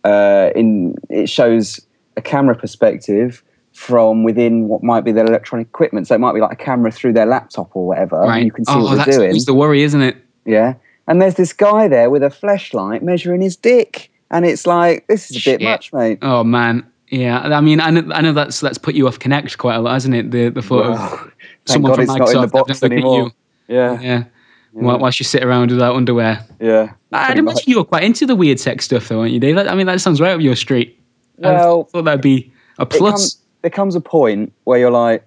uh, 0.04 0.50
in 0.54 0.94
it 1.08 1.28
shows 1.28 1.80
a 2.16 2.22
camera 2.22 2.54
perspective 2.54 3.42
from 3.72 4.24
within 4.24 4.68
what 4.68 4.82
might 4.82 5.02
be 5.04 5.12
their 5.12 5.24
electronic 5.24 5.68
equipment. 5.68 6.08
So 6.08 6.14
it 6.14 6.18
might 6.18 6.34
be 6.34 6.40
like 6.40 6.52
a 6.52 6.64
camera 6.64 6.90
through 6.90 7.12
their 7.12 7.26
laptop 7.26 7.74
or 7.74 7.86
whatever. 7.86 8.20
and 8.20 8.28
Right. 8.28 8.44
You 8.44 8.52
can 8.52 8.64
see 8.64 8.72
oh, 8.72 8.82
what 8.82 8.96
they're 8.96 9.14
doing. 9.14 9.28
always 9.28 9.46
the 9.46 9.54
worry, 9.54 9.82
isn't 9.82 10.02
it? 10.02 10.16
Yeah. 10.44 10.74
And 11.06 11.22
there's 11.22 11.36
this 11.36 11.52
guy 11.52 11.88
there 11.88 12.10
with 12.10 12.22
a 12.22 12.30
flashlight 12.30 13.02
measuring 13.02 13.40
his 13.40 13.56
dick, 13.56 14.10
and 14.30 14.44
it's 14.44 14.66
like 14.66 15.06
this 15.06 15.30
is 15.30 15.36
a 15.36 15.38
bit 15.38 15.60
Shit. 15.60 15.62
much, 15.62 15.92
mate. 15.92 16.18
Oh 16.22 16.44
man. 16.44 16.89
Yeah, 17.10 17.40
I 17.40 17.60
mean, 17.60 17.80
I 17.80 17.90
know, 17.90 18.12
I 18.14 18.20
know 18.20 18.32
that's 18.32 18.60
that's 18.60 18.78
put 18.78 18.94
you 18.94 19.08
off 19.08 19.18
Kinect 19.18 19.58
quite 19.58 19.74
a 19.74 19.80
lot, 19.80 19.94
hasn't 19.94 20.14
it? 20.14 20.30
The 20.30 20.48
the 20.50 20.62
thought 20.62 20.90
Well, 20.90 20.94
of 21.14 21.32
someone 21.66 21.90
God 21.90 21.94
from 21.96 22.02
it's 22.04 22.08
not 22.14 22.28
in 22.30 22.40
the 22.40 22.46
Microsoft 22.46 22.52
box 22.52 22.80
having 22.80 22.98
a 22.98 23.02
look 23.02 23.14
anymore. 23.14 23.32
Yeah, 23.68 23.92
at 23.94 24.02
you. 24.02 24.08
Yeah. 24.08 24.24
While, 24.72 24.98
whilst 25.00 25.18
you 25.18 25.24
sit 25.24 25.42
around 25.42 25.72
without 25.72 25.96
underwear. 25.96 26.44
yeah. 26.60 26.92
I'd 27.12 27.38
imagine 27.38 27.44
much. 27.44 27.66
you 27.66 27.76
were 27.78 27.84
quite 27.84 28.04
into 28.04 28.24
the 28.24 28.36
weird 28.36 28.60
sex 28.60 28.84
stuff, 28.84 29.08
though, 29.08 29.18
aren't 29.20 29.32
you, 29.32 29.40
Dave? 29.40 29.58
I 29.58 29.74
mean, 29.74 29.86
that 29.86 30.00
sounds 30.00 30.20
right 30.20 30.30
up 30.30 30.40
your 30.40 30.54
street. 30.54 30.96
I 31.42 31.48
Well, 31.48 31.84
thought 31.84 32.04
that'd 32.04 32.20
be 32.20 32.52
a 32.78 32.86
plus. 32.86 33.10
comes, 33.10 33.38
there 33.62 33.70
comes 33.72 33.96
a 33.96 34.00
point 34.00 34.52
where 34.62 34.78
you're 34.78 34.92
like, 34.92 35.24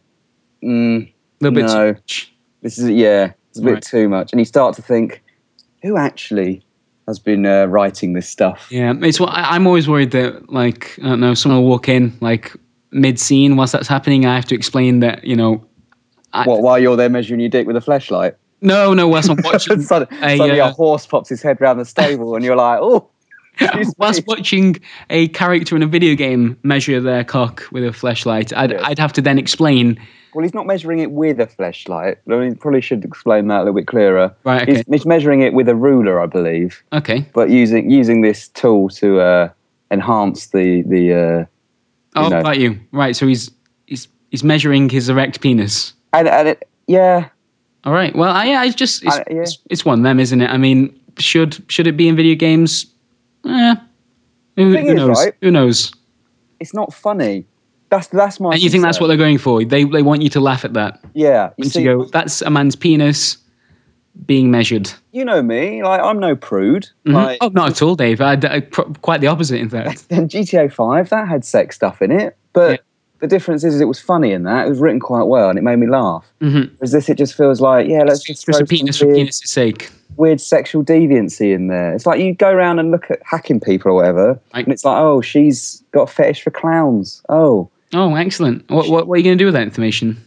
mm, 0.64 1.06
a 1.06 1.14
little 1.42 1.56
bit 1.56 1.66
no. 1.66 1.92
too 1.92 2.00
much. 2.00 2.34
this 2.62 2.78
is 2.80 2.90
yeah, 2.90 3.34
it's 3.50 3.60
a 3.60 3.64
bit 3.64 3.74
Right. 3.74 3.84
too 3.84 4.08
much, 4.08 4.32
and 4.32 4.40
you 4.40 4.46
start 4.46 4.76
to 4.78 4.82
think, 4.82 5.22
who 5.82 5.98
actually 5.98 6.66
has 7.08 7.20
been 7.20 7.46
uh, 7.46 7.66
writing 7.66 8.14
this 8.14 8.28
stuff? 8.30 8.68
Yeah, 8.72 8.94
it's 9.02 9.20
what 9.20 9.30
I, 9.30 9.56
I'm 9.56 9.68
always 9.68 9.88
worried 9.88 10.12
that, 10.12 10.52
like, 10.52 10.98
I 11.00 11.10
don't 11.10 11.20
know, 11.20 11.34
someone 11.34 11.62
will 11.62 11.70
walk 11.70 11.90
in 11.90 12.18
like 12.22 12.54
mid 12.92 13.20
scene 13.20 13.56
whilst 13.56 13.74
that's 13.74 13.88
happening. 13.88 14.26
I 14.26 14.36
have 14.36 14.46
to 14.46 14.56
explain 14.56 15.00
that, 15.00 15.24
you 15.24 15.36
know, 15.36 15.66
I, 16.34 16.46
What 16.46 16.62
while 16.62 16.80
you're 16.80 16.96
there 16.96 17.10
measuring 17.10 17.40
your 17.40 17.50
dick 17.50 17.68
with 17.68 17.76
a 17.76 17.82
flashlight? 17.82 18.36
no, 18.62 18.94
no, 18.94 19.08
whilst 19.10 19.30
I'm 19.30 19.38
watching, 19.44 19.82
Sudden- 19.82 20.08
a, 20.24 20.38
suddenly 20.38 20.62
uh, 20.62 20.70
a 20.70 20.72
horse 20.72 21.06
pops 21.06 21.30
his 21.30 21.42
head 21.42 21.60
round 21.60 21.80
the 21.80 21.86
stable, 21.86 22.36
and 22.36 22.44
you're 22.46 22.56
like, 22.56 22.80
oh. 22.82 23.10
whilst 23.98 24.26
watching 24.26 24.78
a 25.12 25.28
character 25.28 25.76
in 25.76 25.84
a 25.84 25.88
video 25.88 26.16
game 26.16 26.58
measure 26.64 27.00
their 27.00 27.24
cock 27.24 27.64
with 27.72 27.84
a 27.86 27.94
flashlight, 27.94 28.52
I'd, 28.56 28.72
Yes. 28.72 28.82
I'd 28.84 28.98
have 29.00 29.14
to 29.14 29.22
then 29.22 29.38
explain. 29.38 30.00
Well, 30.34 30.44
he's 30.44 30.54
not 30.54 30.66
measuring 30.66 31.00
it 31.00 31.12
with 31.12 31.40
a 31.40 31.48
flashlight. 31.48 32.18
I 32.30 32.36
mean, 32.36 32.56
probably 32.56 32.82
should 32.82 33.04
explain 33.06 33.48
that 33.48 33.58
a 33.58 33.64
little 33.64 33.74
bit 33.76 33.88
clearer. 33.88 34.34
Right, 34.44 34.68
He's, 34.68 34.80
okay. 34.80 34.92
he's 34.92 35.06
measuring 35.06 35.42
it 35.42 35.54
with 35.54 35.70
a 35.70 35.76
ruler, 35.76 36.20
I 36.20 36.26
believe, 36.26 36.82
Okay. 36.92 37.26
but 37.34 37.50
using 37.50 37.90
using 37.90 38.22
this 38.22 38.48
tool 38.50 38.90
to 38.90 39.20
uh, 39.20 39.50
enhance 39.92 40.48
the 40.48 40.82
the. 40.84 41.14
Uh, 41.14 41.46
Oh, 42.16 42.30
know. 42.30 42.44
got 42.44 42.60
you. 42.60 42.80
Right, 42.92 43.16
so 43.16 43.26
he's 43.26 43.50
he's 43.88 44.08
he's 44.30 44.44
measuring 44.44 44.88
his 44.88 45.10
erect 45.10 45.42
penis. 45.42 45.94
and 46.14 46.28
and 46.28 46.48
it, 46.50 46.70
yeah, 46.86 47.30
All 47.86 47.94
right. 47.94 48.16
Well, 48.16 48.32
I, 48.32 48.46
yeah, 48.46 48.64
it's 48.66 48.76
just 48.76 49.04
it's, 49.04 49.16
I- 49.16 49.24
yeah. 49.32 49.42
it's 49.42 49.58
it's 49.72 49.84
one 49.84 50.00
of 50.00 50.04
them, 50.04 50.20
isn't 50.20 50.40
it? 50.40 50.48
I 50.50 50.58
mean, 50.58 50.96
should 51.18 51.64
should 51.70 51.88
it 51.88 51.98
be 51.98 52.08
in 52.08 52.16
video 52.16 52.36
games? 52.36 52.86
Eh, 53.48 53.76
who, 54.58 54.70
who 54.70 54.78
is, 54.78 54.94
knows? 54.96 55.18
right? 55.26 55.34
Who 55.42 55.50
knows? 55.52 55.92
it's 56.60 56.74
not 56.74 56.94
funny. 56.94 57.46
That's 57.94 58.08
that's 58.08 58.40
my. 58.40 58.54
And 58.54 58.62
you 58.64 58.72
think 58.72 58.84
that's 58.84 59.00
what 59.00 59.06
they're 59.08 59.18
going 59.18 59.38
for? 59.38 59.64
They 59.64 59.84
they 59.84 60.02
want 60.02 60.24
you 60.24 60.30
to 60.30 60.40
laugh 60.40 60.66
at 60.66 60.74
that. 60.74 61.00
Yeah, 61.14 61.52
you 61.58 61.66
see, 61.66 61.84
you 61.84 61.98
go, 61.98 62.06
that's 62.06 62.42
a 62.42 62.50
man's 62.50 62.76
penis 62.76 63.38
being 64.26 64.50
measured. 64.50 64.92
you 65.12 65.24
know 65.26 65.42
me. 65.44 65.84
Like 65.84 66.02
I'm 66.02 66.20
no 66.20 66.36
prude. 66.36 66.90
Mhm. 67.06 67.14
Like, 67.14 67.38
oh, 67.42 67.50
not 67.50 67.70
at 67.70 67.82
all, 67.84 67.96
Dave. 67.96 68.20
I, 68.20 68.34
I, 68.34 68.62
quite 69.02 69.22
the 69.22 69.28
opposite, 69.28 69.60
in 69.60 69.70
fact. 69.70 70.06
and 70.12 70.28
GTA 70.30 70.72
Five 70.74 71.10
that 71.10 71.28
had 71.28 71.46
sex 71.46 71.76
stuff 71.76 72.02
in 72.02 72.12
it, 72.12 72.36
but 72.54 72.72
Yeah. 72.72 72.78
the 73.22 73.28
difference 73.28 73.64
is, 73.64 73.76
is 73.76 73.82
it 73.82 73.86
was 73.88 74.00
funny 74.00 74.32
in 74.32 74.42
that. 74.44 74.66
It 74.66 74.70
was 74.70 74.80
written 74.80 75.00
quite 75.00 75.24
well, 75.28 75.50
and 75.50 75.60
it 75.60 75.64
made 75.64 75.78
me 75.78 75.88
laugh. 75.88 76.26
Mhm. 76.42 76.72
Whereas 76.80 76.92
this, 76.94 77.10
it 77.10 77.18
just 77.20 77.36
feels 77.36 77.62
like, 77.62 77.88
yeah, 77.88 78.00
let's 78.04 78.20
It's 78.22 78.26
just, 78.26 78.46
just 78.48 78.62
a 78.62 78.66
penis 78.66 78.98
for 79.00 79.06
weird, 79.06 79.18
penis' 79.18 79.42
sake. 79.46 79.92
weird 80.18 80.40
sexual 80.42 80.84
deviancy 80.84 81.54
in 81.54 81.68
there. 81.68 81.94
It's 81.94 82.06
like 82.08 82.20
you 82.20 82.34
go 82.36 82.50
around 82.52 82.78
and 82.80 82.90
look 82.92 83.10
at 83.12 83.20
hacking 83.26 83.60
people 83.60 83.92
or 83.92 83.96
whatever, 83.96 84.40
Right. 84.54 84.64
and 84.66 84.72
it's 84.74 84.84
like, 84.86 84.98
oh, 84.98 85.22
she's 85.22 85.84
got 85.92 86.04
a 86.04 86.08
fetish 86.08 86.44
for 86.44 86.52
clowns. 86.52 87.22
Oh, 87.30 87.68
Oh, 87.94 88.16
excellent. 88.16 88.70
What, 88.70 88.90
what, 88.90 89.08
what 89.08 89.16
are 89.16 89.18
you 89.18 89.24
going 89.24 89.38
to 89.38 89.42
do 89.42 89.46
with 89.46 89.54
that 89.56 89.64
information? 89.64 90.18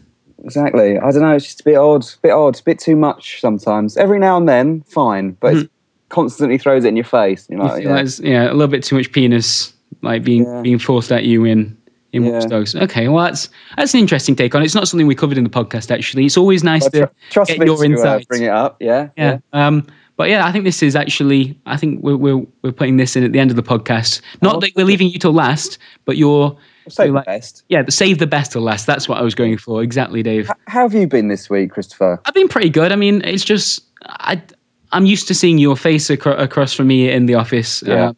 exactly. 0.44 0.96
I 0.98 1.10
don't 1.10 1.22
know. 1.22 1.32
It's 1.34 1.44
just 1.46 1.60
a 1.62 1.64
bit 1.64 1.76
odd, 1.76 2.04
a 2.04 2.18
bit 2.22 2.30
odd, 2.30 2.60
a 2.60 2.62
bit 2.62 2.78
too 2.78 2.94
much 2.94 3.40
sometimes. 3.40 3.96
Every 3.96 4.18
now 4.18 4.36
and 4.36 4.48
then, 4.48 4.82
fine, 4.82 5.32
but 5.40 5.56
it 5.56 5.70
constantly 6.08 6.56
throws 6.58 6.84
it 6.84 6.88
in 6.88 6.96
your 6.96 7.04
face. 7.04 7.46
You 7.50 7.58
like, 7.58 7.82
yeah. 7.82 7.88
that's- 7.90 8.20
yeah, 8.20 8.44
a 8.50 8.52
little 8.54 8.68
bit 8.68 8.84
too 8.84 8.96
much 8.96 9.10
penis, 9.12 9.72
like 10.02 10.22
being 10.22 10.44
Yeah. 10.44 10.60
being 10.62 10.78
forced 10.78 11.10
at 11.10 11.24
you 11.24 11.44
in 11.44 11.76
in 12.12 12.24
Yeah. 12.24 12.46
Watch. 12.46 12.76
Okay, 12.76 13.08
well 13.08 13.24
that's 13.24 13.48
that's 13.76 13.92
an 13.94 13.98
interesting 14.00 14.36
take 14.36 14.54
on 14.54 14.62
it. 14.62 14.66
It's 14.66 14.74
not 14.74 14.86
something 14.86 15.06
we 15.08 15.16
covered 15.16 15.36
in 15.36 15.42
the 15.44 15.50
podcast 15.50 15.90
actually. 15.90 16.24
It's 16.26 16.36
always 16.36 16.62
nice 16.62 16.82
Well, 16.82 16.90
to 16.92 17.00
tr- 17.06 17.12
trust 17.30 17.50
get 17.50 17.58
me 17.58 17.66
your 17.66 17.76
to 17.76 17.82
uh, 17.82 17.86
insights. 17.86 18.26
bring 18.26 18.42
it 18.44 18.50
up. 18.50 18.76
Yeah, 18.80 19.08
yeah. 19.16 19.38
Um, 19.52 19.84
but 20.16 20.28
yeah, 20.30 20.46
I 20.46 20.52
think 20.52 20.64
this 20.64 20.80
is 20.82 20.94
actually. 20.94 21.58
I 21.66 21.76
think 21.76 22.02
we're 22.04 22.16
we're, 22.16 22.46
we're 22.62 22.72
putting 22.72 22.98
this 22.98 23.16
in 23.16 23.24
at 23.24 23.32
the 23.32 23.40
end 23.40 23.50
of 23.50 23.56
the 23.56 23.62
podcast. 23.64 24.20
Not 24.42 24.56
Oh, 24.56 24.60
that 24.60 24.70
we're 24.76 24.86
leaving 24.86 25.08
you 25.08 25.18
till 25.18 25.32
last, 25.32 25.78
but 26.04 26.16
you're. 26.16 26.56
You're 26.98 27.08
the 27.08 27.22
best. 27.26 27.64
Yeah, 27.68 27.82
the 27.82 27.92
save 27.92 28.18
the 28.18 28.26
best 28.26 28.52
till 28.52 28.62
last. 28.62 28.86
That's 28.86 29.08
what 29.08 29.18
I 29.18 29.22
was 29.22 29.34
going 29.34 29.58
for. 29.58 29.82
Exactly, 29.82 30.22
Dave. 30.22 30.50
How 30.66 30.82
have 30.82 30.94
you 30.94 31.06
been 31.06 31.28
this 31.28 31.50
week, 31.50 31.70
Christopher? 31.72 32.20
I've 32.24 32.34
been 32.34 32.48
pretty 32.48 32.70
good. 32.70 32.92
I 32.92 32.96
mean, 32.96 33.22
it's 33.24 33.44
just 33.44 33.84
I 34.02 34.42
I'm 34.92 35.06
used 35.06 35.28
to 35.28 35.34
seeing 35.34 35.58
your 35.58 35.76
face 35.76 36.10
acro- 36.10 36.36
across 36.36 36.72
from 36.72 36.86
me 36.86 37.10
in 37.10 37.26
the 37.26 37.34
office. 37.34 37.82
Yeah. 37.82 38.10
Uh, 38.10 38.12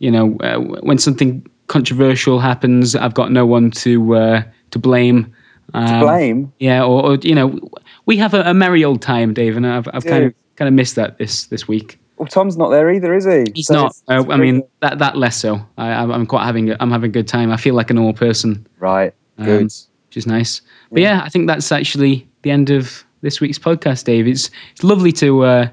you 0.00 0.10
know, 0.10 0.36
uh, 0.40 0.58
when 0.58 0.98
something 0.98 1.46
controversial 1.66 2.38
happens, 2.38 2.94
I've 2.94 3.14
got 3.14 3.32
no 3.32 3.46
one 3.46 3.70
to 3.72 4.14
uh, 4.14 4.42
to 4.70 4.78
blame. 4.78 5.34
Um, 5.74 6.00
Blame. 6.00 6.52
Yeah, 6.60 6.82
or, 6.82 7.04
or 7.04 7.14
you 7.16 7.34
know, 7.34 7.58
we 8.06 8.16
have 8.16 8.32
a, 8.32 8.40
a 8.42 8.54
merry 8.54 8.84
old 8.84 9.02
time, 9.02 9.34
Dave, 9.34 9.56
and 9.56 9.66
I've 9.66 9.86
I've 9.92 10.04
kind 10.04 10.24
of 10.24 10.34
kind 10.56 10.66
of 10.66 10.74
missed 10.74 10.96
that 10.96 11.18
this 11.18 11.46
this 11.46 11.68
week. 11.68 11.98
Well, 12.18 12.26
Tom's 12.26 12.56
not 12.56 12.70
there 12.70 12.90
either, 12.90 13.14
is 13.14 13.24
he? 13.24 13.44
He's 13.54 13.66
So 13.66 13.74
not. 13.74 13.86
it's- 14.08 14.26
Uh, 14.28 14.32
I 14.32 14.36
mean, 14.36 14.62
that 14.80 14.98
that 14.98 15.16
less 15.16 15.36
so. 15.36 15.60
I, 15.78 15.90
I'm 15.92 16.10
I'm 16.10 16.26
quite 16.26 16.44
having 16.44 16.70
a, 16.70 16.76
I'm 16.80 16.90
having 16.90 17.10
a 17.10 17.12
good 17.12 17.28
time. 17.28 17.50
I 17.52 17.56
feel 17.56 17.74
like 17.74 17.90
a 17.90 17.94
normal 17.94 18.12
person, 18.14 18.66
right. 18.78 19.12
Um, 19.38 19.46
Good. 19.46 19.62
which 19.64 20.16
is 20.16 20.26
nice. 20.26 20.60
But 20.90 21.02
yeah, 21.02 21.22
I 21.24 21.28
think 21.28 21.46
that's 21.46 21.70
actually 21.70 22.26
the 22.42 22.50
end 22.50 22.70
of 22.70 23.04
this 23.20 23.40
week's 23.40 23.58
podcast, 23.58 24.04
Dave. 24.04 24.26
It's 24.26 24.50
it's 24.72 24.82
lovely 24.82 25.12
to 25.12 25.44
uh, 25.44 25.68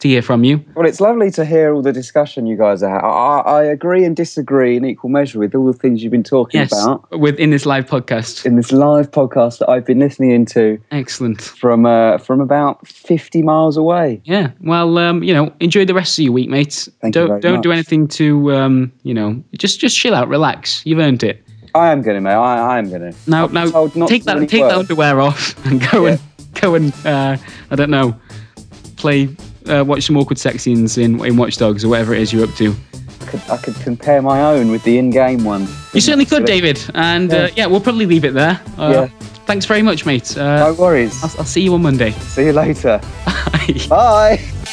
to 0.00 0.08
hear 0.08 0.20
from 0.20 0.44
you. 0.44 0.62
Well, 0.74 0.86
it's 0.86 1.00
lovely 1.00 1.30
to 1.32 1.44
hear 1.44 1.72
all 1.74 1.80
the 1.80 1.92
discussion 1.92 2.46
you 2.46 2.56
guys 2.56 2.82
are 2.82 2.90
having. 2.90 3.04
I, 3.08 3.38
I 3.46 3.62
agree 3.64 4.04
and 4.04 4.14
disagree 4.14 4.76
in 4.76 4.84
equal 4.84 5.08
measure 5.08 5.38
with 5.38 5.54
all 5.54 5.66
the 5.66 5.72
things 5.72 6.02
you've 6.02 6.10
been 6.12 6.22
talking 6.22 6.60
Yes, 6.60 6.72
about 6.72 7.18
within 7.18 7.50
this 7.50 7.64
live 7.64 7.86
podcast. 7.86 8.44
in 8.44 8.56
this 8.56 8.72
live 8.72 9.10
podcast 9.10 9.58
that 9.60 9.70
I've 9.70 9.86
been 9.86 9.98
listening 9.98 10.32
into 10.32 10.78
Excellent. 10.90 11.40
from 11.40 11.86
uh, 11.86 12.18
from 12.18 12.40
about 12.42 12.86
fifty 12.86 13.40
miles 13.42 13.76
away. 13.78 14.20
Yeah. 14.24 14.50
Well, 14.60 14.98
um, 14.98 15.22
you 15.22 15.32
know, 15.32 15.52
enjoy 15.60 15.86
the 15.86 15.94
rest 15.94 16.18
of 16.18 16.24
your 16.24 16.32
week, 16.32 16.50
mates. 16.50 16.90
Thank 17.00 17.14
you 17.16 17.26
don't 17.26 17.40
don't 17.40 17.62
do 17.62 17.72
anything 17.72 18.06
to 18.08 18.52
um, 18.52 18.92
you 19.02 19.14
know, 19.14 19.42
just 19.56 19.80
just 19.80 19.96
chill 19.96 20.14
out, 20.14 20.28
relax. 20.28 20.84
You've 20.84 20.98
earned 20.98 21.22
it. 21.22 21.42
I 21.74 21.90
am 21.92 22.02
gonna, 22.02 22.20
mate. 22.20 22.32
I, 22.32 22.76
I 22.76 22.78
am 22.78 22.90
gonna. 22.90 23.08
I've 23.08 23.28
now 23.28 24.06
take 24.06 24.24
that 24.24 24.38
take 24.48 24.62
that 24.62 24.76
underwear 24.76 25.20
off 25.20 25.54
and 25.66 25.80
go 25.90 26.06
and 26.06 26.20
go 26.60 26.74
and 26.74 26.92
uh, 27.06 27.36
I 27.70 27.76
don't 27.76 27.90
know, 27.90 28.14
play 28.96 29.28
uh, 29.68 29.84
watch 29.84 30.04
some 30.04 30.16
awkward 30.16 30.38
sex 30.38 30.62
scenes 30.62 30.98
in 30.98 31.24
in 31.24 31.36
Watch 31.36 31.56
Dogs 31.56 31.84
or 31.84 31.88
whatever 31.88 32.14
it 32.14 32.20
is 32.22 32.32
you're 32.32 32.44
up 32.44 32.54
to. 32.56 32.74
I 33.20 33.24
could, 33.30 33.40
I 33.50 33.56
could 33.56 33.74
compare 33.76 34.22
my 34.22 34.40
own 34.42 34.70
with 34.70 34.84
the 34.84 34.98
in-game 34.98 35.42
one. 35.42 35.66
You 35.92 36.00
certainly 36.00 36.26
could, 36.26 36.44
David. 36.44 36.78
And 36.94 37.32
uh, 37.34 37.48
yeah, 37.56 37.66
we'll 37.66 37.80
probably 37.80 38.06
leave 38.06 38.24
it 38.24 38.34
there. 38.34 38.60
Uh, 38.78 39.08
Yeah. 39.10 39.26
Thanks 39.46 39.64
very 39.64 39.82
much, 39.82 40.04
mate. 40.06 40.34
No 40.36 40.70
Uh, 40.70 40.74
worries. 40.74 41.22
I'll, 41.24 41.30
I'll 41.40 41.44
see 41.44 41.62
you 41.62 41.74
on 41.74 41.82
Monday. 41.82 42.10
See 42.12 42.46
you 42.46 42.52
later. 42.52 43.00
Bye. 43.26 43.86
Bye. 43.88 44.72